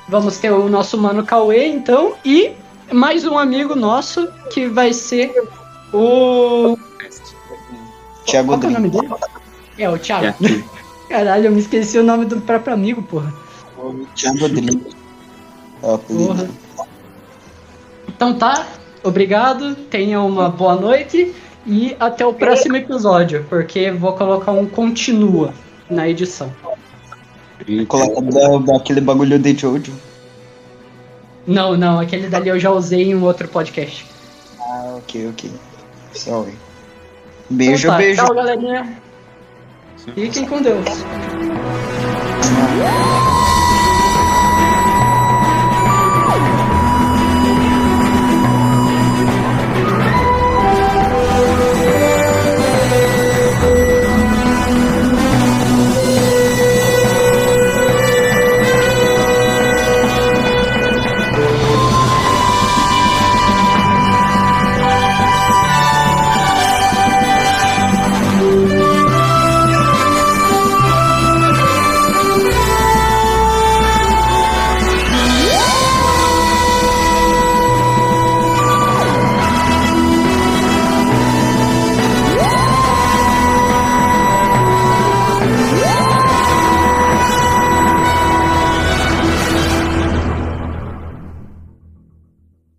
Vamos 0.08 0.38
ter 0.38 0.52
o 0.52 0.70
nosso 0.70 0.98
mano 0.98 1.26
Cauê, 1.26 1.68
então, 1.68 2.16
e 2.24 2.52
mais 2.92 3.26
um 3.26 3.38
amigo 3.38 3.76
nosso 3.76 4.28
que 4.52 4.68
vai 4.68 4.94
ser 4.94 5.34
o. 5.94 6.78
Thiago 8.26 8.58
Qual 8.58 8.64
é 8.64 8.68
o 8.68 8.70
nome 8.70 8.90
dele? 8.90 9.10
É, 9.78 9.90
o 9.90 9.98
Thiago. 9.98 10.38
Caralho, 11.10 11.46
eu 11.46 11.52
me 11.52 11.60
esqueci 11.60 11.98
o 11.98 12.04
nome 12.04 12.26
do 12.26 12.40
próprio 12.42 12.74
amigo, 12.74 13.02
porra. 13.04 13.34
Thiago 14.16 14.40
Rodrigues. 14.40 14.78
Porra. 15.82 16.50
Então 18.08 18.34
tá, 18.34 18.66
obrigado, 19.04 19.76
tenha 19.76 20.22
uma 20.22 20.50
boa 20.50 20.76
noite 20.76 21.34
e 21.68 21.96
até 22.00 22.26
o 22.26 22.34
próximo 22.34 22.78
episódio, 22.78 23.46
porque 23.50 23.92
vou 23.92 24.14
colocar 24.14 24.52
um 24.54 24.66
continua 24.66 25.54
na 25.90 26.08
edição. 26.08 26.52
Coloca 27.88 28.22
da- 28.22 28.74
daquele 28.74 29.02
bagulho 29.02 29.38
de 29.38 29.54
Jojo. 29.56 29.94
Não, 31.46 31.76
não, 31.78 32.00
aquele 32.00 32.28
dali 32.30 32.50
eu 32.50 32.60
já 32.60 32.72
usei 32.72 33.04
em 33.12 33.16
um 33.16 33.24
outro 33.24 33.48
podcast. 33.48 34.06
Ah, 34.60 34.96
ok, 34.98 35.30
ok. 35.30 35.52
Sorry. 36.14 36.54
Beijo, 37.50 37.88
Então 37.88 37.92
tá, 37.92 37.98
beijo. 37.98 38.26
Tchau, 38.26 38.36
galerinha. 38.36 38.98
Fiquem 40.16 40.46
com 40.46 40.62
Deus. 40.62 40.86